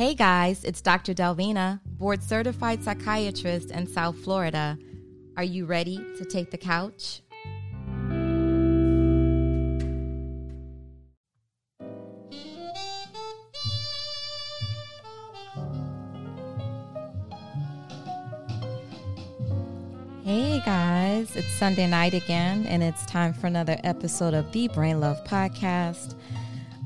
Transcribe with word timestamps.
Hey 0.00 0.14
guys, 0.14 0.64
it's 0.64 0.80
Dr. 0.80 1.12
Delvina, 1.12 1.78
board 1.84 2.22
certified 2.22 2.82
psychiatrist 2.82 3.70
in 3.70 3.86
South 3.86 4.16
Florida. 4.16 4.78
Are 5.36 5.44
you 5.44 5.66
ready 5.66 5.98
to 6.16 6.24
take 6.24 6.50
the 6.50 6.56
couch? 6.56 7.20
Hey 20.24 20.62
guys, 20.64 21.36
it's 21.36 21.52
Sunday 21.58 21.86
night 21.86 22.14
again, 22.14 22.64
and 22.64 22.82
it's 22.82 23.04
time 23.04 23.34
for 23.34 23.48
another 23.48 23.78
episode 23.84 24.32
of 24.32 24.50
the 24.52 24.68
Brain 24.68 24.98
Love 25.00 25.22
Podcast. 25.24 26.14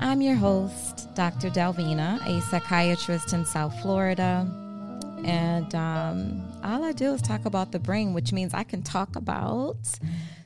I'm 0.01 0.21
your 0.21 0.35
host, 0.35 1.04
Dr. 1.15 1.49
Delvina, 1.49 2.19
a 2.27 2.41
psychiatrist 2.41 3.31
in 3.31 3.45
South 3.45 3.79
Florida. 3.81 4.45
And 5.23 5.73
um, 5.73 6.43
all 6.63 6.83
I 6.83 6.91
do 6.91 7.13
is 7.13 7.21
talk 7.21 7.45
about 7.45 7.71
the 7.71 7.79
brain, 7.79 8.13
which 8.13 8.33
means 8.33 8.53
I 8.53 8.63
can 8.63 8.83
talk 8.83 9.15
about 9.15 9.77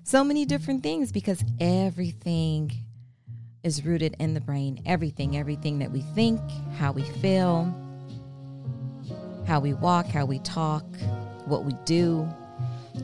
so 0.04 0.24
many 0.24 0.46
different 0.46 0.84
things 0.84 1.12
because 1.12 1.44
everything 1.60 2.72
is 3.64 3.84
rooted 3.84 4.16
in 4.20 4.36
the 4.36 4.42
brain. 4.42 4.82
Everything, 4.86 5.36
everything 5.36 5.80
that 5.80 5.92
we 5.92 6.02
think, 6.02 6.40
how 6.78 6.92
we 6.92 7.04
feel, 7.04 7.74
how 9.48 9.60
we 9.60 9.74
walk, 9.74 10.06
how 10.06 10.26
we 10.26 10.38
talk, 10.40 10.86
what 11.46 11.66
we 11.66 11.74
do, 11.86 12.32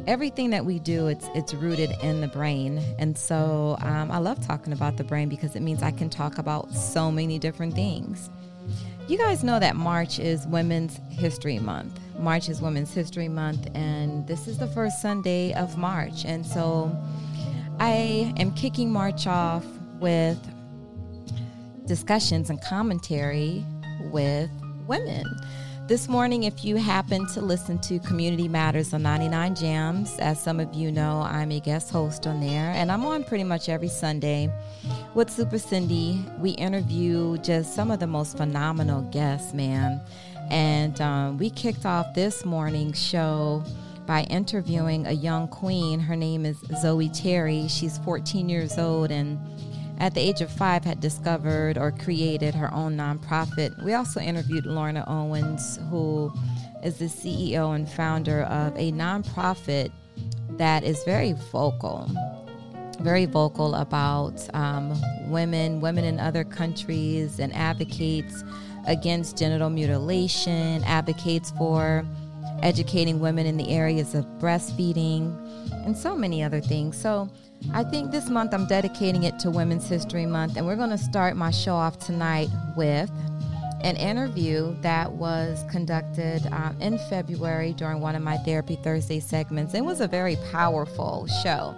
everything 0.07 0.49
that 0.51 0.65
we 0.65 0.79
do 0.79 1.07
it's 1.07 1.27
it's 1.35 1.53
rooted 1.53 1.91
in 2.01 2.21
the 2.21 2.27
brain. 2.27 2.81
And 2.99 3.17
so 3.17 3.77
um, 3.81 4.11
i 4.11 4.17
love 4.17 4.45
talking 4.45 4.73
about 4.73 4.97
the 4.97 5.03
brain 5.03 5.29
because 5.29 5.55
it 5.55 5.61
means 5.61 5.83
i 5.83 5.91
can 5.91 6.09
talk 6.09 6.37
about 6.37 6.71
so 6.73 7.11
many 7.11 7.39
different 7.39 7.73
things. 7.73 8.29
You 9.07 9.17
guys 9.17 9.43
know 9.43 9.59
that 9.59 9.75
march 9.75 10.19
is 10.19 10.47
women's 10.47 10.99
history 11.09 11.59
month. 11.59 11.99
March 12.17 12.49
is 12.49 12.61
women's 12.61 12.93
history 12.93 13.27
month 13.27 13.67
and 13.75 14.25
this 14.27 14.47
is 14.47 14.57
the 14.57 14.67
first 14.67 15.01
sunday 15.01 15.53
of 15.53 15.77
march. 15.77 16.25
And 16.25 16.45
so 16.45 16.95
i 17.79 18.33
am 18.37 18.51
kicking 18.53 18.91
march 18.91 19.27
off 19.27 19.65
with 19.99 20.39
discussions 21.85 22.49
and 22.49 22.61
commentary 22.61 23.65
with 24.11 24.49
women 24.87 25.25
this 25.87 26.07
morning, 26.07 26.43
if 26.43 26.65
you 26.65 26.77
happen 26.77 27.27
to 27.27 27.41
listen 27.41 27.77
to 27.79 27.99
Community 27.99 28.47
Matters 28.47 28.91
on 28.93 29.03
99 29.03 29.55
Jamz, 29.55 30.17
as 30.19 30.41
some 30.41 30.59
of 30.59 30.73
you 30.73 30.91
know, 30.91 31.21
I'm 31.21 31.51
a 31.51 31.59
guest 31.59 31.91
host 31.91 32.25
on 32.25 32.41
there, 32.41 32.71
and 32.71 32.91
I'm 32.91 33.05
on 33.05 33.23
pretty 33.23 33.43
much 33.43 33.69
every 33.69 33.89
Sunday 33.89 34.51
with 35.13 35.29
Super 35.29 35.59
Cindy. 35.59 36.25
We 36.39 36.51
interview 36.51 37.37
just 37.37 37.75
some 37.75 37.91
of 37.91 37.99
the 37.99 38.07
most 38.07 38.35
phenomenal 38.35 39.03
guests, 39.11 39.53
man. 39.53 40.01
And 40.49 40.99
um, 41.01 41.37
we 41.37 41.51
kicked 41.51 41.85
off 41.85 42.15
this 42.15 42.45
morning's 42.45 42.99
show 42.99 43.63
by 44.07 44.23
interviewing 44.23 45.05
a 45.05 45.11
young 45.11 45.47
queen. 45.47 45.99
Her 45.99 46.15
name 46.15 46.47
is 46.47 46.57
Zoe 46.81 47.09
Terry. 47.09 47.67
She's 47.67 47.99
14 47.99 48.49
years 48.49 48.79
old 48.79 49.11
and 49.11 49.39
at 49.99 50.13
the 50.13 50.21
age 50.21 50.41
of 50.41 50.51
five 50.51 50.83
had 50.83 50.99
discovered 50.99 51.77
or 51.77 51.91
created 51.91 52.53
her 52.53 52.73
own 52.73 52.97
nonprofit. 52.97 53.81
We 53.83 53.93
also 53.93 54.19
interviewed 54.19 54.65
Lorna 54.65 55.03
Owens, 55.07 55.79
who 55.89 56.33
is 56.83 56.97
the 56.97 57.05
CEO 57.05 57.75
and 57.75 57.89
founder 57.89 58.43
of 58.43 58.75
a 58.75 58.91
nonprofit 58.91 59.91
that 60.51 60.83
is 60.83 61.03
very 61.03 61.33
vocal, 61.51 62.09
very 62.99 63.25
vocal 63.25 63.75
about 63.75 64.47
um, 64.53 64.99
women, 65.29 65.81
women 65.81 66.03
in 66.03 66.19
other 66.19 66.43
countries, 66.43 67.39
and 67.39 67.53
advocates 67.53 68.43
against 68.87 69.37
genital 69.37 69.69
mutilation, 69.69 70.83
advocates 70.83 71.51
for 71.51 72.05
educating 72.61 73.19
women 73.19 73.45
in 73.45 73.57
the 73.57 73.69
areas 73.69 74.15
of 74.15 74.25
breastfeeding, 74.39 75.35
and 75.85 75.97
so 75.97 76.15
many 76.15 76.43
other 76.43 76.61
things. 76.61 76.97
So 76.97 77.29
I 77.73 77.83
think 77.83 78.11
this 78.11 78.29
month 78.29 78.53
I'm 78.53 78.65
dedicating 78.67 79.23
it 79.23 79.39
to 79.39 79.49
Women's 79.51 79.87
History 79.87 80.25
Month, 80.25 80.55
and 80.57 80.65
we're 80.65 80.75
going 80.75 80.91
to 80.91 80.97
start 80.97 81.35
my 81.35 81.51
show 81.51 81.75
off 81.75 81.99
tonight 81.99 82.49
with 82.75 83.11
an 83.81 83.97
interview 83.97 84.75
that 84.81 85.11
was 85.11 85.63
conducted 85.69 86.45
um, 86.51 86.77
in 86.79 86.97
February 87.09 87.73
during 87.73 87.99
one 87.99 88.15
of 88.15 88.21
my 88.21 88.37
Therapy 88.37 88.77
Thursday 88.77 89.19
segments. 89.19 89.73
It 89.73 89.83
was 89.83 90.01
a 90.01 90.07
very 90.07 90.37
powerful 90.51 91.27
show. 91.43 91.75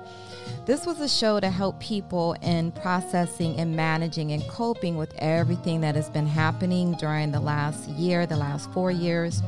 This 0.65 0.85
was 0.85 1.01
a 1.01 1.09
show 1.09 1.39
to 1.39 1.49
help 1.49 1.79
people 1.79 2.33
in 2.41 2.71
processing 2.71 3.57
and 3.57 3.75
managing 3.75 4.31
and 4.33 4.47
coping 4.47 4.97
with 4.97 5.13
everything 5.15 5.81
that 5.81 5.95
has 5.95 6.09
been 6.09 6.27
happening 6.27 6.93
during 6.93 7.31
the 7.31 7.39
last 7.39 7.89
year, 7.89 8.25
the 8.25 8.37
last 8.37 8.71
four 8.71 8.91
years. 8.91 9.41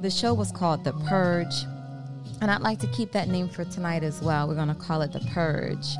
The 0.00 0.10
show 0.10 0.34
was 0.34 0.50
called 0.50 0.84
The 0.84 0.92
Purge. 0.92 1.64
And 2.44 2.50
I'd 2.50 2.60
like 2.60 2.78
to 2.80 2.86
keep 2.88 3.12
that 3.12 3.28
name 3.28 3.48
for 3.48 3.64
tonight 3.64 4.02
as 4.02 4.20
well. 4.20 4.46
We're 4.46 4.54
going 4.54 4.68
to 4.68 4.74
call 4.74 5.00
it 5.00 5.14
The 5.14 5.20
Purge. 5.32 5.96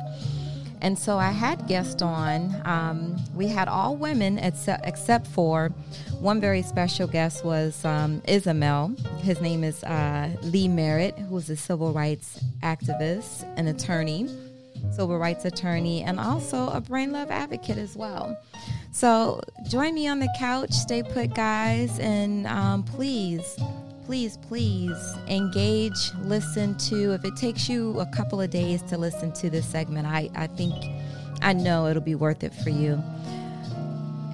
And 0.79 0.95
so 0.95 1.17
I 1.17 1.31
had 1.31 1.67
guests 1.67 2.03
on. 2.03 2.61
Um, 2.65 3.15
we 3.33 3.47
had 3.47 3.67
all 3.67 3.95
women 3.95 4.37
except, 4.37 4.85
except 4.85 5.25
for 5.25 5.69
one 6.19 6.39
very 6.39 6.61
special 6.61 7.07
guest 7.07 7.43
was 7.43 7.83
um. 7.83 8.21
His 8.27 8.45
name 8.45 9.63
is 9.63 9.83
uh, 9.85 10.29
Lee 10.43 10.67
Merritt, 10.67 11.17
who's 11.17 11.49
a 11.49 11.57
civil 11.57 11.91
rights 11.93 12.39
activist, 12.61 13.51
an 13.57 13.67
attorney, 13.67 14.29
civil 14.91 15.17
rights 15.17 15.45
attorney, 15.45 16.03
and 16.03 16.19
also 16.19 16.69
a 16.69 16.79
brain 16.79 17.11
love 17.11 17.31
advocate 17.31 17.79
as 17.79 17.95
well. 17.95 18.37
So 18.91 19.41
join 19.67 19.95
me 19.95 20.07
on 20.07 20.19
the 20.19 20.29
couch, 20.37 20.73
stay 20.73 21.01
put, 21.01 21.33
guys, 21.33 21.97
and 21.97 22.45
um, 22.45 22.83
please 22.83 23.57
please, 24.05 24.37
please 24.37 25.15
engage, 25.27 26.11
listen 26.21 26.75
to. 26.77 27.13
If 27.13 27.25
it 27.25 27.35
takes 27.35 27.67
you 27.67 27.99
a 27.99 28.05
couple 28.05 28.39
of 28.39 28.51
days 28.51 28.81
to 28.83 28.97
listen 28.97 29.31
to 29.33 29.49
this 29.49 29.67
segment, 29.67 30.07
I, 30.07 30.29
I 30.35 30.47
think, 30.47 30.75
I 31.41 31.53
know 31.53 31.87
it'll 31.87 32.03
be 32.03 32.15
worth 32.15 32.43
it 32.43 32.53
for 32.53 32.69
you. 32.69 33.01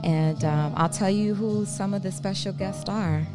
And 0.04 0.44
um, 0.44 0.74
I'll 0.76 0.90
tell 0.90 1.10
you 1.10 1.34
who 1.36 1.66
some 1.66 1.94
of 1.94 2.04
the 2.04 2.12
special 2.12 2.52
guests 2.52 2.90
are. 2.90 3.26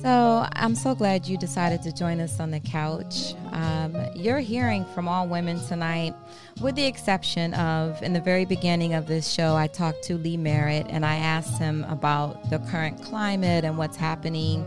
So 0.00 0.46
I'm 0.54 0.74
so 0.74 0.94
glad 0.94 1.26
you 1.26 1.36
decided 1.36 1.82
to 1.82 1.92
join 1.92 2.20
us 2.20 2.40
on 2.40 2.50
the 2.50 2.60
couch. 2.60 3.34
Um, 3.52 3.94
you're 4.14 4.38
hearing 4.38 4.86
from 4.94 5.06
all 5.06 5.28
women 5.28 5.60
tonight, 5.66 6.14
with 6.62 6.74
the 6.76 6.86
exception 6.86 7.52
of 7.52 8.02
in 8.02 8.14
the 8.14 8.20
very 8.20 8.46
beginning 8.46 8.94
of 8.94 9.06
this 9.06 9.30
show, 9.30 9.56
I 9.56 9.66
talked 9.66 10.02
to 10.04 10.16
Lee 10.16 10.38
Merritt 10.38 10.86
and 10.88 11.04
I 11.04 11.16
asked 11.16 11.58
him 11.58 11.84
about 11.84 12.48
the 12.48 12.60
current 12.70 13.02
climate 13.02 13.66
and 13.66 13.76
what's 13.76 13.98
happening 13.98 14.66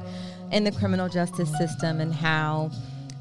in 0.52 0.64
the 0.64 0.72
criminal 0.72 1.10
justice 1.10 1.52
system 1.58 2.00
and 2.00 2.14
how 2.14 2.72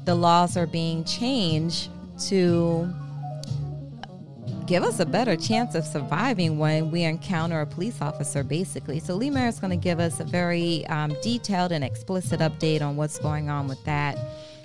the 0.05 0.15
laws 0.15 0.57
are 0.57 0.67
being 0.67 1.03
changed 1.03 1.89
to 2.19 2.93
give 4.65 4.83
us 4.83 4.99
a 4.99 5.05
better 5.05 5.35
chance 5.35 5.75
of 5.75 5.85
surviving 5.85 6.57
when 6.57 6.89
we 6.91 7.03
encounter 7.03 7.61
a 7.61 7.65
police 7.65 8.01
officer, 8.01 8.43
basically. 8.43 8.99
So, 8.99 9.15
Lee 9.15 9.29
Merritt 9.29 9.55
is 9.55 9.59
going 9.59 9.71
to 9.71 9.83
give 9.83 9.99
us 9.99 10.19
a 10.19 10.23
very 10.23 10.85
um, 10.87 11.15
detailed 11.21 11.71
and 11.71 11.83
explicit 11.83 12.39
update 12.39 12.81
on 12.81 12.95
what's 12.95 13.19
going 13.19 13.49
on 13.49 13.67
with 13.67 13.83
that. 13.85 14.17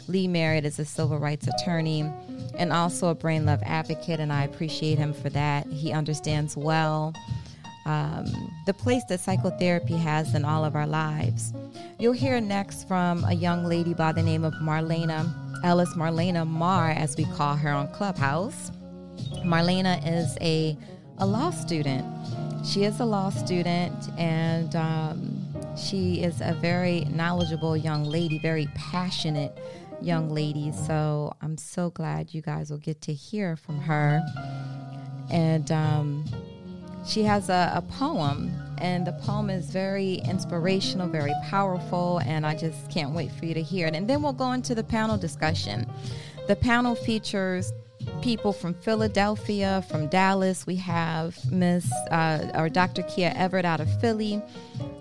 Lee 0.07 0.29
Merritt 0.29 0.65
is 0.65 0.79
a 0.79 0.85
civil 0.85 1.19
rights 1.19 1.47
attorney 1.47 2.11
and 2.57 2.73
also 2.73 3.09
a 3.09 3.15
brain 3.15 3.45
love 3.45 3.61
advocate, 3.65 4.21
and 4.21 4.33
I 4.33 4.45
appreciate 4.45 4.99
him 4.99 5.13
for 5.13 5.29
that. 5.31 5.67
He 5.67 5.93
understands 5.93 6.57
well 6.57 7.15
um, 7.89 8.53
the 8.67 8.75
place 8.75 9.03
that 9.05 9.19
psychotherapy 9.19 9.97
has 9.97 10.35
in 10.35 10.45
all 10.45 10.65
of 10.65 10.77
our 10.77 10.87
lives. 10.87 11.55
You'll 11.99 12.13
hear 12.13 12.39
next 12.41 12.87
from 12.87 13.25
a 13.25 13.33
young 13.33 13.65
lady 13.65 13.95
by 13.95 14.13
the 14.13 14.23
name 14.23 14.45
of 14.45 14.53
Marlena 14.55 15.27
Ellis, 15.65 15.95
Marlena 15.95 16.47
Mar, 16.47 16.91
as 16.91 17.17
we 17.17 17.25
call 17.25 17.57
her 17.57 17.71
on 17.71 17.89
Clubhouse. 17.93 18.71
Marlena 19.39 20.01
is 20.07 20.37
a, 20.43 20.77
a 21.17 21.27
law 21.27 21.51
student. 21.51 22.05
She 22.65 22.85
is 22.85 23.01
a 23.01 23.05
law 23.07 23.31
student 23.31 24.11
and 24.19 24.77
um, 24.77 25.39
she 25.77 26.23
is 26.23 26.43
a 26.43 26.53
very 26.61 27.07
knowledgeable 27.07 27.77
young 27.77 28.05
lady, 28.05 28.39
very 28.39 28.69
passionate 28.75 29.59
young 30.03 30.29
lady. 30.29 30.73
So 30.73 31.33
I'm 31.41 31.57
so 31.57 31.89
glad 31.89 32.35
you 32.35 32.43
guys 32.43 32.71
will 32.71 32.79
get 32.79 33.01
to 33.03 33.15
hear 33.15 33.57
from 33.57 33.81
her. 33.81 34.23
And 35.31 35.71
um, 35.73 36.25
she 37.07 37.23
has 37.23 37.49
a, 37.49 37.73
a 37.75 37.83
poem, 37.83 38.53
and 38.79 39.07
the 39.07 39.13
poem 39.13 39.51
is 39.51 39.71
very 39.71 40.15
inspirational, 40.17 41.09
very 41.09 41.35
powerful, 41.45 42.21
and 42.25 42.47
I 42.47 42.57
just 42.57 42.91
can't 42.91 43.13
wait 43.13 43.33
for 43.33 43.47
you 43.47 43.55
to 43.55 43.63
hear 43.63 43.87
it. 43.87 43.95
And 43.95 44.09
then 44.09 44.23
we'll 44.23 44.33
go 44.33 44.53
into 44.53 44.75
the 44.75 44.85
panel 44.85 45.17
discussion. 45.17 45.87
The 46.47 46.57
panel 46.57 46.95
features 46.95 47.73
people 48.23 48.53
from 48.53 48.75
Philadelphia, 48.75 49.85
from 49.89 50.09
Dallas. 50.09 50.67
We 50.67 50.77
have 50.77 51.39
Miss 51.51 51.91
uh, 52.11 52.51
or 52.55 52.69
Dr. 52.69 53.03
Kia 53.03 53.33
Everett 53.35 53.65
out 53.65 53.81
of 53.81 54.01
Philly, 54.01 54.43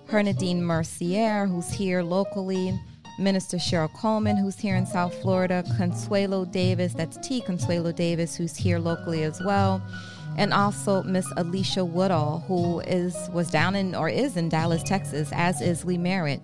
Hernadine 0.07 0.61
Mercier, 0.61 1.45
who's 1.45 1.69
here 1.69 2.01
locally, 2.01 2.77
Minister 3.19 3.57
Cheryl 3.57 3.91
Coleman, 3.93 4.37
who's 4.37 4.57
here 4.57 4.75
in 4.75 4.85
South 4.85 5.13
Florida, 5.21 5.63
Consuelo 5.77 6.45
Davis, 6.45 6.93
that's 6.93 7.17
T. 7.27 7.41
Consuelo 7.41 7.91
Davis, 7.91 8.35
who's 8.35 8.55
here 8.55 8.79
locally 8.79 9.23
as 9.23 9.41
well 9.43 9.81
and 10.37 10.53
also 10.53 11.03
Miss 11.03 11.31
Alicia 11.35 11.83
Woodall, 11.83 12.43
who 12.47 12.79
is 12.81 13.15
was 13.33 13.49
down 13.49 13.75
in 13.75 13.95
or 13.95 14.07
is 14.07 14.37
in 14.37 14.49
Dallas, 14.49 14.83
Texas, 14.83 15.29
as 15.33 15.61
is 15.61 15.83
Lee 15.83 15.97
Merritt. 15.97 16.41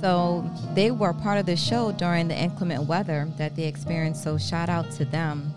So 0.00 0.48
they 0.74 0.90
were 0.90 1.12
part 1.12 1.38
of 1.38 1.46
the 1.46 1.56
show 1.56 1.92
during 1.92 2.28
the 2.28 2.36
inclement 2.36 2.84
weather 2.84 3.28
that 3.36 3.56
they 3.56 3.64
experienced. 3.64 4.22
So 4.22 4.38
shout 4.38 4.68
out 4.68 4.90
to 4.92 5.04
them. 5.04 5.52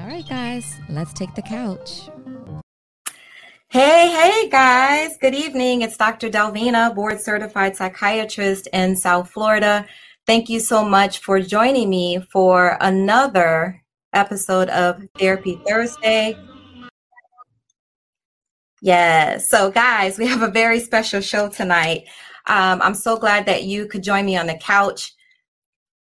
All 0.00 0.06
right, 0.06 0.28
guys, 0.28 0.78
let's 0.88 1.12
take 1.12 1.34
the 1.34 1.42
couch. 1.42 2.08
Hey, 3.68 4.10
hey, 4.10 4.48
guys. 4.50 5.16
Good 5.20 5.34
evening. 5.34 5.82
It's 5.82 5.96
Dr. 5.96 6.28
Delvina, 6.28 6.94
board 6.94 7.20
certified 7.20 7.74
psychiatrist 7.74 8.68
in 8.72 8.96
South 8.96 9.30
Florida. 9.30 9.86
Thank 10.26 10.48
you 10.48 10.60
so 10.60 10.84
much 10.84 11.18
for 11.18 11.40
joining 11.40 11.88
me 11.88 12.20
for 12.30 12.76
another 12.80 13.82
episode 14.12 14.68
of 14.68 15.02
Therapy 15.18 15.58
Thursday. 15.66 16.36
Yes. 18.84 19.48
So, 19.48 19.70
guys, 19.70 20.18
we 20.18 20.26
have 20.26 20.42
a 20.42 20.50
very 20.50 20.80
special 20.80 21.20
show 21.20 21.48
tonight. 21.48 22.08
Um, 22.48 22.82
I'm 22.82 22.94
so 22.94 23.16
glad 23.16 23.46
that 23.46 23.62
you 23.62 23.86
could 23.86 24.02
join 24.02 24.26
me 24.26 24.36
on 24.36 24.48
the 24.48 24.56
couch. 24.56 25.14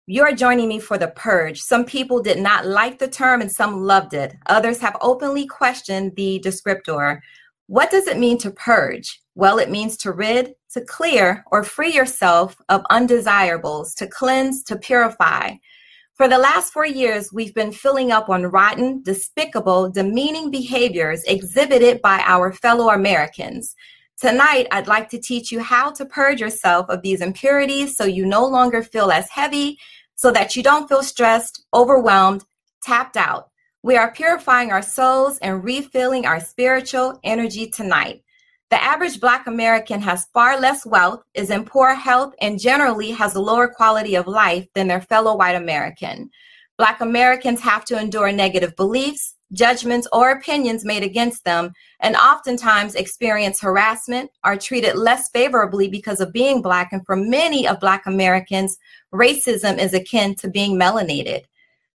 You're 0.05 0.35
joining 0.35 0.69
me 0.69 0.79
for 0.79 0.99
the 0.99 1.07
purge. 1.07 1.59
Some 1.59 1.83
people 1.83 2.21
did 2.21 2.37
not 2.37 2.67
like 2.67 2.99
the 2.99 3.07
term 3.07 3.41
and 3.41 3.51
some 3.51 3.81
loved 3.81 4.13
it. 4.13 4.35
Others 4.45 4.77
have 4.81 4.97
openly 5.01 5.47
questioned 5.47 6.15
the 6.15 6.39
descriptor. 6.45 7.19
What 7.65 7.89
does 7.89 8.07
it 8.07 8.19
mean 8.19 8.37
to 8.39 8.51
purge? 8.51 9.19
Well, 9.33 9.57
it 9.57 9.71
means 9.71 9.97
to 9.97 10.11
rid, 10.11 10.53
to 10.73 10.81
clear, 10.81 11.43
or 11.51 11.63
free 11.63 11.91
yourself 11.91 12.55
of 12.69 12.85
undesirables, 12.91 13.95
to 13.95 14.05
cleanse, 14.05 14.61
to 14.65 14.77
purify. 14.77 15.53
For 16.19 16.27
the 16.27 16.37
last 16.37 16.73
four 16.73 16.85
years, 16.85 17.31
we've 17.31 17.53
been 17.53 17.71
filling 17.71 18.11
up 18.11 18.27
on 18.27 18.45
rotten, 18.47 19.01
despicable, 19.03 19.89
demeaning 19.89 20.51
behaviors 20.51 21.23
exhibited 21.23 22.01
by 22.01 22.21
our 22.25 22.51
fellow 22.51 22.89
Americans. 22.89 23.73
Tonight, 24.17 24.67
I'd 24.69 24.89
like 24.89 25.07
to 25.11 25.17
teach 25.17 25.49
you 25.49 25.61
how 25.61 25.91
to 25.91 26.05
purge 26.05 26.41
yourself 26.41 26.87
of 26.89 27.03
these 27.03 27.21
impurities 27.21 27.95
so 27.95 28.03
you 28.03 28.25
no 28.25 28.45
longer 28.45 28.83
feel 28.83 29.13
as 29.13 29.29
heavy, 29.29 29.79
so 30.15 30.29
that 30.31 30.57
you 30.57 30.61
don't 30.61 30.89
feel 30.89 31.03
stressed, 31.03 31.63
overwhelmed, 31.73 32.43
tapped 32.83 33.15
out. 33.15 33.47
We 33.81 33.95
are 33.95 34.11
purifying 34.11 34.73
our 34.73 34.81
souls 34.81 35.37
and 35.37 35.63
refilling 35.63 36.25
our 36.25 36.41
spiritual 36.41 37.17
energy 37.23 37.67
tonight. 37.67 38.23
The 38.69 38.83
average 38.83 39.19
Black 39.19 39.47
American 39.47 39.99
has 40.01 40.27
far 40.31 40.59
less 40.59 40.85
wealth, 40.85 41.23
is 41.33 41.49
in 41.49 41.65
poor 41.65 41.95
health, 41.95 42.35
and 42.39 42.59
generally 42.59 43.09
has 43.11 43.33
a 43.33 43.41
lower 43.41 43.67
quality 43.67 44.13
of 44.13 44.27
life 44.27 44.67
than 44.75 44.87
their 44.87 45.01
fellow 45.01 45.35
white 45.35 45.55
American. 45.55 46.29
Black 46.77 47.01
Americans 47.01 47.61
have 47.61 47.83
to 47.85 47.99
endure 47.99 48.31
negative 48.31 48.75
beliefs, 48.75 49.35
judgments, 49.53 50.07
or 50.13 50.29
opinions 50.29 50.85
made 50.85 51.01
against 51.01 51.43
them, 51.45 51.73
and 51.99 52.15
oftentimes 52.15 52.93
experience 52.93 53.59
harassment, 53.59 54.29
are 54.43 54.55
treated 54.55 54.95
less 54.95 55.29
favorably 55.29 55.87
because 55.87 56.19
of 56.19 56.31
being 56.31 56.61
Black. 56.61 56.93
And 56.93 57.03
for 57.07 57.15
many 57.15 57.67
of 57.67 57.79
Black 57.79 58.05
Americans, 58.05 58.77
racism 59.11 59.79
is 59.79 59.95
akin 59.95 60.35
to 60.35 60.47
being 60.47 60.77
melanated. 60.77 61.45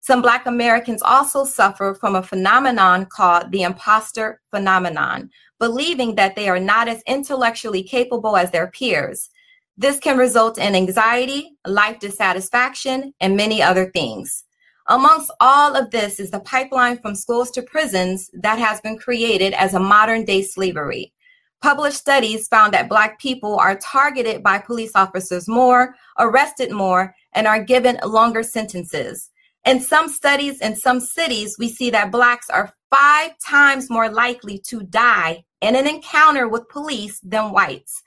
Some 0.01 0.21
Black 0.21 0.47
Americans 0.47 1.01
also 1.01 1.45
suffer 1.45 1.93
from 1.93 2.15
a 2.15 2.23
phenomenon 2.23 3.05
called 3.05 3.51
the 3.51 3.61
imposter 3.61 4.41
phenomenon, 4.51 5.29
believing 5.63 6.15
that 6.15 6.35
they 6.35 6.49
are 6.49 6.59
not 6.59 6.89
as 6.89 7.01
intellectually 7.03 7.81
capable 7.81 8.35
as 8.35 8.51
their 8.51 8.67
peers. 8.67 9.29
This 9.77 9.97
can 9.97 10.17
result 10.17 10.57
in 10.57 10.75
anxiety, 10.75 11.55
life 11.65 12.01
dissatisfaction, 12.01 13.13
and 13.21 13.37
many 13.37 13.61
other 13.61 13.89
things. 13.91 14.43
Amongst 14.87 15.31
all 15.39 15.73
of 15.73 15.89
this 15.89 16.19
is 16.19 16.31
the 16.31 16.41
pipeline 16.41 16.97
from 16.97 17.15
schools 17.15 17.49
to 17.51 17.61
prisons 17.61 18.29
that 18.33 18.59
has 18.59 18.81
been 18.81 18.97
created 18.97 19.53
as 19.53 19.73
a 19.73 19.79
modern 19.79 20.25
day 20.25 20.41
slavery. 20.41 21.13
Published 21.61 21.95
studies 21.95 22.49
found 22.49 22.73
that 22.73 22.89
Black 22.89 23.17
people 23.17 23.57
are 23.57 23.77
targeted 23.77 24.43
by 24.43 24.57
police 24.57 24.91
officers 24.95 25.47
more, 25.47 25.95
arrested 26.19 26.73
more, 26.73 27.15
and 27.31 27.47
are 27.47 27.63
given 27.63 28.01
longer 28.03 28.43
sentences. 28.43 29.29
In 29.65 29.79
some 29.79 30.09
studies 30.09 30.59
in 30.59 30.75
some 30.75 30.99
cities, 30.99 31.55
we 31.57 31.69
see 31.69 31.89
that 31.91 32.11
Blacks 32.11 32.49
are 32.49 32.73
five 32.93 33.31
times 33.39 33.89
more 33.89 34.09
likely 34.09 34.59
to 34.59 34.83
die 34.83 35.45
in 35.63 35.75
an 35.75 35.87
encounter 35.87 36.47
with 36.47 36.69
police 36.69 37.19
than 37.21 37.51
whites. 37.51 38.03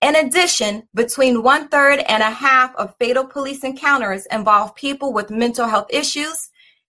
In 0.00 0.16
addition, 0.16 0.84
between 0.94 1.42
one 1.42 1.68
third 1.68 1.98
and 2.08 2.22
a 2.22 2.30
half 2.30 2.74
of 2.76 2.94
fatal 2.98 3.26
police 3.26 3.64
encounters 3.64 4.26
involve 4.26 4.74
people 4.74 5.12
with 5.12 5.28
mental 5.28 5.66
health 5.66 5.88
issues 5.90 6.48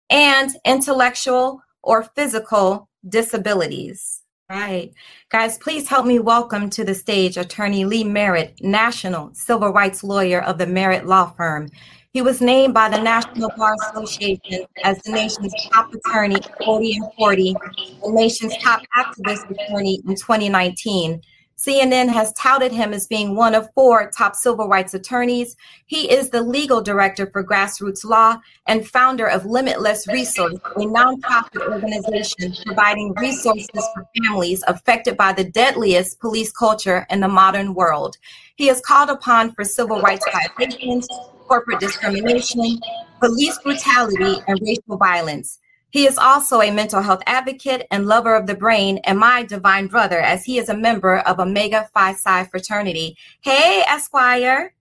and 0.09 0.51
intellectual 0.65 1.61
or 1.83 2.03
physical 2.03 2.89
disabilities. 3.07 4.23
Right. 4.49 4.93
Guys, 5.29 5.57
please 5.57 5.87
help 5.87 6.05
me 6.05 6.19
welcome 6.19 6.69
to 6.71 6.83
the 6.83 6.95
stage 6.95 7.37
attorney 7.37 7.85
Lee 7.85 8.05
Merritt, 8.05 8.57
national 8.61 9.33
civil 9.33 9.71
rights 9.71 10.03
lawyer 10.03 10.41
of 10.41 10.57
the 10.57 10.67
Merritt 10.67 11.05
Law 11.05 11.31
Firm. 11.31 11.69
He 12.17 12.23
was 12.23 12.41
named 12.41 12.73
by 12.73 12.89
the 12.89 12.99
National 12.99 13.51
Bar 13.55 13.75
Association 13.91 14.65
as 14.83 14.97
the 15.03 15.11
nation's 15.11 15.53
top 15.71 15.93
attorney 15.93 16.37
40 16.65 16.93
and 16.93 17.13
40, 17.15 17.55
the 18.03 18.11
nation's 18.11 18.57
top 18.57 18.81
activist 18.97 19.47
attorney 19.51 20.01
in 20.03 20.15
2019. 20.15 21.21
CNN 21.59 22.09
has 22.09 22.33
touted 22.33 22.71
him 22.71 22.91
as 22.91 23.05
being 23.05 23.35
one 23.35 23.53
of 23.53 23.69
four 23.75 24.09
top 24.09 24.35
civil 24.35 24.67
rights 24.67 24.95
attorneys. 24.95 25.55
He 25.85 26.09
is 26.09 26.31
the 26.31 26.41
legal 26.41 26.81
director 26.81 27.27
for 27.27 27.43
Grassroots 27.43 28.03
Law 28.03 28.37
and 28.65 28.87
founder 28.87 29.27
of 29.27 29.45
Limitless 29.45 30.07
Resource, 30.07 30.55
a 30.55 30.79
nonprofit 30.79 31.71
organization 31.71 32.55
providing 32.65 33.13
resources 33.13 33.87
for 33.93 34.07
families 34.23 34.63
affected 34.67 35.17
by 35.17 35.33
the 35.33 35.43
deadliest 35.43 36.19
police 36.19 36.51
culture 36.51 37.05
in 37.11 37.19
the 37.19 37.27
modern 37.27 37.75
world. 37.75 38.17
He 38.55 38.69
is 38.69 38.81
called 38.81 39.11
upon 39.11 39.51
for 39.51 39.63
civil 39.63 40.01
rights 40.01 40.25
violations, 40.31 41.07
corporate 41.47 41.79
discrimination, 41.79 42.79
police 43.19 43.57
brutality, 43.63 44.41
and 44.47 44.59
racial 44.61 44.97
violence. 44.97 45.59
He 45.89 46.05
is 46.05 46.17
also 46.17 46.61
a 46.61 46.69
mental 46.69 47.01
health 47.01 47.23
advocate 47.25 47.87
and 47.91 48.05
lover 48.05 48.35
of 48.35 48.45
the 48.45 48.55
brain 48.55 48.99
and 49.05 49.17
my 49.17 49.43
divine 49.43 49.87
brother, 49.87 50.19
as 50.19 50.43
he 50.43 50.59
is 50.59 50.69
a 50.69 50.77
member 50.77 51.19
of 51.19 51.39
Omega 51.39 51.89
Phi 51.93 52.13
Psi 52.13 52.43
fraternity. 52.45 53.17
Hey, 53.41 53.83
Esquire. 53.87 54.73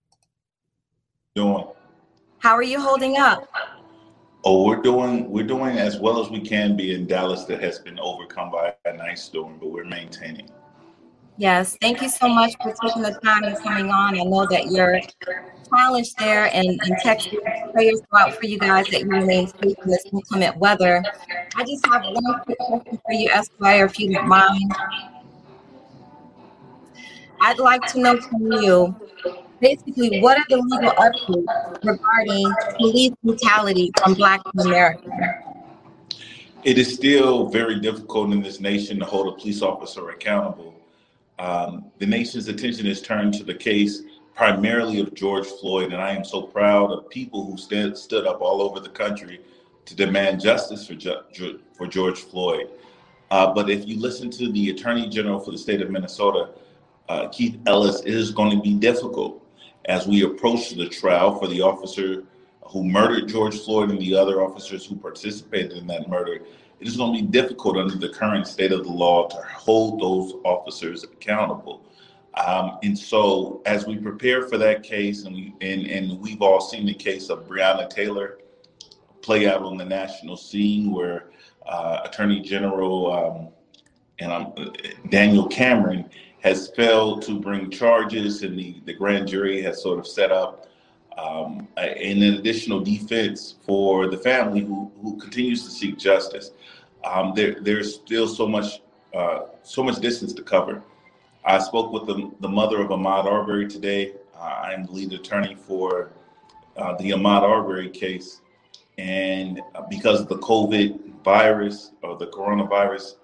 Doing. 1.34 1.64
How 2.38 2.54
are 2.54 2.62
you 2.62 2.80
holding 2.80 3.16
up? 3.16 3.48
Oh, 4.44 4.64
we're 4.64 4.82
doing 4.82 5.30
we're 5.30 5.46
doing 5.46 5.78
as 5.78 5.98
well 5.98 6.22
as 6.22 6.30
we 6.30 6.40
can 6.40 6.76
be 6.76 6.94
in 6.94 7.06
Dallas 7.06 7.44
that 7.44 7.60
has 7.60 7.78
been 7.78 7.98
overcome 7.98 8.50
by 8.50 8.74
a 8.84 8.92
nice 8.92 9.24
storm, 9.24 9.58
but 9.60 9.70
we're 9.70 9.84
maintaining. 9.84 10.50
Yes, 11.38 11.76
thank 11.82 12.00
you 12.00 12.08
so 12.08 12.28
much 12.28 12.54
for 12.62 12.74
taking 12.82 13.02
the 13.02 13.12
time 13.22 13.44
and 13.44 13.58
coming 13.58 13.90
on. 13.90 14.18
I 14.18 14.22
know 14.22 14.46
that 14.46 14.70
you're 14.70 15.00
challenged 15.68 16.18
there 16.18 16.46
and, 16.54 16.66
and 16.66 16.98
Texas. 17.02 17.34
Prayers 17.72 18.00
go 18.10 18.18
out 18.18 18.34
for 18.34 18.46
you 18.46 18.58
guys 18.58 18.86
that 18.86 19.02
you 19.02 19.08
remain 19.08 19.46
safe 19.46 19.76
in 19.84 19.90
this 19.90 20.06
inclement 20.12 20.56
weather. 20.56 21.04
I 21.54 21.64
just 21.64 21.84
have 21.86 22.04
one 22.04 22.40
quick 22.44 22.56
question 22.58 22.98
for 23.04 23.12
you, 23.12 23.28
Esquire, 23.30 23.84
if 23.84 23.98
you 23.98 24.14
don't 24.14 24.26
mind. 24.26 24.72
I'd 27.42 27.58
like 27.58 27.82
to 27.88 28.00
know 28.00 28.18
from 28.18 28.50
you 28.52 28.96
basically 29.60 30.20
what 30.20 30.38
are 30.38 30.44
the 30.48 30.56
legal 30.56 30.90
updates 30.92 31.84
regarding 31.84 32.50
police 32.78 33.12
brutality 33.22 33.90
from 33.98 34.14
Black 34.14 34.40
America? 34.58 35.10
It 36.64 36.78
is 36.78 36.94
still 36.94 37.48
very 37.48 37.78
difficult 37.78 38.32
in 38.32 38.40
this 38.40 38.58
nation 38.58 38.98
to 39.00 39.04
hold 39.04 39.34
a 39.34 39.36
police 39.38 39.60
officer 39.60 40.08
accountable 40.08 40.75
um, 41.38 41.90
the 41.98 42.06
nation's 42.06 42.48
attention 42.48 42.86
is 42.86 43.02
turned 43.02 43.34
to 43.34 43.44
the 43.44 43.54
case 43.54 44.02
primarily 44.34 45.00
of 45.00 45.14
George 45.14 45.46
Floyd, 45.46 45.92
and 45.92 46.00
I 46.00 46.12
am 46.12 46.24
so 46.24 46.42
proud 46.42 46.90
of 46.90 47.08
people 47.08 47.44
who 47.44 47.56
stood 47.56 48.26
up 48.26 48.40
all 48.40 48.60
over 48.60 48.80
the 48.80 48.88
country 48.88 49.40
to 49.86 49.94
demand 49.94 50.40
justice 50.40 50.86
for, 50.86 50.94
ju- 50.94 51.60
for 51.72 51.86
George 51.86 52.20
Floyd. 52.20 52.70
Uh, 53.30 53.52
but 53.52 53.70
if 53.70 53.86
you 53.88 53.98
listen 53.98 54.30
to 54.30 54.52
the 54.52 54.70
Attorney 54.70 55.08
General 55.08 55.40
for 55.40 55.50
the 55.50 55.58
state 55.58 55.80
of 55.80 55.90
Minnesota, 55.90 56.50
uh, 57.08 57.28
Keith 57.28 57.58
Ellis, 57.66 58.00
it 58.00 58.14
is 58.14 58.30
going 58.30 58.50
to 58.50 58.62
be 58.62 58.74
difficult 58.74 59.42
as 59.86 60.06
we 60.06 60.22
approach 60.22 60.70
the 60.70 60.88
trial 60.88 61.38
for 61.38 61.46
the 61.46 61.60
officer 61.62 62.24
who 62.66 62.84
murdered 62.84 63.28
George 63.28 63.58
Floyd 63.60 63.90
and 63.90 64.00
the 64.00 64.14
other 64.14 64.42
officers 64.42 64.84
who 64.84 64.96
participated 64.96 65.72
in 65.72 65.86
that 65.86 66.08
murder 66.08 66.40
it 66.80 66.86
is 66.86 66.96
going 66.96 67.16
to 67.16 67.22
be 67.22 67.28
difficult 67.28 67.76
under 67.76 67.96
the 67.96 68.08
current 68.08 68.46
state 68.46 68.72
of 68.72 68.84
the 68.84 68.92
law 68.92 69.28
to 69.28 69.36
hold 69.54 70.00
those 70.00 70.34
officers 70.44 71.04
accountable. 71.04 71.82
Um, 72.34 72.78
and 72.82 72.98
so, 72.98 73.62
as 73.64 73.86
we 73.86 73.96
prepare 73.96 74.46
for 74.46 74.58
that 74.58 74.82
case, 74.82 75.24
and 75.24 75.34
we 75.34 75.54
and, 75.62 75.86
and 75.86 76.20
we've 76.20 76.42
all 76.42 76.60
seen 76.60 76.84
the 76.84 76.94
case 76.94 77.30
of 77.30 77.48
Breonna 77.48 77.88
Taylor 77.88 78.38
play 79.22 79.48
out 79.48 79.62
on 79.62 79.78
the 79.78 79.84
national 79.84 80.36
scene, 80.36 80.92
where 80.92 81.30
uh, 81.66 82.00
Attorney 82.04 82.40
General 82.42 83.12
um, 83.12 83.48
and 84.18 84.32
um, 84.32 84.72
Daniel 85.08 85.46
Cameron 85.46 86.10
has 86.40 86.68
failed 86.68 87.22
to 87.22 87.40
bring 87.40 87.70
charges, 87.70 88.42
and 88.42 88.58
the, 88.58 88.80
the 88.84 88.92
grand 88.92 89.26
jury 89.26 89.62
has 89.62 89.82
sort 89.82 89.98
of 89.98 90.06
set 90.06 90.30
up 90.30 90.66
um, 91.16 91.66
an 91.76 92.22
additional 92.22 92.80
defense 92.80 93.56
for 93.64 94.08
the 94.08 94.18
family 94.18 94.60
who, 94.60 94.90
who 95.02 95.16
continues 95.16 95.64
to 95.64 95.70
seek 95.70 95.98
justice. 95.98 96.52
um, 97.04 97.32
there, 97.34 97.56
there's 97.60 97.94
still 97.94 98.28
so 98.28 98.46
much 98.46 98.80
uh, 99.14 99.46
so 99.62 99.82
much 99.82 99.96
distance 100.00 100.32
to 100.34 100.42
cover. 100.42 100.82
I 101.44 101.58
spoke 101.58 101.90
with 101.92 102.06
the, 102.06 102.30
the 102.40 102.48
mother 102.48 102.82
of 102.82 102.88
Ahmaud 102.90 103.24
Arbery 103.24 103.66
today. 103.66 104.12
Uh, 104.34 104.40
I 104.64 104.72
am 104.74 104.84
the 104.84 104.92
lead 104.92 105.12
attorney 105.12 105.54
for 105.54 106.10
uh, 106.76 106.94
the 106.96 107.10
Ahmaud 107.12 107.42
Arbery 107.42 107.88
case. 107.88 108.42
And 108.98 109.62
because 109.88 110.20
of 110.20 110.28
the 110.28 110.36
COVID 110.38 111.22
virus 111.22 111.92
or 112.02 112.16
the 112.16 112.26
coronavirus 112.26 113.14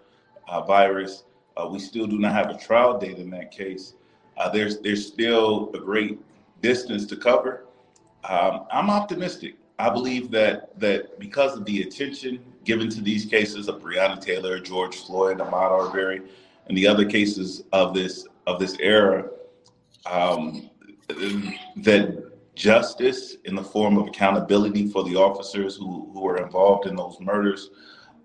uh, 0.49 0.63
virus, 0.63 1.25
uh, 1.57 1.69
we 1.71 1.79
still 1.79 2.07
do 2.07 2.19
not 2.19 2.33
have 2.33 2.49
a 2.49 2.57
trial 2.59 2.99
date 2.99 3.19
in 3.19 3.29
that 3.31 3.51
case. 3.51 3.95
Uh, 4.39 4.49
there's 4.49 4.81
there's 4.81 5.07
still 5.07 5.71
a 5.75 5.79
great 5.79 6.19
distance 6.63 7.05
to 7.07 7.17
cover. 7.17 7.65
Um, 8.25 8.67
I'm 8.71 8.91
optimistic. 8.91 9.57
I 9.79 9.91
believe 9.91 10.31
that 10.31 10.79
that 10.79 11.19
because 11.19 11.57
of 11.57 11.65
the 11.65 11.83
attention 11.83 12.45
given 12.65 12.89
to 12.91 13.01
these 13.01 13.25
cases 13.25 13.69
of 13.69 13.81
Breonna 13.81 14.21
Taylor, 14.21 14.61
George 14.61 14.97
Floyd, 14.97 15.39
Ahmaud 15.39 15.89
Arbery, 15.89 16.23
and 16.69 16.77
the 16.77 16.87
other 16.87 17.05
cases 17.05 17.65
of 17.73 17.95
this 17.95 18.27
of 18.47 18.61
this 18.61 18.77
era, 18.79 19.29
um, 20.07 20.71
that 21.09 22.33
justice 22.55 23.37
in 23.45 23.55
the 23.55 23.63
form 23.63 23.97
of 23.97 24.07
accountability 24.07 24.89
for 24.89 25.03
the 25.05 25.17
officers 25.17 25.77
who, 25.77 26.11
who 26.13 26.27
are 26.27 26.37
involved 26.37 26.87
in 26.87 26.95
those 26.95 27.19
murders 27.21 27.71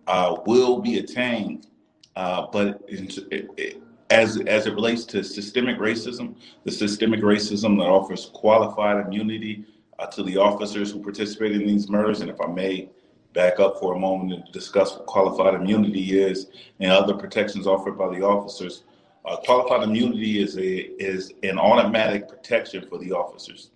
uh, 0.08 0.36
will 0.46 0.80
be 0.80 1.00
attained. 1.00 1.68
Uh, 2.16 2.48
but 2.52 2.84
it, 2.88 3.18
it, 3.58 3.82
as 4.10 4.40
as 4.42 4.68
it 4.68 4.74
relates 4.74 5.06
to 5.06 5.24
systemic 5.24 5.78
racism, 5.78 6.36
the 6.64 6.72
systemic 6.72 7.22
racism 7.22 7.78
that 7.78 7.86
offers 7.86 8.30
qualified 8.34 9.06
immunity 9.06 9.66
uh, 10.00 10.06
to 10.08 10.24
the 10.24 10.38
officers 10.38 10.92
who 10.92 11.02
participated 11.02 11.62
in 11.62 11.68
these 11.68 11.90
murders, 11.90 12.22
and 12.22 12.30
if 12.30 12.40
I 12.42 12.48
may 12.48 12.90
back 13.38 13.60
up 13.60 13.80
for 13.80 13.94
a 13.94 14.00
moment 14.00 14.34
and 14.34 14.52
discuss 14.52 14.96
what 14.96 15.06
qualified 15.06 15.54
immunity 15.54 16.20
is 16.20 16.48
and 16.80 16.92
other 16.92 17.14
protections 17.14 17.68
offered 17.68 17.96
by 17.96 18.10
the 18.10 18.26
officers. 18.26 18.84
Uh, 19.26 19.38
qualified 19.38 19.84
immunity 19.84 20.42
is 20.42 20.58
a 20.58 20.90
is 21.02 21.34
an 21.44 21.60
automatic 21.60 22.28
protection 22.28 22.84
for 22.90 22.98
the 22.98 23.12
officers 23.12 23.70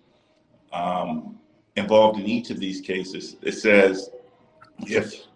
um, 0.72 1.38
involved 1.76 2.18
in 2.18 2.26
each 2.26 2.50
of 2.50 2.58
these 2.58 2.80
cases. 2.80 3.36
It 3.42 3.52
says 3.52 4.10
if 4.80 5.26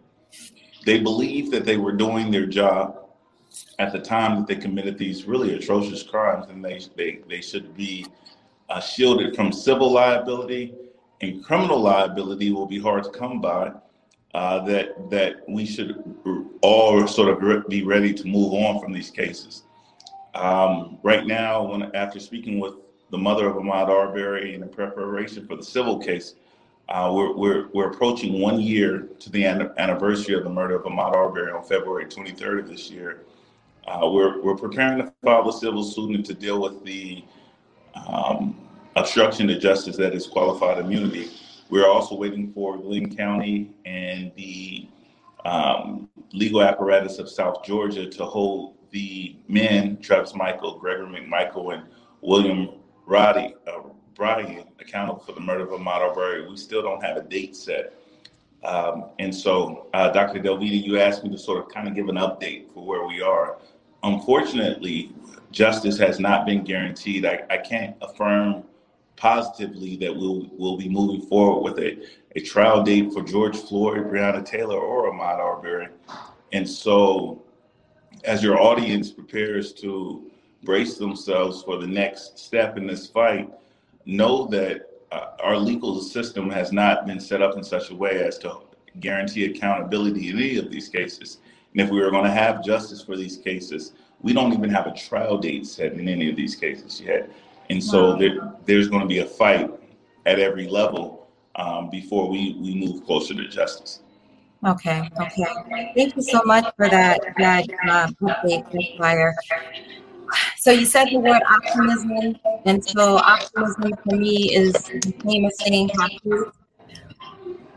they 0.84 0.98
believe 0.98 1.52
that 1.52 1.64
they 1.64 1.76
were 1.76 1.92
doing 1.92 2.30
their 2.30 2.46
job 2.46 3.08
at 3.78 3.92
the 3.92 4.00
time 4.00 4.38
that 4.38 4.46
they 4.48 4.56
committed 4.56 4.98
these 4.98 5.24
really 5.24 5.54
atrocious 5.54 6.02
crimes, 6.02 6.46
then 6.48 6.62
they 6.62 6.80
they, 6.96 7.20
they 7.28 7.40
should 7.40 7.76
be 7.76 8.06
uh, 8.68 8.80
shielded 8.80 9.34
from 9.34 9.52
civil 9.52 9.92
liability 9.92 10.74
and 11.20 11.44
criminal 11.44 11.80
liability 11.80 12.50
will 12.50 12.66
be 12.66 12.78
hard 12.78 13.04
to 13.04 13.10
come 13.10 13.40
by. 13.40 13.72
Uh, 14.34 14.62
that 14.66 15.08
that 15.08 15.36
we 15.48 15.64
should 15.64 16.04
all 16.60 17.06
sort 17.06 17.30
of 17.30 17.68
be 17.68 17.82
ready 17.82 18.12
to 18.12 18.26
move 18.26 18.52
on 18.52 18.78
from 18.82 18.92
these 18.92 19.10
cases. 19.10 19.62
Um, 20.34 20.98
right 21.02 21.26
now, 21.26 21.64
when 21.64 21.94
after 21.96 22.20
speaking 22.20 22.60
with 22.60 22.74
the 23.10 23.16
mother 23.16 23.48
of 23.48 23.56
Ahmaud 23.56 23.88
Arbery 23.88 24.54
in 24.54 24.68
preparation 24.68 25.46
for 25.46 25.56
the 25.56 25.62
civil 25.62 25.98
case, 25.98 26.34
uh, 26.90 27.10
we're, 27.14 27.34
we're, 27.34 27.68
we're 27.72 27.90
approaching 27.90 28.40
one 28.40 28.60
year 28.60 29.08
to 29.20 29.30
the 29.30 29.44
an- 29.44 29.72
anniversary 29.78 30.34
of 30.34 30.44
the 30.44 30.50
murder 30.50 30.76
of 30.76 30.84
Ahmaud 30.84 31.14
Arbery 31.14 31.50
on 31.50 31.64
February 31.64 32.04
23rd 32.04 32.60
of 32.60 32.68
this 32.68 32.90
year. 32.90 33.22
Uh, 33.86 34.08
we're, 34.12 34.42
we're 34.42 34.56
preparing 34.56 34.98
to 34.98 35.12
file 35.24 35.44
the 35.44 35.52
civil 35.52 35.82
suit 35.82 36.14
and 36.14 36.24
to 36.26 36.34
deal 36.34 36.60
with 36.60 36.84
the 36.84 37.24
um, 38.06 38.56
obstruction 38.96 39.46
to 39.48 39.58
justice 39.58 39.96
that 39.96 40.14
is 40.14 40.26
qualified 40.26 40.78
immunity. 40.78 41.30
We're 41.68 41.88
also 41.88 42.14
waiting 42.14 42.52
for 42.52 42.78
Glynn 42.78 43.14
County 43.14 43.74
and 43.84 44.32
the 44.36 44.88
um, 45.44 46.08
legal 46.32 46.62
apparatus 46.62 47.18
of 47.18 47.28
South 47.28 47.64
Georgia 47.64 48.08
to 48.08 48.24
hold 48.24 48.76
the 48.90 49.36
men, 49.48 49.98
Travis 49.98 50.32
McMichael, 50.32 50.80
Gregory 50.80 51.20
McMichael, 51.20 51.74
and 51.74 51.84
William 52.20 52.70
Roddy, 53.04 53.54
uh, 53.66 53.80
accountable 54.80 55.20
for 55.20 55.32
the 55.32 55.40
murder 55.40 55.64
of 55.64 55.70
Ahmaud 55.80 56.08
Arbery. 56.08 56.48
We 56.48 56.56
still 56.56 56.82
don't 56.82 57.02
have 57.02 57.16
a 57.16 57.22
date 57.22 57.56
set. 57.56 57.94
Um, 58.64 59.06
and 59.18 59.34
so, 59.34 59.88
uh, 59.94 60.10
Dr. 60.10 60.40
Delvita, 60.40 60.82
you 60.82 60.98
asked 60.98 61.22
me 61.22 61.30
to 61.30 61.38
sort 61.38 61.58
of 61.64 61.68
kind 61.72 61.86
of 61.86 61.94
give 61.94 62.08
an 62.08 62.16
update 62.16 62.72
for 62.72 62.84
where 62.84 63.06
we 63.06 63.20
are. 63.20 63.58
Unfortunately, 64.02 65.12
justice 65.50 65.98
has 65.98 66.18
not 66.20 66.46
been 66.46 66.64
guaranteed. 66.64 67.24
I, 67.24 67.44
I 67.50 67.58
can't 67.58 67.96
affirm 68.02 68.64
positively 69.16 69.96
that 69.96 70.14
we'll 70.14 70.48
we'll 70.52 70.76
be 70.76 70.88
moving 70.88 71.22
forward 71.22 71.62
with 71.62 71.82
a, 71.82 71.98
a 72.36 72.40
trial 72.40 72.82
date 72.82 73.12
for 73.12 73.22
George 73.22 73.56
Floyd, 73.56 73.98
Breonna 74.10 74.44
Taylor, 74.44 74.78
or 74.78 75.10
Ahmaud 75.10 75.38
Arbery. 75.38 75.88
And 76.52 76.68
so, 76.68 77.42
as 78.24 78.42
your 78.42 78.60
audience 78.60 79.10
prepares 79.10 79.72
to 79.74 80.30
brace 80.62 80.98
themselves 80.98 81.62
for 81.62 81.78
the 81.78 81.86
next 81.86 82.38
step 82.38 82.76
in 82.76 82.86
this 82.86 83.06
fight, 83.06 83.50
know 84.04 84.46
that 84.48 84.90
uh, 85.12 85.28
our 85.42 85.56
legal 85.56 86.00
system 86.00 86.50
has 86.50 86.72
not 86.72 87.06
been 87.06 87.20
set 87.20 87.42
up 87.42 87.56
in 87.56 87.64
such 87.64 87.90
a 87.90 87.94
way 87.94 88.22
as 88.24 88.38
to 88.38 88.58
guarantee 89.00 89.44
accountability 89.44 90.30
in 90.30 90.36
any 90.36 90.56
of 90.56 90.70
these 90.70 90.88
cases. 90.88 91.38
And 91.72 91.80
if 91.80 91.90
we 91.90 92.00
are 92.00 92.10
going 92.10 92.24
to 92.24 92.30
have 92.30 92.64
justice 92.64 93.02
for 93.02 93.16
these 93.16 93.36
cases, 93.36 93.92
we 94.22 94.32
don't 94.32 94.52
even 94.52 94.70
have 94.70 94.86
a 94.86 94.92
trial 94.92 95.38
date 95.38 95.66
set 95.66 95.92
in 95.92 96.08
any 96.08 96.28
of 96.30 96.36
these 96.36 96.54
cases 96.54 97.00
yet. 97.00 97.30
And 97.70 97.82
so 97.82 98.10
wow. 98.10 98.16
there, 98.16 98.52
there's 98.64 98.88
going 98.88 99.02
to 99.02 99.08
be 99.08 99.18
a 99.20 99.26
fight 99.26 99.70
at 100.24 100.38
every 100.38 100.68
level 100.68 101.28
um, 101.56 101.90
before 101.90 102.28
we, 102.28 102.56
we 102.60 102.74
move 102.74 103.04
closer 103.04 103.34
to 103.34 103.48
justice. 103.48 104.00
Okay, 104.66 105.08
okay. 105.20 105.46
Thank 105.94 106.16
you 106.16 106.22
so 106.22 106.40
much 106.44 106.64
for 106.76 106.88
that 106.88 107.20
that 107.38 107.66
uh, 107.88 108.08
update, 108.22 108.98
Fire. 108.98 109.34
So 110.56 110.72
you 110.72 110.86
said 110.86 111.08
the 111.10 111.18
word 111.18 111.42
optimism, 111.48 112.36
and 112.64 112.84
so 112.84 113.18
optimism 113.18 113.92
for 114.02 114.16
me 114.16 114.54
is 114.54 114.72
the 114.72 115.14
same 115.24 115.44
as 115.44 115.58
saying 115.60 115.90
happy. 115.90 116.50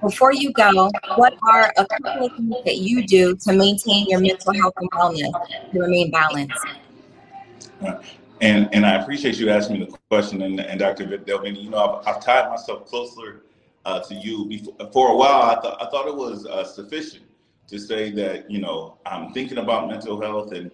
Before 0.02 0.34
you 0.34 0.52
go, 0.54 0.90
what 1.16 1.34
are 1.44 1.74
a 1.78 1.86
couple 1.86 2.26
of 2.26 2.34
things 2.34 2.56
that 2.66 2.78
you 2.78 3.06
do 3.06 3.36
to 3.36 3.54
maintain 3.54 4.06
your 4.08 4.20
mental 4.20 4.54
health 4.54 4.74
and 4.78 4.90
wellness 4.92 5.72
to 5.74 5.80
remain 5.80 6.12
balanced? 6.12 6.66
And 8.42 8.70
and 8.72 8.86
I 8.86 8.96
appreciate 8.96 9.38
you 9.38 9.50
asking 9.50 9.80
me 9.80 9.86
the 9.86 9.98
question. 10.10 10.42
And, 10.42 10.60
and 10.62 10.80
Dr. 10.80 11.18
Delvin, 11.18 11.56
you 11.56 11.70
know, 11.70 12.02
I've, 12.06 12.08
I've 12.08 12.24
tied 12.24 12.50
myself 12.50 12.86
closer 12.86 13.42
uh, 13.86 14.00
to 14.02 14.16
you. 14.16 14.46
Before, 14.46 14.92
for 14.92 15.12
a 15.12 15.16
while, 15.16 15.42
I 15.42 15.56
thought 15.62 15.82
I 15.82 15.90
thought 15.90 16.08
it 16.08 16.16
was 16.16 16.46
uh, 16.46 16.64
sufficient 16.64 17.26
to 17.68 17.80
say 17.80 18.12
that 18.12 18.50
you 18.50 18.60
know 18.60 18.98
I'm 19.06 19.34
thinking 19.34 19.58
about 19.58 19.90
mental 19.90 20.22
health 20.22 20.54
and 20.54 20.72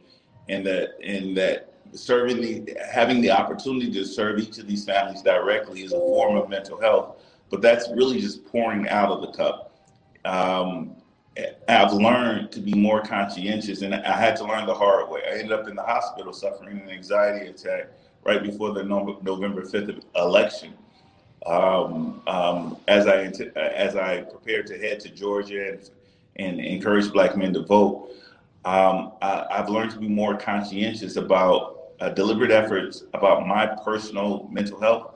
and 0.49 0.65
that 0.65 0.97
and 1.03 1.35
that 1.37 1.73
serving 1.93 2.41
the 2.41 2.77
having 2.91 3.21
the 3.21 3.31
opportunity 3.31 3.91
to 3.91 4.05
serve 4.05 4.39
each 4.39 4.59
of 4.59 4.67
these 4.67 4.85
families 4.85 5.21
directly 5.21 5.83
is 5.83 5.93
a 5.93 5.97
form 5.97 6.37
of 6.37 6.49
mental 6.49 6.79
health. 6.79 7.17
But 7.49 7.61
that's 7.61 7.89
really 7.89 8.19
just 8.19 8.45
pouring 8.45 8.87
out 8.89 9.11
of 9.11 9.21
the 9.21 9.31
cup. 9.31 9.77
Um, 10.25 10.95
I've 11.67 11.93
learned 11.93 12.51
to 12.53 12.61
be 12.61 12.73
more 12.73 13.01
conscientious, 13.01 13.81
and 13.81 13.93
I 13.93 14.17
had 14.17 14.35
to 14.37 14.45
learn 14.45 14.65
the 14.65 14.73
hard 14.73 15.09
way. 15.09 15.21
I 15.27 15.33
ended 15.33 15.51
up 15.51 15.67
in 15.67 15.75
the 15.75 15.83
hospital 15.83 16.31
suffering 16.31 16.79
an 16.79 16.89
anxiety 16.89 17.47
attack 17.47 17.89
right 18.23 18.41
before 18.41 18.73
the 18.73 18.83
November 18.83 19.63
5th 19.63 20.01
election. 20.15 20.73
Um, 21.45 22.21
um, 22.25 22.77
as 22.87 23.05
I 23.05 23.25
as 23.55 23.95
I 23.95 24.21
prepared 24.21 24.65
to 24.67 24.79
head 24.79 24.99
to 25.01 25.09
Georgia 25.09 25.73
and, 25.73 25.89
and 26.37 26.59
encourage 26.59 27.11
Black 27.11 27.37
men 27.37 27.53
to 27.53 27.63
vote, 27.63 28.09
um, 28.63 29.11
I, 29.21 29.45
have 29.51 29.69
learned 29.69 29.91
to 29.91 29.99
be 29.99 30.07
more 30.07 30.35
conscientious 30.37 31.17
about 31.17 31.91
uh, 31.99 32.09
deliberate 32.09 32.49
efforts 32.49 33.03
about 33.13 33.47
my 33.47 33.67
personal 33.67 34.49
mental 34.51 34.79
health. 34.79 35.14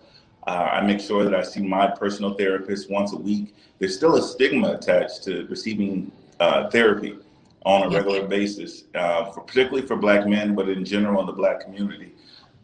Uh, 0.50 0.70
I 0.74 0.82
make 0.82 1.00
sure 1.00 1.24
that 1.24 1.36
I 1.36 1.44
see 1.44 1.62
my 1.62 1.86
personal 1.86 2.34
therapist 2.34 2.90
once 2.90 3.14
a 3.14 3.18
week 3.18 3.54
there's 3.78 3.96
still 3.96 4.16
a 4.16 4.22
stigma 4.22 4.74
attached 4.74 5.24
to 5.26 5.46
receiving 5.48 6.12
uh, 6.40 6.72
therapy 6.72 7.20
on 7.66 7.84
a 7.84 7.90
regular 7.96 8.28
basis, 8.28 8.86
uh, 8.96 9.32
for, 9.32 9.42
particularly 9.42 9.86
for 9.86 9.96
Black 9.96 10.26
men, 10.26 10.56
but 10.56 10.68
in 10.68 10.84
general 10.84 11.20
in 11.22 11.28
the 11.28 11.34
Black 11.34 11.60
community. 11.62 12.14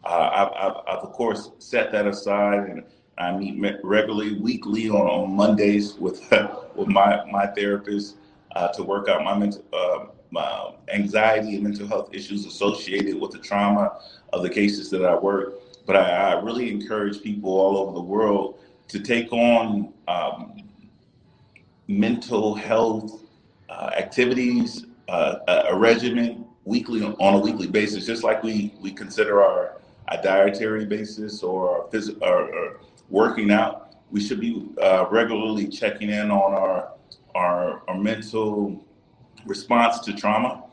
Uh, 0.04 0.30
I've, 0.32 0.52
I've, 0.52 0.76
I've, 0.88 1.04
of 1.04 1.12
course, 1.12 1.52
set 1.58 1.92
that 1.92 2.08
aside 2.08 2.68
and 2.70 2.82
I 3.18 3.36
meet 3.36 3.56
regularly, 3.84 4.40
weekly 4.40 4.90
on, 4.90 5.06
on 5.06 5.36
Mondays 5.36 5.94
with 5.94 6.28
with 6.74 6.88
my, 6.88 7.24
my 7.30 7.46
therapist 7.46 8.16
uh, 8.56 8.68
to 8.68 8.82
work 8.82 9.08
out 9.08 9.22
my 9.22 9.38
mental 9.38 9.64
uh, 9.72 10.06
my 10.32 10.72
anxiety 10.92 11.54
and 11.54 11.62
mental 11.62 11.86
health 11.86 12.12
issues 12.12 12.46
associated 12.46 13.18
with 13.20 13.30
the 13.30 13.38
trauma 13.38 14.00
of 14.32 14.42
the 14.42 14.50
cases 14.50 14.90
that 14.90 15.04
I 15.04 15.14
work. 15.14 15.54
But 15.86 15.96
I, 15.96 16.32
I 16.32 16.40
really 16.40 16.70
encourage 16.70 17.22
people 17.22 17.50
all 17.50 17.78
over 17.78 17.92
the 17.92 18.02
world 18.02 18.58
to 18.88 19.00
take 19.00 19.32
on 19.32 19.92
um, 20.08 20.62
mental 21.88 22.54
health 22.54 23.22
uh, 23.68 23.90
activities, 23.96 24.86
uh, 25.08 25.64
a 25.68 25.76
regimen 25.76 26.44
weekly 26.64 27.02
on 27.02 27.34
a 27.34 27.38
weekly 27.38 27.66
basis, 27.66 28.04
just 28.06 28.24
like 28.24 28.42
we 28.42 28.74
we 28.80 28.90
consider 28.92 29.42
our, 29.42 29.80
our 30.08 30.22
dietary 30.22 30.84
basis 30.84 31.42
or, 31.42 31.88
phys- 31.90 32.20
or, 32.22 32.52
or, 32.54 32.80
working 33.08 33.52
out. 33.52 33.94
We 34.10 34.20
should 34.20 34.40
be 34.40 34.68
uh, 34.82 35.06
regularly 35.10 35.68
checking 35.68 36.10
in 36.10 36.30
on 36.30 36.54
our, 36.54 36.92
our 37.34 37.82
our 37.88 37.96
mental 37.96 38.84
response 39.46 40.00
to 40.00 40.12
trauma. 40.12 40.64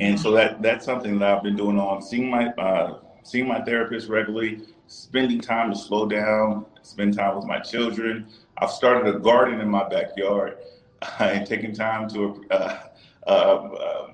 And 0.00 0.18
so 0.18 0.30
that 0.32 0.62
that's 0.62 0.84
something 0.84 1.18
that 1.20 1.36
I've 1.36 1.42
been 1.42 1.56
doing 1.56 1.78
on 1.78 2.02
seeing 2.02 2.30
my 2.30 2.48
uh, 2.48 2.98
seeing 3.28 3.46
my 3.46 3.60
therapist 3.60 4.08
regularly, 4.08 4.62
spending 4.86 5.40
time 5.40 5.70
to 5.70 5.78
slow 5.78 6.06
down, 6.06 6.64
spend 6.82 7.14
time 7.14 7.36
with 7.36 7.44
my 7.44 7.58
children. 7.58 8.26
I've 8.56 8.70
started 8.70 9.14
a 9.14 9.18
garden 9.18 9.60
in 9.60 9.68
my 9.68 9.86
backyard 9.88 10.58
and 11.18 11.46
taking 11.46 11.74
time 11.74 12.08
to 12.10 12.44
uh, 12.50 12.78
uh, 13.26 13.30
uh, 13.30 14.06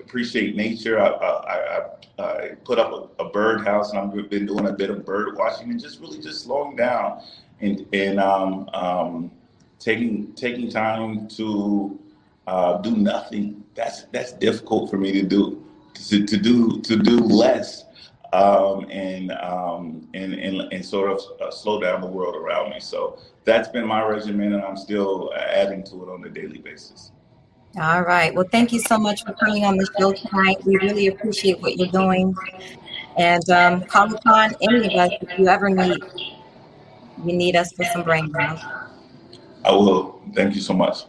appreciate 0.00 0.56
nature. 0.56 0.98
I, 0.98 1.08
I, 1.08 1.58
I, 1.58 1.82
I 2.18 2.48
put 2.64 2.78
up 2.78 3.12
a, 3.18 3.24
a 3.24 3.28
birdhouse 3.30 3.92
and 3.92 3.98
I've 3.98 4.30
been 4.30 4.46
doing 4.46 4.66
a 4.66 4.72
bit 4.72 4.88
of 4.88 5.04
bird 5.04 5.36
watching 5.36 5.70
and 5.70 5.78
just 5.78 6.00
really 6.00 6.18
just 6.18 6.44
slowing 6.44 6.76
down 6.76 7.20
and 7.60 7.86
and 7.92 8.18
um, 8.18 8.70
um, 8.72 9.30
taking 9.78 10.32
taking 10.32 10.70
time 10.70 11.28
to 11.28 11.98
uh, 12.46 12.78
do 12.78 12.96
nothing. 12.96 13.64
That's 13.74 14.04
that's 14.04 14.32
difficult 14.32 14.90
for 14.90 14.96
me 14.96 15.12
to 15.12 15.22
do. 15.22 15.62
To, 16.08 16.26
to 16.26 16.36
do 16.36 16.80
to 16.82 16.96
do 16.96 17.18
less 17.20 17.85
um, 18.36 18.86
and, 18.90 19.32
um, 19.32 20.08
and 20.12 20.34
and 20.34 20.72
and 20.72 20.84
sort 20.84 21.10
of 21.10 21.20
uh, 21.40 21.50
slow 21.50 21.80
down 21.80 22.00
the 22.00 22.06
world 22.06 22.36
around 22.36 22.70
me. 22.70 22.80
So 22.80 23.18
that's 23.44 23.68
been 23.68 23.86
my 23.86 24.02
regimen, 24.04 24.52
and 24.52 24.62
I'm 24.62 24.76
still 24.76 25.32
adding 25.34 25.82
to 25.84 26.02
it 26.02 26.08
on 26.10 26.24
a 26.24 26.28
daily 26.28 26.58
basis. 26.58 27.12
All 27.80 28.02
right. 28.02 28.34
Well, 28.34 28.46
thank 28.52 28.72
you 28.72 28.80
so 28.80 28.98
much 28.98 29.24
for 29.24 29.32
coming 29.34 29.64
on 29.64 29.76
the 29.76 29.88
show 29.98 30.12
tonight. 30.12 30.56
We 30.64 30.76
really 30.76 31.06
appreciate 31.08 31.60
what 31.60 31.76
you're 31.76 31.88
doing, 31.88 32.34
and 33.16 33.48
um, 33.50 33.82
call 33.84 34.14
upon 34.14 34.54
any 34.60 34.86
of 34.86 34.92
us 34.92 35.12
if 35.20 35.38
you 35.38 35.48
ever 35.48 35.70
need 35.70 36.02
you 37.24 37.32
need 37.32 37.56
us 37.56 37.72
for 37.72 37.84
some 37.84 38.02
brain 38.02 38.28
ground. 38.28 38.60
I 39.64 39.72
will. 39.72 40.20
Thank 40.34 40.54
you 40.54 40.60
so 40.60 40.74
much. 40.74 41.04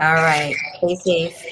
All 0.00 0.14
right. 0.14 0.54
Stay 0.78 0.96
safe. 0.96 1.44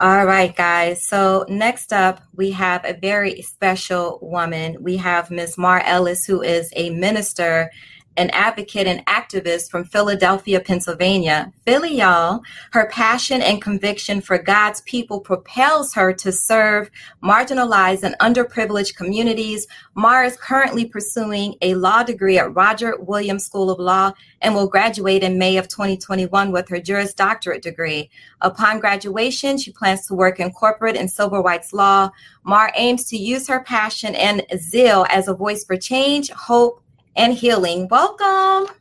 All 0.00 0.26
right, 0.26 0.54
guys. 0.54 1.04
So 1.04 1.44
next 1.48 1.92
up, 1.92 2.20
we 2.32 2.52
have 2.52 2.84
a 2.84 2.92
very 2.92 3.42
special 3.42 4.20
woman. 4.22 4.76
We 4.80 4.96
have 4.98 5.28
Ms. 5.28 5.58
Mar 5.58 5.82
Ellis, 5.84 6.24
who 6.24 6.40
is 6.40 6.72
a 6.76 6.90
minister 6.90 7.72
an 8.18 8.30
advocate 8.30 8.86
and 8.86 9.06
activist 9.06 9.70
from 9.70 9.84
Philadelphia, 9.84 10.60
Pennsylvania. 10.60 11.52
Philly, 11.64 11.94
y'all, 11.94 12.40
her 12.72 12.88
passion 12.90 13.40
and 13.40 13.62
conviction 13.62 14.20
for 14.20 14.36
God's 14.38 14.80
people 14.82 15.20
propels 15.20 15.94
her 15.94 16.12
to 16.14 16.32
serve 16.32 16.90
marginalized 17.22 18.02
and 18.02 18.16
underprivileged 18.20 18.96
communities. 18.96 19.68
Mar 19.94 20.24
is 20.24 20.36
currently 20.36 20.84
pursuing 20.84 21.54
a 21.62 21.74
law 21.76 22.02
degree 22.02 22.38
at 22.38 22.54
Roger 22.54 22.96
Williams 22.98 23.46
School 23.46 23.70
of 23.70 23.78
Law 23.78 24.12
and 24.42 24.54
will 24.54 24.68
graduate 24.68 25.22
in 25.22 25.38
May 25.38 25.56
of 25.56 25.68
2021 25.68 26.50
with 26.50 26.68
her 26.68 26.80
Juris 26.80 27.14
Doctorate 27.14 27.62
degree. 27.62 28.10
Upon 28.40 28.80
graduation, 28.80 29.58
she 29.58 29.72
plans 29.72 30.06
to 30.06 30.14
work 30.14 30.40
in 30.40 30.50
corporate 30.50 30.96
and 30.96 31.10
civil 31.10 31.42
rights 31.42 31.72
law. 31.72 32.10
Mar 32.42 32.72
aims 32.74 33.04
to 33.10 33.16
use 33.16 33.46
her 33.46 33.62
passion 33.62 34.14
and 34.16 34.44
zeal 34.56 35.06
as 35.08 35.28
a 35.28 35.34
voice 35.34 35.64
for 35.64 35.76
change, 35.76 36.30
hope, 36.30 36.82
and 37.18 37.34
healing. 37.34 37.88
Welcome. 37.88 38.74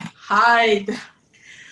Hi. 0.00 0.86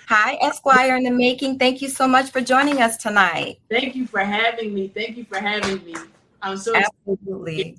Hi, 0.08 0.36
Esquire 0.42 0.96
in 0.96 1.04
the 1.04 1.10
making. 1.10 1.58
Thank 1.58 1.80
you 1.80 1.88
so 1.88 2.06
much 2.08 2.30
for 2.30 2.40
joining 2.40 2.82
us 2.82 2.96
tonight. 2.96 3.60
Thank 3.70 3.94
you 3.94 4.06
for 4.08 4.20
having 4.20 4.74
me. 4.74 4.88
Thank 4.88 5.16
you 5.16 5.24
for 5.24 5.38
having 5.38 5.84
me. 5.84 5.94
I'm 6.42 6.56
so 6.56 6.74
absolutely. 6.74 7.78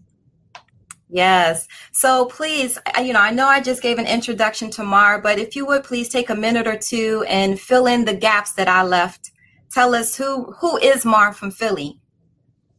Yes. 1.10 1.68
So 1.92 2.28
please, 2.28 2.80
you 3.04 3.12
know, 3.12 3.20
I 3.20 3.32
know 3.32 3.48
I 3.48 3.60
just 3.60 3.82
gave 3.82 4.00
an 4.00 4.08
introduction 4.08 4.72
to 4.72 4.84
Mar, 4.84 5.20
but 5.22 5.40
if 5.40 5.58
you 5.58 5.66
would 5.66 5.84
please 5.84 6.08
take 6.08 6.30
a 6.30 6.36
minute 6.36 6.68
or 6.68 6.78
two 6.78 7.26
and 7.28 7.60
fill 7.60 7.88
in 7.88 8.06
the 8.06 8.16
gaps 8.16 8.54
that 8.54 8.70
I 8.70 8.84
left. 8.84 9.32
Tell 9.72 9.94
us 9.94 10.16
who 10.16 10.52
who 10.54 10.78
is 10.78 11.04
Mar 11.06 11.34
from 11.34 11.52
Philly. 11.52 12.00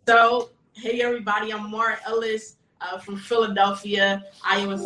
So, 0.09 0.51
hey 0.75 1.03
everybody, 1.03 1.53
I'm 1.53 1.71
Mar 1.71 1.99
Ellis 2.07 2.57
uh, 2.83 2.99
from 2.99 3.17
Philadelphia. 3.17 4.25
I 4.45 4.59
am. 4.59 4.85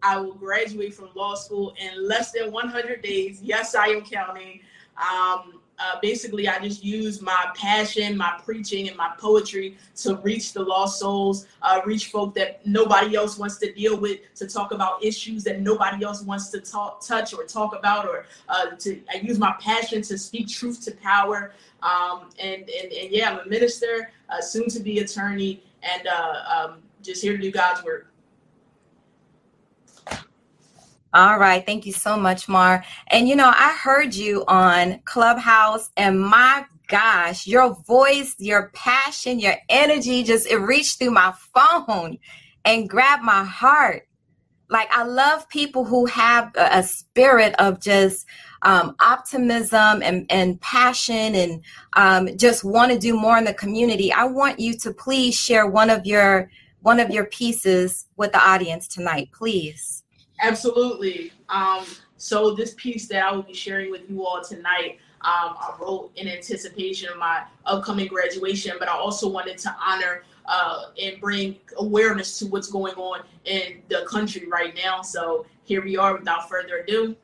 I 0.00 0.16
will 0.16 0.34
graduate 0.34 0.94
from 0.94 1.10
law 1.14 1.34
school 1.34 1.74
in 1.76 2.06
less 2.06 2.30
than 2.32 2.52
100 2.52 3.02
days. 3.02 3.40
Yes, 3.42 3.74
I 3.74 3.86
am 3.88 4.02
counting. 4.02 4.60
Um, 4.96 5.57
uh, 5.78 5.98
basically, 6.02 6.48
I 6.48 6.58
just 6.58 6.82
use 6.82 7.22
my 7.22 7.50
passion, 7.54 8.16
my 8.16 8.40
preaching, 8.44 8.88
and 8.88 8.96
my 8.96 9.12
poetry 9.18 9.76
to 9.96 10.16
reach 10.16 10.52
the 10.52 10.62
lost 10.62 10.98
souls, 10.98 11.46
uh, 11.62 11.80
reach 11.84 12.06
folk 12.08 12.34
that 12.34 12.66
nobody 12.66 13.14
else 13.14 13.38
wants 13.38 13.58
to 13.58 13.72
deal 13.72 13.98
with, 13.98 14.20
to 14.36 14.46
talk 14.46 14.72
about 14.72 15.04
issues 15.04 15.44
that 15.44 15.60
nobody 15.60 16.04
else 16.04 16.22
wants 16.22 16.48
to 16.50 16.60
talk, 16.60 17.00
touch 17.06 17.32
or 17.32 17.44
talk 17.44 17.74
about, 17.74 18.06
or 18.06 18.26
uh, 18.48 18.66
to 18.78 19.00
I 19.12 19.18
use 19.18 19.38
my 19.38 19.54
passion 19.60 20.02
to 20.02 20.18
speak 20.18 20.48
truth 20.48 20.84
to 20.84 20.92
power. 20.92 21.52
Um, 21.82 22.30
and, 22.40 22.68
and 22.68 22.92
and 22.92 23.10
yeah, 23.10 23.30
I'm 23.30 23.38
a 23.38 23.46
minister, 23.46 24.10
soon 24.40 24.68
to 24.70 24.80
be 24.80 24.98
attorney, 24.98 25.62
and 25.82 26.08
uh, 26.08 26.34
um, 26.56 26.78
just 27.02 27.22
here 27.22 27.36
to 27.36 27.42
do 27.42 27.52
God's 27.52 27.84
work. 27.84 28.08
All 31.14 31.38
right. 31.38 31.64
Thank 31.66 31.86
you 31.86 31.92
so 31.92 32.16
much, 32.16 32.48
Mar. 32.48 32.84
And 33.08 33.28
you 33.28 33.36
know, 33.36 33.52
I 33.54 33.76
heard 33.82 34.14
you 34.14 34.44
on 34.46 35.00
Clubhouse, 35.04 35.90
and 35.96 36.20
my 36.20 36.66
gosh, 36.88 37.46
your 37.46 37.74
voice, 37.86 38.34
your 38.38 38.70
passion, 38.74 39.40
your 39.40 39.56
energy 39.68 40.22
just 40.22 40.46
it 40.46 40.58
reached 40.58 40.98
through 40.98 41.10
my 41.12 41.34
phone 41.54 42.18
and 42.64 42.88
grabbed 42.88 43.24
my 43.24 43.44
heart. 43.44 44.08
Like, 44.70 44.88
I 44.92 45.04
love 45.04 45.48
people 45.48 45.84
who 45.84 46.06
have 46.06 46.52
a, 46.56 46.78
a 46.78 46.82
spirit 46.82 47.54
of 47.58 47.80
just 47.80 48.26
um, 48.62 48.96
optimism 49.00 50.02
and, 50.02 50.26
and 50.30 50.60
passion 50.60 51.34
and 51.34 51.64
um, 51.94 52.36
just 52.36 52.64
want 52.64 52.92
to 52.92 52.98
do 52.98 53.16
more 53.16 53.38
in 53.38 53.44
the 53.44 53.54
community, 53.54 54.12
I 54.12 54.24
want 54.24 54.60
you 54.60 54.74
to 54.78 54.92
please 54.92 55.34
share 55.34 55.66
one 55.66 55.90
of 55.90 56.06
your 56.06 56.50
one 56.82 57.00
of 57.00 57.10
your 57.10 57.26
pieces 57.26 58.06
with 58.16 58.32
the 58.32 58.38
audience 58.40 58.88
tonight, 58.88 59.30
please. 59.34 60.04
Absolutely. 60.40 61.32
Um, 61.48 61.84
so 62.16 62.54
this 62.54 62.74
piece 62.74 63.06
that 63.08 63.24
I 63.24 63.32
will 63.32 63.42
be 63.42 63.54
sharing 63.54 63.90
with 63.90 64.08
you 64.08 64.26
all 64.26 64.42
tonight, 64.42 64.98
um, 65.22 65.54
I 65.58 65.76
wrote 65.80 66.12
in 66.16 66.28
anticipation 66.28 67.08
of 67.10 67.18
my 67.18 67.42
upcoming 67.66 68.06
graduation, 68.06 68.76
but 68.78 68.88
I 68.88 68.92
also 68.92 69.28
wanted 69.28 69.58
to 69.58 69.76
honor 69.84 70.22
uh, 70.46 70.86
and 71.00 71.20
bring 71.20 71.56
awareness 71.76 72.38
to 72.38 72.46
what's 72.46 72.70
going 72.70 72.94
on 72.94 73.22
in 73.44 73.82
the 73.88 74.06
country 74.08 74.46
right 74.48 74.74
now. 74.76 75.02
So 75.02 75.46
here 75.64 75.82
we 75.84 75.96
are. 75.96 76.16
Without 76.16 76.48
further 76.48 76.78
ado 76.78 77.16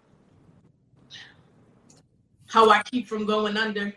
how 2.55 2.71
I 2.71 2.83
keep 2.85 3.09
from 3.09 3.27
going 3.27 3.57
under. 3.57 3.93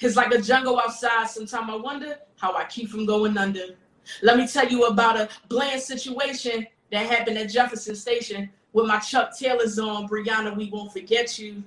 It's 0.00 0.16
like 0.16 0.32
a 0.32 0.40
jungle 0.40 0.80
outside. 0.80 1.28
Sometimes 1.28 1.68
I 1.68 1.76
wonder 1.76 2.16
how 2.38 2.56
I 2.56 2.64
keep 2.64 2.88
from 2.88 3.04
going 3.04 3.36
under. 3.36 3.76
Let 4.22 4.38
me 4.38 4.48
tell 4.48 4.66
you 4.66 4.86
about 4.86 5.18
a 5.20 5.28
bland 5.50 5.82
situation 5.82 6.66
that 6.94 7.06
happened 7.06 7.36
at 7.38 7.50
Jefferson 7.50 7.96
Station 7.96 8.48
with 8.72 8.86
my 8.86 9.00
Chuck 9.00 9.36
Taylors 9.36 9.78
on. 9.78 10.08
Breonna, 10.08 10.56
we 10.56 10.70
won't 10.70 10.92
forget 10.92 11.38
you. 11.38 11.64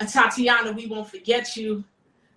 Tatiana, 0.00 0.72
we 0.72 0.86
won't 0.86 1.08
forget 1.08 1.56
you. 1.56 1.84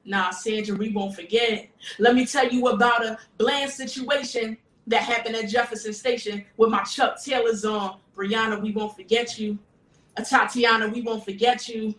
Nah, 0.06 0.30
Sandra, 0.30 0.76
we 0.76 0.92
won't 0.92 1.16
forget. 1.16 1.68
Let 1.98 2.16
me 2.16 2.26
tell 2.26 2.48
you 2.48 2.68
about 2.68 3.04
a 3.04 3.18
bland 3.38 3.72
situation 3.72 4.58
that 4.88 5.02
happened 5.04 5.36
at 5.36 5.50
Jefferson 5.50 5.94
Station 5.94 6.46
with 6.58 6.70
my 6.70 6.84
Chuck 6.84 7.22
Taylors 7.22 7.66
on. 7.66 7.98
Breonna, 8.16 8.62
we 8.62 8.72
won't 8.72 8.96
forget 8.96 9.40
you. 9.40 9.58
Tatiana, 10.24 10.88
we 10.88 11.02
won't 11.02 11.24
forget 11.24 11.68
you. 11.68 11.96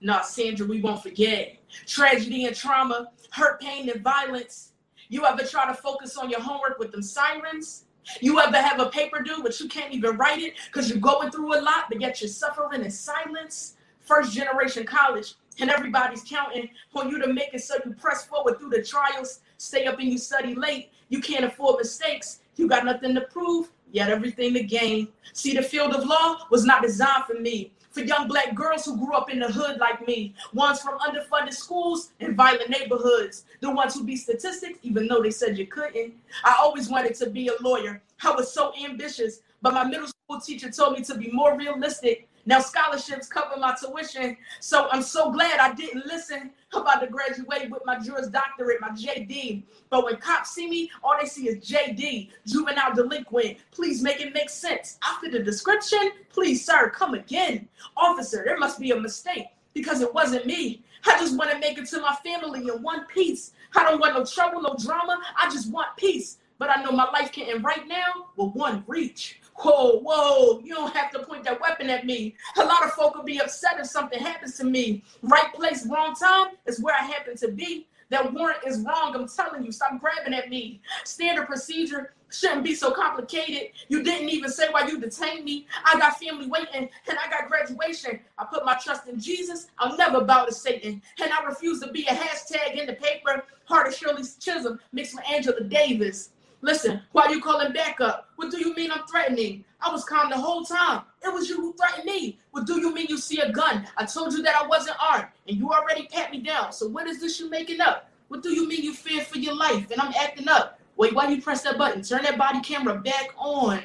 Nah, 0.00 0.22
Sandra, 0.22 0.66
we 0.66 0.80
won't 0.80 1.02
forget. 1.02 1.56
Tragedy 1.86 2.46
and 2.46 2.56
trauma, 2.56 3.10
hurt, 3.30 3.60
pain, 3.60 3.90
and 3.90 4.02
violence. 4.02 4.72
You 5.08 5.26
ever 5.26 5.42
try 5.42 5.66
to 5.66 5.74
focus 5.74 6.16
on 6.16 6.30
your 6.30 6.40
homework 6.40 6.78
with 6.78 6.92
them 6.92 7.02
sirens? 7.02 7.85
You 8.20 8.40
ever 8.40 8.56
have 8.56 8.80
a 8.80 8.86
paper 8.86 9.22
due, 9.22 9.42
but 9.42 9.58
you 9.60 9.68
can't 9.68 9.92
even 9.92 10.16
write 10.16 10.40
it 10.40 10.54
because 10.66 10.88
you're 10.88 10.98
going 10.98 11.30
through 11.30 11.58
a 11.58 11.60
lot, 11.60 11.84
but 11.88 12.00
yet 12.00 12.20
you're 12.20 12.28
suffering 12.28 12.82
in 12.82 12.90
silence? 12.90 13.76
First 14.00 14.32
generation 14.32 14.84
college, 14.86 15.34
and 15.58 15.70
everybody's 15.70 16.22
counting 16.22 16.68
on 16.94 17.10
you 17.10 17.20
to 17.20 17.32
make 17.32 17.52
it 17.52 17.62
so 17.62 17.74
you 17.84 17.92
press 17.94 18.24
forward 18.26 18.58
through 18.58 18.70
the 18.70 18.82
trials, 18.82 19.40
stay 19.58 19.86
up 19.86 19.98
and 19.98 20.08
you 20.08 20.18
study 20.18 20.54
late. 20.54 20.90
You 21.08 21.20
can't 21.20 21.44
afford 21.44 21.78
mistakes. 21.78 22.40
You 22.56 22.68
got 22.68 22.84
nothing 22.84 23.14
to 23.14 23.22
prove, 23.22 23.70
yet 23.90 24.08
everything 24.08 24.54
to 24.54 24.62
gain. 24.62 25.08
See, 25.32 25.54
the 25.54 25.62
field 25.62 25.92
of 25.92 26.04
law 26.04 26.46
was 26.50 26.64
not 26.64 26.82
designed 26.82 27.24
for 27.24 27.34
me 27.34 27.72
for 27.96 28.02
young 28.02 28.28
black 28.28 28.54
girls 28.54 28.84
who 28.84 28.94
grew 28.98 29.14
up 29.14 29.30
in 29.30 29.38
the 29.38 29.50
hood 29.50 29.78
like 29.78 30.06
me, 30.06 30.34
ones 30.52 30.80
from 30.80 30.98
underfunded 30.98 31.54
schools 31.54 32.12
and 32.20 32.36
violent 32.36 32.68
neighborhoods, 32.68 33.46
the 33.62 33.70
ones 33.70 33.94
who 33.94 34.04
beat 34.04 34.18
statistics 34.18 34.78
even 34.82 35.08
though 35.08 35.22
they 35.22 35.30
said 35.30 35.56
you 35.56 35.66
couldn't. 35.66 36.12
I 36.44 36.56
always 36.60 36.90
wanted 36.90 37.14
to 37.14 37.30
be 37.30 37.48
a 37.48 37.54
lawyer. 37.62 38.02
I 38.22 38.32
was 38.32 38.52
so 38.52 38.74
ambitious, 38.84 39.40
but 39.62 39.72
my 39.72 39.84
middle 39.84 40.08
school 40.08 40.40
teacher 40.40 40.70
told 40.70 40.98
me 40.98 41.04
to 41.04 41.16
be 41.16 41.30
more 41.32 41.56
realistic 41.56 42.25
now 42.46 42.60
scholarships 42.60 43.28
cover 43.28 43.58
my 43.58 43.74
tuition. 43.74 44.36
So 44.60 44.88
I'm 44.90 45.02
so 45.02 45.30
glad 45.32 45.60
I 45.60 45.74
didn't 45.74 46.06
listen. 46.06 46.52
About 46.72 47.00
to 47.00 47.06
graduate 47.06 47.70
with 47.70 47.82
my 47.86 47.98
Juris 47.98 48.28
Doctorate, 48.28 48.80
my 48.80 48.90
JD. 48.90 49.62
But 49.90 50.04
when 50.04 50.16
cops 50.16 50.50
see 50.50 50.68
me, 50.68 50.90
all 51.02 51.16
they 51.20 51.26
see 51.26 51.48
is 51.48 51.64
JD, 51.64 52.30
juvenile 52.46 52.94
delinquent. 52.94 53.58
Please 53.72 54.02
make 54.02 54.20
it 54.20 54.34
make 54.34 54.50
sense. 54.50 54.98
After 55.06 55.30
the 55.30 55.40
description, 55.40 56.10
please, 56.30 56.64
sir, 56.64 56.90
come 56.90 57.14
again. 57.14 57.68
Officer, 57.96 58.42
there 58.44 58.58
must 58.58 58.78
be 58.80 58.90
a 58.92 59.00
mistake. 59.00 59.46
because 59.74 60.00
it 60.00 60.12
wasn't 60.14 60.46
me. 60.46 60.82
I 61.06 61.18
just 61.18 61.36
want 61.36 61.50
to 61.50 61.58
make 61.58 61.78
it 61.78 61.86
to 61.90 62.00
my 62.00 62.16
family 62.24 62.60
in 62.60 62.82
one 62.82 63.04
piece. 63.06 63.52
I 63.76 63.84
don't 63.84 64.00
want 64.00 64.14
no 64.14 64.24
trouble, 64.24 64.62
no 64.62 64.74
drama. 64.82 65.18
I 65.38 65.50
just 65.50 65.70
want 65.70 65.88
peace. 65.96 66.38
But 66.58 66.70
I 66.70 66.82
know 66.82 66.92
my 66.92 67.08
life 67.10 67.30
can't 67.30 67.50
end 67.50 67.62
right 67.62 67.86
now 67.86 68.28
with 68.36 68.54
one 68.54 68.82
reach. 68.86 69.40
Whoa, 69.58 70.00
whoa, 70.00 70.60
you 70.60 70.74
don't 70.74 70.94
have 70.94 71.10
to 71.12 71.20
point 71.20 71.44
that 71.44 71.60
weapon 71.60 71.88
at 71.88 72.04
me. 72.04 72.36
A 72.58 72.64
lot 72.64 72.84
of 72.84 72.92
folk 72.92 73.14
will 73.14 73.24
be 73.24 73.40
upset 73.40 73.80
if 73.80 73.86
something 73.86 74.18
happens 74.18 74.56
to 74.58 74.64
me. 74.64 75.02
Right 75.22 75.52
place, 75.54 75.86
wrong 75.86 76.14
time 76.14 76.48
is 76.66 76.80
where 76.80 76.94
I 76.94 77.04
happen 77.04 77.36
to 77.38 77.48
be. 77.48 77.86
That 78.10 78.32
warrant 78.32 78.60
is 78.64 78.80
wrong. 78.80 79.16
I'm 79.16 79.28
telling 79.28 79.64
you, 79.64 79.72
stop 79.72 80.00
grabbing 80.00 80.34
at 80.34 80.48
me. 80.48 80.80
Standard 81.04 81.46
procedure 81.46 82.12
shouldn't 82.30 82.64
be 82.64 82.74
so 82.74 82.92
complicated. 82.92 83.70
You 83.88 84.02
didn't 84.02 84.28
even 84.28 84.50
say 84.50 84.68
why 84.70 84.86
you 84.86 85.00
detained 85.00 85.44
me. 85.44 85.66
I 85.84 85.98
got 85.98 86.18
family 86.18 86.46
waiting 86.46 86.88
and 87.08 87.18
I 87.18 87.28
got 87.30 87.48
graduation. 87.48 88.20
I 88.38 88.44
put 88.44 88.64
my 88.64 88.74
trust 88.74 89.08
in 89.08 89.18
Jesus. 89.18 89.68
I'll 89.78 89.96
never 89.96 90.22
bow 90.22 90.44
to 90.44 90.52
Satan. 90.52 91.02
And 91.20 91.32
I 91.32 91.44
refuse 91.44 91.80
to 91.80 91.90
be 91.90 92.04
a 92.04 92.12
hashtag 92.12 92.78
in 92.78 92.86
the 92.86 92.94
paper. 92.94 93.44
Heart 93.64 93.88
of 93.88 93.94
Shirley 93.94 94.22
Chisholm 94.38 94.78
mixed 94.92 95.14
with 95.14 95.24
Angela 95.28 95.62
Davis. 95.62 96.30
Listen, 96.66 97.00
why 97.12 97.26
are 97.26 97.32
you 97.32 97.40
calling 97.40 97.72
back 97.72 98.00
up? 98.00 98.30
What 98.34 98.50
do 98.50 98.58
you 98.58 98.74
mean 98.74 98.90
I'm 98.90 99.06
threatening? 99.06 99.64
I 99.80 99.88
was 99.92 100.04
calm 100.04 100.30
the 100.30 100.36
whole 100.36 100.64
time. 100.64 101.02
It 101.22 101.32
was 101.32 101.48
you 101.48 101.58
who 101.58 101.72
threatened 101.74 102.06
me. 102.06 102.40
What 102.50 102.66
do 102.66 102.80
you 102.80 102.92
mean 102.92 103.06
you 103.08 103.18
see 103.18 103.38
a 103.38 103.52
gun? 103.52 103.86
I 103.96 104.04
told 104.04 104.32
you 104.32 104.42
that 104.42 104.56
I 104.60 104.66
wasn't 104.66 104.96
armed, 105.00 105.28
and 105.46 105.56
you 105.56 105.70
already 105.70 106.08
pat 106.08 106.32
me 106.32 106.40
down. 106.40 106.72
So 106.72 106.88
what 106.88 107.06
is 107.06 107.20
this 107.20 107.38
you 107.38 107.48
making 107.48 107.80
up? 107.80 108.10
What 108.26 108.42
do 108.42 108.52
you 108.52 108.66
mean 108.66 108.82
you 108.82 108.94
fear 108.94 109.22
for 109.22 109.38
your 109.38 109.54
life 109.54 109.92
and 109.92 110.00
I'm 110.00 110.12
acting 110.20 110.48
up? 110.48 110.80
Wait, 110.96 111.14
why 111.14 111.28
you 111.28 111.40
press 111.40 111.62
that 111.62 111.78
button? 111.78 112.02
Turn 112.02 112.24
that 112.24 112.36
body 112.36 112.60
camera 112.62 112.96
back 112.96 113.28
on. 113.36 113.80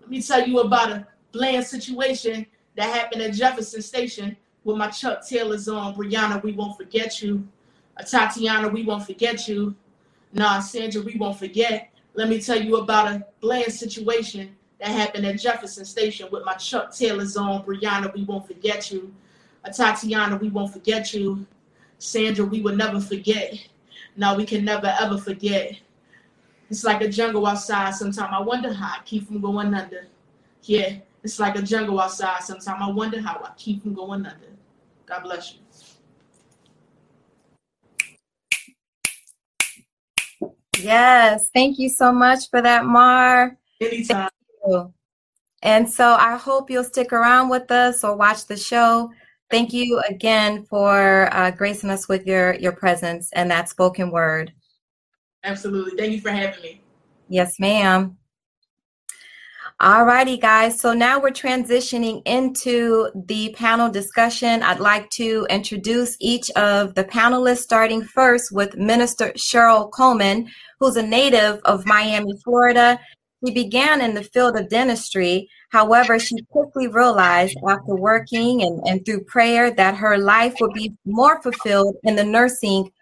Let 0.00 0.08
me 0.08 0.22
tell 0.22 0.46
you 0.46 0.60
about 0.60 0.92
a 0.92 1.08
bland 1.32 1.66
situation 1.66 2.46
that 2.76 2.94
happened 2.94 3.22
at 3.22 3.34
Jefferson 3.34 3.82
Station 3.82 4.36
with 4.62 4.76
my 4.76 4.88
Chuck 4.90 5.26
Taylors 5.26 5.66
on. 5.66 5.96
Breonna, 5.96 6.40
we 6.44 6.52
won't 6.52 6.76
forget 6.76 7.20
you. 7.20 7.44
Tatiana, 8.08 8.68
we 8.68 8.84
won't 8.84 9.04
forget 9.04 9.48
you. 9.48 9.74
Nah, 10.32 10.60
Sandra, 10.60 11.02
we 11.02 11.16
won't 11.16 11.36
forget. 11.36 11.89
Let 12.14 12.28
me 12.28 12.40
tell 12.40 12.60
you 12.60 12.76
about 12.76 13.08
a 13.08 13.26
bland 13.40 13.72
situation 13.72 14.56
that 14.80 14.88
happened 14.88 15.26
at 15.26 15.38
Jefferson 15.38 15.84
Station 15.84 16.28
with 16.32 16.44
my 16.44 16.54
Chuck 16.54 16.94
Taylors 16.94 17.36
on. 17.36 17.62
Breonna, 17.64 18.12
we 18.14 18.24
won't 18.24 18.46
forget 18.46 18.90
you. 18.90 19.12
Uh, 19.64 19.70
Tatiana, 19.70 20.36
we 20.36 20.48
won't 20.48 20.72
forget 20.72 21.12
you. 21.14 21.46
Sandra, 21.98 22.44
we 22.44 22.62
will 22.62 22.74
never 22.74 23.00
forget. 23.00 23.58
No, 24.16 24.34
we 24.34 24.44
can 24.44 24.64
never 24.64 24.94
ever 25.00 25.18
forget. 25.18 25.78
It's 26.70 26.84
like 26.84 27.00
a 27.02 27.08
jungle 27.08 27.46
outside. 27.46 27.94
Sometimes 27.94 28.30
I 28.32 28.40
wonder 28.40 28.72
how 28.72 28.86
I 28.86 29.00
keep 29.04 29.26
from 29.26 29.40
going 29.40 29.74
under. 29.74 30.06
Yeah, 30.62 30.96
it's 31.22 31.38
like 31.38 31.56
a 31.56 31.62
jungle 31.62 32.00
outside. 32.00 32.42
Sometimes 32.42 32.80
I 32.80 32.90
wonder 32.90 33.20
how 33.20 33.40
I 33.44 33.50
keep 33.56 33.82
from 33.82 33.94
going 33.94 34.24
under. 34.24 34.46
God 35.06 35.22
bless 35.22 35.54
you. 35.54 35.60
Yes, 40.82 41.50
thank 41.54 41.78
you 41.78 41.88
so 41.88 42.12
much 42.12 42.48
for 42.50 42.60
that, 42.62 42.84
Mar. 42.84 43.56
Anytime. 43.80 44.30
And 45.62 45.88
so 45.88 46.14
I 46.14 46.36
hope 46.36 46.70
you'll 46.70 46.84
stick 46.84 47.12
around 47.12 47.50
with 47.50 47.70
us 47.70 48.02
or 48.02 48.16
watch 48.16 48.46
the 48.46 48.56
show. 48.56 49.10
Thank 49.50 49.72
you 49.72 50.00
again 50.08 50.64
for 50.64 51.28
uh, 51.32 51.50
gracing 51.50 51.90
us 51.90 52.08
with 52.08 52.26
your 52.26 52.54
your 52.54 52.72
presence 52.72 53.30
and 53.32 53.50
that 53.50 53.68
spoken 53.68 54.10
word. 54.10 54.52
Absolutely. 55.44 55.98
Thank 55.98 56.12
you 56.12 56.20
for 56.20 56.30
having 56.30 56.62
me. 56.62 56.80
Yes, 57.28 57.58
ma'am. 57.58 58.16
All 59.82 60.04
righty, 60.04 60.36
guys. 60.36 60.78
So 60.78 60.92
now 60.92 61.18
we're 61.18 61.30
transitioning 61.30 62.20
into 62.26 63.10
the 63.14 63.54
panel 63.56 63.88
discussion. 63.88 64.62
I'd 64.62 64.78
like 64.78 65.08
to 65.12 65.46
introduce 65.48 66.18
each 66.20 66.50
of 66.50 66.94
the 66.94 67.04
panelists, 67.04 67.62
starting 67.62 68.04
first 68.04 68.52
with 68.52 68.76
Minister 68.76 69.32
Cheryl 69.38 69.90
Coleman, 69.90 70.50
who's 70.80 70.96
a 70.96 71.02
native 71.02 71.60
of 71.64 71.86
Miami, 71.86 72.34
Florida. 72.44 73.00
She 73.42 73.54
began 73.54 74.02
in 74.02 74.12
the 74.12 74.22
field 74.22 74.58
of 74.58 74.68
dentistry. 74.68 75.48
However, 75.70 76.18
she 76.18 76.36
quickly 76.50 76.86
realized 76.86 77.56
after 77.66 77.94
working 77.94 78.62
and, 78.62 78.86
and 78.86 79.06
through 79.06 79.24
prayer 79.24 79.70
that 79.70 79.94
her 79.94 80.18
life 80.18 80.56
would 80.60 80.74
be 80.74 80.92
more 81.06 81.40
fulfilled 81.40 81.96
in 82.02 82.16
the 82.16 82.24
nursing 82.24 82.92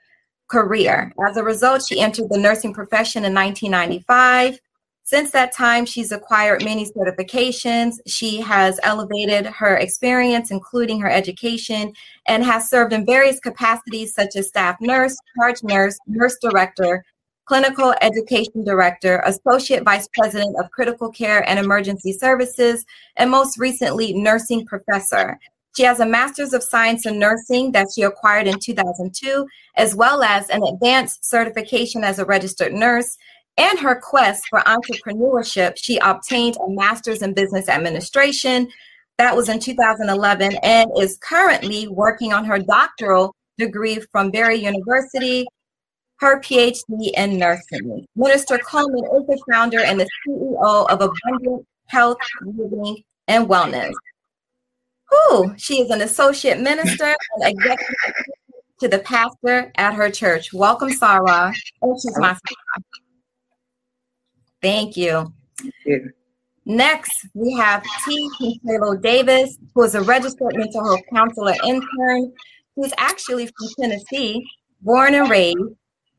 career. 0.47 1.13
As 1.29 1.37
a 1.37 1.43
result, 1.43 1.83
she 1.85 1.99
entered 1.99 2.29
the 2.31 2.39
nursing 2.39 2.73
profession 2.73 3.25
in 3.25 3.35
1995. 3.35 4.61
Since 5.09 5.31
that 5.31 5.55
time, 5.55 5.87
she's 5.87 6.13
acquired 6.13 6.63
many 6.63 6.85
certifications. 6.85 7.95
She 8.07 8.43
has 8.43 8.79
elevated 8.83 9.47
her 9.47 9.79
experience, 9.79 10.51
including 10.51 11.01
her 11.01 11.09
education, 11.09 11.95
and 12.27 12.45
has 12.45 12.69
served 12.69 12.93
in 12.93 13.07
various 13.07 13.41
capacities 13.41 14.13
such 14.13 14.37
as 14.37 14.49
staff 14.49 14.77
nurse, 14.83 15.17
charge 15.35 15.63
nurse, 15.63 15.97
nurse 16.07 16.37
director, 16.43 17.03
clinical 17.47 17.95
education 18.03 18.65
director, 18.65 19.23
associate 19.25 19.83
vice 19.83 20.07
president 20.13 20.55
of 20.63 20.71
critical 20.73 21.11
care 21.11 21.49
and 21.49 21.59
emergency 21.59 22.13
services, 22.13 22.85
and 23.17 23.31
most 23.31 23.59
recently, 23.59 24.13
nursing 24.13 24.67
professor. 24.67 25.39
She 25.75 25.85
has 25.85 26.01
a 26.01 26.07
master's 26.07 26.53
of 26.53 26.63
science 26.63 27.07
in 27.07 27.19
nursing 27.19 27.73
that 27.73 27.87
she 27.95 28.03
acquired 28.03 28.47
in 28.47 28.59
2002, 28.59 29.47
as 29.77 29.95
well 29.95 30.23
as 30.23 30.51
an 30.51 30.63
advanced 30.65 31.25
certification 31.25 32.03
as 32.05 32.19
a 32.19 32.25
registered 32.25 32.73
nurse. 32.75 33.17
And 33.59 33.79
her 33.79 34.01
quest 34.01 34.45
for 34.49 34.61
entrepreneurship, 34.61 35.75
she 35.77 35.99
obtained 35.99 36.57
a 36.57 36.71
master's 36.71 37.23
in 37.23 37.35
business 37.35 37.69
administration. 37.69 38.69
That 39.19 39.35
was 39.35 39.49
in 39.49 39.59
2011 39.59 40.57
and 40.63 40.91
is 40.97 41.19
currently 41.19 41.89
working 41.89 42.33
on 42.33 42.45
her 42.45 42.59
doctoral 42.59 43.35
degree 43.59 44.01
from 44.13 44.31
Barry 44.31 44.57
University 44.57 45.47
her 46.21 46.41
PhD 46.41 47.13
in 47.17 47.39
nursing. 47.39 48.07
Minister 48.17 48.59
Coleman 48.59 49.05
is 49.05 49.27
the 49.27 49.41
founder 49.51 49.81
and 49.81 50.01
the 50.01 50.09
CEO 50.27 50.91
of 50.91 51.01
Abundant 51.01 51.67
Health, 51.87 52.19
Living, 52.43 53.03
and 53.29 53.49
Wellness. 53.49 53.93
Who? 55.11 55.55
She 55.57 55.81
is 55.81 55.91
an 55.91 56.03
associate 56.03 56.61
minister 56.61 57.15
and 57.37 57.57
executive 57.57 58.15
to 58.81 58.89
the 58.89 58.99
pastor 58.99 59.73
at 59.77 59.95
her 59.95 60.11
church. 60.11 60.53
Welcome, 60.53 60.91
Sarah. 60.91 61.53
Oh, 61.83 61.97
she's 61.97 62.19
my 62.19 62.29
Sarah. 62.29 63.08
Thank 64.63 64.97
you. 64.97 65.33
Thank 65.59 65.75
you. 65.85 66.13
Next, 66.69 67.27
we 67.33 67.55
have 67.55 67.83
T. 68.05 68.31
Consuelo 68.37 68.95
Davis, 68.95 69.57
who 69.75 69.85
is 69.85 69.95
a 69.95 70.03
registered 70.03 70.55
mental 70.55 70.85
health 70.85 71.01
counselor 71.11 71.55
intern. 71.65 72.31
She's 72.75 72.93
actually 72.99 73.47
from 73.47 73.69
Tennessee, 73.81 74.45
born 74.83 75.15
and 75.15 75.31
raised, 75.31 75.59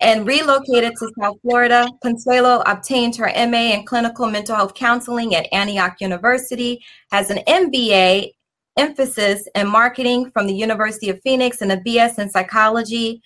and 0.01 0.25
relocated 0.25 0.93
to 0.97 1.11
South 1.21 1.37
Florida. 1.43 1.87
Consuelo 2.01 2.63
obtained 2.65 3.15
her 3.17 3.31
MA 3.47 3.73
in 3.75 3.85
clinical 3.85 4.25
mental 4.25 4.55
health 4.55 4.73
counseling 4.73 5.35
at 5.35 5.47
Antioch 5.53 5.97
University, 5.99 6.83
has 7.11 7.29
an 7.29 7.43
MBA 7.47 8.31
emphasis 8.75 9.47
in 9.53 9.67
marketing 9.67 10.31
from 10.31 10.47
the 10.47 10.53
University 10.53 11.09
of 11.09 11.21
Phoenix 11.21 11.61
and 11.61 11.71
a 11.71 11.77
BS 11.77 12.17
in 12.17 12.27
psychology. 12.27 13.21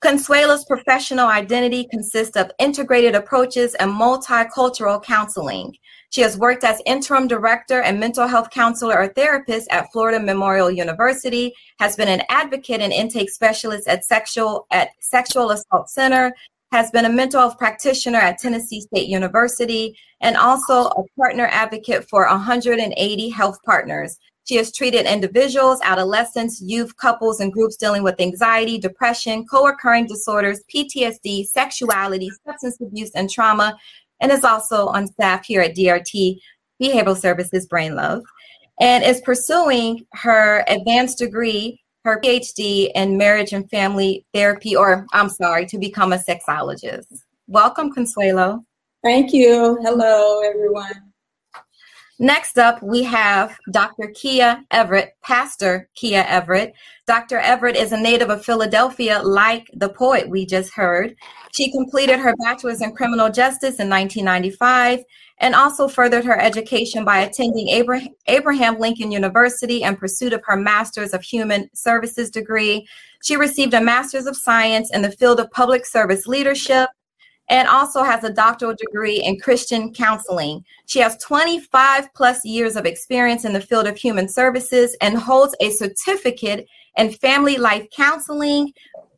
Consuelo's 0.00 0.64
professional 0.64 1.26
identity 1.26 1.84
consists 1.90 2.36
of 2.36 2.52
integrated 2.60 3.16
approaches 3.16 3.74
and 3.74 3.90
multicultural 3.90 5.02
counseling. 5.02 5.76
She 6.10 6.20
has 6.20 6.38
worked 6.38 6.62
as 6.62 6.80
interim 6.86 7.26
director 7.26 7.82
and 7.82 7.98
mental 7.98 8.28
health 8.28 8.50
counselor 8.50 8.96
or 8.96 9.08
therapist 9.08 9.66
at 9.72 9.90
Florida 9.90 10.20
Memorial 10.20 10.70
University, 10.70 11.52
has 11.80 11.96
been 11.96 12.06
an 12.06 12.22
advocate 12.28 12.80
and 12.80 12.92
intake 12.92 13.28
specialist 13.28 13.88
at 13.88 14.04
sexual 14.04 14.68
at 14.70 14.90
Sexual 15.00 15.50
Assault 15.50 15.90
Center, 15.90 16.32
has 16.70 16.92
been 16.92 17.06
a 17.06 17.12
mental 17.12 17.40
health 17.40 17.58
practitioner 17.58 18.18
at 18.18 18.38
Tennessee 18.38 18.82
State 18.82 19.08
University, 19.08 19.98
and 20.20 20.36
also 20.36 20.86
a 20.90 21.02
partner 21.18 21.48
advocate 21.50 22.08
for 22.08 22.24
180 22.24 23.28
health 23.30 23.58
partners. 23.64 24.16
She 24.48 24.56
has 24.56 24.72
treated 24.72 25.04
individuals, 25.04 25.78
adolescents, 25.82 26.62
youth, 26.62 26.96
couples, 26.96 27.40
and 27.40 27.52
groups 27.52 27.76
dealing 27.76 28.02
with 28.02 28.18
anxiety, 28.18 28.78
depression, 28.78 29.44
co 29.44 29.68
occurring 29.68 30.06
disorders, 30.06 30.62
PTSD, 30.74 31.46
sexuality, 31.46 32.30
substance 32.46 32.80
abuse, 32.80 33.10
and 33.10 33.28
trauma, 33.28 33.76
and 34.20 34.32
is 34.32 34.44
also 34.44 34.86
on 34.86 35.06
staff 35.06 35.44
here 35.44 35.60
at 35.60 35.76
DRT 35.76 36.38
Behavioral 36.82 37.14
Services 37.14 37.66
Brain 37.66 37.94
Love, 37.94 38.22
and 38.80 39.04
is 39.04 39.20
pursuing 39.20 40.06
her 40.14 40.64
advanced 40.66 41.18
degree, 41.18 41.78
her 42.06 42.18
PhD 42.18 42.90
in 42.94 43.18
marriage 43.18 43.52
and 43.52 43.68
family 43.68 44.24
therapy, 44.32 44.74
or 44.74 45.06
I'm 45.12 45.28
sorry, 45.28 45.66
to 45.66 45.78
become 45.78 46.14
a 46.14 46.18
sexologist. 46.18 47.22
Welcome, 47.48 47.92
Consuelo. 47.92 48.64
Thank 49.04 49.34
you. 49.34 49.76
Hello, 49.82 50.40
everyone. 50.40 51.07
Next 52.20 52.58
up, 52.58 52.82
we 52.82 53.04
have 53.04 53.56
Dr. 53.70 54.08
Kia 54.12 54.64
Everett, 54.72 55.12
Pastor 55.22 55.88
Kia 55.94 56.24
Everett. 56.26 56.72
Dr. 57.06 57.38
Everett 57.38 57.76
is 57.76 57.92
a 57.92 57.96
native 57.96 58.28
of 58.28 58.44
Philadelphia, 58.44 59.22
like 59.22 59.70
the 59.74 59.90
poet 59.90 60.28
we 60.28 60.44
just 60.44 60.74
heard. 60.74 61.14
She 61.54 61.70
completed 61.70 62.18
her 62.18 62.34
bachelor's 62.42 62.82
in 62.82 62.90
criminal 62.92 63.30
justice 63.30 63.78
in 63.78 63.88
1995 63.88 65.04
and 65.38 65.54
also 65.54 65.86
furthered 65.86 66.24
her 66.24 66.36
education 66.40 67.04
by 67.04 67.20
attending 67.20 67.68
Abraham 68.26 68.80
Lincoln 68.80 69.12
University 69.12 69.82
in 69.82 69.94
pursuit 69.94 70.32
of 70.32 70.42
her 70.44 70.56
master's 70.56 71.14
of 71.14 71.22
human 71.22 71.70
services 71.72 72.30
degree. 72.30 72.84
She 73.22 73.36
received 73.36 73.74
a 73.74 73.80
master's 73.80 74.26
of 74.26 74.36
science 74.36 74.90
in 74.92 75.02
the 75.02 75.12
field 75.12 75.38
of 75.38 75.52
public 75.52 75.86
service 75.86 76.26
leadership 76.26 76.90
and 77.48 77.68
also 77.68 78.02
has 78.02 78.24
a 78.24 78.32
doctoral 78.32 78.74
degree 78.74 79.22
in 79.22 79.38
Christian 79.38 79.92
counseling. 79.92 80.64
She 80.86 80.98
has 81.00 81.16
25 81.18 82.12
plus 82.14 82.44
years 82.44 82.76
of 82.76 82.86
experience 82.86 83.44
in 83.44 83.52
the 83.52 83.60
field 83.60 83.86
of 83.86 83.96
human 83.96 84.28
services 84.28 84.96
and 85.00 85.16
holds 85.16 85.54
a 85.60 85.70
certificate 85.70 86.66
in 86.96 87.12
family 87.12 87.56
life 87.56 87.86
counseling 87.96 88.72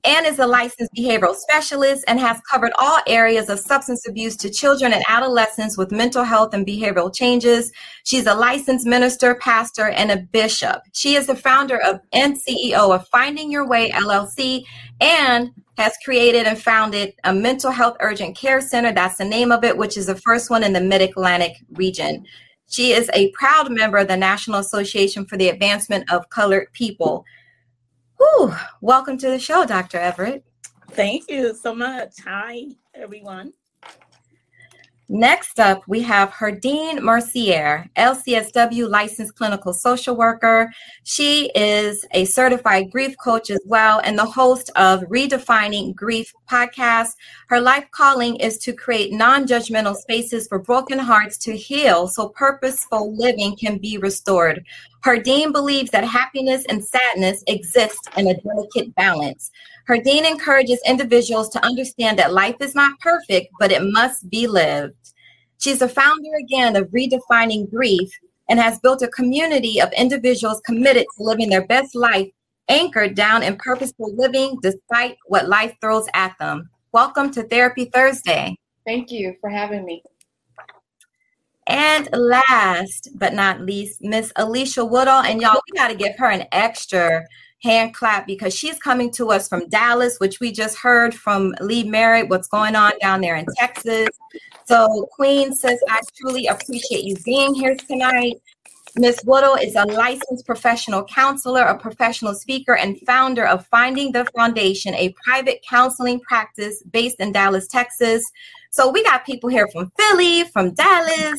and 0.05 0.27
is 0.27 0.39
a 0.39 0.47
licensed 0.47 0.93
behavioral 0.97 1.35
specialist 1.35 2.05
and 2.09 2.19
has 2.19 2.41
covered 2.51 2.73
all 2.79 3.01
areas 3.07 3.49
of 3.49 3.59
substance 3.59 4.07
abuse 4.09 4.37
to 4.37 4.51
children 4.51 4.93
and 4.93 5.05
adolescents 5.09 5.77
with 5.77 5.93
mental 5.93 6.25
health 6.25 6.55
and 6.55 6.67
behavioral 6.67 7.15
changes. 7.15 7.73
She's 8.05 8.27
a 8.27 8.35
licensed 8.35 8.87
minister, 8.87 9.35
pastor, 9.35 9.89
and 9.89 10.11
a 10.11 10.17
bishop. 10.17 10.83
She 10.93 11.17
is 11.17 11.27
the 11.27 11.37
founder 11.37 11.79
of 11.83 12.01
and 12.13 12.37
CEO 12.37 12.95
of 12.95 13.07
Finding 13.09 13.51
Your 13.51 13.67
Way 13.67 13.91
LLC 13.91 14.65
and 15.01 15.51
has 15.81 15.97
created 16.05 16.47
and 16.47 16.61
founded 16.61 17.15
a 17.25 17.33
mental 17.33 17.71
health 17.71 17.97
urgent 18.01 18.37
care 18.37 18.61
center. 18.61 18.93
That's 18.93 19.17
the 19.17 19.25
name 19.25 19.51
of 19.51 19.65
it, 19.65 19.75
which 19.75 19.97
is 19.97 20.07
the 20.07 20.15
first 20.15 20.51
one 20.51 20.63
in 20.63 20.75
the 20.75 20.81
Mid 20.81 21.01
Atlantic 21.01 21.57
region. 21.73 22.27
She 22.69 22.93
is 22.93 23.11
a 23.15 23.31
proud 23.31 23.73
member 23.73 23.97
of 23.97 24.07
the 24.07 24.17
National 24.17 24.59
Association 24.59 25.25
for 25.25 25.39
the 25.39 25.49
Advancement 25.49 26.13
of 26.13 26.29
Colored 26.29 26.69
People. 26.75 27.25
Whew. 28.19 28.55
Welcome 28.83 29.17
to 29.19 29.31
the 29.31 29.39
show, 29.39 29.65
Dr. 29.65 29.97
Everett. 29.97 30.45
Thank 30.91 31.31
you 31.31 31.55
so 31.55 31.75
much. 31.75 32.13
Hi, 32.27 32.67
everyone. 32.95 33.55
Next 35.13 35.59
up, 35.59 35.83
we 35.89 36.03
have 36.03 36.31
Herdine 36.31 37.01
Mercier, 37.01 37.91
LCSW 37.97 38.89
licensed 38.89 39.35
clinical 39.35 39.73
social 39.73 40.15
worker. 40.15 40.73
She 41.03 41.51
is 41.57 42.07
a 42.13 42.27
certified 42.27 42.93
grief 42.93 43.17
coach 43.19 43.51
as 43.51 43.59
well 43.67 44.01
and 44.05 44.17
the 44.17 44.25
host 44.25 44.71
of 44.77 45.01
Redefining 45.01 45.97
Grief 45.97 46.33
podcast. 46.49 47.17
Her 47.49 47.61
life 47.61 47.87
calling 47.91 48.37
is 48.37 48.57
to 48.59 48.73
create 48.73 49.13
non 49.13 49.49
judgmental 49.49 49.97
spaces 49.97 50.47
for 50.47 50.61
broken 50.61 51.01
hearts 51.01 51.39
to 51.39 51.57
heal 51.57 52.07
so 52.07 52.29
purposeful 52.29 53.13
living 53.17 53.57
can 53.57 53.79
be 53.79 53.99
restored. 53.99 54.65
Herdine 55.05 55.51
believes 55.51 55.91
that 55.91 56.05
happiness 56.05 56.65
and 56.69 56.85
sadness 56.85 57.43
exist 57.49 57.99
in 58.17 58.29
a 58.29 58.41
delicate 58.41 58.95
balance. 58.95 59.51
Herdine 59.91 60.25
encourages 60.25 60.81
individuals 60.87 61.49
to 61.49 61.67
understand 61.67 62.17
that 62.17 62.33
life 62.33 62.55
is 62.61 62.77
not 62.77 63.01
perfect, 63.01 63.49
but 63.59 63.73
it 63.73 63.83
must 63.83 64.31
be 64.31 64.47
lived. 64.47 64.95
She's 65.59 65.81
the 65.81 65.89
founder 65.89 66.31
again 66.39 66.77
of 66.77 66.87
Redefining 66.91 67.69
Grief 67.69 68.09
and 68.49 68.61
has 68.61 68.79
built 68.79 69.03
a 69.03 69.09
community 69.09 69.81
of 69.81 69.93
individuals 69.95 70.61
committed 70.65 71.07
to 71.17 71.25
living 71.25 71.49
their 71.49 71.67
best 71.67 71.97
life, 71.97 72.29
anchored 72.69 73.17
down 73.17 73.43
in 73.43 73.57
purposeful 73.57 74.15
living 74.15 74.57
despite 74.63 75.17
what 75.27 75.49
life 75.49 75.75
throws 75.81 76.07
at 76.15 76.39
them. 76.39 76.71
Welcome 76.93 77.33
to 77.33 77.43
Therapy 77.43 77.87
Thursday. 77.87 78.57
Thank 78.87 79.11
you 79.11 79.35
for 79.41 79.51
having 79.51 79.85
me. 79.85 80.05
And 81.67 82.09
last 82.13 83.09
but 83.17 83.35
not 83.35 83.63
least, 83.63 84.03
Miss 84.03 84.33
Alicia 84.37 84.85
Woodall. 84.85 85.23
And 85.23 85.43
y'all, 85.43 85.61
we 85.69 85.77
got 85.77 85.89
to 85.89 85.97
give 85.97 86.17
her 86.17 86.31
an 86.31 86.45
extra 86.53 87.25
hand 87.63 87.95
clap 87.95 88.27
because 88.27 88.55
she's 88.55 88.79
coming 88.79 89.11
to 89.13 89.31
us 89.31 89.49
from 89.49 89.69
Dallas, 89.69 90.19
which 90.19 90.41
we 90.41 90.53
just 90.53 90.79
heard 90.79 91.15
from 91.15 91.55
Lee 91.61 91.85
Merritt, 91.85 92.29
what's 92.29 92.49
going 92.49 92.77
on 92.77 92.93
down 93.01 93.21
there 93.21 93.37
in 93.37 93.47
Texas. 93.57 94.09
So, 94.65 95.09
Queen 95.13 95.53
says, 95.53 95.79
I 95.89 96.01
truly 96.17 96.47
appreciate 96.47 97.05
you 97.05 97.17
being 97.25 97.55
here 97.55 97.77
tonight. 97.77 98.37
Ms. 98.97 99.21
Woodall 99.25 99.55
is 99.55 99.77
a 99.77 99.85
licensed 99.85 100.47
professional 100.47 101.05
counselor, 101.05 101.63
a 101.63 101.79
professional 101.79 102.35
speaker, 102.35 102.77
and 102.77 103.01
founder 103.07 103.47
of 103.47 103.67
Finding 103.67 104.11
the 104.13 104.25
Foundation, 104.37 104.95
a 104.95 105.15
private 105.25 105.65
counseling 105.69 106.21
practice 106.21 106.83
based 106.91 107.21
in 107.21 107.33
Dallas, 107.33 107.69
Texas. 107.69 108.25
So 108.71 108.91
we 108.91 109.03
got 109.05 109.25
people 109.25 109.49
here 109.49 109.69
from 109.73 109.93
Philly, 109.99 110.45
from 110.45 110.73
Dallas. 110.75 111.39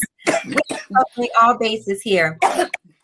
We're 1.17 1.27
all 1.41 1.57
bases 1.57 2.01
here. 2.01 2.37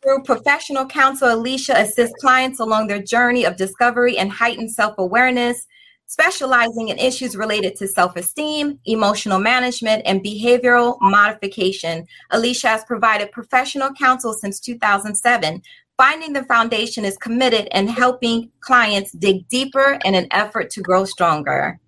Through 0.08 0.24
professional 0.24 0.86
counsel, 0.86 1.34
Alicia 1.34 1.74
assists 1.76 2.16
clients 2.22 2.62
along 2.62 2.88
their 2.88 3.02
journey 3.02 3.44
of 3.44 3.58
discovery 3.58 4.18
and 4.18 4.32
heightened 4.32 4.72
self 4.72 4.96
awareness, 4.98 5.68
specializing 6.06 6.88
in 6.88 6.98
issues 6.98 7.36
related 7.36 7.76
to 7.76 7.90
self 7.90 8.16
esteem, 8.16 8.80
emotional 8.86 9.38
management, 9.38 10.04
and 10.06 10.24
behavioral 10.24 10.96
modification. 11.02 12.08
Alicia 12.32 12.70
has 12.70 12.86
provided 12.86 13.34
professional 13.34 13.92
counsel 13.96 14.32
since 14.34 14.62
2007. 14.62 15.62
Finding 15.98 16.32
the 16.32 16.46
Foundation 16.46 17.04
is 17.04 17.18
committed 17.18 17.68
in 17.74 17.90
helping 17.90 18.50
clients 18.62 19.12
dig 19.12 19.46
deeper 19.50 20.00
in 20.06 20.16
an 20.16 20.28
effort 20.32 20.70
to 20.70 20.82
grow 20.82 21.04
stronger. 21.04 21.82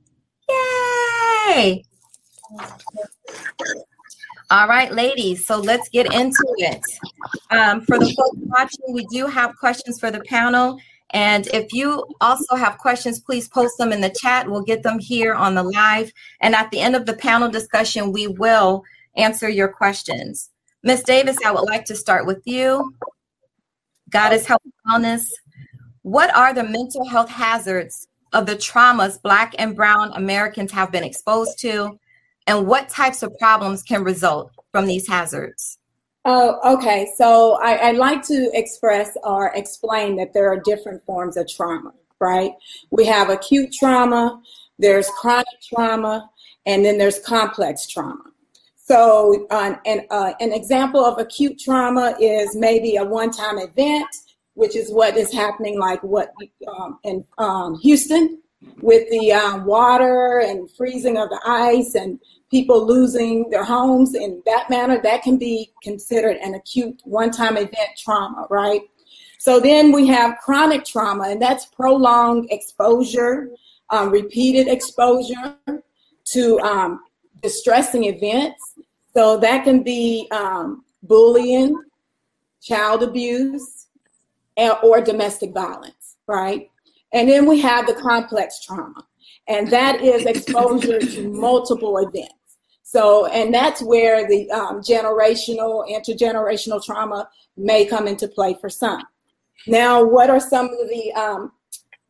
Yay! 0.49 1.86
All 4.51 4.67
right, 4.67 4.91
ladies. 4.91 5.45
So 5.45 5.59
let's 5.59 5.89
get 5.89 6.12
into 6.12 6.43
it. 6.57 6.81
Um, 7.51 7.81
for 7.81 7.99
the 7.99 8.12
folks 8.13 8.38
watching, 8.39 8.93
we 8.93 9.05
do 9.05 9.27
have 9.27 9.55
questions 9.57 9.99
for 9.99 10.09
the 10.09 10.21
panel. 10.21 10.79
And 11.12 11.45
if 11.53 11.71
you 11.71 12.03
also 12.19 12.55
have 12.55 12.79
questions, 12.79 13.19
please 13.19 13.47
post 13.47 13.77
them 13.77 13.91
in 13.91 14.01
the 14.01 14.09
chat. 14.09 14.49
We'll 14.49 14.63
get 14.63 14.81
them 14.81 14.97
here 14.97 15.35
on 15.35 15.53
the 15.53 15.62
live. 15.62 16.12
And 16.41 16.55
at 16.55 16.71
the 16.71 16.79
end 16.79 16.95
of 16.95 17.05
the 17.05 17.13
panel 17.13 17.49
discussion, 17.49 18.12
we 18.12 18.27
will 18.27 18.83
answer 19.15 19.49
your 19.49 19.67
questions. 19.67 20.49
Ms. 20.81 21.03
Davis, 21.03 21.38
I 21.45 21.51
would 21.51 21.69
like 21.69 21.85
to 21.85 21.95
start 21.95 22.25
with 22.25 22.41
you. 22.45 22.95
Goddess 24.09 24.47
Health 24.47 24.62
Wellness. 24.88 25.29
What 26.01 26.35
are 26.35 26.55
the 26.55 26.63
mental 26.63 27.07
health 27.07 27.29
hazards 27.29 28.07
of 28.33 28.47
the 28.47 28.55
traumas 28.55 29.21
Black 29.21 29.53
and 29.59 29.75
Brown 29.75 30.12
Americans 30.13 30.71
have 30.71 30.91
been 30.91 31.03
exposed 31.03 31.59
to? 31.59 31.99
And 32.49 32.65
what 32.65 32.89
types 32.89 33.21
of 33.21 33.38
problems 33.38 33.83
can 33.83 34.03
result 34.03 34.51
from 34.71 34.88
these 34.88 35.07
hazards? 35.07 35.77
Oh, 36.25 36.75
okay. 36.77 37.07
So 37.15 37.59
I, 37.62 37.91
would 37.91 37.99
like 37.99 38.23
to 38.23 38.49
express 38.53 39.15
or 39.23 39.51
explain 39.53 40.15
that 40.15 40.33
there 40.33 40.51
are 40.51 40.59
different 40.59 41.05
forms 41.05 41.38
of 41.38 41.47
trauma, 41.47 41.93
right? 42.19 42.51
We 42.89 43.05
have 43.05 43.29
acute 43.29 43.71
trauma, 43.71 44.41
there's 44.79 45.07
chronic 45.09 45.45
trauma, 45.62 46.27
and 46.65 46.83
then 46.83 46.97
there's 46.97 47.19
complex 47.19 47.88
trauma. 47.88 48.23
So, 48.75 49.45
uh, 49.51 49.75
an, 49.85 50.07
uh, 50.09 50.33
an 50.39 50.51
example 50.51 51.05
of 51.05 51.19
acute 51.19 51.59
trauma 51.59 52.15
is 52.19 52.55
maybe 52.55 52.95
a 52.95 53.05
one 53.05 53.29
time 53.29 53.59
event, 53.59 54.07
which 54.55 54.75
is 54.75 54.91
what 54.91 55.15
is 55.15 55.31
happening, 55.31 55.77
like 55.77 56.01
what 56.01 56.33
um, 56.67 56.97
in 57.03 57.23
um, 57.38 57.79
Houston 57.81 58.39
with 58.81 59.09
the 59.09 59.31
um, 59.33 59.65
water 59.65 60.39
and 60.39 60.69
freezing 60.71 61.17
of 61.17 61.29
the 61.29 61.39
ice 61.45 61.95
and 61.95 62.19
people 62.49 62.85
losing 62.85 63.49
their 63.49 63.63
homes 63.63 64.15
in 64.15 64.41
that 64.45 64.69
manner, 64.69 65.01
that 65.01 65.21
can 65.21 65.38
be 65.38 65.71
considered 65.83 66.38
an 66.38 66.55
acute 66.55 67.01
one 67.03 67.31
time 67.31 67.57
event 67.57 67.89
trauma, 67.97 68.47
right? 68.49 68.81
So 69.38 69.59
then 69.59 69.91
we 69.91 70.07
have 70.07 70.38
chronic 70.43 70.83
trauma, 70.83 71.29
and 71.29 71.41
that's 71.41 71.65
prolonged 71.65 72.47
exposure, 72.51 73.49
um, 73.89 74.12
repeated 74.12 74.67
exposure 74.67 75.55
to 76.25 76.59
um, 76.59 77.01
distressing 77.41 78.05
events. 78.05 78.75
So 79.13 79.38
that 79.38 79.63
can 79.63 79.81
be 79.81 80.27
um, 80.31 80.83
bullying, 81.03 81.81
child 82.62 83.03
abuse, 83.03 83.88
or 84.83 85.01
domestic 85.01 85.53
violence, 85.53 86.17
right? 86.27 86.69
And 87.13 87.29
then 87.29 87.47
we 87.47 87.59
have 87.62 87.88
the 87.88 87.93
complex 87.93 88.63
trauma, 88.63 89.07
and 89.47 89.71
that 89.71 90.01
is 90.01 90.25
exposure 90.25 90.99
to 90.99 91.29
multiple 91.31 91.97
events. 91.97 92.33
So, 92.91 93.28
and 93.28 93.54
that's 93.54 93.84
where 93.84 94.28
the 94.28 94.49
um, 94.49 94.82
generational, 94.82 95.88
intergenerational 95.88 96.84
trauma 96.84 97.30
may 97.56 97.86
come 97.86 98.08
into 98.08 98.28
play 98.28 98.58
for 98.60 98.67
some. 98.67 99.04
Now, 99.67 100.04
what 100.04 100.32
are 100.32 100.39
some 100.39 100.65
of 100.69 100.89
the 100.89 101.13
um, 101.13 101.52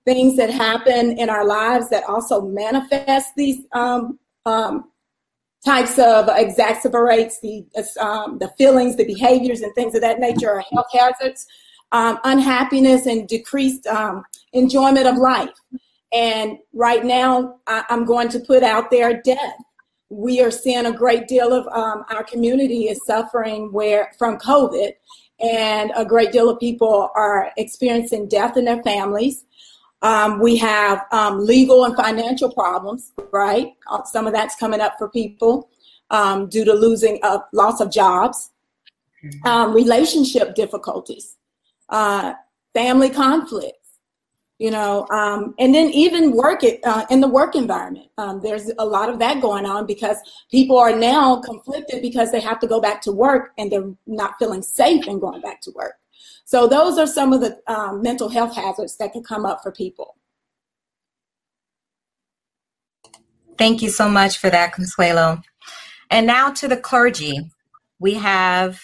things 0.05 0.37
that 0.37 0.49
happen 0.49 1.19
in 1.19 1.29
our 1.29 1.45
lives 1.45 1.89
that 1.89 2.05
also 2.05 2.39
manifest 2.43 3.35
these 3.35 3.65
um, 3.73 4.19
um 4.45 4.85
types 5.65 5.99
of 5.99 6.27
exacerbates 6.27 7.41
the 7.41 7.65
um, 8.01 8.37
the 8.39 8.47
feelings, 8.57 8.95
the 8.95 9.03
behaviors, 9.03 9.59
and 9.59 9.75
things 9.75 9.95
of 9.95 9.99
that 9.99 10.21
nature 10.21 10.49
are 10.49 10.63
health 10.71 10.87
hazards, 10.97 11.45
um, 11.91 12.19
unhappiness, 12.23 13.05
and 13.05 13.27
decreased 13.27 13.85
enjoyment 14.53 15.07
of 15.07 15.17
life. 15.17 15.49
And 16.13 16.57
right 16.71 17.03
now, 17.03 17.59
I- 17.67 17.83
I'm 17.89 18.05
going 18.05 18.29
to 18.29 18.39
put 18.39 18.63
out 18.63 18.89
there 18.89 19.21
death 19.21 19.57
we 20.09 20.41
are 20.41 20.51
seeing 20.51 20.87
a 20.87 20.91
great 20.91 21.27
deal 21.27 21.53
of 21.53 21.67
um, 21.67 22.03
our 22.09 22.23
community 22.23 22.89
is 22.89 23.05
suffering 23.05 23.71
where 23.71 24.11
from 24.17 24.37
COVID, 24.37 24.91
and 25.39 25.91
a 25.95 26.03
great 26.03 26.31
deal 26.31 26.49
of 26.49 26.59
people 26.59 27.09
are 27.15 27.51
experiencing 27.57 28.27
death 28.27 28.57
in 28.57 28.65
their 28.65 28.81
families. 28.83 29.45
Um, 30.01 30.39
we 30.39 30.57
have 30.57 31.05
um, 31.11 31.45
legal 31.45 31.85
and 31.85 31.95
financial 31.95 32.51
problems, 32.51 33.11
right? 33.31 33.73
Uh, 33.89 34.03
some 34.03 34.27
of 34.27 34.33
that's 34.33 34.55
coming 34.55 34.81
up 34.81 34.95
for 34.97 35.09
people 35.09 35.69
um, 36.09 36.49
due 36.49 36.65
to 36.65 36.73
losing 36.73 37.19
a 37.23 37.39
loss 37.53 37.79
of 37.79 37.91
jobs, 37.91 38.51
um, 39.45 39.73
relationship 39.73 40.55
difficulties, 40.55 41.37
uh, 41.89 42.33
family 42.73 43.09
conflict 43.09 43.78
you 44.59 44.69
know 44.69 45.07
um, 45.09 45.55
and 45.57 45.73
then 45.73 45.89
even 45.89 46.31
work 46.31 46.63
it 46.63 46.79
uh, 46.83 47.05
in 47.09 47.19
the 47.19 47.27
work 47.27 47.55
environment. 47.55 48.07
Um, 48.17 48.39
there's 48.41 48.71
a 48.77 48.85
lot 48.85 49.09
of 49.09 49.17
that 49.19 49.41
going 49.41 49.65
on 49.65 49.85
because 49.87 50.17
people 50.51 50.77
are 50.77 50.95
now 50.95 51.41
conflicted 51.41 52.01
because 52.01 52.31
they 52.31 52.39
have 52.41 52.59
to 52.59 52.67
go 52.67 52.79
back 52.79 53.01
to 53.03 53.11
work 53.11 53.51
and 53.57 53.71
they're 53.71 53.91
not 54.05 54.35
feeling 54.37 54.61
safe 54.61 55.07
in 55.07 55.19
going 55.19 55.41
back 55.41 55.61
to 55.61 55.71
work. 55.75 55.95
So 56.45 56.67
those 56.67 56.97
are 56.97 57.07
some 57.07 57.33
of 57.33 57.41
the 57.41 57.59
um, 57.67 58.01
mental 58.01 58.29
health 58.29 58.55
hazards 58.55 58.97
that 58.97 59.13
can 59.13 59.23
come 59.23 59.45
up 59.45 59.61
for 59.63 59.71
people. 59.71 60.15
Thank 63.57 63.81
you 63.81 63.89
so 63.89 64.07
much 64.07 64.37
for 64.37 64.49
that 64.49 64.73
consuelo. 64.73 65.41
And 66.09 66.25
now 66.25 66.51
to 66.51 66.67
the 66.67 66.77
clergy. 66.77 67.51
We 67.99 68.13
have 68.13 68.79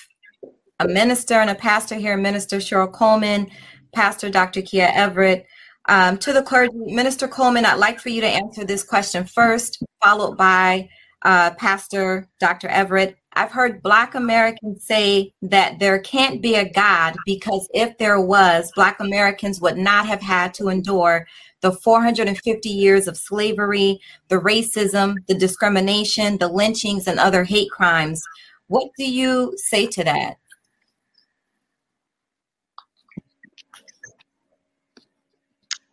a 0.79 0.87
minister 0.87 1.35
and 1.35 1.49
a 1.49 1.55
pastor 1.55 1.95
here 1.95 2.17
minister 2.17 2.57
cheryl 2.57 2.91
coleman 2.91 3.49
pastor 3.93 4.29
dr 4.29 4.61
kia 4.63 4.91
everett 4.93 5.45
um, 5.87 6.17
to 6.19 6.33
the 6.33 6.41
clergy, 6.41 6.73
Minister 6.75 7.27
Coleman, 7.27 7.65
I'd 7.65 7.75
like 7.75 7.99
for 7.99 8.09
you 8.09 8.21
to 8.21 8.27
answer 8.27 8.65
this 8.65 8.83
question 8.83 9.25
first, 9.25 9.83
followed 10.03 10.37
by 10.37 10.89
uh, 11.23 11.51
Pastor 11.51 12.27
Dr. 12.39 12.67
Everett. 12.67 13.17
I've 13.33 13.51
heard 13.51 13.83
Black 13.83 14.15
Americans 14.15 14.85
say 14.85 15.33
that 15.41 15.79
there 15.79 15.99
can't 15.99 16.41
be 16.41 16.55
a 16.55 16.71
God 16.71 17.15
because 17.25 17.67
if 17.73 17.97
there 17.97 18.21
was, 18.21 18.71
Black 18.75 18.99
Americans 18.99 19.59
would 19.59 19.77
not 19.77 20.05
have 20.05 20.21
had 20.21 20.53
to 20.55 20.69
endure 20.69 21.27
the 21.61 21.73
450 21.73 22.69
years 22.69 23.07
of 23.07 23.17
slavery, 23.17 23.99
the 24.29 24.37
racism, 24.37 25.15
the 25.27 25.33
discrimination, 25.33 26.37
the 26.37 26.47
lynchings, 26.47 27.07
and 27.07 27.19
other 27.19 27.43
hate 27.43 27.71
crimes. 27.71 28.21
What 28.67 28.89
do 28.97 29.09
you 29.09 29.53
say 29.57 29.87
to 29.87 30.03
that? 30.03 30.37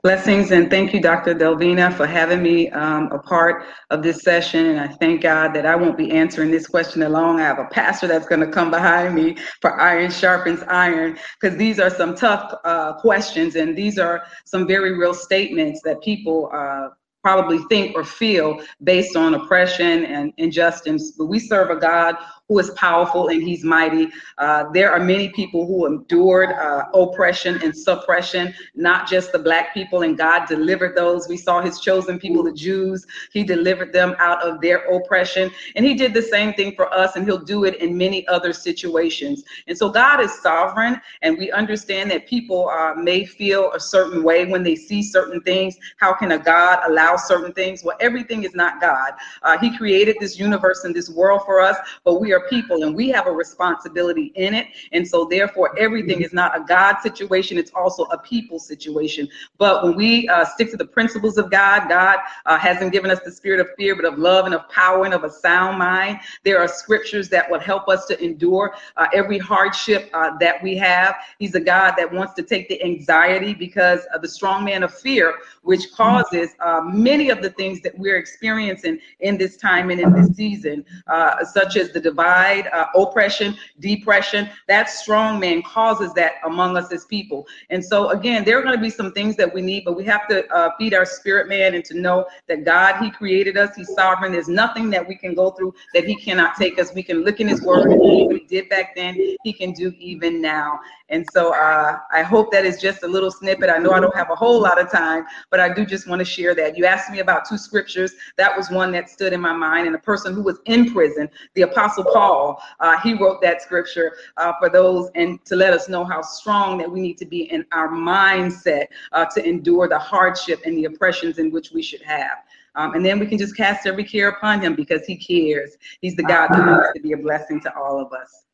Blessings 0.02 0.50
and 0.50 0.68
thank 0.68 0.92
you, 0.92 1.00
Dr. 1.00 1.32
Delvina, 1.32 1.96
for 1.96 2.08
having 2.08 2.42
me 2.42 2.68
um, 2.70 3.08
a 3.12 3.20
part 3.20 3.66
of 3.90 4.02
this 4.02 4.22
session. 4.22 4.66
And 4.66 4.80
I 4.80 4.88
thank 4.88 5.20
God 5.22 5.54
that 5.54 5.64
I 5.64 5.76
won't 5.76 5.96
be 5.96 6.10
answering 6.10 6.50
this 6.50 6.66
question 6.66 7.04
alone. 7.04 7.38
I 7.38 7.44
have 7.44 7.60
a 7.60 7.66
pastor 7.66 8.08
that's 8.08 8.26
going 8.26 8.40
to 8.40 8.48
come 8.48 8.68
behind 8.68 9.14
me 9.14 9.36
for 9.60 9.80
iron 9.80 10.10
sharpens 10.10 10.64
iron, 10.66 11.16
because 11.40 11.56
these 11.56 11.78
are 11.78 11.88
some 11.88 12.16
tough 12.16 12.52
uh, 12.64 12.94
questions 12.94 13.54
and 13.54 13.78
these 13.78 13.96
are 13.96 14.24
some 14.44 14.66
very 14.66 14.98
real 14.98 15.14
statements 15.14 15.82
that 15.84 16.02
people 16.02 16.50
uh, 16.52 16.88
probably 17.22 17.58
think 17.68 17.94
or 17.94 18.02
feel 18.02 18.60
based 18.82 19.14
on 19.14 19.34
oppression 19.34 20.04
and 20.04 20.32
injustice. 20.36 21.12
But 21.12 21.26
we 21.26 21.38
serve 21.38 21.70
a 21.70 21.76
God 21.76 22.16
who 22.52 22.58
is 22.58 22.70
powerful 22.70 23.28
and 23.28 23.42
he's 23.42 23.64
mighty. 23.64 24.10
Uh, 24.36 24.64
there 24.74 24.92
are 24.92 25.00
many 25.00 25.30
people 25.30 25.66
who 25.66 25.86
endured 25.86 26.50
uh, 26.50 26.84
oppression 26.92 27.58
and 27.62 27.74
suppression, 27.74 28.52
not 28.74 29.08
just 29.08 29.32
the 29.32 29.38
black 29.38 29.72
people, 29.72 30.02
and 30.02 30.18
God 30.18 30.46
delivered 30.46 30.94
those. 30.94 31.28
We 31.28 31.38
saw 31.38 31.62
his 31.62 31.80
chosen 31.80 32.18
people, 32.18 32.42
the 32.42 32.52
Jews. 32.52 33.06
He 33.32 33.42
delivered 33.42 33.90
them 33.90 34.14
out 34.18 34.42
of 34.42 34.60
their 34.60 34.84
oppression. 34.94 35.50
And 35.76 35.86
he 35.86 35.94
did 35.94 36.12
the 36.12 36.20
same 36.20 36.52
thing 36.52 36.74
for 36.74 36.92
us, 36.92 37.16
and 37.16 37.24
he'll 37.24 37.38
do 37.38 37.64
it 37.64 37.76
in 37.76 37.96
many 37.96 38.28
other 38.28 38.52
situations. 38.52 39.44
And 39.66 39.76
so 39.76 39.88
God 39.88 40.20
is 40.20 40.32
sovereign, 40.42 41.00
and 41.22 41.38
we 41.38 41.50
understand 41.52 42.10
that 42.10 42.26
people 42.26 42.68
uh, 42.68 42.94
may 42.96 43.24
feel 43.24 43.72
a 43.72 43.80
certain 43.80 44.22
way 44.22 44.44
when 44.44 44.62
they 44.62 44.76
see 44.76 45.02
certain 45.02 45.40
things. 45.40 45.78
How 45.96 46.12
can 46.12 46.32
a 46.32 46.38
God 46.38 46.80
allow 46.86 47.16
certain 47.16 47.54
things? 47.54 47.82
Well, 47.82 47.96
everything 48.00 48.44
is 48.44 48.54
not 48.54 48.78
God. 48.78 49.12
Uh, 49.42 49.56
he 49.56 49.74
created 49.74 50.16
this 50.20 50.38
universe 50.38 50.84
and 50.84 50.94
this 50.94 51.08
world 51.08 51.40
for 51.46 51.62
us, 51.62 51.78
but 52.04 52.20
we 52.20 52.32
are 52.32 52.41
people 52.48 52.82
and 52.82 52.94
we 52.94 53.08
have 53.10 53.26
a 53.26 53.32
responsibility 53.32 54.32
in 54.34 54.54
it. 54.54 54.68
And 54.92 55.06
so, 55.06 55.24
therefore, 55.24 55.78
everything 55.78 56.22
is 56.22 56.32
not 56.32 56.56
a 56.56 56.64
God 56.64 56.98
situation, 57.00 57.58
it's 57.58 57.72
also 57.74 58.04
a 58.04 58.18
people 58.18 58.58
situation. 58.58 59.28
But 59.58 59.84
when 59.84 59.96
we 59.96 60.28
uh, 60.28 60.44
stick 60.44 60.70
to 60.70 60.76
the 60.76 60.86
principles 60.86 61.38
of 61.38 61.50
God, 61.50 61.88
God 61.88 62.18
uh, 62.46 62.58
hasn't 62.58 62.92
given 62.92 63.10
us 63.10 63.20
the 63.24 63.30
spirit 63.30 63.60
of 63.60 63.68
fear, 63.76 63.94
but 63.94 64.04
of 64.04 64.18
love 64.18 64.46
and 64.46 64.54
of 64.54 64.68
power 64.68 65.04
and 65.04 65.14
of 65.14 65.24
a 65.24 65.30
sound 65.30 65.78
mind. 65.78 66.20
There 66.44 66.58
are 66.58 66.68
scriptures 66.68 67.28
that 67.30 67.50
will 67.50 67.60
help 67.60 67.88
us 67.88 68.06
to 68.06 68.22
endure 68.22 68.74
uh, 68.96 69.06
every 69.14 69.38
hardship 69.38 70.10
uh, 70.14 70.36
that 70.38 70.62
we 70.62 70.76
have. 70.76 71.16
He's 71.38 71.54
a 71.54 71.60
God 71.60 71.94
that 71.96 72.12
wants 72.12 72.34
to 72.34 72.42
take 72.42 72.68
the 72.68 72.82
anxiety 72.82 73.54
because 73.54 74.00
of 74.14 74.22
the 74.22 74.28
strong 74.28 74.64
man 74.64 74.82
of 74.82 74.92
fear, 74.94 75.34
which 75.62 75.92
causes 75.92 76.50
uh, 76.60 76.80
many 76.82 77.30
of 77.30 77.42
the 77.42 77.50
things 77.50 77.80
that 77.82 77.98
we're 77.98 78.16
experiencing 78.16 78.98
in 79.20 79.38
this 79.38 79.56
time 79.56 79.90
and 79.90 80.00
in 80.00 80.12
this 80.12 80.36
season, 80.36 80.84
uh, 81.06 81.44
such 81.44 81.76
as 81.76 81.92
the 81.92 82.00
divine 82.00 82.21
divide, 82.22 82.68
uh, 82.72 82.86
oppression, 82.94 83.56
depression. 83.80 84.48
That 84.68 84.88
strong 84.88 85.40
man 85.40 85.62
causes 85.62 86.12
that 86.14 86.34
among 86.44 86.76
us 86.76 86.92
as 86.92 87.04
people. 87.06 87.46
And 87.70 87.84
so, 87.84 88.10
again, 88.10 88.44
there 88.44 88.58
are 88.58 88.62
going 88.62 88.76
to 88.76 88.80
be 88.80 88.90
some 88.90 89.12
things 89.12 89.36
that 89.36 89.52
we 89.52 89.60
need, 89.60 89.84
but 89.84 89.96
we 89.96 90.04
have 90.04 90.28
to 90.28 90.46
uh, 90.52 90.70
feed 90.78 90.94
our 90.94 91.04
spirit 91.04 91.48
man 91.48 91.74
and 91.74 91.84
to 91.86 91.98
know 91.98 92.26
that 92.48 92.64
God, 92.64 93.02
He 93.02 93.10
created 93.10 93.56
us, 93.56 93.74
He's 93.76 93.92
sovereign. 93.94 94.32
There's 94.32 94.48
nothing 94.48 94.90
that 94.90 95.06
we 95.06 95.16
can 95.16 95.34
go 95.34 95.50
through 95.50 95.74
that 95.94 96.04
He 96.04 96.14
cannot 96.14 96.56
take 96.56 96.78
us. 96.78 96.94
We 96.94 97.02
can 97.02 97.24
look 97.24 97.40
in 97.40 97.48
His 97.48 97.62
Word, 97.62 97.88
what 97.88 98.40
He 98.40 98.46
did 98.48 98.68
back 98.68 98.94
then, 98.94 99.14
He 99.42 99.52
can 99.52 99.72
do 99.72 99.92
even 99.98 100.40
now. 100.40 100.80
And 101.12 101.26
so 101.30 101.54
uh, 101.54 101.98
I 102.10 102.22
hope 102.22 102.50
that 102.52 102.64
is 102.64 102.80
just 102.80 103.02
a 103.02 103.06
little 103.06 103.30
snippet. 103.30 103.68
I 103.68 103.76
know 103.76 103.92
I 103.92 104.00
don't 104.00 104.16
have 104.16 104.30
a 104.30 104.34
whole 104.34 104.60
lot 104.60 104.80
of 104.80 104.90
time, 104.90 105.26
but 105.50 105.60
I 105.60 105.72
do 105.72 105.84
just 105.84 106.08
want 106.08 106.20
to 106.20 106.24
share 106.24 106.54
that. 106.54 106.76
You 106.78 106.86
asked 106.86 107.10
me 107.10 107.18
about 107.18 107.46
two 107.46 107.58
scriptures. 107.58 108.14
That 108.38 108.56
was 108.56 108.70
one 108.70 108.90
that 108.92 109.10
stood 109.10 109.34
in 109.34 109.40
my 109.40 109.52
mind. 109.52 109.86
And 109.86 109.94
a 109.94 109.98
person 109.98 110.32
who 110.32 110.42
was 110.42 110.60
in 110.64 110.90
prison, 110.90 111.28
the 111.54 111.62
Apostle 111.62 112.04
Paul, 112.12 112.62
uh, 112.80 112.98
he 113.00 113.14
wrote 113.14 113.40
that 113.42 113.62
scripture 113.62 114.12
uh, 114.36 114.52
for 114.58 114.68
those 114.68 115.10
and 115.14 115.44
to 115.46 115.56
let 115.56 115.72
us 115.72 115.88
know 115.88 116.04
how 116.04 116.22
strong 116.22 116.78
that 116.78 116.90
we 116.90 117.00
need 117.00 117.18
to 117.18 117.26
be 117.26 117.50
in 117.50 117.64
our 117.72 117.88
mindset 117.88 118.86
uh, 119.12 119.24
to 119.34 119.46
endure 119.46 119.88
the 119.88 119.98
hardship 119.98 120.60
and 120.64 120.76
the 120.76 120.84
oppressions 120.84 121.38
in 121.38 121.50
which 121.50 121.72
we 121.72 121.82
should 121.82 122.02
have. 122.02 122.38
Um, 122.74 122.94
and 122.94 123.04
then 123.04 123.18
we 123.18 123.26
can 123.26 123.38
just 123.38 123.56
cast 123.56 123.86
every 123.86 124.04
care 124.04 124.28
upon 124.28 124.60
him 124.60 124.74
because 124.74 125.04
he 125.04 125.16
cares. 125.16 125.76
He's 126.00 126.16
the 126.16 126.22
God 126.22 126.48
that 126.48 126.66
wants 126.66 126.88
to 126.94 127.02
be 127.02 127.12
a 127.12 127.16
blessing 127.16 127.60
to 127.62 127.76
all 127.76 128.00
of 128.00 128.12
us. 128.12 128.44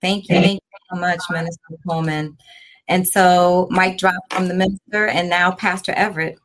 Thank 0.00 0.28
you. 0.28 0.40
Thank 0.40 0.62
you 0.62 0.78
so 0.92 1.00
much, 1.00 1.20
Minister 1.30 1.60
Coleman. 1.86 2.36
And 2.88 3.06
so, 3.06 3.68
Mike 3.70 3.98
dropped 3.98 4.32
from 4.32 4.48
the 4.48 4.54
minister, 4.54 5.06
and 5.06 5.30
now 5.30 5.52
Pastor 5.52 5.92
Everett. 5.92 6.38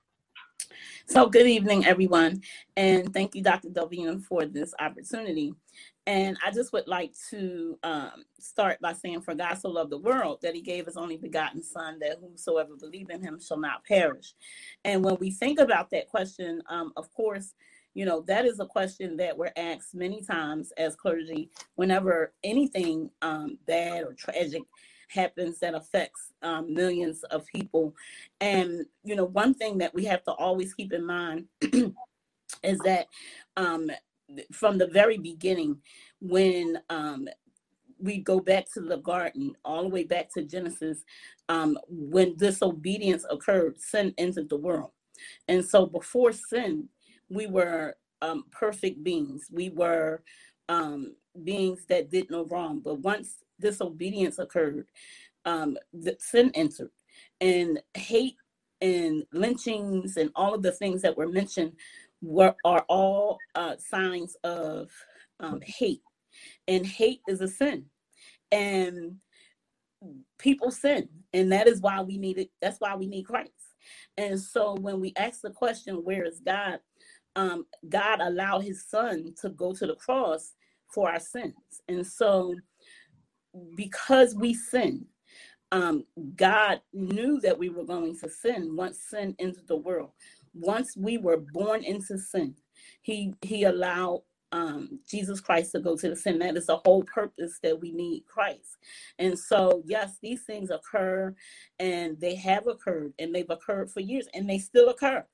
So, 1.08 1.28
good 1.28 1.47
evening, 1.47 1.86
everyone, 1.86 2.41
and 2.78 3.12
thank 3.13 3.34
you, 3.34 3.41
Dr. 3.41 3.69
Delvina, 3.69 4.23
for 4.23 4.45
this 4.45 4.73
opportunity. 4.80 5.56
And 6.08 6.38
I 6.46 6.52
just 6.52 6.72
would 6.74 6.88
like 6.88 7.13
to 7.32 7.80
um, 7.84 8.26
start 8.39 8.80
by 8.80 8.94
saying, 8.94 9.22
For 9.22 9.34
God 9.34 9.56
so 9.56 9.70
loved 9.70 9.91
the 9.91 9.98
world 9.98 10.39
that 10.44 10.54
he 10.54 10.62
gave 10.62 10.86
his 10.86 10.98
only 10.98 11.18
begotten 11.18 11.63
Son, 11.63 11.98
that 12.00 12.20
whosoever 12.22 12.76
believe 12.76 13.10
in 13.10 13.24
him 13.24 13.39
shall 13.39 13.58
not 13.58 13.84
perish. 13.86 14.34
And 14.84 15.04
when 15.04 15.18
we 15.20 15.32
think 15.32 15.60
about 15.60 15.89
that 15.91 16.08
question, 16.08 16.62
um, 16.70 16.94
of 16.96 17.12
course, 17.12 17.54
you 17.96 18.06
know 18.06 18.22
that 18.28 18.46
is 18.46 18.60
a 18.60 18.65
question 18.65 19.18
that 19.18 19.36
we're 19.36 19.54
asked 19.58 19.96
many 19.96 20.22
times 20.22 20.72
as 20.78 20.96
clergy 20.96 21.50
whenever 21.76 22.34
anything 22.44 23.10
um, 23.24 23.58
bad 23.65 24.04
or 24.04 24.13
tragic 24.13 24.62
happens 25.08 25.60
that 25.60 25.74
affects 25.74 26.34
um, 26.41 26.74
millions 26.74 27.24
of 27.32 27.46
people 27.48 27.96
and 28.41 28.86
you 29.04 29.15
know 29.15 29.26
one 29.26 29.54
thing 29.54 29.78
that 29.78 29.94
we 29.94 30.04
have 30.04 30.24
to 30.24 30.32
always 30.34 30.74
keep 30.74 30.91
in 30.91 31.06
mind 31.06 31.46
is 32.63 32.80
that 32.80 33.08
um, 33.56 33.89
from 34.52 34.78
the 34.78 34.88
very 34.88 35.17
beginning 35.17 35.78
when 36.21 36.80
um, 36.89 37.28
we 38.00 38.17
go 38.17 38.39
back 38.39 38.65
to 38.74 38.82
the 38.82 38.98
garden 38.98 39.56
all 39.63 39.84
the 39.84 39.89
way 39.89 40.04
back 40.04 40.32
to 40.34 40.43
genesis 40.43 41.04
um, 41.50 41.78
when 41.88 42.36
disobedience 42.36 43.26
occurred 43.30 43.80
sin 43.80 44.13
entered 44.17 44.50
the 44.50 44.58
world 44.58 44.91
and 45.48 45.63
so 45.63 45.86
before 45.86 46.32
sin 46.32 46.88
we 47.30 47.48
were 47.48 47.95
um, 48.21 48.45
perfect 48.52 49.04
beings. 49.04 49.50
We 49.52 49.69
were 49.69 50.21
um, 50.70 51.16
beings 51.43 51.86
that 51.89 52.09
did 52.09 52.30
no 52.30 52.45
wrong. 52.45 52.82
But 52.84 52.99
once 52.99 53.43
disobedience 53.59 54.39
occurred, 54.39 54.88
um, 55.45 55.78
sin 56.20 56.51
entered, 56.55 56.91
and 57.39 57.80
hate 57.93 58.36
and 58.82 59.24
lynchings 59.32 60.18
and 60.18 60.32
all 60.36 60.53
of 60.53 60.62
the 60.62 60.72
things 60.72 61.01
that 61.01 61.16
were 61.16 61.30
mentioned 61.30 61.74
were 62.26 62.55
are 62.65 62.86
all 62.89 63.43
uh, 63.55 63.78
signs 63.78 64.38
of 64.45 64.91
um, 65.41 65.61
hate, 65.65 66.03
and 66.67 66.86
hate 66.86 67.21
is 67.28 67.41
a 67.41 67.47
sin, 67.49 67.86
and 68.51 69.17
people 70.39 70.71
sin, 70.71 71.09
and 71.34 71.51
that 71.51 71.67
is 71.67 71.82
why 71.82 72.01
we 72.01 72.17
need 72.17 72.39
it. 72.39 72.51
That's 72.61 72.80
why 72.82 72.95
we 72.95 73.07
need 73.07 73.23
Christ. 73.26 73.51
And 74.17 74.39
so 74.39 74.76
when 74.76 75.01
we 75.01 75.13
ask 75.17 75.41
the 75.41 75.51
question, 75.51 76.03
"Where 76.05 76.26
is 76.26 76.41
God?" 76.41 76.80
um, 77.38 77.67
God 77.89 78.21
allowed 78.21 78.61
his 78.61 78.86
son 78.86 79.36
to 79.41 79.49
go 79.51 79.73
to 79.76 79.88
the 79.88 79.95
cross 79.95 80.53
for 80.89 81.11
our 81.11 81.21
sins. 81.21 81.55
And 81.89 82.07
so, 82.07 82.61
because 83.76 84.36
we 84.36 84.53
sin, 84.53 85.05
um, 85.71 86.05
God 86.36 86.82
knew 86.93 87.41
that 87.41 87.59
we 87.59 87.69
were 87.69 87.86
going 87.86 88.17
to 88.19 88.30
sin 88.30 88.76
once 88.76 88.99
sin 89.09 89.36
entered 89.39 89.67
the 89.67 89.78
world. 89.78 90.11
Once 90.56 90.95
we 90.97 91.18
were 91.18 91.38
born 91.53 91.84
into 91.84 92.18
sin, 92.18 92.56
He 93.01 93.34
He 93.41 93.64
allowed 93.64 94.24
um, 94.51 94.99
Jesus 95.10 95.41
Christ 95.41 95.74
to 95.74 95.80
go 95.80 95.97
to 95.97 96.10
the 96.10 96.16
sin. 96.16 96.39
That 96.39 96.56
is 96.56 96.68
the 96.68 96.78
whole 96.78 97.03
purpose 97.03 97.60
that 97.62 97.80
we 97.80 97.91
need 97.91 98.26
Christ. 98.26 98.78
And 99.20 99.38
so, 99.38 99.84
yes, 99.86 100.18
these 100.22 100.43
things 100.43 100.72
occur, 100.72 101.36
and 101.80 102.20
they 102.22 102.36
have 102.36 102.68
occurred, 102.68 103.14
and 103.20 103.36
they've 103.36 103.49
occurred 103.49 103.91
for 103.91 103.99
years, 103.99 104.28
and 104.34 104.49
they 104.49 104.60
still 104.60 104.89
occur. 104.89 105.26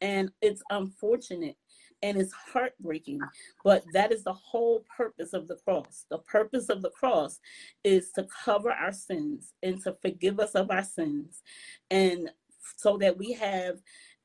And 0.00 0.30
it's 0.42 0.62
unfortunate 0.70 1.56
and 2.02 2.18
it's 2.18 2.32
heartbreaking. 2.32 3.20
But 3.64 3.84
that 3.92 4.12
is 4.12 4.24
the 4.24 4.32
whole 4.32 4.84
purpose 4.96 5.32
of 5.32 5.48
the 5.48 5.56
cross. 5.56 6.04
The 6.10 6.18
purpose 6.18 6.68
of 6.68 6.82
the 6.82 6.90
cross 6.90 7.40
is 7.84 8.10
to 8.12 8.26
cover 8.44 8.70
our 8.70 8.92
sins 8.92 9.52
and 9.62 9.82
to 9.82 9.96
forgive 10.02 10.38
us 10.40 10.52
of 10.52 10.70
our 10.70 10.84
sins, 10.84 11.42
and 11.90 12.30
so 12.76 12.96
that 12.98 13.16
we 13.16 13.32
have 13.32 13.78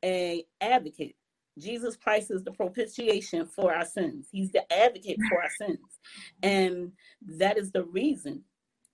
a 0.04 0.46
advocate. 0.62 1.16
Jesus 1.60 1.96
Christ 1.98 2.32
is 2.32 2.44
the 2.44 2.52
propitiation 2.52 3.46
for 3.46 3.74
our 3.74 3.86
sins. 3.86 4.28
He's 4.32 4.52
the 4.52 4.72
advocate 4.74 5.20
for 5.30 5.42
our 5.42 5.50
sins, 5.60 6.00
and 6.44 6.92
that 7.40 7.58
is 7.58 7.72
the 7.72 7.84
reason. 7.86 8.44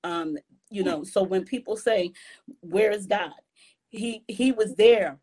Um, 0.03 0.38
you 0.70 0.84
know, 0.84 1.03
so 1.03 1.24
when 1.24 1.45
people 1.45 1.78
say, 1.78 2.12
"Where 2.62 2.91
is 2.91 3.05
God?" 3.08 3.34
He 3.89 4.24
he 4.28 4.51
was 4.51 4.76
there 4.76 5.20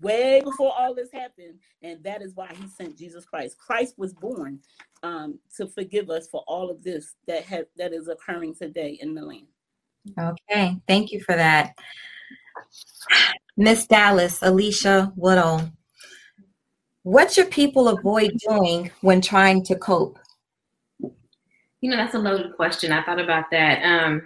way 0.00 0.40
before 0.44 0.72
all 0.76 0.94
this 0.94 1.12
happened, 1.12 1.58
and 1.82 2.02
that 2.04 2.22
is 2.22 2.34
why 2.34 2.48
he 2.54 2.66
sent 2.68 2.98
Jesus 2.98 3.24
Christ. 3.24 3.58
Christ 3.58 3.94
was 3.96 4.12
born 4.12 4.60
um, 5.02 5.38
to 5.56 5.66
forgive 5.66 6.10
us 6.10 6.28
for 6.28 6.44
all 6.46 6.70
of 6.70 6.82
this 6.82 7.14
that 7.26 7.44
ha- 7.44 7.68
that 7.76 7.92
is 7.92 8.08
occurring 8.08 8.54
today 8.54 8.98
in 9.00 9.14
the 9.14 9.22
land. 9.22 9.46
Okay, 10.18 10.76
thank 10.86 11.12
you 11.12 11.20
for 11.22 11.34
that, 11.34 11.74
Miss 13.56 13.86
Dallas, 13.86 14.40
Alicia 14.42 15.12
Woodall. 15.16 15.70
What 17.04 17.32
should 17.32 17.50
people 17.50 17.88
avoid 17.88 18.32
doing 18.48 18.90
when 19.02 19.20
trying 19.20 19.62
to 19.64 19.76
cope? 19.76 20.18
You 21.00 21.90
know, 21.90 21.96
that's 21.96 22.14
a 22.14 22.18
loaded 22.18 22.56
question. 22.56 22.92
I 22.92 23.04
thought 23.04 23.20
about 23.20 23.44
that. 23.50 23.82
Um, 23.84 24.22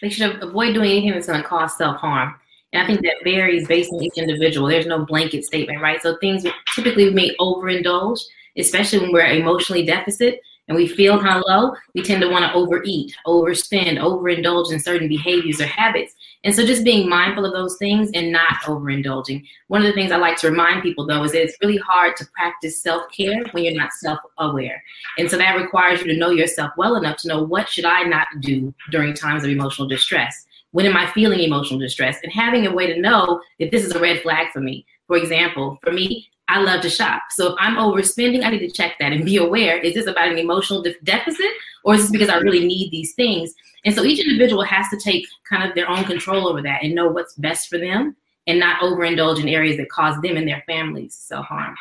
they 0.00 0.08
should 0.08 0.42
avoid 0.42 0.74
doing 0.74 0.90
anything 0.90 1.12
that's 1.12 1.26
going 1.26 1.42
to 1.42 1.46
cause 1.46 1.76
self 1.76 1.98
harm. 1.98 2.34
And 2.72 2.82
I 2.82 2.86
think 2.86 3.02
that 3.02 3.22
varies 3.22 3.68
based 3.68 3.92
on 3.92 4.02
each 4.02 4.16
individual. 4.16 4.66
There's 4.66 4.86
no 4.86 5.04
blanket 5.04 5.44
statement, 5.44 5.82
right? 5.82 6.02
So 6.02 6.16
things 6.18 6.44
typically 6.74 7.04
we 7.04 7.14
may 7.14 7.36
overindulge, 7.36 8.18
especially 8.56 9.00
when 9.00 9.12
we're 9.12 9.26
emotionally 9.26 9.84
deficit 9.84 10.40
and 10.68 10.76
we 10.76 10.88
feel 10.88 11.20
kind 11.20 11.36
of 11.36 11.44
low, 11.46 11.74
we 11.94 12.02
tend 12.02 12.22
to 12.22 12.30
want 12.30 12.44
to 12.46 12.52
overeat, 12.54 13.14
overspend, 13.26 13.98
overindulge 13.98 14.72
in 14.72 14.80
certain 14.80 15.08
behaviors 15.08 15.60
or 15.60 15.66
habits. 15.66 16.14
And 16.44 16.54
so 16.54 16.66
just 16.66 16.84
being 16.84 17.08
mindful 17.08 17.44
of 17.44 17.52
those 17.52 17.76
things 17.76 18.10
and 18.14 18.32
not 18.32 18.62
overindulging. 18.64 19.44
One 19.68 19.80
of 19.80 19.86
the 19.86 19.92
things 19.92 20.10
I 20.10 20.16
like 20.16 20.36
to 20.38 20.50
remind 20.50 20.82
people 20.82 21.06
though 21.06 21.22
is 21.22 21.32
that 21.32 21.42
it's 21.42 21.56
really 21.62 21.78
hard 21.78 22.16
to 22.16 22.26
practice 22.36 22.82
self-care 22.82 23.44
when 23.52 23.64
you're 23.64 23.74
not 23.74 23.92
self-aware. 23.92 24.82
And 25.18 25.30
so 25.30 25.36
that 25.36 25.56
requires 25.56 26.00
you 26.00 26.06
to 26.08 26.18
know 26.18 26.30
yourself 26.30 26.72
well 26.76 26.96
enough 26.96 27.18
to 27.18 27.28
know 27.28 27.42
what 27.42 27.68
should 27.68 27.84
I 27.84 28.02
not 28.02 28.26
do 28.40 28.74
during 28.90 29.14
times 29.14 29.44
of 29.44 29.50
emotional 29.50 29.86
distress 29.86 30.46
when 30.72 30.86
am 30.86 30.96
I 30.96 31.10
feeling 31.12 31.40
emotional 31.40 31.78
distress? 31.78 32.18
And 32.22 32.32
having 32.32 32.66
a 32.66 32.74
way 32.74 32.86
to 32.86 33.00
know 33.00 33.40
if 33.58 33.70
this 33.70 33.84
is 33.84 33.92
a 33.92 34.00
red 34.00 34.22
flag 34.22 34.48
for 34.52 34.60
me. 34.60 34.84
For 35.06 35.16
example, 35.16 35.78
for 35.82 35.92
me, 35.92 36.30
I 36.52 36.60
love 36.60 36.82
to 36.82 36.90
shop. 36.90 37.22
So 37.30 37.48
if 37.48 37.54
I'm 37.58 37.76
overspending, 37.76 38.44
I 38.44 38.50
need 38.50 38.58
to 38.58 38.70
check 38.70 38.96
that 39.00 39.10
and 39.10 39.24
be 39.24 39.38
aware 39.38 39.78
is 39.78 39.94
this 39.94 40.06
about 40.06 40.28
an 40.28 40.36
emotional 40.36 40.82
de- 40.82 41.00
deficit 41.02 41.50
or 41.82 41.94
is 41.94 42.02
this 42.02 42.10
because 42.10 42.28
I 42.28 42.36
really 42.36 42.66
need 42.66 42.90
these 42.90 43.14
things? 43.14 43.54
And 43.86 43.94
so 43.94 44.04
each 44.04 44.20
individual 44.20 44.62
has 44.62 44.86
to 44.90 44.98
take 44.98 45.26
kind 45.48 45.66
of 45.66 45.74
their 45.74 45.88
own 45.88 46.04
control 46.04 46.46
over 46.46 46.60
that 46.60 46.82
and 46.82 46.94
know 46.94 47.08
what's 47.08 47.34
best 47.36 47.68
for 47.68 47.78
them 47.78 48.16
and 48.46 48.60
not 48.60 48.82
overindulge 48.82 49.40
in 49.40 49.48
areas 49.48 49.78
that 49.78 49.88
cause 49.88 50.20
them 50.20 50.36
and 50.36 50.46
their 50.46 50.62
families 50.66 51.14
so 51.14 51.40
harm. 51.40 51.74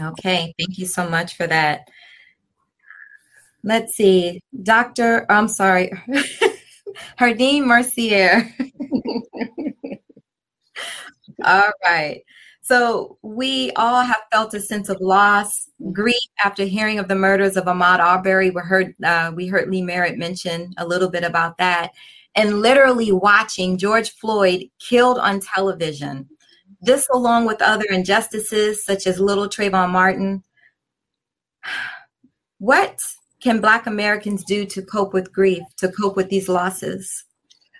Okay, 0.00 0.54
thank 0.56 0.78
you 0.78 0.86
so 0.86 1.10
much 1.10 1.36
for 1.36 1.48
that. 1.48 1.88
Let's 3.64 3.96
see, 3.96 4.40
Dr. 4.62 5.26
I'm 5.28 5.48
sorry. 5.48 5.90
Hardine 7.18 7.66
Mercier. 7.66 8.54
all 11.44 11.72
right. 11.84 12.22
So 12.68 13.16
we 13.22 13.72
all 13.76 14.02
have 14.02 14.20
felt 14.30 14.52
a 14.52 14.60
sense 14.60 14.90
of 14.90 15.00
loss, 15.00 15.70
grief 15.90 16.20
after 16.44 16.64
hearing 16.64 16.98
of 16.98 17.08
the 17.08 17.14
murders 17.14 17.56
of 17.56 17.64
Ahmaud 17.64 17.98
Arbery. 17.98 18.50
We 18.50 18.60
heard 18.60 18.94
uh, 19.02 19.32
we 19.34 19.46
heard 19.46 19.70
Lee 19.70 19.80
Merritt 19.80 20.18
mention 20.18 20.74
a 20.76 20.86
little 20.86 21.08
bit 21.08 21.24
about 21.24 21.56
that, 21.56 21.92
and 22.34 22.60
literally 22.60 23.10
watching 23.10 23.78
George 23.78 24.10
Floyd 24.10 24.64
killed 24.80 25.16
on 25.16 25.40
television. 25.40 26.28
This, 26.82 27.08
along 27.10 27.46
with 27.46 27.62
other 27.62 27.86
injustices 27.88 28.84
such 28.84 29.06
as 29.06 29.18
Little 29.18 29.48
Trayvon 29.48 29.88
Martin. 29.90 30.44
What 32.60 32.98
can 33.40 33.60
Black 33.60 33.86
Americans 33.86 34.42
do 34.42 34.66
to 34.66 34.82
cope 34.82 35.14
with 35.14 35.32
grief, 35.32 35.62
to 35.76 35.92
cope 35.92 36.16
with 36.16 36.28
these 36.28 36.48
losses? 36.48 37.24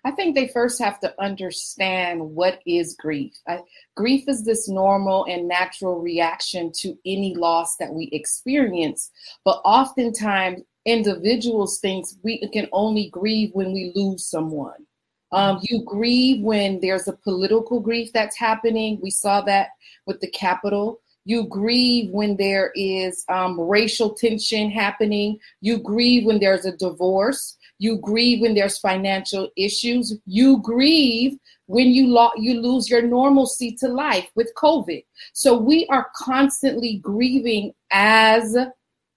I 0.04 0.10
think 0.12 0.34
they 0.34 0.48
first 0.48 0.80
have 0.80 1.00
to 1.00 1.14
understand 1.20 2.20
what 2.20 2.60
is 2.66 2.96
grief. 2.96 3.34
I, 3.46 3.60
grief 3.96 4.24
is 4.28 4.44
this 4.44 4.68
normal 4.68 5.24
and 5.26 5.48
natural 5.48 6.00
reaction 6.00 6.72
to 6.80 6.96
any 7.04 7.34
loss 7.34 7.76
that 7.76 7.92
we 7.92 8.08
experience, 8.12 9.10
but 9.44 9.60
oftentimes 9.64 10.62
individuals 10.84 11.78
think 11.80 12.06
we 12.22 12.46
can 12.48 12.68
only 12.72 13.10
grieve 13.10 13.50
when 13.52 13.72
we 13.72 13.92
lose 13.94 14.24
someone. 14.24 14.86
Um, 15.32 15.60
you 15.62 15.84
grieve 15.84 16.42
when 16.42 16.80
there's 16.80 17.08
a 17.08 17.12
political 17.12 17.80
grief 17.80 18.12
that's 18.14 18.38
happening. 18.38 18.98
We 19.02 19.10
saw 19.10 19.42
that 19.42 19.68
with 20.06 20.20
the 20.20 20.30
Capitol. 20.30 21.00
You 21.26 21.46
grieve 21.46 22.10
when 22.10 22.38
there 22.38 22.72
is 22.74 23.24
um, 23.28 23.60
racial 23.60 24.14
tension 24.14 24.70
happening. 24.70 25.38
You 25.60 25.76
grieve 25.76 26.24
when 26.24 26.40
there's 26.40 26.64
a 26.64 26.74
divorce. 26.74 27.57
You 27.78 27.98
grieve 27.98 28.40
when 28.40 28.54
there's 28.54 28.78
financial 28.78 29.50
issues. 29.56 30.16
You 30.26 30.58
grieve 30.58 31.38
when 31.66 31.88
you 31.88 32.08
lo- 32.08 32.32
you 32.36 32.60
lose 32.60 32.90
your 32.90 33.02
normalcy 33.02 33.72
to 33.80 33.88
life 33.88 34.28
with 34.34 34.52
COVID. 34.56 35.04
So 35.32 35.56
we 35.56 35.86
are 35.86 36.10
constantly 36.16 36.96
grieving 36.96 37.72
as 37.90 38.56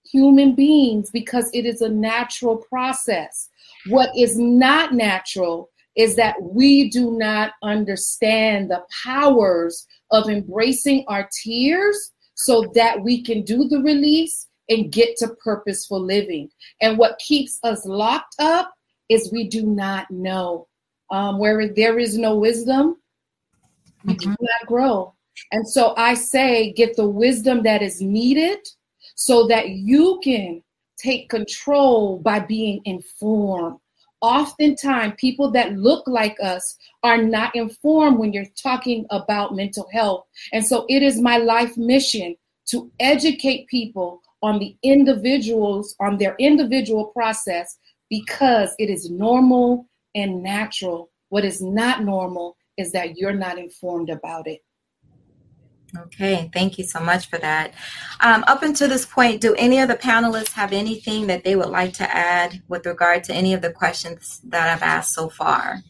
human 0.04 0.54
beings 0.54 1.10
because 1.12 1.50
it 1.54 1.66
is 1.66 1.82
a 1.82 1.90
natural 1.90 2.58
process. 2.58 3.50
What 3.88 4.12
is 4.16 4.38
not 4.38 4.94
natural 4.94 5.70
is 5.96 6.16
that 6.16 6.42
we 6.42 6.90
do 6.90 7.12
not 7.18 7.54
understand 7.64 8.70
the 8.70 8.84
powers 9.04 9.88
of 10.12 10.30
embracing 10.30 11.04
our 11.08 11.30
tears 11.44 12.12
so 12.36 12.72
that 12.76 13.02
we 13.02 13.24
can 13.24 13.44
do 13.44 13.68
the 13.68 13.80
release 13.80 14.48
and 14.72 14.92
get 14.92 15.18
to 15.18 15.28
purposeful 15.44 16.00
living. 16.00 16.50
And 16.82 16.98
what 16.98 17.20
keeps 17.20 17.60
us 17.64 17.86
locked 17.86 18.36
up 18.40 18.74
is 19.10 19.32
we 19.32 19.48
do 19.48 19.66
not 19.66 20.10
know. 20.10 20.68
Um, 21.12 21.40
where 21.40 21.68
there 21.68 22.00
is 22.00 22.18
no 22.18 22.38
wisdom, 22.38 22.96
we 24.06 24.14
mm-hmm. 24.14 24.32
do 24.32 24.38
not 24.40 24.66
grow. 24.66 25.14
And 25.52 25.68
so 25.68 25.94
I 25.98 26.14
say, 26.14 26.72
get 26.72 26.96
the 26.96 27.08
wisdom 27.08 27.64
that 27.64 27.82
is 27.82 28.02
needed 28.02 28.60
so 29.16 29.46
that 29.48 29.72
you 29.72 30.22
can 30.24 30.64
take 30.98 31.30
control 31.30 32.20
by 32.20 32.40
being 32.40 32.82
informed 32.86 33.78
oftentimes 34.22 35.14
people 35.18 35.52
that 35.52 35.74
look 35.74 36.08
like 36.08 36.38
us 36.42 36.78
are 37.04 37.22
not 37.22 37.56
informed 37.56 38.20
when 38.20 38.32
you're 38.32 38.46
talking 38.56 39.06
about 39.10 39.56
mental 39.56 39.88
health. 39.92 40.26
And 40.54 40.66
so 40.66 40.86
it 40.90 41.04
is 41.04 41.20
my 41.20 41.38
life 41.38 41.76
mission 41.76 42.36
to 42.68 42.92
educate 43.00 43.68
people 43.68 44.22
on 44.42 44.60
the 44.60 44.76
individuals, 44.84 45.96
on 46.00 46.18
their 46.18 46.36
individual 46.40 47.06
process, 47.06 47.78
because 48.10 48.74
it 48.80 48.90
is 48.90 49.10
normal 49.10 49.88
and 50.16 50.42
natural. 50.44 51.10
What 51.30 51.46
is 51.46 51.62
not 51.62 52.04
normal 52.04 52.58
is 52.78 52.92
that 52.92 53.18
you're 53.18 53.34
not 53.34 53.58
informed 53.58 54.10
about 54.10 54.48
it. 54.48 54.62
Okay, 55.98 56.50
thank 56.54 56.78
you 56.78 56.86
so 56.86 57.02
much 57.02 57.30
for 57.30 57.38
that. 57.40 57.74
Um, 58.22 58.46
up 58.48 58.64
until 58.64 58.88
this 58.88 59.06
point, 59.06 59.42
do 59.42 59.54
any 59.56 59.80
of 59.80 59.90
the 59.90 59.96
panelists 59.96 60.54
have 60.54 60.72
anything 60.72 61.28
that 61.28 61.44
they 61.44 61.56
would 61.56 61.70
like 61.70 61.94
to 61.94 62.16
add 62.16 62.62
with 62.70 62.86
regard 62.86 63.26
to 63.26 63.34
any 63.34 63.54
of 63.54 63.62
the 63.62 63.74
questions 63.74 64.40
that 64.46 64.70
I've 64.70 64.84
asked 64.84 65.14
so 65.14 65.30
far? 65.30 65.82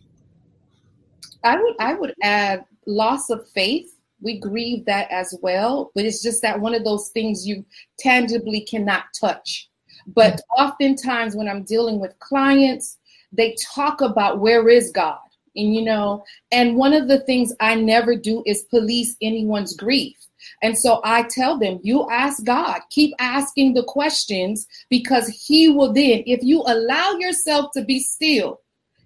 I 1.43 1.55
would 1.61 1.75
I 1.79 1.93
would 1.93 2.13
add 2.21 2.65
loss 2.87 3.29
of 3.29 3.47
faith. 3.49 3.95
We 4.21 4.39
grieve 4.39 4.85
that 4.85 5.09
as 5.11 5.35
well, 5.41 5.91
but 5.95 6.05
it's 6.05 6.21
just 6.21 6.41
that 6.43 6.59
one 6.59 6.75
of 6.75 6.83
those 6.83 7.09
things 7.09 7.47
you 7.47 7.65
tangibly 7.99 8.61
cannot 8.61 9.05
touch. 9.19 9.69
But 10.07 10.41
oftentimes 10.57 11.35
when 11.35 11.47
I'm 11.47 11.63
dealing 11.63 11.99
with 11.99 12.17
clients, 12.19 12.97
they 13.31 13.55
talk 13.73 14.01
about 14.01 14.39
where 14.39 14.67
is 14.69 14.91
God? 14.91 15.19
And 15.55 15.75
you 15.75 15.81
know, 15.81 16.23
and 16.51 16.77
one 16.77 16.93
of 16.93 17.07
the 17.07 17.19
things 17.19 17.53
I 17.59 17.75
never 17.75 18.15
do 18.15 18.43
is 18.45 18.63
police 18.63 19.17
anyone's 19.21 19.75
grief. 19.75 20.15
And 20.61 20.77
so 20.77 21.01
I 21.03 21.23
tell 21.23 21.57
them, 21.57 21.79
you 21.83 22.09
ask 22.09 22.43
God, 22.43 22.81
keep 22.89 23.13
asking 23.19 23.73
the 23.73 23.83
questions 23.83 24.67
because 24.89 25.27
He 25.27 25.69
will 25.69 25.93
then, 25.93 26.23
if 26.25 26.41
you 26.41 26.63
allow 26.65 27.11
yourself 27.19 27.71
to 27.73 27.83
be 27.83 27.99
still, 27.99 28.61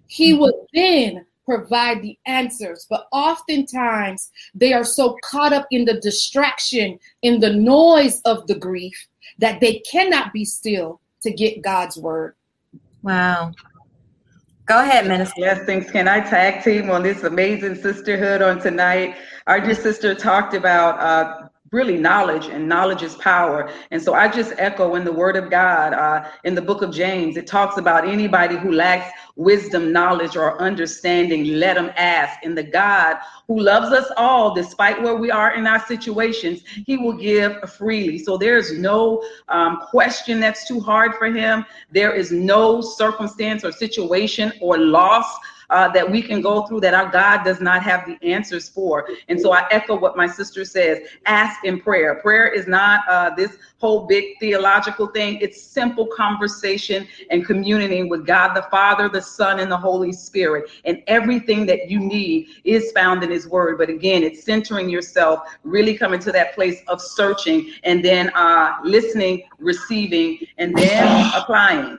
He 0.06 0.32
mm-hmm. 0.32 0.40
will 0.40 0.66
then 0.72 1.26
provide 1.46 2.02
the 2.02 2.18
answers. 2.26 2.86
But 2.90 3.06
oftentimes 3.12 4.30
they 4.54 4.74
are 4.74 4.84
so 4.84 5.16
caught 5.24 5.54
up 5.54 5.66
in 5.70 5.86
the 5.86 5.98
distraction, 6.00 6.98
in 7.22 7.40
the 7.40 7.54
noise 7.54 8.20
of 8.26 8.46
the 8.46 8.56
grief, 8.56 9.06
that 9.38 9.60
they 9.60 9.82
cannot 9.90 10.32
be 10.34 10.44
still 10.44 11.00
to 11.22 11.30
get 11.30 11.62
God's 11.62 11.96
word. 11.96 12.34
Wow. 13.02 13.52
Go 14.66 14.80
ahead, 14.80 15.06
Minister. 15.06 15.34
Yes, 15.38 15.64
thanks. 15.64 15.90
Can 15.92 16.08
I 16.08 16.18
tag 16.20 16.64
team 16.64 16.90
on 16.90 17.04
this 17.04 17.22
amazing 17.22 17.76
sisterhood 17.76 18.42
on 18.42 18.60
tonight? 18.60 19.14
Our 19.46 19.60
dear 19.60 19.76
sister 19.76 20.12
talked 20.12 20.54
about 20.54 20.98
uh, 20.98 21.45
really 21.72 21.96
knowledge 21.96 22.46
and 22.46 22.68
knowledge 22.68 23.02
is 23.02 23.14
power. 23.16 23.70
And 23.90 24.00
so 24.00 24.14
i 24.14 24.28
just 24.28 24.52
echo 24.58 24.94
in 24.94 25.04
the 25.04 25.12
word 25.12 25.36
of 25.36 25.50
god 25.50 25.92
uh, 25.92 26.28
in 26.44 26.54
the 26.54 26.62
book 26.62 26.82
of 26.82 26.94
james 26.94 27.36
it 27.36 27.46
talks 27.46 27.76
about 27.76 28.06
anybody 28.06 28.56
who 28.56 28.72
lacks 28.72 29.10
wisdom 29.36 29.92
knowledge 29.92 30.36
or 30.36 30.60
understanding 30.60 31.44
let 31.58 31.74
them 31.74 31.90
ask. 31.96 32.38
And 32.44 32.56
the 32.56 32.62
god 32.62 33.16
who 33.48 33.60
loves 33.60 33.92
us 33.92 34.10
all 34.16 34.54
despite 34.54 35.00
where 35.02 35.16
we 35.16 35.30
are 35.30 35.54
in 35.54 35.66
our 35.66 35.84
situations 35.86 36.62
he 36.86 36.96
will 36.96 37.16
give 37.16 37.52
freely. 37.70 38.18
So 38.18 38.36
there's 38.36 38.78
no 38.78 39.22
um, 39.48 39.80
question 39.90 40.40
that's 40.40 40.66
too 40.66 40.80
hard 40.80 41.14
for 41.14 41.26
him. 41.26 41.64
There 41.90 42.14
is 42.14 42.30
no 42.32 42.80
circumstance 42.80 43.64
or 43.64 43.72
situation 43.72 44.52
or 44.60 44.78
loss 44.78 45.26
uh, 45.70 45.88
that 45.88 46.10
we 46.10 46.22
can 46.22 46.40
go 46.40 46.66
through 46.66 46.80
that 46.80 46.94
our 46.94 47.10
God 47.10 47.44
does 47.44 47.60
not 47.60 47.82
have 47.82 48.06
the 48.06 48.18
answers 48.26 48.68
for. 48.68 49.08
And 49.28 49.40
so 49.40 49.52
I 49.52 49.66
echo 49.70 49.98
what 49.98 50.16
my 50.16 50.26
sister 50.26 50.64
says 50.64 51.00
ask 51.26 51.64
in 51.64 51.80
prayer. 51.80 52.16
Prayer 52.16 52.48
is 52.48 52.66
not 52.66 53.00
uh, 53.08 53.30
this 53.34 53.56
whole 53.78 54.06
big 54.06 54.24
theological 54.40 55.06
thing, 55.08 55.38
it's 55.40 55.60
simple 55.60 56.06
conversation 56.06 57.06
and 57.30 57.44
community 57.44 58.02
with 58.02 58.26
God 58.26 58.54
the 58.54 58.62
Father, 58.70 59.08
the 59.08 59.20
Son, 59.20 59.60
and 59.60 59.70
the 59.70 59.76
Holy 59.76 60.12
Spirit. 60.12 60.70
And 60.84 61.02
everything 61.06 61.66
that 61.66 61.90
you 61.90 62.00
need 62.00 62.48
is 62.64 62.92
found 62.92 63.22
in 63.22 63.30
His 63.30 63.46
Word. 63.46 63.78
But 63.78 63.90
again, 63.90 64.22
it's 64.22 64.44
centering 64.44 64.88
yourself, 64.88 65.40
really 65.62 65.96
coming 65.96 66.20
to 66.20 66.32
that 66.32 66.54
place 66.54 66.82
of 66.88 67.00
searching 67.00 67.70
and 67.84 68.04
then 68.04 68.30
uh, 68.34 68.76
listening, 68.82 69.42
receiving, 69.58 70.38
and 70.58 70.76
then 70.76 71.30
applying. 71.34 71.98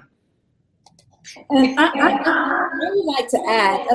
And 1.50 1.80
I, 1.80 1.86
I, 1.86 2.22
I, 2.26 2.92
like 3.06 3.28
to 3.30 3.40
add, 3.48 3.88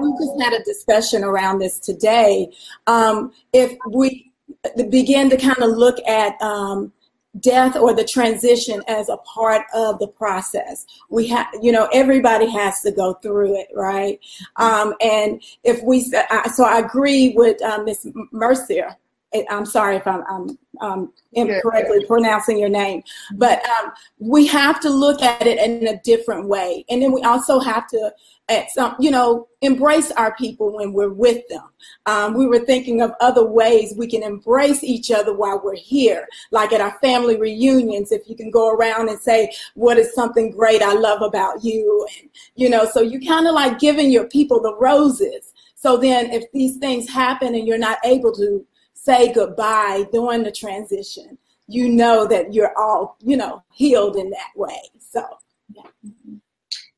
we 0.00 0.12
just 0.18 0.40
had 0.40 0.52
a 0.52 0.62
discussion 0.64 1.24
around 1.24 1.58
this 1.58 1.78
today. 1.78 2.52
Um, 2.86 3.32
if 3.52 3.76
we 3.90 4.32
begin 4.90 5.30
to 5.30 5.36
kind 5.36 5.62
of 5.62 5.70
look 5.70 5.98
at 6.06 6.40
um, 6.42 6.92
death 7.40 7.76
or 7.76 7.94
the 7.94 8.04
transition 8.04 8.82
as 8.88 9.08
a 9.08 9.16
part 9.18 9.62
of 9.74 9.98
the 9.98 10.08
process, 10.08 10.86
we 11.10 11.26
have, 11.28 11.46
you 11.62 11.72
know, 11.72 11.88
everybody 11.92 12.50
has 12.50 12.80
to 12.82 12.90
go 12.90 13.14
through 13.14 13.58
it, 13.58 13.68
right? 13.74 14.18
Um, 14.56 14.94
and 15.00 15.42
if 15.64 15.82
we, 15.82 16.02
so 16.02 16.64
I 16.64 16.78
agree 16.78 17.34
with 17.36 17.62
uh, 17.62 17.82
Ms. 17.82 18.08
Mercier 18.32 18.96
I'm 19.50 19.66
sorry 19.66 19.96
if 19.96 20.06
I'm, 20.06 20.22
I'm, 20.28 20.58
I'm 20.80 21.12
incorrectly 21.32 22.04
pronouncing 22.06 22.58
your 22.58 22.68
name, 22.70 23.02
but 23.34 23.62
um, 23.68 23.92
we 24.18 24.46
have 24.46 24.80
to 24.80 24.90
look 24.90 25.22
at 25.22 25.46
it 25.46 25.58
in 25.58 25.86
a 25.88 26.00
different 26.00 26.48
way. 26.48 26.84
And 26.88 27.02
then 27.02 27.12
we 27.12 27.22
also 27.22 27.58
have 27.58 27.86
to, 27.88 28.12
at 28.48 28.70
some, 28.70 28.96
you 28.98 29.10
know, 29.10 29.46
embrace 29.60 30.10
our 30.12 30.34
people 30.36 30.74
when 30.74 30.94
we're 30.94 31.12
with 31.12 31.46
them. 31.48 31.68
Um, 32.06 32.34
we 32.34 32.46
were 32.46 32.60
thinking 32.60 33.02
of 33.02 33.12
other 33.20 33.46
ways 33.46 33.92
we 33.96 34.06
can 34.06 34.22
embrace 34.22 34.82
each 34.82 35.10
other 35.10 35.34
while 35.34 35.60
we're 35.62 35.76
here, 35.76 36.26
like 36.50 36.72
at 36.72 36.80
our 36.80 36.98
family 37.00 37.36
reunions. 37.36 38.10
If 38.10 38.28
you 38.28 38.34
can 38.34 38.50
go 38.50 38.70
around 38.70 39.10
and 39.10 39.20
say, 39.20 39.52
"What 39.74 39.98
is 39.98 40.14
something 40.14 40.50
great 40.50 40.80
I 40.80 40.94
love 40.94 41.20
about 41.20 41.62
you?" 41.62 42.06
and 42.18 42.30
you 42.54 42.70
know, 42.70 42.86
so 42.86 43.02
you 43.02 43.20
kind 43.20 43.46
of 43.46 43.54
like 43.54 43.78
giving 43.78 44.10
your 44.10 44.26
people 44.28 44.62
the 44.62 44.76
roses. 44.76 45.52
So 45.74 45.98
then, 45.98 46.32
if 46.32 46.50
these 46.52 46.78
things 46.78 47.08
happen 47.08 47.54
and 47.54 47.66
you're 47.66 47.76
not 47.76 47.98
able 48.04 48.32
to 48.32 48.64
say 49.08 49.32
goodbye 49.32 50.06
during 50.12 50.42
the 50.42 50.52
transition, 50.52 51.38
you 51.66 51.88
know 51.88 52.26
that 52.26 52.52
you're 52.52 52.76
all, 52.76 53.16
you 53.20 53.36
know, 53.36 53.62
healed 53.72 54.16
in 54.16 54.28
that 54.30 54.50
way. 54.54 54.78
So, 54.98 55.24
yeah. 55.74 55.82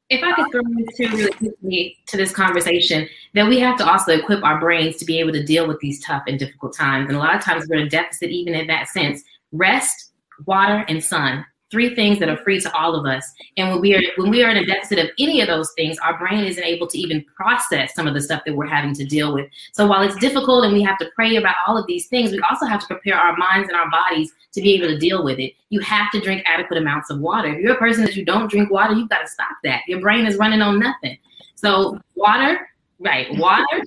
If 0.08 0.24
I 0.24 0.32
could 0.32 0.50
throw 0.50 0.60
into 0.60 1.16
really 1.16 1.32
quickly 1.32 1.96
to 2.08 2.16
this 2.16 2.32
conversation, 2.32 3.08
then 3.34 3.48
we 3.48 3.60
have 3.60 3.78
to 3.78 3.88
also 3.88 4.12
equip 4.12 4.42
our 4.42 4.58
brains 4.58 4.96
to 4.96 5.04
be 5.04 5.20
able 5.20 5.32
to 5.32 5.44
deal 5.44 5.68
with 5.68 5.78
these 5.78 6.04
tough 6.04 6.24
and 6.26 6.36
difficult 6.36 6.76
times. 6.76 7.06
And 7.06 7.16
a 7.16 7.20
lot 7.20 7.36
of 7.36 7.44
times 7.44 7.66
we're 7.68 7.78
in 7.78 7.86
a 7.86 7.90
deficit, 7.90 8.30
even 8.30 8.54
in 8.54 8.66
that 8.66 8.88
sense. 8.88 9.22
Rest, 9.52 10.12
water, 10.46 10.84
and 10.88 11.02
sun 11.02 11.44
three 11.70 11.94
things 11.94 12.18
that 12.18 12.28
are 12.28 12.36
free 12.38 12.60
to 12.60 12.76
all 12.76 12.94
of 12.94 13.06
us. 13.06 13.32
And 13.56 13.70
when 13.70 13.80
we 13.80 13.94
are 13.94 14.02
when 14.16 14.30
we 14.30 14.42
are 14.42 14.50
in 14.50 14.56
a 14.56 14.66
deficit 14.66 14.98
of 14.98 15.10
any 15.18 15.40
of 15.40 15.46
those 15.46 15.72
things, 15.72 15.98
our 15.98 16.18
brain 16.18 16.44
isn't 16.44 16.64
able 16.64 16.86
to 16.88 16.98
even 16.98 17.24
process 17.34 17.94
some 17.94 18.06
of 18.06 18.14
the 18.14 18.20
stuff 18.20 18.42
that 18.46 18.54
we're 18.54 18.66
having 18.66 18.94
to 18.94 19.04
deal 19.04 19.32
with. 19.34 19.48
So 19.72 19.86
while 19.86 20.02
it's 20.02 20.16
difficult 20.16 20.64
and 20.64 20.74
we 20.74 20.82
have 20.82 20.98
to 20.98 21.10
pray 21.14 21.36
about 21.36 21.56
all 21.66 21.76
of 21.76 21.86
these 21.86 22.06
things, 22.08 22.32
we 22.32 22.40
also 22.40 22.66
have 22.66 22.80
to 22.80 22.86
prepare 22.86 23.16
our 23.16 23.36
minds 23.36 23.68
and 23.68 23.78
our 23.78 23.90
bodies 23.90 24.32
to 24.52 24.60
be 24.60 24.74
able 24.74 24.88
to 24.88 24.98
deal 24.98 25.24
with 25.24 25.38
it. 25.38 25.54
You 25.68 25.80
have 25.80 26.10
to 26.12 26.20
drink 26.20 26.42
adequate 26.46 26.78
amounts 26.78 27.10
of 27.10 27.20
water. 27.20 27.48
If 27.54 27.60
you're 27.60 27.74
a 27.74 27.78
person 27.78 28.04
that 28.04 28.16
you 28.16 28.24
don't 28.24 28.50
drink 28.50 28.70
water, 28.70 28.94
you've 28.94 29.08
got 29.08 29.20
to 29.20 29.28
stop 29.28 29.56
that. 29.64 29.82
Your 29.86 30.00
brain 30.00 30.26
is 30.26 30.36
running 30.36 30.62
on 30.62 30.80
nothing. 30.80 31.18
So 31.54 32.00
water, 32.14 32.68
right? 32.98 33.28
Water, 33.38 33.84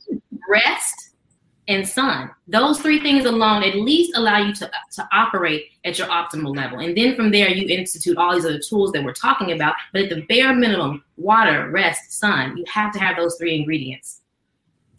rest, 0.49 1.12
and 1.67 1.87
sun. 1.87 2.29
Those 2.47 2.79
three 2.79 2.99
things 2.99 3.25
alone 3.25 3.63
at 3.63 3.75
least 3.75 4.17
allow 4.17 4.37
you 4.39 4.53
to, 4.55 4.69
to 4.93 5.07
operate 5.13 5.65
at 5.85 5.97
your 5.97 6.07
optimal 6.07 6.55
level. 6.55 6.79
And 6.79 6.95
then 6.95 7.15
from 7.15 7.31
there, 7.31 7.49
you 7.49 7.67
institute 7.67 8.17
all 8.17 8.33
these 8.33 8.45
other 8.45 8.59
tools 8.59 8.91
that 8.91 9.03
we're 9.03 9.13
talking 9.13 9.51
about. 9.53 9.75
But 9.93 10.03
at 10.03 10.09
the 10.09 10.21
bare 10.23 10.53
minimum, 10.53 11.03
water, 11.17 11.69
rest, 11.69 12.11
sun, 12.19 12.57
you 12.57 12.65
have 12.71 12.91
to 12.93 12.99
have 12.99 13.15
those 13.17 13.37
three 13.37 13.55
ingredients. 13.55 14.21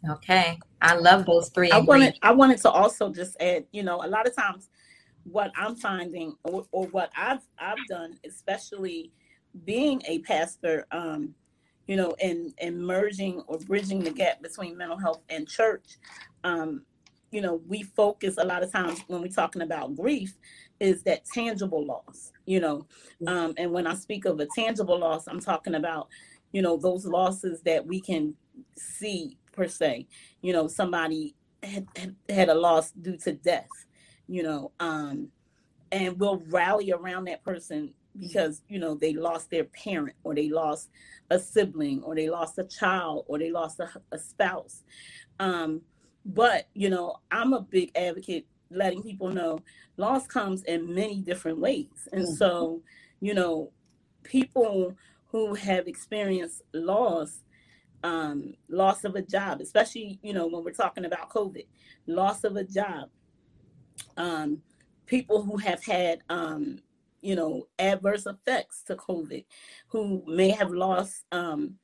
Okay. 0.08 0.58
I 0.80 0.96
love 0.96 1.26
those 1.26 1.48
three. 1.50 1.70
I 1.70 1.78
wanted, 1.78 2.18
I 2.22 2.32
wanted 2.32 2.58
to 2.58 2.70
also 2.70 3.10
just 3.10 3.36
add, 3.40 3.64
you 3.72 3.82
know, 3.82 4.02
a 4.04 4.08
lot 4.08 4.26
of 4.26 4.34
times 4.34 4.68
what 5.24 5.50
I'm 5.56 5.74
finding 5.76 6.36
or, 6.44 6.66
or 6.72 6.86
what 6.88 7.10
I've 7.16 7.40
I've 7.58 7.78
done, 7.88 8.18
especially 8.26 9.10
being 9.64 10.02
a 10.06 10.18
pastor, 10.20 10.86
um, 10.90 11.34
you 11.86 11.96
know, 11.96 12.14
and, 12.22 12.54
and 12.58 12.78
merging 12.78 13.40
or 13.46 13.58
bridging 13.58 14.00
the 14.00 14.10
gap 14.10 14.42
between 14.42 14.76
mental 14.76 14.98
health 14.98 15.22
and 15.28 15.48
church 15.48 15.98
um, 16.44 16.82
you 17.34 17.40
know, 17.40 17.60
we 17.66 17.82
focus 17.82 18.36
a 18.38 18.44
lot 18.44 18.62
of 18.62 18.70
times 18.70 19.00
when 19.08 19.20
we're 19.20 19.26
talking 19.26 19.62
about 19.62 19.96
grief 19.96 20.36
is 20.78 21.02
that 21.02 21.24
tangible 21.24 21.84
loss, 21.84 22.30
you 22.46 22.60
know. 22.60 22.86
Mm-hmm. 23.20 23.28
Um, 23.28 23.54
and 23.56 23.72
when 23.72 23.88
I 23.88 23.94
speak 23.94 24.24
of 24.24 24.38
a 24.38 24.46
tangible 24.54 24.98
loss, 24.98 25.26
I'm 25.26 25.40
talking 25.40 25.74
about, 25.74 26.08
you 26.52 26.62
know, 26.62 26.76
those 26.76 27.04
losses 27.04 27.60
that 27.62 27.84
we 27.84 28.00
can 28.00 28.34
see 28.76 29.36
per 29.50 29.66
se. 29.66 30.06
You 30.42 30.52
know, 30.52 30.68
somebody 30.68 31.34
had, 31.64 31.88
had 32.28 32.50
a 32.50 32.54
loss 32.54 32.92
due 32.92 33.16
to 33.18 33.32
death, 33.32 33.68
you 34.28 34.44
know, 34.44 34.70
um, 34.78 35.28
and 35.90 36.18
we'll 36.20 36.40
rally 36.50 36.92
around 36.92 37.24
that 37.24 37.42
person 37.42 37.94
because 38.18 38.62
you 38.68 38.78
know 38.78 38.94
they 38.94 39.12
lost 39.12 39.50
their 39.50 39.64
parent 39.64 40.16
or 40.22 40.34
they 40.34 40.48
lost 40.48 40.90
a 41.30 41.38
sibling 41.38 42.02
or 42.02 42.14
they 42.14 42.28
lost 42.28 42.58
a 42.58 42.64
child 42.64 43.24
or 43.28 43.38
they 43.38 43.50
lost 43.50 43.80
a, 43.80 43.90
a 44.12 44.18
spouse 44.18 44.82
um, 45.40 45.82
but, 46.24 46.68
you 46.74 46.90
know, 46.90 47.16
I'm 47.30 47.52
a 47.52 47.60
big 47.60 47.90
advocate 47.96 48.46
letting 48.70 49.02
people 49.02 49.28
know 49.28 49.60
loss 49.96 50.26
comes 50.26 50.62
in 50.64 50.92
many 50.94 51.20
different 51.20 51.58
ways. 51.58 52.08
And 52.12 52.24
mm-hmm. 52.24 52.34
so, 52.34 52.82
you 53.20 53.34
know, 53.34 53.70
people 54.22 54.96
who 55.28 55.54
have 55.54 55.86
experienced 55.86 56.62
loss, 56.72 57.40
um, 58.02 58.54
loss 58.68 59.04
of 59.04 59.16
a 59.16 59.22
job, 59.22 59.60
especially, 59.60 60.18
you 60.22 60.32
know, 60.32 60.46
when 60.46 60.64
we're 60.64 60.72
talking 60.72 61.04
about 61.04 61.30
COVID, 61.30 61.66
loss 62.06 62.44
of 62.44 62.56
a 62.56 62.64
job, 62.64 63.10
um, 64.16 64.62
people 65.06 65.42
who 65.42 65.56
have 65.58 65.84
had, 65.84 66.20
um, 66.28 66.78
you 67.24 67.34
know, 67.34 67.66
adverse 67.78 68.26
effects 68.26 68.82
to 68.86 68.96
COVID, 68.96 69.44
who 69.88 70.22
may 70.26 70.50
have 70.50 70.70
lost 70.70 71.24
um, 71.32 71.74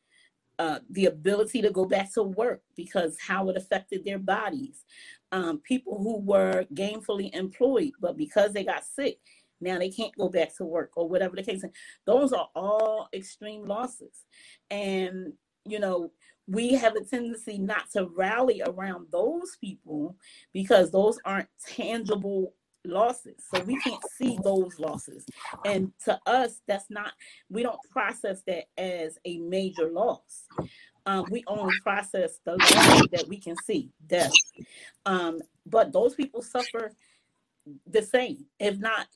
uh, 0.58 0.80
the 0.90 1.06
ability 1.06 1.62
to 1.62 1.70
go 1.70 1.86
back 1.86 2.12
to 2.12 2.22
work 2.22 2.60
because 2.76 3.16
how 3.18 3.48
it 3.48 3.56
affected 3.56 4.04
their 4.04 4.18
bodies. 4.18 4.84
Um, 5.32 5.58
people 5.58 5.96
who 5.96 6.18
were 6.18 6.66
gainfully 6.74 7.34
employed, 7.34 7.92
but 8.00 8.18
because 8.18 8.52
they 8.52 8.64
got 8.64 8.84
sick, 8.84 9.18
now 9.62 9.78
they 9.78 9.88
can't 9.88 10.16
go 10.18 10.28
back 10.28 10.54
to 10.56 10.64
work 10.64 10.90
or 10.96 11.08
whatever 11.08 11.36
the 11.36 11.42
case. 11.42 11.64
Those 12.04 12.34
are 12.34 12.48
all 12.54 13.08
extreme 13.14 13.64
losses. 13.64 14.26
And, 14.70 15.32
you 15.64 15.78
know, 15.78 16.12
we 16.46 16.74
have 16.74 16.96
a 16.96 17.04
tendency 17.04 17.58
not 17.58 17.90
to 17.92 18.10
rally 18.14 18.60
around 18.66 19.06
those 19.10 19.56
people 19.60 20.16
because 20.52 20.90
those 20.90 21.18
aren't 21.24 21.48
tangible 21.66 22.54
losses. 22.84 23.44
So 23.52 23.62
we 23.64 23.76
can't 23.80 24.02
see 24.16 24.38
those 24.42 24.78
losses. 24.78 25.26
And 25.64 25.92
to 26.04 26.18
us, 26.26 26.60
that's 26.66 26.90
not, 26.90 27.12
we 27.48 27.62
don't 27.62 27.80
process 27.90 28.42
that 28.46 28.64
as 28.78 29.18
a 29.24 29.38
major 29.38 29.90
loss. 29.90 30.46
Um, 31.06 31.26
we 31.30 31.42
only 31.46 31.74
process 31.82 32.40
the 32.44 32.52
loss 32.52 33.06
that 33.12 33.26
we 33.28 33.38
can 33.38 33.56
see, 33.66 33.90
death. 34.06 34.32
Um, 35.06 35.40
but 35.66 35.92
those 35.92 36.14
people 36.14 36.42
suffer 36.42 36.92
the 37.86 38.02
same, 38.02 38.46
if 38.58 38.78
not 38.78 39.06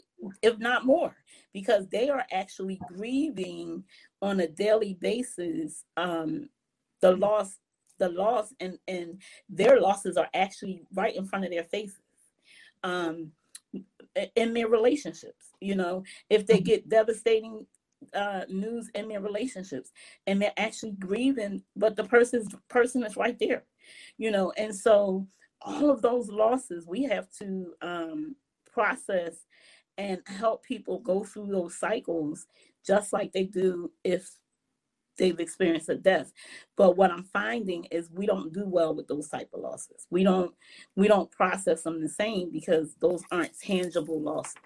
if 0.42 0.58
not 0.58 0.86
more, 0.86 1.14
because 1.52 1.86
they 1.88 2.08
are 2.08 2.24
actually 2.32 2.80
grieving 2.88 3.84
on 4.22 4.40
a 4.40 4.48
daily 4.48 4.94
basis 4.94 5.84
um, 5.96 6.48
the 7.00 7.12
loss, 7.16 7.58
the 7.98 8.08
loss, 8.08 8.54
and 8.60 8.78
and 8.88 9.20
their 9.48 9.80
losses 9.80 10.16
are 10.16 10.28
actually 10.34 10.82
right 10.94 11.14
in 11.14 11.26
front 11.26 11.44
of 11.44 11.50
their 11.50 11.64
faces. 11.64 12.00
Um, 12.82 13.32
in 14.36 14.54
their 14.54 14.68
relationships, 14.68 15.46
you 15.60 15.74
know, 15.74 16.04
if 16.30 16.46
they 16.46 16.56
mm-hmm. 16.56 16.64
get 16.64 16.88
devastating 16.88 17.66
uh, 18.12 18.42
news 18.48 18.90
in 18.94 19.08
their 19.08 19.20
relationships 19.20 19.90
and 20.26 20.40
they're 20.40 20.52
actually 20.56 20.92
grieving, 20.92 21.62
but 21.76 21.96
the 21.96 22.04
person's 22.04 22.54
person 22.68 23.02
is 23.04 23.16
right 23.16 23.38
there, 23.38 23.64
you 24.18 24.30
know, 24.30 24.52
and 24.56 24.74
so 24.74 25.26
all 25.62 25.90
of 25.90 26.02
those 26.02 26.28
losses 26.28 26.86
we 26.86 27.02
have 27.02 27.28
to 27.30 27.72
um, 27.80 28.36
process 28.70 29.46
and 29.96 30.20
help 30.26 30.62
people 30.64 30.98
go 30.98 31.24
through 31.24 31.46
those 31.46 31.78
cycles 31.78 32.46
just 32.86 33.12
like 33.12 33.32
they 33.32 33.44
do 33.44 33.90
if 34.02 34.30
they've 35.16 35.38
experienced 35.38 35.88
a 35.88 35.96
death. 35.96 36.32
But 36.76 36.96
what 36.96 37.10
i'm 37.10 37.24
finding 37.24 37.84
is 37.86 38.10
we 38.12 38.26
don't 38.26 38.52
do 38.52 38.66
well 38.66 38.94
with 38.94 39.08
those 39.08 39.28
type 39.28 39.50
of 39.52 39.60
losses. 39.60 40.06
We 40.10 40.24
don't 40.24 40.54
we 40.96 41.08
don't 41.08 41.30
process 41.30 41.82
them 41.82 42.00
the 42.00 42.08
same 42.08 42.50
because 42.50 42.94
those 43.00 43.22
aren't 43.30 43.58
tangible 43.58 44.20
losses. 44.20 44.56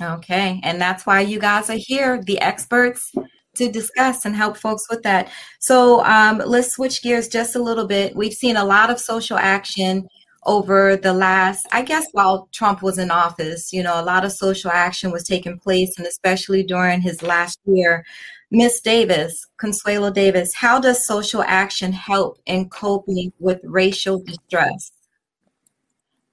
Okay 0.00 0.60
and 0.62 0.80
that's 0.80 1.06
why 1.06 1.20
you 1.20 1.38
guys 1.38 1.70
are 1.70 1.78
here 1.78 2.22
the 2.22 2.40
experts 2.40 3.12
to 3.56 3.70
discuss 3.70 4.24
and 4.24 4.34
help 4.34 4.56
folks 4.56 4.86
with 4.88 5.02
that. 5.02 5.30
So 5.58 6.04
um, 6.04 6.40
let's 6.46 6.72
switch 6.72 7.02
gears 7.02 7.28
just 7.28 7.56
a 7.56 7.62
little 7.62 7.86
bit. 7.86 8.14
We've 8.14 8.32
seen 8.32 8.56
a 8.56 8.64
lot 8.64 8.90
of 8.90 9.00
social 9.00 9.36
action 9.36 10.06
over 10.46 10.96
the 10.96 11.12
last, 11.12 11.66
I 11.72 11.82
guess, 11.82 12.06
while 12.12 12.48
Trump 12.52 12.82
was 12.82 12.98
in 12.98 13.10
office, 13.10 13.72
you 13.72 13.82
know, 13.82 14.00
a 14.00 14.04
lot 14.04 14.24
of 14.24 14.32
social 14.32 14.70
action 14.70 15.10
was 15.10 15.24
taking 15.24 15.58
place, 15.58 15.98
and 15.98 16.06
especially 16.06 16.62
during 16.62 17.00
his 17.00 17.22
last 17.22 17.58
year. 17.66 18.04
Miss 18.50 18.80
Davis, 18.80 19.46
Consuelo 19.58 20.10
Davis, 20.10 20.54
how 20.54 20.80
does 20.80 21.06
social 21.06 21.42
action 21.42 21.92
help 21.92 22.38
in 22.46 22.68
coping 22.68 23.32
with 23.38 23.60
racial 23.62 24.20
distress? 24.20 24.90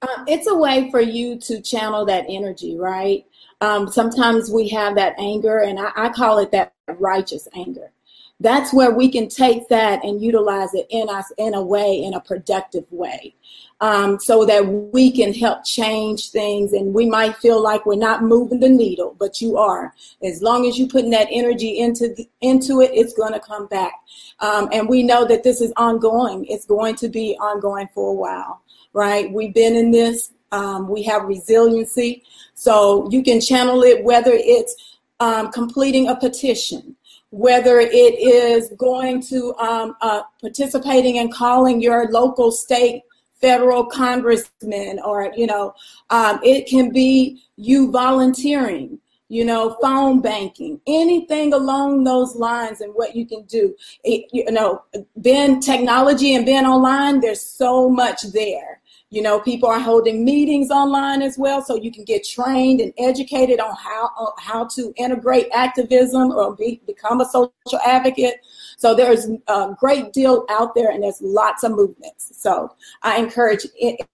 Uh, 0.01 0.23
it's 0.27 0.47
a 0.47 0.55
way 0.55 0.89
for 0.89 1.01
you 1.01 1.37
to 1.39 1.61
channel 1.61 2.05
that 2.05 2.25
energy, 2.27 2.75
right? 2.77 3.25
Um, 3.61 3.87
sometimes 3.87 4.49
we 4.51 4.67
have 4.69 4.95
that 4.95 5.15
anger, 5.19 5.59
and 5.59 5.79
I, 5.79 5.91
I 5.95 6.09
call 6.09 6.39
it 6.39 6.51
that 6.51 6.73
righteous 6.99 7.47
anger 7.55 7.91
that's 8.39 8.73
where 8.73 8.91
we 8.91 9.09
can 9.09 9.27
take 9.27 9.67
that 9.69 10.03
and 10.03 10.21
utilize 10.21 10.73
it 10.73 10.85
in 10.89 11.09
us 11.09 11.31
in 11.37 11.53
a 11.53 11.61
way 11.61 12.03
in 12.03 12.13
a 12.13 12.21
productive 12.21 12.85
way. 12.91 13.33
Um, 13.79 14.19
so 14.19 14.43
that 14.45 14.65
we 14.67 15.11
can 15.11 15.35
help 15.35 15.63
change 15.63 16.31
things. 16.31 16.73
And 16.73 16.95
we 16.95 17.05
might 17.05 17.37
feel 17.37 17.61
like 17.61 17.85
we're 17.85 17.95
not 17.95 18.23
moving 18.23 18.59
the 18.59 18.69
needle 18.69 19.15
but 19.19 19.39
you 19.41 19.57
are. 19.57 19.93
As 20.23 20.41
long 20.41 20.67
as 20.67 20.77
you're 20.77 20.87
putting 20.87 21.11
that 21.11 21.27
energy 21.31 21.79
into 21.79 22.13
the, 22.13 22.27
into 22.41 22.81
it 22.81 22.91
it's 22.93 23.13
going 23.13 23.33
to 23.33 23.39
come 23.39 23.67
back. 23.67 23.93
Um, 24.39 24.69
and 24.71 24.89
we 24.89 25.03
know 25.03 25.25
that 25.25 25.43
this 25.43 25.61
is 25.61 25.73
ongoing. 25.77 26.45
It's 26.45 26.65
going 26.65 26.95
to 26.95 27.07
be 27.07 27.37
ongoing 27.39 27.87
for 27.93 28.11
a 28.11 28.15
while 28.15 28.61
right? 28.97 29.31
We've 29.31 29.53
been 29.53 29.75
in 29.75 29.91
this. 29.91 30.33
Um, 30.51 30.89
we 30.89 31.03
have 31.03 31.25
resiliency. 31.25 32.23
So 32.55 33.07
you 33.11 33.21
can 33.21 33.39
channel 33.39 33.83
it 33.83 34.03
whether 34.03 34.31
it's 34.33 34.97
um, 35.19 35.51
completing 35.51 36.07
a 36.07 36.15
petition 36.15 36.95
whether 37.31 37.79
it 37.79 37.91
is 37.91 38.69
going 38.77 39.21
to 39.21 39.53
um, 39.55 39.95
uh, 40.01 40.21
participating 40.41 41.19
and 41.19 41.33
calling 41.33 41.81
your 41.81 42.09
local, 42.11 42.51
state, 42.51 43.03
federal 43.41 43.85
congressman, 43.85 44.99
or 45.03 45.31
you 45.35 45.45
know, 45.45 45.73
um, 46.09 46.39
it 46.43 46.67
can 46.67 46.91
be 46.91 47.43
you 47.55 47.91
volunteering. 47.91 48.99
You 49.29 49.43
know, 49.43 49.75
phone 49.81 50.21
banking, 50.21 50.79
anything 50.87 51.51
along 51.51 52.05
those 52.05 52.33
lines, 52.37 52.79
and 52.79 52.93
what 52.93 53.13
you 53.13 53.25
can 53.25 53.43
do. 53.43 53.75
It, 54.05 54.29
you 54.31 54.49
know, 54.49 54.83
being 55.19 55.59
technology 55.59 56.33
and 56.33 56.45
being 56.45 56.65
online, 56.65 57.19
there's 57.19 57.41
so 57.41 57.89
much 57.89 58.21
there 58.31 58.79
you 59.09 59.21
know, 59.21 59.39
people 59.39 59.69
are 59.69 59.79
holding 59.79 60.25
meetings 60.25 60.69
online 60.69 61.21
as 61.21 61.37
well, 61.37 61.61
so 61.61 61.75
you 61.75 61.91
can 61.91 62.03
get 62.03 62.27
trained 62.27 62.81
and 62.81 62.91
educated 62.97 63.59
on 63.61 63.73
how 63.75 64.09
on 64.17 64.33
how 64.37 64.65
to 64.65 64.93
integrate 64.97 65.47
activism 65.53 66.31
or 66.31 66.55
be, 66.55 66.81
become 66.85 67.21
a 67.21 67.25
social 67.25 67.79
advocate. 67.85 68.41
So 68.77 68.93
there's 68.93 69.29
a 69.47 69.75
great 69.79 70.11
deal 70.11 70.45
out 70.49 70.75
there, 70.75 70.91
and 70.91 71.01
there's 71.01 71.21
lots 71.21 71.63
of 71.63 71.71
movements. 71.71 72.33
So 72.35 72.75
I 73.01 73.17
encourage 73.17 73.65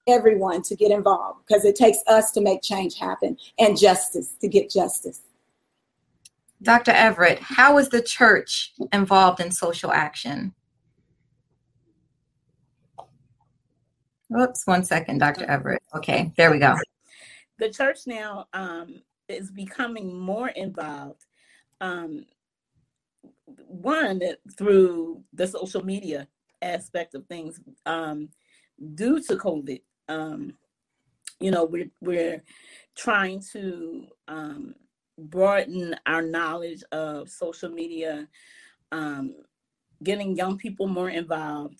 everyone 0.05 0.61
to 0.63 0.75
get 0.75 0.91
involved 0.91 1.39
because 1.47 1.65
it 1.65 1.75
takes 1.75 1.97
us 2.07 2.31
to 2.31 2.41
make 2.41 2.61
change 2.61 2.95
happen 2.99 3.35
and 3.57 3.77
justice 3.77 4.35
to 4.41 4.47
get 4.47 4.69
justice. 4.69 5.21
Dr. 6.61 6.91
Everett, 6.91 7.39
how 7.39 7.77
is 7.79 7.89
the 7.89 8.01
church 8.01 8.73
involved 8.93 9.41
in 9.41 9.49
social 9.51 9.91
action? 9.91 10.53
Oops, 14.37 14.65
one 14.65 14.83
second, 14.83 15.19
Dr. 15.19 15.45
Everett. 15.45 15.81
Okay, 15.95 16.31
there 16.37 16.51
we 16.51 16.59
go. 16.59 16.75
The 17.59 17.69
church 17.69 17.99
now 18.07 18.47
um, 18.53 19.01
is 19.27 19.51
becoming 19.51 20.17
more 20.19 20.49
involved. 20.49 21.25
Um, 21.81 22.25
one 23.45 24.21
through 24.57 25.23
the 25.33 25.47
social 25.47 25.83
media 25.85 26.27
aspect 26.61 27.13
of 27.13 27.25
things 27.27 27.59
um, 27.85 28.29
due 28.95 29.21
to 29.23 29.35
COVID. 29.35 29.81
Um, 30.09 30.53
you 31.39 31.51
know, 31.51 31.65
we're 31.65 31.89
we're 32.01 32.41
trying 32.95 33.41
to 33.51 34.07
um, 34.27 34.75
broaden 35.17 35.95
our 36.05 36.21
knowledge 36.21 36.83
of 36.91 37.29
social 37.29 37.69
media, 37.69 38.27
um, 38.91 39.35
getting 40.03 40.35
young 40.35 40.57
people 40.57 40.87
more 40.87 41.09
involved. 41.09 41.79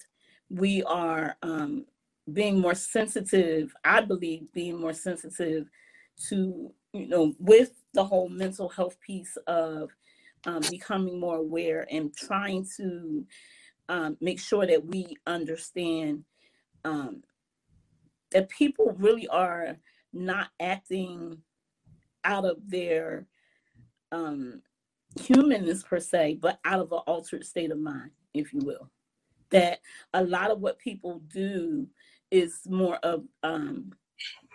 We 0.49 0.84
are 0.84 1.36
um, 1.41 1.86
being 2.32 2.59
more 2.59 2.76
sensitive, 2.76 3.74
I 3.84 4.01
believe 4.01 4.51
being 4.53 4.80
more 4.80 4.93
sensitive 4.93 5.69
to, 6.30 6.71
you 6.93 7.07
know, 7.07 7.34
with 7.39 7.71
the 7.93 8.03
whole 8.03 8.30
mental 8.30 8.69
health 8.69 8.97
piece 9.01 9.38
of 9.47 9.91
um, 10.45 10.61
becoming 10.69 11.19
more 11.19 11.38
aware 11.38 11.86
and 11.91 12.15
trying 12.15 12.65
to 12.78 13.26
um, 13.89 14.17
make 14.21 14.39
sure 14.39 14.65
that 14.65 14.86
we 14.86 15.17
understand 15.28 16.24
um, 16.86 17.24
that 18.32 18.49
people 18.49 18.95
really 18.97 19.28
are 19.28 19.78
not 20.13 20.49
acting 20.59 21.38
out 22.24 22.45
of 22.45 22.57
their 22.67 23.26
um, 24.11 24.61
humanness 25.19 25.84
per 25.84 25.99
se, 25.99 26.39
but 26.41 26.59
out 26.65 26.80
of 26.80 26.91
an 26.91 26.99
altered 26.99 27.45
state 27.45 27.71
of 27.71 27.80
mind, 27.80 28.11
if 28.34 28.53
you 28.53 28.59
will. 28.63 28.89
That 29.49 29.80
a 30.13 30.24
lot 30.24 30.51
of 30.51 30.61
what 30.61 30.80
people 30.80 31.21
do 31.28 31.88
is 32.34 32.61
more 32.67 32.95
of 32.97 33.23
um, 33.43 33.93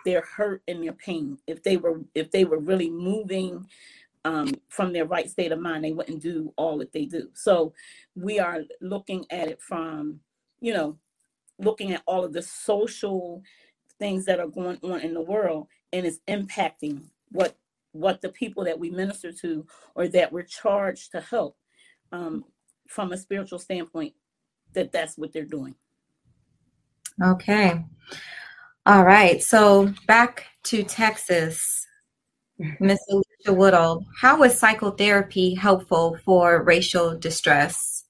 their 0.05 0.21
hurt 0.21 0.61
and 0.67 0.83
their 0.83 0.93
pain. 0.93 1.37
If 1.47 1.63
they 1.63 1.77
were 1.77 2.01
if 2.13 2.29
they 2.29 2.43
were 2.45 2.59
really 2.59 2.89
moving 2.89 3.65
um, 4.25 4.53
from 4.67 4.91
their 4.91 5.05
right 5.05 5.29
state 5.29 5.51
of 5.51 5.59
mind, 5.59 5.83
they 5.83 5.93
wouldn't 5.93 6.21
do 6.21 6.53
all 6.57 6.77
that 6.79 6.91
they 6.91 7.05
do. 7.05 7.29
So 7.33 7.73
we 8.15 8.37
are 8.39 8.63
looking 8.81 9.25
at 9.31 9.47
it 9.47 9.61
from, 9.61 10.19
you 10.59 10.73
know, 10.73 10.97
looking 11.57 11.93
at 11.93 12.03
all 12.05 12.25
of 12.25 12.33
the 12.33 12.41
social 12.41 13.41
things 13.97 14.25
that 14.25 14.39
are 14.39 14.47
going 14.47 14.77
on 14.83 15.01
in 15.01 15.13
the 15.13 15.21
world 15.21 15.67
and 15.93 16.05
it's 16.05 16.19
impacting 16.27 17.01
what 17.31 17.57
what 17.91 18.21
the 18.21 18.29
people 18.29 18.63
that 18.63 18.79
we 18.79 18.89
minister 18.89 19.31
to 19.31 19.65
or 19.95 20.07
that 20.07 20.31
we're 20.31 20.43
charged 20.43 21.11
to 21.11 21.19
help 21.19 21.57
um, 22.11 22.45
from 22.87 23.11
a 23.11 23.17
spiritual 23.17 23.59
standpoint 23.59 24.13
that 24.73 24.91
that's 24.91 25.17
what 25.17 25.33
they're 25.33 25.43
doing 25.43 25.75
Okay. 27.21 27.83
All 28.85 29.03
right. 29.03 29.43
So 29.43 29.93
back 30.07 30.45
to 30.63 30.83
Texas, 30.83 31.85
mm-hmm. 32.59 32.85
Miss 32.85 32.99
Alicia 33.09 33.53
Woodall, 33.53 34.05
how 34.19 34.41
is 34.43 34.57
psychotherapy 34.57 35.53
helpful 35.53 36.17
for 36.23 36.63
racial 36.63 37.17
distress? 37.17 38.05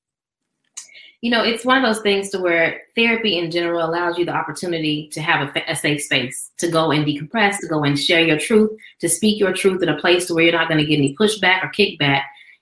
You 1.22 1.32
know, 1.32 1.44
it's 1.44 1.66
one 1.66 1.84
of 1.84 1.84
those 1.84 2.02
things 2.02 2.30
to 2.30 2.40
where 2.40 2.84
therapy 2.96 3.38
in 3.38 3.52
general 3.52 3.84
allows 3.84 4.18
you 4.18 4.24
the 4.24 4.34
opportunity 4.34 5.10
to 5.12 5.22
have 5.22 5.54
a, 5.54 5.72
a 5.72 5.76
safe 5.76 6.02
space 6.04 6.52
to 6.60 6.70
go 6.70 6.92
and 6.92 7.06
decompress, 7.06 7.60
to 7.60 7.68
go 7.68 7.84
and 7.84 8.00
share 8.00 8.22
your 8.22 8.40
truth, 8.40 8.72
to 9.00 9.10
speak 9.10 9.38
your 9.38 9.52
truth 9.52 9.84
in 9.84 9.90
a 9.90 10.00
place 10.00 10.28
to 10.28 10.34
where 10.34 10.46
you're 10.46 10.54
not 10.54 10.70
going 10.70 10.80
to 10.80 10.86
get 10.86 10.98
any 10.98 11.16
pushback 11.20 11.62
or 11.62 11.72
kickback 11.72 12.22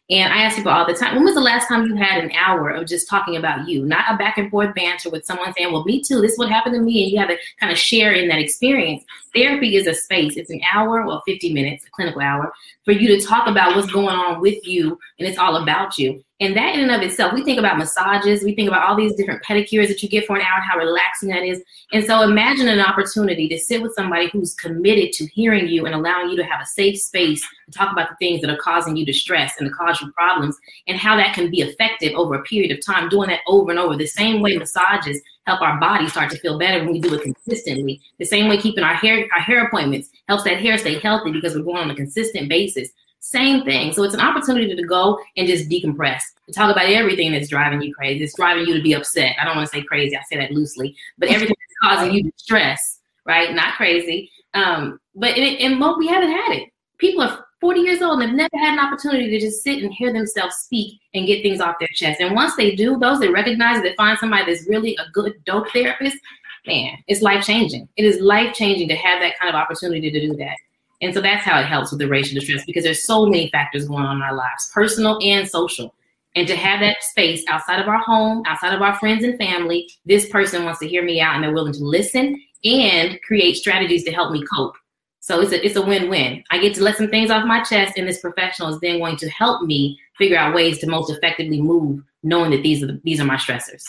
and 0.10 0.34
I 0.34 0.44
ask 0.44 0.56
people 0.56 0.72
all 0.72 0.88
the 0.88 0.94
time, 0.94 1.16
when 1.16 1.26
was 1.26 1.36
the 1.36 1.42
last 1.42 1.68
time 1.68 1.86
you 1.86 1.96
had 1.96 2.24
an 2.24 2.32
hour 2.32 2.70
of 2.70 2.88
just 2.88 3.10
talking 3.10 3.36
about 3.36 3.68
you, 3.68 3.86
not 3.86 4.06
a 4.10 4.16
back 4.16 4.38
and 4.38 4.50
forth 4.50 4.74
banter 4.74 5.10
with 5.10 5.26
someone 5.26 5.54
saying, 5.54 5.74
well, 5.74 5.84
me 5.84 6.02
too, 6.02 6.22
this 6.22 6.32
is 6.34 6.38
what 6.38 6.50
happened 6.50 6.76
to 6.76 6.82
me. 6.82 7.04
And 7.04 7.12
you 7.12 7.20
have 7.20 7.28
to 7.28 7.38
kind 7.60 7.74
of 7.74 7.78
share 7.78 8.14
in 8.14 8.30
that 8.30 8.40
experience. 8.40 9.04
Therapy 9.36 9.76
is 9.76 9.86
a 9.86 9.94
space. 9.94 10.38
It's 10.38 10.50
an 10.50 10.62
hour, 10.74 11.06
well, 11.06 11.24
50 11.28 11.54
minutes, 11.54 11.86
a 11.86 11.90
clinical 11.90 12.22
hour, 12.22 12.54
for 12.86 12.94
you 12.94 13.10
to 13.10 13.26
talk 13.26 13.50
about 13.50 13.76
what's 13.76 13.92
going 13.92 14.16
on 14.16 14.40
with 14.40 14.66
you. 14.66 14.98
And 15.20 15.28
it's 15.28 15.38
all 15.38 15.58
about 15.58 15.98
you. 15.98 16.24
And 16.40 16.56
that 16.56 16.76
in 16.76 16.82
and 16.82 16.92
of 16.92 17.02
itself, 17.02 17.34
we 17.34 17.44
think 17.44 17.58
about 17.58 17.80
massages, 17.80 18.44
we 18.44 18.54
think 18.54 18.68
about 18.68 18.88
all 18.88 18.96
these 18.96 19.16
different 19.16 19.44
pedicures 19.44 19.88
that 19.88 20.04
you 20.04 20.10
get 20.10 20.28
for 20.28 20.36
an 20.36 20.44
hour, 20.44 20.62
how 20.62 20.78
relaxing 20.78 21.30
that 21.30 21.44
is. 21.44 21.64
And 21.94 22.06
so 22.06 22.22
imagine 22.22 22.68
an 22.68 22.80
opportunity 22.80 23.50
to 23.50 23.58
sit 23.58 23.82
with 23.82 23.94
somebody 23.96 24.30
who's 24.30 24.54
committed 24.54 25.14
to 25.14 25.26
hearing 25.26 25.68
you 25.68 25.88
and 25.88 25.96
allowing 25.96 26.30
you 26.30 26.38
to 26.38 26.44
have 26.44 26.62
a 26.62 26.66
safe 26.66 27.00
space 27.00 27.42
to 27.42 27.72
talk 27.72 27.92
about 27.92 28.10
the 28.10 28.16
things 28.18 28.42
that 28.42 28.52
are 28.52 28.58
causing 28.58 28.96
you 28.96 29.06
distress 29.06 29.56
and 29.60 29.68
to 29.68 29.76
cause 29.76 30.00
you 30.00 30.12
problems 30.12 30.56
and 30.88 31.00
how 31.00 31.16
that 31.16 31.34
can 31.34 31.50
be 31.50 31.62
effective 31.62 32.14
over 32.14 32.36
a 32.36 32.44
period 32.44 32.72
of 32.72 32.86
time, 32.86 33.10
doing 33.10 33.30
that 33.30 33.42
over 33.48 33.72
and 33.72 33.80
over. 33.80 33.98
The 33.98 34.06
same 34.06 34.42
way 34.42 34.58
massages 34.58 35.20
help 35.48 35.62
our 35.62 35.80
body 35.80 36.08
start 36.08 36.30
to 36.30 36.38
feel 36.38 36.60
better 36.60 36.84
when 36.84 36.94
we 36.94 37.00
do 37.00 37.14
it 37.16 37.22
consistently. 37.24 38.02
The 38.20 38.26
same 38.26 38.48
way 38.48 38.58
keeping 38.58 38.84
our 38.84 38.94
hair 38.94 39.28
our 39.34 39.40
hair 39.40 39.66
appointments 39.66 40.10
helps 40.28 40.44
that 40.44 40.60
hair 40.60 40.78
stay 40.78 41.00
healthy 41.00 41.32
because 41.32 41.56
we're 41.56 41.64
going 41.64 41.78
on 41.78 41.90
a 41.90 41.96
consistent 41.96 42.50
basis. 42.50 42.90
Same 43.20 43.64
thing. 43.64 43.94
So 43.94 44.04
it's 44.04 44.14
an 44.14 44.22
opportunity 44.22 44.76
to 44.76 44.84
go 44.84 45.20
and 45.36 45.48
just 45.48 45.70
decompress, 45.70 46.22
to 46.46 46.54
talk 46.54 46.72
about 46.72 46.86
everything 46.86 47.32
that's 47.32 47.50
driving 47.50 47.82
you 47.82 47.94
crazy. 47.94 48.24
It's 48.24 48.36
driving 48.36 48.66
you 48.66 48.74
to 48.76 48.82
be 48.82 48.94
upset. 48.94 49.36
I 49.42 49.46
don't 49.46 49.56
want 49.56 49.70
to 49.70 49.76
say 49.76 49.84
crazy. 49.84 50.16
I 50.16 50.22
say 50.24 50.38
that 50.38 50.52
loosely, 50.52 50.96
but 51.18 51.30
everything 51.30 51.56
that's 51.60 51.96
causing 51.96 52.14
you 52.14 52.32
stress, 52.38 53.00
right? 53.26 53.54
Not 53.54 53.76
crazy. 53.76 54.32
Um, 54.54 55.00
but 55.16 55.38
in, 55.38 55.44
in 55.44 55.98
we 55.98 56.08
haven't 56.08 56.32
had 56.32 56.54
it. 56.54 56.70
People 57.00 57.24
are 57.24 57.46
40 57.60 57.82
years 57.82 58.02
old 58.02 58.22
and 58.22 58.30
they've 58.30 58.36
never 58.38 58.66
had 58.66 58.74
an 58.74 58.80
opportunity 58.80 59.30
to 59.30 59.40
just 59.40 59.64
sit 59.64 59.84
and 59.84 59.94
hear 59.94 60.14
themselves 60.14 60.56
speak 60.56 61.00
and 61.14 61.26
get 61.26 61.42
things 61.42 61.60
off 61.60 61.76
their 61.80 61.90
chest. 61.94 62.22
And 62.22 62.36
once 62.36 62.56
they 62.56 62.76
do, 62.76 62.98
those 62.98 63.20
that 63.20 63.32
recognize 63.32 63.82
that 63.82 63.96
find 63.98 64.18
somebody 64.20 64.46
that's 64.46 64.68
really 64.68 64.96
a 64.98 65.10
good 65.12 65.34
dope 65.46 65.70
therapist, 65.72 66.18
man, 66.66 66.98
it's 67.08 67.22
life 67.22 67.44
changing. 67.44 67.90
It 67.98 68.06
is 68.06 68.22
life 68.22 68.54
changing 68.54 68.88
to 68.90 68.96
have 68.96 69.22
that 69.22 69.38
kind 69.40 69.50
of 69.50 69.56
opportunity 69.56 70.12
to 70.12 70.20
do 70.20 70.36
that. 70.36 70.56
And 71.02 71.14
so 71.14 71.22
that's 71.22 71.46
how 71.46 71.60
it 71.60 71.66
helps 71.66 71.92
with 71.92 72.00
the 72.00 72.08
racial 72.08 72.40
distress 72.40 72.66
because 72.66 72.84
there's 72.84 73.04
so 73.04 73.26
many 73.26 73.50
factors 73.50 73.88
going 73.88 74.04
on 74.04 74.18
in 74.18 74.22
our 74.22 74.34
lives, 74.34 74.72
personal 74.74 75.20
and 75.22 75.48
social. 75.48 75.94
And 76.36 76.48
to 76.48 76.56
have 76.56 76.80
that 76.82 77.02
space 77.02 77.44
outside 77.48 77.80
of 77.80 77.88
our 77.88 78.00
home, 78.00 78.44
outside 78.46 78.74
of 78.74 78.82
our 78.82 78.96
friends 78.96 79.24
and 79.24 79.38
family, 79.38 79.90
this 80.06 80.30
person 80.30 80.66
wants 80.66 80.80
to 80.80 80.88
hear 80.88 81.04
me 81.04 81.22
out 81.22 81.36
and 81.36 81.44
they're 81.44 81.54
willing 81.54 81.74
to 81.74 81.84
listen 81.84 82.42
and 82.64 83.20
create 83.24 83.58
strategies 83.58 84.04
to 84.06 84.12
help 84.12 84.32
me 84.32 84.44
cope. 84.54 84.76
So 85.20 85.42
it's 85.42 85.52
a 85.52 85.66
it's 85.66 85.76
a 85.76 85.82
win-win. 85.82 86.44
I 86.52 86.58
get 86.58 86.74
to 86.76 86.84
let 86.84 86.96
some 86.96 87.10
things 87.10 87.30
off 87.30 87.46
my 87.46 87.62
chest, 87.62 87.98
and 87.98 88.08
this 88.08 88.22
professional 88.22 88.70
is 88.70 88.80
then 88.80 89.00
going 89.00 89.18
to 89.18 89.30
help 89.30 89.64
me 89.64 90.00
figure 90.18 90.38
out 90.38 90.56
ways 90.56 90.80
to 90.80 90.88
most 90.88 91.10
effectively 91.12 91.62
move, 91.62 92.02
knowing 92.24 92.52
that 92.52 92.64
these 92.64 92.82
are 92.82 92.88
the, 92.88 93.02
these 93.04 93.20
are 93.20 93.26
my 93.26 93.36
stressors. 93.36 93.84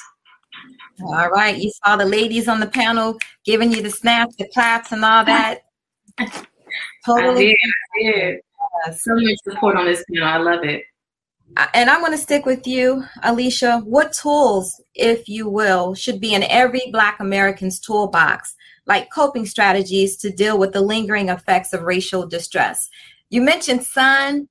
All 1.00 1.28
right, 1.28 1.56
you 1.56 1.70
saw 1.84 1.96
the 1.96 2.06
ladies 2.06 2.48
on 2.48 2.58
the 2.58 2.66
panel 2.66 3.16
giving 3.44 3.70
you 3.70 3.82
the 3.82 3.90
snaps, 3.90 4.34
the 4.34 4.48
claps, 4.52 4.90
and 4.90 5.04
all 5.04 5.24
that. 5.24 5.60
totally. 7.04 7.50
I 7.50 8.02
did. 8.02 8.40
I 8.86 8.90
did. 8.90 8.96
So 8.96 9.14
much 9.14 9.38
support 9.44 9.76
on 9.76 9.86
this 9.86 10.04
panel. 10.12 10.28
I 10.28 10.36
love 10.38 10.64
it. 10.64 10.84
Uh, 11.56 11.66
and 11.74 11.88
I'm 11.88 12.00
going 12.00 12.12
to 12.12 12.18
stick 12.18 12.44
with 12.44 12.66
you, 12.66 13.04
Alicia. 13.22 13.78
What 13.84 14.12
tools, 14.12 14.80
if 14.94 15.28
you 15.28 15.48
will, 15.48 15.94
should 15.94 16.20
be 16.20 16.34
in 16.34 16.42
every 16.44 16.90
Black 16.92 17.20
American's 17.20 17.80
toolbox 17.80 18.54
like 18.88 19.10
coping 19.10 19.46
strategies 19.46 20.16
to 20.16 20.30
deal 20.30 20.58
with 20.58 20.72
the 20.72 20.80
lingering 20.80 21.28
effects 21.28 21.72
of 21.72 21.82
racial 21.82 22.26
distress. 22.26 22.88
You 23.28 23.42
mentioned 23.42 23.84
sun, 23.84 24.48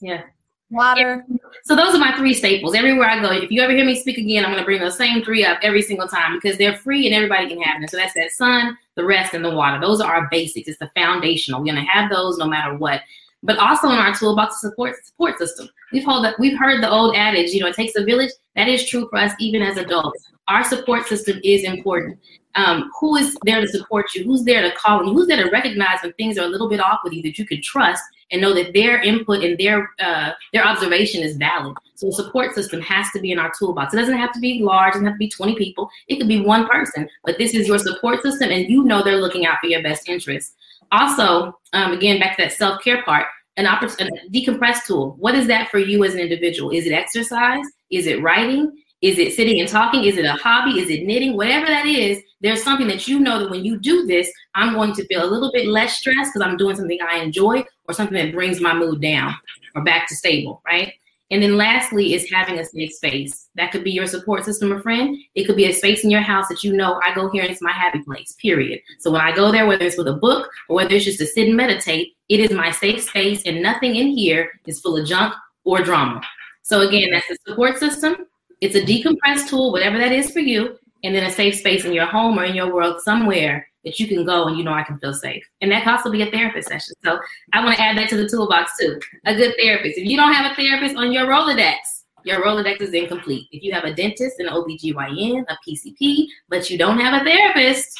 yeah, 0.00 0.22
water. 0.70 1.24
So 1.64 1.76
those 1.76 1.94
are 1.94 1.98
my 1.98 2.16
three 2.16 2.34
staples. 2.34 2.74
Everywhere 2.74 3.08
I 3.08 3.20
go, 3.20 3.30
if 3.32 3.50
you 3.50 3.62
ever 3.62 3.72
hear 3.72 3.84
me 3.84 3.98
speak 3.98 4.18
again, 4.18 4.44
I'm 4.44 4.50
going 4.50 4.62
to 4.62 4.64
bring 4.64 4.80
those 4.80 4.96
same 4.96 5.22
three 5.22 5.44
up 5.44 5.58
every 5.62 5.82
single 5.82 6.08
time 6.08 6.38
because 6.40 6.58
they're 6.58 6.76
free 6.76 7.06
and 7.06 7.14
everybody 7.14 7.48
can 7.48 7.60
have 7.62 7.80
them. 7.80 7.88
So 7.88 7.96
that's 7.96 8.14
that 8.14 8.30
sun, 8.30 8.76
the 8.94 9.04
rest, 9.04 9.34
and 9.34 9.44
the 9.44 9.54
water. 9.54 9.80
Those 9.80 10.00
are 10.00 10.12
our 10.12 10.28
basics. 10.30 10.68
It's 10.68 10.78
the 10.78 10.90
foundational. 10.94 11.60
We're 11.60 11.72
going 11.72 11.84
to 11.84 11.90
have 11.90 12.10
those 12.10 12.38
no 12.38 12.46
matter 12.46 12.76
what. 12.76 13.02
But 13.42 13.58
also 13.58 13.88
in 13.88 13.96
our 13.96 14.14
toolbox 14.14 14.60
support 14.60 14.96
support 15.04 15.38
system. 15.38 15.68
We've 15.92 16.04
heard 16.04 16.22
that 16.24 16.38
we've 16.38 16.58
heard 16.58 16.82
the 16.82 16.90
old 16.90 17.16
adage, 17.16 17.52
you 17.52 17.60
know, 17.60 17.68
it 17.68 17.74
takes 17.74 17.96
a 17.96 18.04
village. 18.04 18.30
That 18.54 18.68
is 18.68 18.88
true 18.88 19.08
for 19.08 19.18
us 19.18 19.32
even 19.40 19.62
as 19.62 19.76
adults. 19.76 20.28
Our 20.48 20.62
support 20.62 21.06
system 21.06 21.40
is 21.42 21.64
important 21.64 22.18
um, 22.54 22.90
who 22.98 23.16
is 23.16 23.36
there 23.44 23.60
to 23.60 23.68
support 23.68 24.14
you, 24.14 24.24
who's 24.24 24.44
there 24.44 24.62
to 24.62 24.74
call 24.76 25.04
you, 25.04 25.12
who's 25.12 25.26
there 25.26 25.42
to 25.42 25.50
recognize 25.50 25.98
when 26.02 26.12
things 26.14 26.38
are 26.38 26.44
a 26.44 26.48
little 26.48 26.68
bit 26.68 26.80
off 26.80 27.00
with 27.04 27.12
you 27.12 27.22
that 27.22 27.38
you 27.38 27.46
can 27.46 27.62
trust 27.62 28.02
and 28.30 28.40
know 28.40 28.54
that 28.54 28.72
their 28.72 29.00
input 29.02 29.42
and 29.44 29.58
their 29.58 29.90
uh, 30.00 30.32
their 30.52 30.64
observation 30.66 31.22
is 31.22 31.36
valid. 31.36 31.76
So 31.94 32.08
a 32.08 32.12
support 32.12 32.54
system 32.54 32.80
has 32.80 33.10
to 33.12 33.20
be 33.20 33.32
in 33.32 33.38
our 33.38 33.52
toolbox. 33.58 33.92
It 33.92 33.98
doesn't 33.98 34.16
have 34.16 34.32
to 34.32 34.40
be 34.40 34.62
large, 34.62 34.90
it 34.90 34.92
doesn't 34.94 35.06
have 35.06 35.14
to 35.14 35.18
be 35.18 35.28
20 35.28 35.56
people. 35.56 35.90
It 36.08 36.16
could 36.16 36.28
be 36.28 36.40
one 36.40 36.66
person, 36.66 37.08
but 37.24 37.38
this 37.38 37.54
is 37.54 37.68
your 37.68 37.78
support 37.78 38.22
system 38.22 38.50
and 38.50 38.66
you 38.68 38.84
know 38.84 39.02
they're 39.02 39.20
looking 39.20 39.46
out 39.46 39.58
for 39.60 39.66
your 39.66 39.82
best 39.82 40.08
interests. 40.08 40.54
Also, 40.92 41.58
um, 41.72 41.92
again, 41.92 42.18
back 42.18 42.36
to 42.36 42.42
that 42.42 42.52
self-care 42.52 43.02
part, 43.04 43.26
an 43.56 43.66
opportunity, 43.66 44.16
a 44.26 44.30
decompress 44.30 44.84
tool. 44.86 45.16
What 45.18 45.34
is 45.34 45.46
that 45.46 45.70
for 45.70 45.78
you 45.78 46.04
as 46.04 46.14
an 46.14 46.20
individual? 46.20 46.70
Is 46.70 46.86
it 46.86 46.92
exercise? 46.92 47.64
Is 47.90 48.06
it 48.06 48.22
writing? 48.22 48.72
Is 49.02 49.18
it 49.18 49.32
sitting 49.34 49.60
and 49.60 49.68
talking? 49.68 50.04
Is 50.04 50.18
it 50.18 50.26
a 50.26 50.32
hobby? 50.32 50.78
Is 50.78 50.90
it 50.90 51.06
knitting? 51.06 51.36
Whatever 51.36 51.66
that 51.66 51.86
is, 51.86 52.22
there's 52.42 52.62
something 52.62 52.86
that 52.88 53.08
you 53.08 53.18
know 53.18 53.38
that 53.38 53.50
when 53.50 53.64
you 53.64 53.78
do 53.78 54.06
this, 54.06 54.30
I'm 54.54 54.74
going 54.74 54.94
to 54.94 55.06
feel 55.06 55.24
a 55.24 55.30
little 55.30 55.50
bit 55.52 55.68
less 55.68 55.96
stressed 55.96 56.32
because 56.32 56.46
I'm 56.46 56.58
doing 56.58 56.76
something 56.76 56.98
I 57.00 57.18
enjoy 57.18 57.64
or 57.90 57.92
something 57.92 58.14
that 58.14 58.34
brings 58.34 58.60
my 58.60 58.74
mood 58.74 59.02
down 59.02 59.34
or 59.74 59.84
back 59.84 60.08
to 60.08 60.16
stable, 60.16 60.62
right? 60.64 60.94
And 61.32 61.42
then 61.42 61.56
lastly 61.56 62.14
is 62.14 62.28
having 62.30 62.58
a 62.58 62.64
safe 62.64 62.92
space. 62.92 63.48
That 63.54 63.70
could 63.70 63.84
be 63.84 63.92
your 63.92 64.06
support 64.06 64.44
system 64.44 64.72
or 64.72 64.80
friend. 64.80 65.16
It 65.34 65.44
could 65.44 65.54
be 65.56 65.66
a 65.66 65.72
space 65.72 66.02
in 66.02 66.10
your 66.10 66.22
house 66.22 66.48
that 66.48 66.64
you 66.64 66.72
know 66.72 67.00
I 67.04 67.14
go 67.14 67.30
here 67.30 67.42
and 67.42 67.50
it's 67.52 67.62
my 67.62 67.72
happy 67.72 68.02
place, 68.02 68.34
period. 68.40 68.80
So 68.98 69.12
when 69.12 69.20
I 69.20 69.34
go 69.34 69.52
there, 69.52 69.66
whether 69.66 69.84
it's 69.84 69.96
with 69.96 70.08
a 70.08 70.14
book 70.14 70.50
or 70.68 70.76
whether 70.76 70.94
it's 70.94 71.04
just 71.04 71.18
to 71.20 71.26
sit 71.26 71.46
and 71.46 71.56
meditate, 71.56 72.14
it 72.28 72.40
is 72.40 72.50
my 72.50 72.72
safe 72.72 73.02
space 73.02 73.42
and 73.44 73.62
nothing 73.62 73.94
in 73.94 74.08
here 74.08 74.50
is 74.66 74.80
full 74.80 74.96
of 74.96 75.06
junk 75.06 75.34
or 75.64 75.82
drama. 75.82 76.20
So 76.62 76.80
again, 76.80 77.10
that's 77.12 77.28
the 77.28 77.36
support 77.46 77.78
system 77.78 78.26
it's 78.60 78.76
a 78.76 78.82
decompressed 78.82 79.48
tool, 79.48 79.72
whatever 79.72 79.98
that 79.98 80.12
is 80.12 80.30
for 80.30 80.40
you, 80.40 80.76
and 81.02 81.14
then 81.14 81.24
a 81.24 81.30
safe 81.30 81.56
space 81.56 81.84
in 81.84 81.92
your 81.92 82.06
home 82.06 82.38
or 82.38 82.44
in 82.44 82.54
your 82.54 82.72
world 82.72 83.00
somewhere 83.00 83.66
that 83.84 83.98
you 83.98 84.06
can 84.06 84.24
go 84.24 84.46
and 84.46 84.58
you 84.58 84.64
know 84.64 84.72
I 84.72 84.82
can 84.82 84.98
feel 84.98 85.14
safe. 85.14 85.44
And 85.60 85.70
that 85.72 85.84
can 85.84 85.96
also 85.96 86.10
be 86.10 86.22
a 86.22 86.30
therapist 86.30 86.68
session. 86.68 86.94
So 87.04 87.18
I 87.52 87.64
want 87.64 87.76
to 87.76 87.82
add 87.82 87.96
that 87.96 88.08
to 88.10 88.16
the 88.16 88.28
toolbox 88.28 88.72
too. 88.78 89.00
A 89.26 89.34
good 89.34 89.54
therapist. 89.58 89.98
If 89.98 90.06
you 90.06 90.16
don't 90.16 90.32
have 90.32 90.52
a 90.52 90.54
therapist 90.54 90.96
on 90.96 91.12
your 91.12 91.26
Rolodex, 91.26 91.76
your 92.24 92.44
Rolodex 92.44 92.80
is 92.82 92.92
incomplete. 92.92 93.46
If 93.50 93.62
you 93.62 93.72
have 93.72 93.84
a 93.84 93.94
dentist, 93.94 94.38
an 94.38 94.48
OBGYN, 94.48 95.44
a 95.48 95.56
PCP, 95.66 96.26
but 96.48 96.68
you 96.68 96.76
don't 96.76 96.98
have 96.98 97.20
a 97.20 97.24
therapist, 97.24 97.98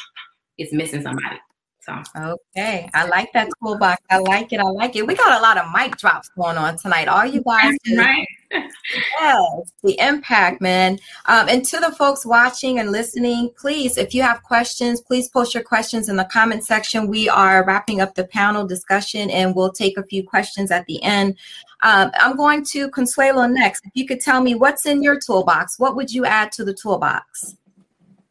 it's 0.57 0.71
missing 0.71 1.01
somebody. 1.01 1.37
So 1.81 1.99
okay, 2.15 2.87
I 2.93 3.07
like 3.07 3.33
that 3.33 3.49
toolbox. 3.61 4.03
I 4.11 4.19
like 4.19 4.53
it. 4.53 4.59
I 4.59 4.69
like 4.69 4.95
it. 4.95 5.07
We 5.07 5.15
got 5.15 5.39
a 5.39 5.41
lot 5.41 5.57
of 5.57 5.65
mic 5.73 5.97
drops 5.97 6.29
going 6.37 6.57
on 6.57 6.77
tonight. 6.77 7.07
All 7.07 7.25
you 7.25 7.41
guys, 7.41 7.75
right? 7.97 8.27
Yes, 9.19 9.71
the 9.83 9.97
impact, 9.99 10.61
man. 10.61 10.99
Um, 11.25 11.47
and 11.49 11.65
to 11.65 11.79
the 11.79 11.91
folks 11.91 12.25
watching 12.25 12.79
and 12.79 12.91
listening, 12.91 13.51
please, 13.57 13.97
if 13.97 14.13
you 14.13 14.21
have 14.21 14.43
questions, 14.43 15.01
please 15.01 15.29
post 15.29 15.53
your 15.53 15.63
questions 15.63 16.09
in 16.09 16.15
the 16.15 16.25
comment 16.25 16.65
section. 16.65 17.07
We 17.07 17.29
are 17.29 17.65
wrapping 17.65 18.01
up 18.01 18.15
the 18.15 18.25
panel 18.25 18.65
discussion, 18.65 19.29
and 19.29 19.55
we'll 19.55 19.71
take 19.71 19.97
a 19.97 20.03
few 20.03 20.27
questions 20.27 20.71
at 20.71 20.85
the 20.85 21.01
end. 21.03 21.37
Um, 21.83 22.11
I'm 22.15 22.35
going 22.35 22.63
to 22.71 22.89
Consuelo 22.89 23.47
next. 23.47 23.85
If 23.85 23.91
you 23.95 24.05
could 24.05 24.21
tell 24.21 24.41
me 24.41 24.55
what's 24.55 24.85
in 24.85 25.01
your 25.01 25.19
toolbox, 25.19 25.79
what 25.79 25.95
would 25.95 26.13
you 26.13 26.25
add 26.25 26.51
to 26.53 26.63
the 26.63 26.73
toolbox? 26.73 27.55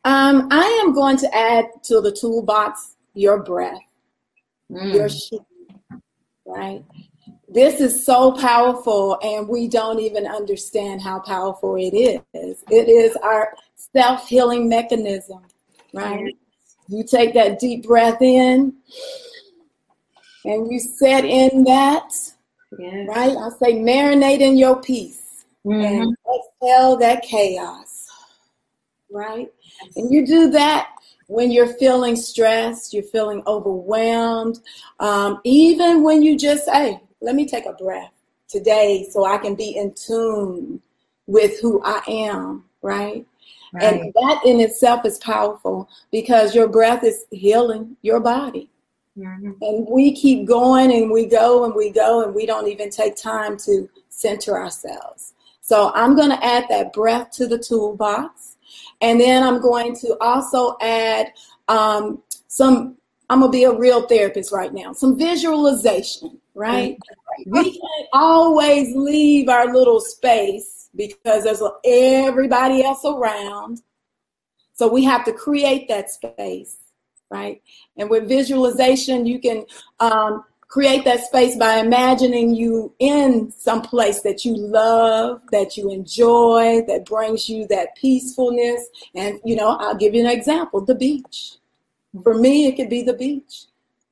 Um, 0.04 0.48
I 0.50 0.64
am 0.84 0.94
going 0.94 1.18
to 1.18 1.34
add 1.34 1.66
to 1.84 2.00
the 2.00 2.12
toolbox 2.12 2.96
your 3.14 3.42
breath, 3.42 3.80
mm. 4.70 4.94
your 4.94 5.08
sheep, 5.08 5.42
right? 6.46 6.82
This 7.52 7.80
is 7.80 8.06
so 8.06 8.30
powerful, 8.32 9.18
and 9.22 9.48
we 9.48 9.66
don't 9.66 9.98
even 9.98 10.24
understand 10.24 11.02
how 11.02 11.18
powerful 11.18 11.74
it 11.74 11.92
is. 11.92 12.62
It 12.70 12.88
is 12.88 13.16
our 13.16 13.54
self 13.92 14.28
healing 14.28 14.68
mechanism, 14.68 15.42
right? 15.92 16.32
You 16.86 17.04
take 17.04 17.34
that 17.34 17.58
deep 17.58 17.86
breath 17.86 18.22
in, 18.22 18.72
and 20.44 20.70
you 20.70 20.78
set 20.78 21.24
in 21.24 21.64
that, 21.64 22.12
yes. 22.78 23.08
right? 23.08 23.36
I 23.36 23.48
say, 23.58 23.74
marinate 23.74 24.40
in 24.40 24.56
your 24.56 24.80
peace, 24.80 25.44
mm-hmm. 25.66 25.80
and 25.80 26.16
exhale 26.62 26.96
that 26.98 27.22
chaos, 27.22 28.08
right? 29.10 29.48
And 29.96 30.08
you 30.08 30.24
do 30.24 30.50
that 30.50 30.90
when 31.26 31.50
you're 31.50 31.74
feeling 31.74 32.14
stressed, 32.14 32.92
you're 32.92 33.02
feeling 33.02 33.42
overwhelmed, 33.46 34.60
um, 34.98 35.40
even 35.44 36.02
when 36.04 36.22
you 36.22 36.36
just 36.36 36.64
say, 36.64 37.00
let 37.20 37.34
me 37.34 37.46
take 37.46 37.66
a 37.66 37.72
breath 37.72 38.12
today 38.48 39.06
so 39.10 39.24
I 39.24 39.38
can 39.38 39.54
be 39.54 39.76
in 39.76 39.94
tune 39.94 40.80
with 41.26 41.60
who 41.60 41.80
I 41.84 42.02
am, 42.08 42.64
right? 42.82 43.24
right? 43.72 43.82
And 43.82 44.12
that 44.14 44.40
in 44.44 44.60
itself 44.60 45.04
is 45.04 45.18
powerful 45.18 45.88
because 46.10 46.54
your 46.54 46.68
breath 46.68 47.04
is 47.04 47.24
healing 47.30 47.96
your 48.02 48.20
body. 48.20 48.70
Mm-hmm. 49.16 49.52
And 49.60 49.86
we 49.88 50.12
keep 50.12 50.46
going 50.46 50.92
and 50.92 51.10
we 51.10 51.26
go 51.26 51.64
and 51.64 51.74
we 51.74 51.90
go 51.90 52.24
and 52.24 52.34
we 52.34 52.46
don't 52.46 52.68
even 52.68 52.90
take 52.90 53.16
time 53.16 53.56
to 53.58 53.88
center 54.08 54.58
ourselves. 54.58 55.34
So 55.60 55.92
I'm 55.94 56.16
going 56.16 56.30
to 56.30 56.44
add 56.44 56.66
that 56.68 56.92
breath 56.92 57.30
to 57.32 57.46
the 57.46 57.58
toolbox. 57.58 58.56
And 59.00 59.20
then 59.20 59.42
I'm 59.42 59.60
going 59.60 59.94
to 59.96 60.16
also 60.20 60.76
add 60.80 61.32
um, 61.68 62.22
some, 62.48 62.96
I'm 63.28 63.40
going 63.40 63.52
to 63.52 63.56
be 63.56 63.64
a 63.64 63.72
real 63.72 64.02
therapist 64.06 64.52
right 64.52 64.72
now, 64.72 64.92
some 64.92 65.16
visualization, 65.18 66.39
right? 66.54 66.98
We 67.46 67.70
can't 67.70 68.08
always 68.12 68.94
leave 68.94 69.48
our 69.48 69.72
little 69.72 70.00
space 70.00 70.88
because 70.94 71.44
there's 71.44 71.62
everybody 71.84 72.82
else 72.82 73.04
around. 73.04 73.82
So 74.74 74.88
we 74.88 75.04
have 75.04 75.24
to 75.26 75.32
create 75.32 75.88
that 75.88 76.10
space, 76.10 76.78
right? 77.30 77.62
And 77.96 78.08
with 78.08 78.28
visualization, 78.28 79.26
you 79.26 79.38
can 79.38 79.66
um, 80.00 80.44
create 80.68 81.04
that 81.04 81.24
space 81.24 81.56
by 81.56 81.78
imagining 81.78 82.54
you 82.54 82.94
in 83.00 83.50
some 83.50 83.82
place 83.82 84.22
that 84.22 84.44
you 84.44 84.56
love, 84.56 85.42
that 85.50 85.76
you 85.76 85.90
enjoy, 85.90 86.82
that 86.86 87.04
brings 87.04 87.48
you 87.48 87.66
that 87.66 87.94
peacefulness. 87.96 88.88
And, 89.14 89.40
you 89.44 89.56
know, 89.56 89.76
I'll 89.80 89.96
give 89.96 90.14
you 90.14 90.20
an 90.20 90.30
example 90.30 90.80
the 90.80 90.94
beach. 90.94 91.56
For 92.22 92.34
me, 92.34 92.66
it 92.66 92.76
could 92.76 92.88
be 92.88 93.02
the 93.02 93.14
beach. 93.14 93.66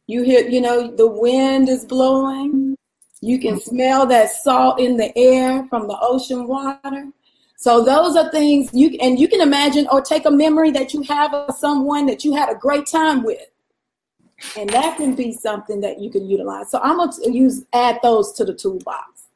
You 0.08 0.22
hear, 0.22 0.48
you 0.48 0.60
know, 0.60 0.90
the 0.90 1.06
wind 1.06 1.68
is 1.68 1.84
blowing. 1.84 2.76
You 3.20 3.38
can 3.38 3.60
smell 3.60 4.06
that 4.06 4.30
salt 4.30 4.80
in 4.80 4.96
the 4.96 5.16
air 5.16 5.64
from 5.68 5.86
the 5.86 5.98
ocean 6.00 6.48
water. 6.48 7.10
So 7.56 7.84
those 7.84 8.16
are 8.16 8.30
things 8.30 8.70
you 8.72 8.96
and 9.00 9.18
you 9.18 9.28
can 9.28 9.40
imagine 9.40 9.86
or 9.92 10.00
take 10.00 10.24
a 10.24 10.30
memory 10.30 10.70
that 10.70 10.94
you 10.94 11.02
have 11.02 11.34
of 11.34 11.54
someone 11.56 12.06
that 12.06 12.24
you 12.24 12.34
had 12.34 12.48
a 12.48 12.54
great 12.54 12.86
time 12.86 13.22
with 13.22 13.46
and 14.56 14.70
that 14.70 14.96
can 14.96 15.14
be 15.14 15.32
something 15.32 15.80
that 15.80 16.00
you 16.00 16.10
can 16.10 16.28
utilize. 16.28 16.70
So 16.70 16.80
I'm 16.82 16.96
gonna 16.96 17.12
use 17.30 17.64
add 17.72 17.98
those 18.02 18.32
to 18.34 18.44
the 18.44 18.54
toolbox. 18.54 19.26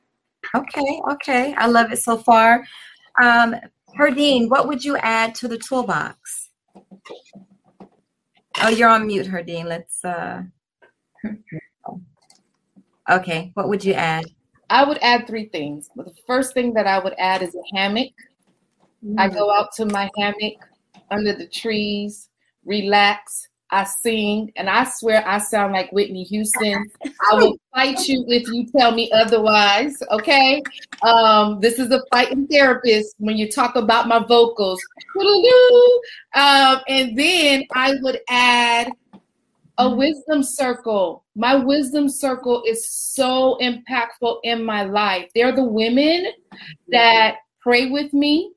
Okay, 0.54 1.00
okay, 1.10 1.54
I 1.56 1.66
love 1.66 1.92
it 1.92 1.98
so 1.98 2.16
far. 2.16 2.64
Um, 3.22 3.56
Herdine, 3.98 4.48
what 4.48 4.68
would 4.68 4.84
you 4.84 4.96
add 4.98 5.34
to 5.36 5.48
the 5.48 5.58
toolbox? 5.58 6.50
Oh, 8.62 8.68
you're 8.68 8.88
on 8.88 9.06
mute, 9.06 9.26
Herdine. 9.26 9.66
Let's. 9.66 10.04
Uh... 10.04 10.44
Okay, 13.10 13.50
what 13.54 13.68
would 13.68 13.84
you 13.84 13.94
add? 13.94 14.24
I 14.70 14.84
would 14.84 14.98
add 15.02 15.26
three 15.26 15.46
things. 15.46 15.90
The 15.96 16.12
first 16.26 16.54
thing 16.54 16.72
that 16.74 16.86
I 16.86 16.98
would 16.98 17.14
add 17.18 17.42
is 17.42 17.54
a 17.54 17.76
hammock. 17.76 18.12
Mm-hmm. 19.04 19.18
I 19.18 19.28
go 19.28 19.52
out 19.52 19.72
to 19.76 19.86
my 19.86 20.08
hammock 20.16 20.54
under 21.10 21.34
the 21.34 21.46
trees, 21.46 22.28
relax, 22.64 23.48
I 23.70 23.84
sing, 23.84 24.52
and 24.56 24.68
I 24.68 24.84
swear 24.84 25.26
I 25.26 25.38
sound 25.38 25.72
like 25.72 25.90
Whitney 25.92 26.24
Houston. 26.24 26.90
I 27.30 27.34
will 27.34 27.56
fight 27.74 28.06
you 28.06 28.24
if 28.28 28.46
you 28.48 28.66
tell 28.66 28.92
me 28.92 29.10
otherwise. 29.12 30.02
Okay, 30.10 30.62
um, 31.02 31.58
this 31.60 31.78
is 31.78 31.90
a 31.90 32.02
fighting 32.12 32.46
therapist 32.46 33.14
when 33.18 33.36
you 33.36 33.50
talk 33.50 33.74
about 33.74 34.08
my 34.08 34.20
vocals. 34.20 34.80
Um, 36.34 36.80
and 36.86 37.18
then 37.18 37.64
I 37.74 37.94
would 38.02 38.20
add 38.28 38.92
a 39.78 39.88
wisdom 39.94 40.42
circle. 40.42 41.24
My 41.34 41.54
wisdom 41.54 42.08
circle 42.08 42.62
is 42.66 42.88
so 42.88 43.58
impactful 43.60 44.38
in 44.44 44.64
my 44.64 44.84
life. 44.84 45.28
They're 45.34 45.54
the 45.54 45.64
women 45.64 46.26
that 46.88 47.36
pray 47.60 47.90
with 47.90 48.12
me. 48.12 48.52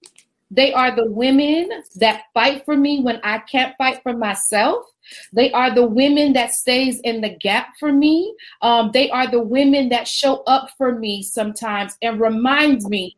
They 0.51 0.73
are 0.73 0.95
the 0.95 1.09
women 1.09 1.69
that 1.95 2.23
fight 2.33 2.63
for 2.65 2.77
me 2.77 3.01
when 3.01 3.19
I 3.23 3.39
can't 3.39 3.75
fight 3.77 4.01
for 4.03 4.13
myself. 4.13 4.85
They 5.33 5.51
are 5.51 5.73
the 5.73 5.85
women 5.85 6.33
that 6.33 6.51
stays 6.51 6.99
in 7.01 7.21
the 7.21 7.29
gap 7.29 7.69
for 7.79 7.91
me. 7.91 8.35
Um, 8.61 8.91
they 8.93 9.09
are 9.09 9.29
the 9.29 9.41
women 9.41 9.89
that 9.89 10.07
show 10.07 10.43
up 10.47 10.69
for 10.77 10.97
me 10.97 11.23
sometimes 11.23 11.97
and 12.01 12.19
reminds 12.19 12.87
me 12.87 13.17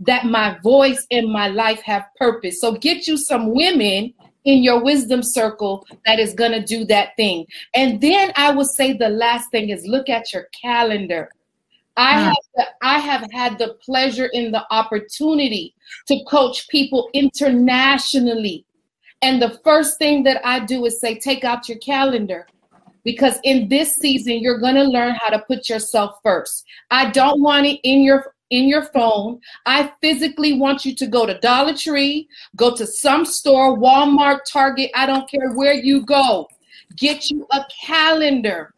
that 0.00 0.26
my 0.26 0.58
voice 0.62 1.06
and 1.10 1.30
my 1.30 1.48
life 1.48 1.82
have 1.82 2.06
purpose. 2.16 2.60
So 2.60 2.72
get 2.72 3.06
you 3.06 3.16
some 3.16 3.52
women 3.54 4.14
in 4.44 4.62
your 4.62 4.82
wisdom 4.82 5.22
circle 5.22 5.86
that 6.06 6.18
is 6.18 6.34
going 6.34 6.52
to 6.52 6.64
do 6.64 6.84
that 6.86 7.16
thing. 7.16 7.46
And 7.74 8.00
then 8.00 8.32
I 8.36 8.52
would 8.52 8.68
say 8.68 8.92
the 8.92 9.08
last 9.08 9.50
thing 9.50 9.70
is 9.70 9.86
look 9.86 10.08
at 10.08 10.32
your 10.32 10.48
calendar. 10.58 11.30
I 11.96 12.14
hmm. 12.14 12.24
have 12.26 12.36
the, 12.54 12.66
I 12.82 12.98
have 12.98 13.30
had 13.32 13.58
the 13.58 13.76
pleasure 13.84 14.30
and 14.32 14.54
the 14.54 14.64
opportunity 14.70 15.74
to 16.06 16.22
coach 16.24 16.68
people 16.68 17.10
internationally 17.12 18.64
and 19.22 19.42
the 19.42 19.58
first 19.64 19.98
thing 19.98 20.22
that 20.24 20.44
I 20.46 20.64
do 20.64 20.84
is 20.84 21.00
say, 21.00 21.18
take 21.18 21.44
out 21.44 21.68
your 21.68 21.78
calendar. 21.78 22.46
Because 23.04 23.38
in 23.42 23.68
this 23.68 23.94
season, 23.96 24.40
you're 24.40 24.58
going 24.58 24.74
to 24.74 24.84
learn 24.84 25.14
how 25.14 25.30
to 25.30 25.38
put 25.40 25.68
yourself 25.68 26.18
first. 26.22 26.64
I 26.90 27.10
don't 27.10 27.40
want 27.40 27.66
it 27.66 27.80
in 27.82 28.02
your 28.02 28.34
in 28.50 28.68
your 28.68 28.84
phone. 28.84 29.40
I 29.66 29.92
physically 30.00 30.58
want 30.58 30.84
you 30.84 30.94
to 30.94 31.06
go 31.06 31.26
to 31.26 31.38
Dollar 31.40 31.74
Tree, 31.74 32.28
go 32.56 32.74
to 32.74 32.86
some 32.86 33.24
store, 33.24 33.78
Walmart, 33.78 34.40
Target, 34.50 34.90
I 34.94 35.06
don't 35.06 35.30
care 35.30 35.52
where 35.52 35.74
you 35.74 36.04
go. 36.04 36.48
Get 36.96 37.30
you 37.30 37.46
a 37.52 37.64
calendar 37.86 38.74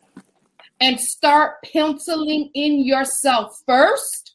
and 0.80 0.98
start 0.98 1.62
penciling 1.72 2.50
in 2.54 2.84
yourself 2.84 3.62
first 3.66 4.34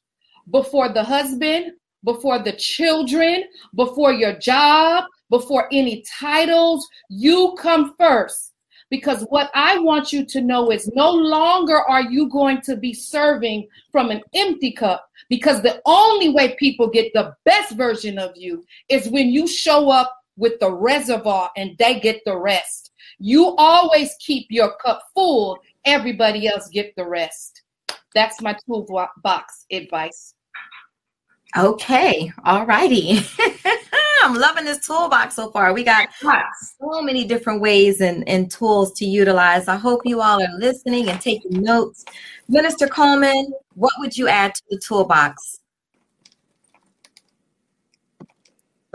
before 0.51 0.89
the 0.89 1.03
husband, 1.03 1.73
before 2.03 2.39
the 2.39 2.53
children, 2.53 3.43
before 3.75 4.13
your 4.13 4.38
job, 4.38 5.05
before 5.29 5.67
any 5.71 6.03
titles. 6.19 6.88
You 7.09 7.55
come 7.59 7.95
first. 7.97 8.53
Because 8.95 9.23
what 9.23 9.51
I 9.53 9.77
want 9.79 10.13
you 10.13 10.23
to 10.23 10.39
know 10.39 10.71
is 10.71 10.89
no 10.95 11.11
longer 11.11 11.77
are 11.77 12.03
you 12.03 12.29
going 12.29 12.61
to 12.61 12.77
be 12.77 12.93
serving 12.93 13.67
from 13.91 14.09
an 14.09 14.21
empty 14.33 14.71
cup, 14.71 15.09
because 15.27 15.61
the 15.61 15.81
only 15.85 16.29
way 16.29 16.55
people 16.57 16.87
get 16.87 17.11
the 17.13 17.35
best 17.43 17.75
version 17.75 18.17
of 18.17 18.31
you 18.37 18.63
is 18.87 19.09
when 19.09 19.27
you 19.27 19.47
show 19.47 19.89
up 19.89 20.15
with 20.37 20.57
the 20.61 20.71
reservoir 20.71 21.51
and 21.57 21.77
they 21.77 21.99
get 21.99 22.21
the 22.25 22.37
rest. 22.37 22.91
You 23.19 23.53
always 23.57 24.15
keep 24.21 24.47
your 24.49 24.73
cup 24.77 25.01
full, 25.13 25.59
everybody 25.83 26.47
else 26.47 26.69
get 26.69 26.95
the 26.95 27.05
rest. 27.05 27.63
That's 28.13 28.41
my 28.41 28.55
toolbox 28.65 29.65
advice. 29.73 30.34
Okay, 31.57 32.31
all 32.43 32.65
righty. 32.65 33.19
I'm 34.23 34.33
loving 34.35 34.65
this 34.65 34.85
toolbox 34.85 35.35
so 35.35 35.51
far. 35.51 35.73
We 35.73 35.83
got 35.83 36.09
so 36.81 37.01
many 37.01 37.25
different 37.25 37.61
ways 37.61 38.01
and, 38.01 38.27
and 38.27 38.51
tools 38.51 38.91
to 38.93 39.05
utilize. 39.05 39.67
I 39.67 39.75
hope 39.75 40.01
you 40.03 40.19
all 40.19 40.41
are 40.41 40.59
listening 40.59 41.09
and 41.09 41.21
taking 41.21 41.61
notes. 41.61 42.03
Minister 42.49 42.87
Coleman, 42.87 43.53
what 43.75 43.93
would 43.99 44.17
you 44.17 44.27
add 44.27 44.55
to 44.55 44.61
the 44.69 44.79
toolbox? 44.79 45.61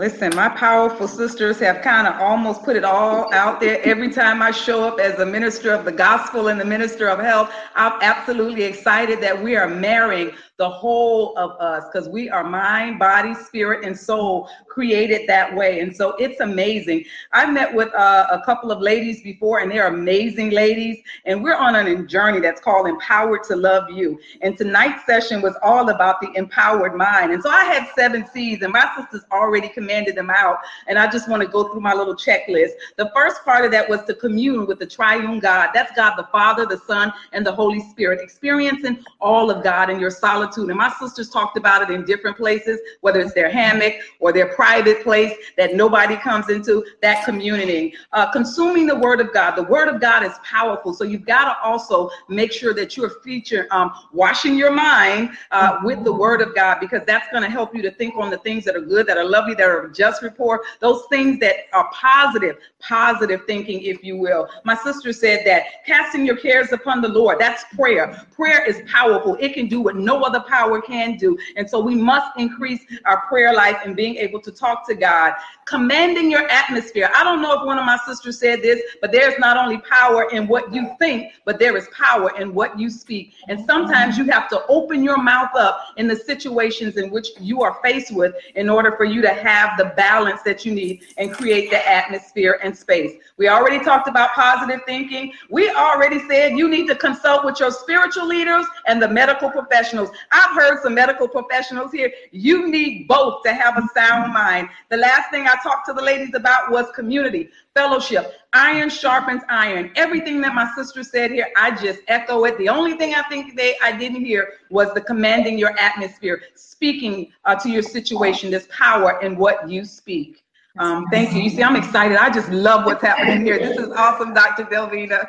Listen, 0.01 0.35
my 0.35 0.49
powerful 0.49 1.07
sisters 1.07 1.59
have 1.59 1.83
kind 1.83 2.07
of 2.07 2.19
almost 2.19 2.63
put 2.63 2.75
it 2.75 2.83
all 2.83 3.31
out 3.35 3.59
there. 3.59 3.79
Every 3.83 4.09
time 4.09 4.41
I 4.41 4.49
show 4.49 4.83
up 4.83 4.99
as 4.99 5.19
a 5.19 5.25
minister 5.27 5.71
of 5.71 5.85
the 5.85 5.91
gospel 5.91 6.47
and 6.47 6.59
the 6.59 6.65
minister 6.65 7.07
of 7.07 7.19
health, 7.19 7.53
I'm 7.75 8.01
absolutely 8.01 8.63
excited 8.63 9.21
that 9.21 9.39
we 9.39 9.55
are 9.55 9.67
marrying 9.67 10.31
the 10.57 10.69
whole 10.69 11.35
of 11.37 11.51
us 11.59 11.85
because 11.91 12.09
we 12.09 12.29
are 12.29 12.43
mind, 12.43 12.97
body, 12.97 13.35
spirit, 13.35 13.83
and 13.83 13.97
soul 13.97 14.49
created 14.67 15.27
that 15.27 15.55
way. 15.55 15.79
And 15.81 15.95
so 15.95 16.11
it's 16.17 16.39
amazing. 16.39 17.05
I've 17.33 17.51
met 17.51 17.73
with 17.73 17.93
uh, 17.95 18.27
a 18.31 18.41
couple 18.45 18.71
of 18.71 18.79
ladies 18.79 19.21
before, 19.21 19.59
and 19.59 19.71
they're 19.71 19.87
amazing 19.87 20.51
ladies. 20.51 20.97
And 21.25 21.43
we're 21.43 21.55
on 21.55 21.75
a 21.75 22.05
journey 22.05 22.39
that's 22.39 22.61
called 22.61 22.87
Empowered 22.87 23.43
to 23.45 23.55
Love 23.55 23.89
You. 23.89 24.19
And 24.41 24.57
tonight's 24.57 25.05
session 25.05 25.41
was 25.41 25.55
all 25.63 25.89
about 25.89 26.21
the 26.21 26.31
empowered 26.35 26.95
mind. 26.95 27.31
And 27.33 27.41
so 27.41 27.49
I 27.49 27.65
had 27.65 27.87
seven 27.95 28.25
C's, 28.31 28.61
and 28.61 28.71
my 28.71 28.87
sisters 28.95 29.25
already 29.31 29.69
commanded 29.91 30.15
them 30.15 30.29
out. 30.29 30.59
And 30.87 30.97
I 30.97 31.09
just 31.09 31.29
want 31.29 31.41
to 31.41 31.47
go 31.47 31.65
through 31.65 31.81
my 31.81 31.93
little 31.93 32.15
checklist. 32.15 32.71
The 32.97 33.11
first 33.13 33.43
part 33.43 33.65
of 33.65 33.71
that 33.71 33.89
was 33.89 34.03
to 34.05 34.13
commune 34.13 34.65
with 34.65 34.79
the 34.79 34.85
triune 34.85 35.39
God. 35.39 35.69
That's 35.73 35.91
God 35.95 36.15
the 36.15 36.27
Father, 36.31 36.65
the 36.65 36.79
Son, 36.87 37.11
and 37.33 37.45
the 37.45 37.51
Holy 37.51 37.81
Spirit, 37.91 38.19
experiencing 38.21 39.03
all 39.19 39.51
of 39.51 39.63
God 39.63 39.89
in 39.89 39.99
your 39.99 40.09
solitude. 40.09 40.69
And 40.69 40.77
my 40.77 40.93
sisters 40.99 41.29
talked 41.29 41.57
about 41.57 41.81
it 41.81 41.93
in 41.93 42.05
different 42.05 42.37
places, 42.37 42.79
whether 43.01 43.19
it's 43.19 43.33
their 43.33 43.51
hammock 43.51 43.93
or 44.19 44.31
their 44.31 44.53
private 44.55 45.03
place 45.03 45.33
that 45.57 45.75
nobody 45.75 46.15
comes 46.17 46.49
into, 46.49 46.85
that 47.01 47.25
community. 47.25 47.93
Uh, 48.13 48.31
consuming 48.31 48.87
the 48.87 48.95
word 48.95 49.19
of 49.19 49.33
God. 49.33 49.55
The 49.55 49.63
word 49.63 49.87
of 49.87 49.99
God 49.99 50.23
is 50.23 50.33
powerful. 50.43 50.93
So 50.93 51.03
you've 51.03 51.25
got 51.25 51.45
to 51.45 51.67
also 51.67 52.09
make 52.29 52.51
sure 52.51 52.73
that 52.73 52.95
you're 52.95 53.21
featuring, 53.23 53.67
um, 53.71 53.91
washing 54.13 54.55
your 54.55 54.71
mind 54.71 55.31
uh, 55.51 55.79
with 55.83 56.03
the 56.03 56.13
word 56.13 56.41
of 56.41 56.55
God, 56.55 56.79
because 56.79 57.01
that's 57.05 57.29
going 57.31 57.43
to 57.43 57.49
help 57.49 57.75
you 57.75 57.81
to 57.81 57.91
think 57.91 58.15
on 58.15 58.29
the 58.29 58.37
things 58.39 58.63
that 58.65 58.75
are 58.75 58.81
good, 58.81 59.07
that 59.07 59.17
are 59.17 59.25
lovely, 59.25 59.53
that 59.55 59.69
are 59.69 59.70
just 59.93 60.21
report, 60.21 60.61
those 60.79 61.03
things 61.09 61.39
that 61.39 61.55
are 61.73 61.89
positive, 61.91 62.57
positive 62.79 63.41
thinking, 63.45 63.81
if 63.81 64.03
you 64.03 64.17
will. 64.17 64.47
My 64.63 64.75
sister 64.75 65.13
said 65.13 65.41
that 65.45 65.85
casting 65.85 66.25
your 66.25 66.37
cares 66.37 66.71
upon 66.71 67.01
the 67.01 67.07
Lord, 67.07 67.39
that's 67.39 67.63
prayer. 67.75 68.25
Prayer 68.35 68.65
is 68.65 68.81
powerful. 68.89 69.37
It 69.39 69.53
can 69.53 69.67
do 69.67 69.81
what 69.81 69.95
no 69.95 70.21
other 70.21 70.41
power 70.41 70.81
can 70.81 71.17
do. 71.17 71.37
And 71.55 71.69
so 71.69 71.79
we 71.79 71.95
must 71.95 72.37
increase 72.37 72.81
our 73.05 73.21
prayer 73.27 73.53
life 73.53 73.77
and 73.85 73.95
being 73.95 74.15
able 74.17 74.41
to 74.41 74.51
talk 74.51 74.87
to 74.87 74.95
God, 74.95 75.33
commanding 75.65 76.29
your 76.29 76.49
atmosphere. 76.49 77.09
I 77.15 77.23
don't 77.23 77.41
know 77.41 77.59
if 77.59 77.65
one 77.65 77.77
of 77.77 77.85
my 77.85 77.97
sisters 78.05 78.39
said 78.39 78.61
this, 78.61 78.81
but 78.99 79.11
there's 79.11 79.37
not 79.39 79.57
only 79.57 79.77
power 79.79 80.29
in 80.31 80.47
what 80.47 80.73
you 80.73 80.95
think, 80.99 81.33
but 81.45 81.59
there 81.59 81.77
is 81.77 81.87
power 81.95 82.31
in 82.39 82.53
what 82.53 82.77
you 82.79 82.89
speak. 82.89 83.33
And 83.47 83.65
sometimes 83.65 84.17
you 84.17 84.25
have 84.25 84.49
to 84.49 84.65
open 84.67 85.03
your 85.03 85.21
mouth 85.21 85.55
up 85.55 85.87
in 85.97 86.07
the 86.07 86.15
situations 86.15 86.97
in 86.97 87.09
which 87.11 87.27
you 87.39 87.61
are 87.61 87.77
faced 87.83 88.13
with 88.13 88.33
in 88.55 88.69
order 88.69 88.93
for 88.97 89.05
you 89.05 89.21
to 89.21 89.33
have 89.33 89.60
have 89.61 89.77
the 89.77 89.93
balance 89.95 90.41
that 90.43 90.65
you 90.65 90.73
need 90.73 91.03
and 91.17 91.31
create 91.31 91.69
the 91.69 91.89
atmosphere 91.89 92.59
and 92.63 92.75
space. 92.75 93.13
We 93.37 93.47
already 93.47 93.83
talked 93.83 94.07
about 94.07 94.31
positive 94.31 94.81
thinking. 94.85 95.33
We 95.49 95.69
already 95.69 96.19
said 96.27 96.53
you 96.53 96.67
need 96.67 96.87
to 96.87 96.95
consult 96.95 97.45
with 97.45 97.59
your 97.59 97.71
spiritual 97.71 98.27
leaders 98.27 98.65
and 98.87 99.01
the 99.01 99.07
medical 99.07 99.49
professionals. 99.49 100.09
I've 100.31 100.55
heard 100.55 100.81
some 100.81 100.95
medical 100.95 101.27
professionals 101.27 101.91
here. 101.91 102.11
You 102.31 102.67
need 102.69 103.07
both 103.07 103.43
to 103.43 103.53
have 103.53 103.77
a 103.77 103.87
sound 103.93 104.33
mind. 104.33 104.69
The 104.89 104.97
last 104.97 105.29
thing 105.31 105.47
I 105.47 105.55
talked 105.61 105.85
to 105.87 105.93
the 105.93 106.01
ladies 106.01 106.33
about 106.33 106.71
was 106.71 106.85
community, 106.95 107.49
fellowship. 107.75 108.33
Iron 108.53 108.89
sharpens 108.89 109.43
iron. 109.49 109.91
Everything 109.95 110.41
that 110.41 110.53
my 110.53 110.69
sister 110.75 111.03
said 111.03 111.31
here, 111.31 111.47
I 111.55 111.71
just 111.71 112.01
echo 112.07 112.43
it. 112.43 112.57
The 112.57 112.69
only 112.69 112.97
thing 112.97 113.15
I 113.15 113.23
think 113.23 113.55
they 113.55 113.77
I 113.81 113.97
didn't 113.97 114.25
hear 114.25 114.53
was 114.69 114.93
the 114.93 115.01
commanding 115.01 115.57
your 115.57 115.77
atmosphere, 115.79 116.41
speaking 116.55 117.31
uh, 117.45 117.55
to 117.55 117.69
your 117.69 117.81
situation. 117.81 118.51
There's 118.51 118.67
power 118.67 119.21
in 119.21 119.37
what 119.37 119.69
you 119.69 119.85
speak. 119.85 120.43
Um, 120.77 121.05
thank 121.11 121.33
you. 121.33 121.41
You 121.41 121.49
see, 121.49 121.63
I'm 121.63 121.75
excited. 121.75 122.17
I 122.17 122.29
just 122.29 122.49
love 122.49 122.85
what's 122.85 123.01
happening 123.01 123.45
here. 123.45 123.59
This 123.59 123.77
is 123.77 123.89
awesome, 123.91 124.33
Dr. 124.33 124.63
Delvina. 124.65 125.27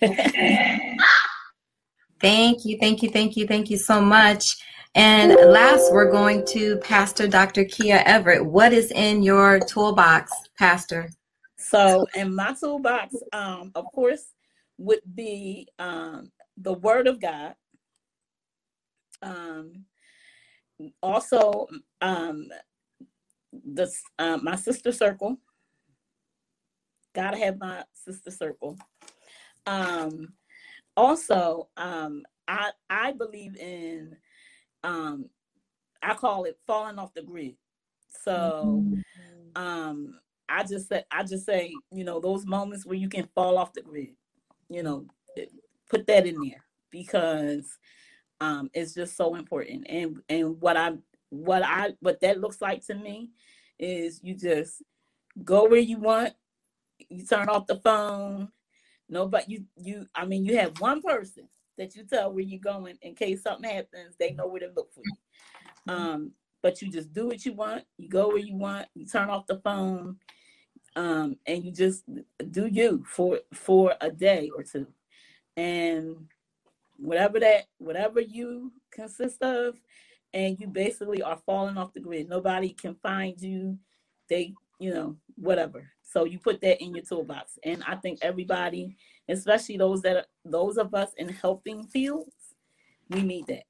thank 2.20 2.64
you, 2.64 2.78
thank 2.78 3.02
you, 3.02 3.10
thank 3.10 3.36
you, 3.36 3.46
thank 3.46 3.70
you 3.70 3.76
so 3.76 4.00
much. 4.00 4.56
And 4.94 5.34
last, 5.52 5.92
we're 5.92 6.10
going 6.10 6.44
to 6.46 6.78
Pastor 6.78 7.28
Dr. 7.28 7.64
Kia 7.64 8.02
Everett. 8.04 8.44
What 8.44 8.72
is 8.72 8.90
in 8.90 9.22
your 9.22 9.60
toolbox, 9.60 10.32
Pastor? 10.58 11.10
So, 11.70 12.04
in 12.16 12.34
my 12.34 12.52
toolbox, 12.58 13.14
um, 13.32 13.70
of 13.76 13.84
course, 13.94 14.34
would 14.78 15.02
be 15.14 15.68
um, 15.78 16.32
the 16.56 16.72
Word 16.72 17.06
of 17.06 17.20
God. 17.20 17.54
Um, 19.22 19.84
also, 21.00 21.68
um, 22.00 22.48
the 23.52 23.88
uh, 24.18 24.38
my 24.42 24.56
sister 24.56 24.90
circle. 24.90 25.36
Gotta 27.14 27.36
have 27.38 27.58
my 27.58 27.84
sister 27.94 28.32
circle. 28.32 28.76
Um, 29.66 30.32
also, 30.96 31.68
um, 31.76 32.24
I 32.48 32.72
I 32.88 33.12
believe 33.12 33.56
in 33.56 34.16
um, 34.82 35.26
I 36.02 36.14
call 36.14 36.44
it 36.44 36.58
falling 36.66 36.98
off 36.98 37.14
the 37.14 37.22
grid. 37.22 37.54
So 38.24 38.82
mm-hmm. 38.82 39.62
um, 39.62 40.18
I 40.50 40.64
just 40.64 40.88
say 40.88 41.04
I 41.10 41.22
just 41.22 41.46
say 41.46 41.72
you 41.92 42.04
know 42.04 42.20
those 42.20 42.44
moments 42.44 42.84
where 42.84 42.96
you 42.96 43.08
can 43.08 43.28
fall 43.34 43.56
off 43.56 43.72
the 43.72 43.82
grid. 43.82 44.14
You 44.68 44.82
know, 44.82 45.06
put 45.88 46.06
that 46.06 46.26
in 46.26 46.40
there 46.40 46.64
because 46.90 47.78
um, 48.40 48.70
it's 48.74 48.94
just 48.94 49.16
so 49.16 49.34
important. 49.34 49.86
And 49.88 50.22
and 50.28 50.60
what 50.60 50.76
I 50.76 50.92
what 51.30 51.62
I 51.62 51.94
what 52.00 52.20
that 52.20 52.40
looks 52.40 52.60
like 52.60 52.84
to 52.86 52.94
me 52.94 53.30
is 53.78 54.20
you 54.22 54.34
just 54.34 54.82
go 55.44 55.66
where 55.66 55.80
you 55.80 55.98
want. 55.98 56.34
You 57.08 57.24
turn 57.24 57.48
off 57.48 57.66
the 57.66 57.76
phone. 57.76 58.48
Nobody 59.08 59.44
you 59.48 59.64
you 59.76 60.06
I 60.14 60.24
mean 60.24 60.44
you 60.44 60.56
have 60.58 60.80
one 60.80 61.00
person 61.00 61.48
that 61.80 61.96
you 61.96 62.04
tell 62.04 62.32
where 62.32 62.44
you're 62.44 62.60
going 62.60 62.96
in 63.00 63.14
case 63.14 63.42
something 63.42 63.68
happens, 63.68 64.14
they 64.18 64.32
know 64.32 64.46
where 64.46 64.60
to 64.60 64.70
look 64.76 64.92
for 64.92 65.00
you. 65.02 65.92
Um, 65.92 66.32
but 66.62 66.82
you 66.82 66.92
just 66.92 67.12
do 67.14 67.26
what 67.26 67.44
you 67.46 67.54
want, 67.54 67.84
you 67.96 68.08
go 68.08 68.28
where 68.28 68.36
you 68.36 68.54
want, 68.54 68.86
you 68.94 69.06
turn 69.06 69.30
off 69.30 69.46
the 69.46 69.60
phone, 69.64 70.16
um, 70.96 71.36
and 71.46 71.64
you 71.64 71.72
just 71.72 72.04
do 72.50 72.66
you 72.66 73.04
for 73.06 73.40
for 73.52 73.94
a 74.00 74.10
day 74.10 74.50
or 74.54 74.62
two. 74.62 74.86
And 75.56 76.16
whatever 76.96 77.40
that 77.40 77.64
whatever 77.78 78.20
you 78.20 78.72
consist 78.90 79.42
of, 79.42 79.80
and 80.32 80.58
you 80.60 80.66
basically 80.66 81.22
are 81.22 81.40
falling 81.46 81.76
off 81.76 81.92
the 81.92 82.00
grid. 82.00 82.28
Nobody 82.28 82.70
can 82.70 82.94
find 83.02 83.40
you. 83.40 83.78
They, 84.28 84.54
you 84.78 84.94
know, 84.94 85.16
whatever. 85.36 85.90
So 86.02 86.24
you 86.24 86.38
put 86.38 86.60
that 86.60 86.82
in 86.82 86.94
your 86.94 87.04
toolbox. 87.04 87.58
And 87.64 87.82
I 87.86 87.96
think 87.96 88.20
everybody, 88.22 88.96
especially 89.28 89.76
those 89.76 90.02
that 90.02 90.16
are, 90.16 90.26
those 90.44 90.76
of 90.76 90.94
us 90.94 91.10
in 91.16 91.28
helping 91.28 91.84
fields, 91.84 92.32
we 93.08 93.22
need 93.22 93.46
that. 93.48 93.64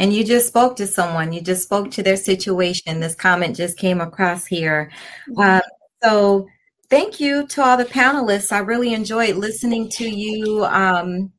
And 0.00 0.12
you 0.12 0.24
just 0.24 0.48
spoke 0.48 0.74
to 0.76 0.86
someone. 0.86 1.32
You 1.32 1.40
just 1.40 1.62
spoke 1.62 1.92
to 1.92 2.02
their 2.02 2.16
situation. 2.16 2.98
This 2.98 3.14
comment 3.14 3.54
just 3.54 3.78
came 3.78 4.00
across 4.00 4.46
here. 4.46 4.90
Uh, 5.36 5.60
so 6.02 6.48
thank 6.88 7.20
you 7.20 7.46
to 7.48 7.62
all 7.62 7.76
the 7.76 7.84
panelists. 7.84 8.50
I 8.50 8.58
really 8.58 8.94
enjoyed 8.94 9.36
listening 9.36 9.88
to 9.90 10.08
you. 10.08 10.64
Um, 10.64 11.30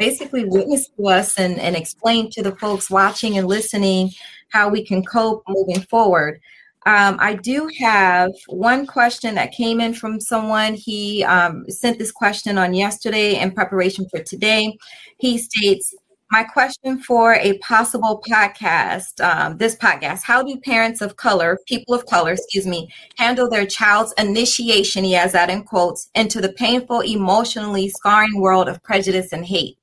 basically 0.00 0.46
witness 0.46 0.88
to 0.88 1.08
us 1.08 1.38
and, 1.38 1.60
and 1.60 1.76
explain 1.76 2.30
to 2.30 2.42
the 2.42 2.56
folks 2.56 2.90
watching 2.90 3.36
and 3.38 3.46
listening 3.46 4.10
how 4.48 4.68
we 4.68 4.84
can 4.84 5.04
cope 5.04 5.44
moving 5.46 5.82
forward. 5.82 6.40
Um, 6.86 7.18
I 7.20 7.34
do 7.34 7.70
have 7.78 8.30
one 8.48 8.86
question 8.86 9.34
that 9.34 9.52
came 9.52 9.80
in 9.82 9.92
from 9.92 10.18
someone. 10.18 10.72
He 10.72 11.22
um, 11.24 11.68
sent 11.68 11.98
this 11.98 12.10
question 12.10 12.56
on 12.56 12.72
yesterday 12.72 13.38
in 13.38 13.52
preparation 13.52 14.08
for 14.08 14.22
today. 14.22 14.78
He 15.18 15.36
states, 15.36 15.94
my 16.30 16.44
question 16.44 17.02
for 17.02 17.34
a 17.34 17.58
possible 17.58 18.22
podcast, 18.28 19.20
um, 19.24 19.56
this 19.58 19.74
podcast, 19.76 20.22
how 20.22 20.42
do 20.42 20.58
parents 20.60 21.00
of 21.00 21.16
color, 21.16 21.58
people 21.66 21.94
of 21.94 22.06
color, 22.06 22.32
excuse 22.32 22.66
me, 22.66 22.88
handle 23.16 23.50
their 23.50 23.66
child's 23.66 24.14
initiation, 24.16 25.02
he 25.04 25.12
has 25.12 25.32
that 25.32 25.50
in 25.50 25.64
quotes, 25.64 26.08
into 26.14 26.40
the 26.40 26.52
painful, 26.52 27.00
emotionally 27.00 27.88
scarring 27.88 28.40
world 28.40 28.68
of 28.68 28.82
prejudice 28.82 29.32
and 29.32 29.44
hate? 29.44 29.76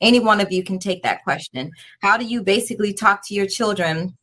any 0.00 0.20
one 0.20 0.40
of 0.40 0.50
you 0.50 0.62
can 0.62 0.78
take 0.78 1.02
that 1.02 1.22
question. 1.24 1.70
How 2.02 2.16
do 2.16 2.24
you 2.24 2.42
basically 2.42 2.92
talk 2.92 3.26
to 3.26 3.34
your 3.34 3.46
children 3.46 4.16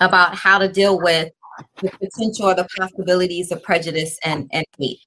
about 0.00 0.34
how 0.34 0.58
to 0.58 0.68
deal 0.68 1.00
with 1.00 1.32
the 1.80 1.90
potential 1.90 2.46
or 2.46 2.54
the 2.54 2.68
possibilities 2.78 3.50
of 3.52 3.62
prejudice 3.62 4.18
and, 4.24 4.48
and 4.52 4.64
hate? 4.78 5.00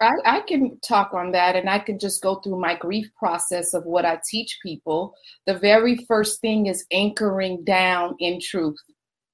I, 0.00 0.12
I, 0.24 0.40
can 0.42 0.78
talk 0.80 1.12
on 1.12 1.32
that 1.32 1.56
and 1.56 1.68
I 1.68 1.78
can 1.78 1.98
just 1.98 2.22
go 2.22 2.36
through 2.36 2.60
my 2.60 2.74
grief 2.74 3.10
process 3.16 3.74
of 3.74 3.84
what 3.84 4.04
I 4.04 4.20
teach 4.28 4.58
people. 4.62 5.14
The 5.46 5.58
very 5.58 6.04
first 6.06 6.40
thing 6.40 6.66
is 6.66 6.86
anchoring 6.92 7.64
down 7.64 8.14
in 8.20 8.40
truth. 8.40 8.76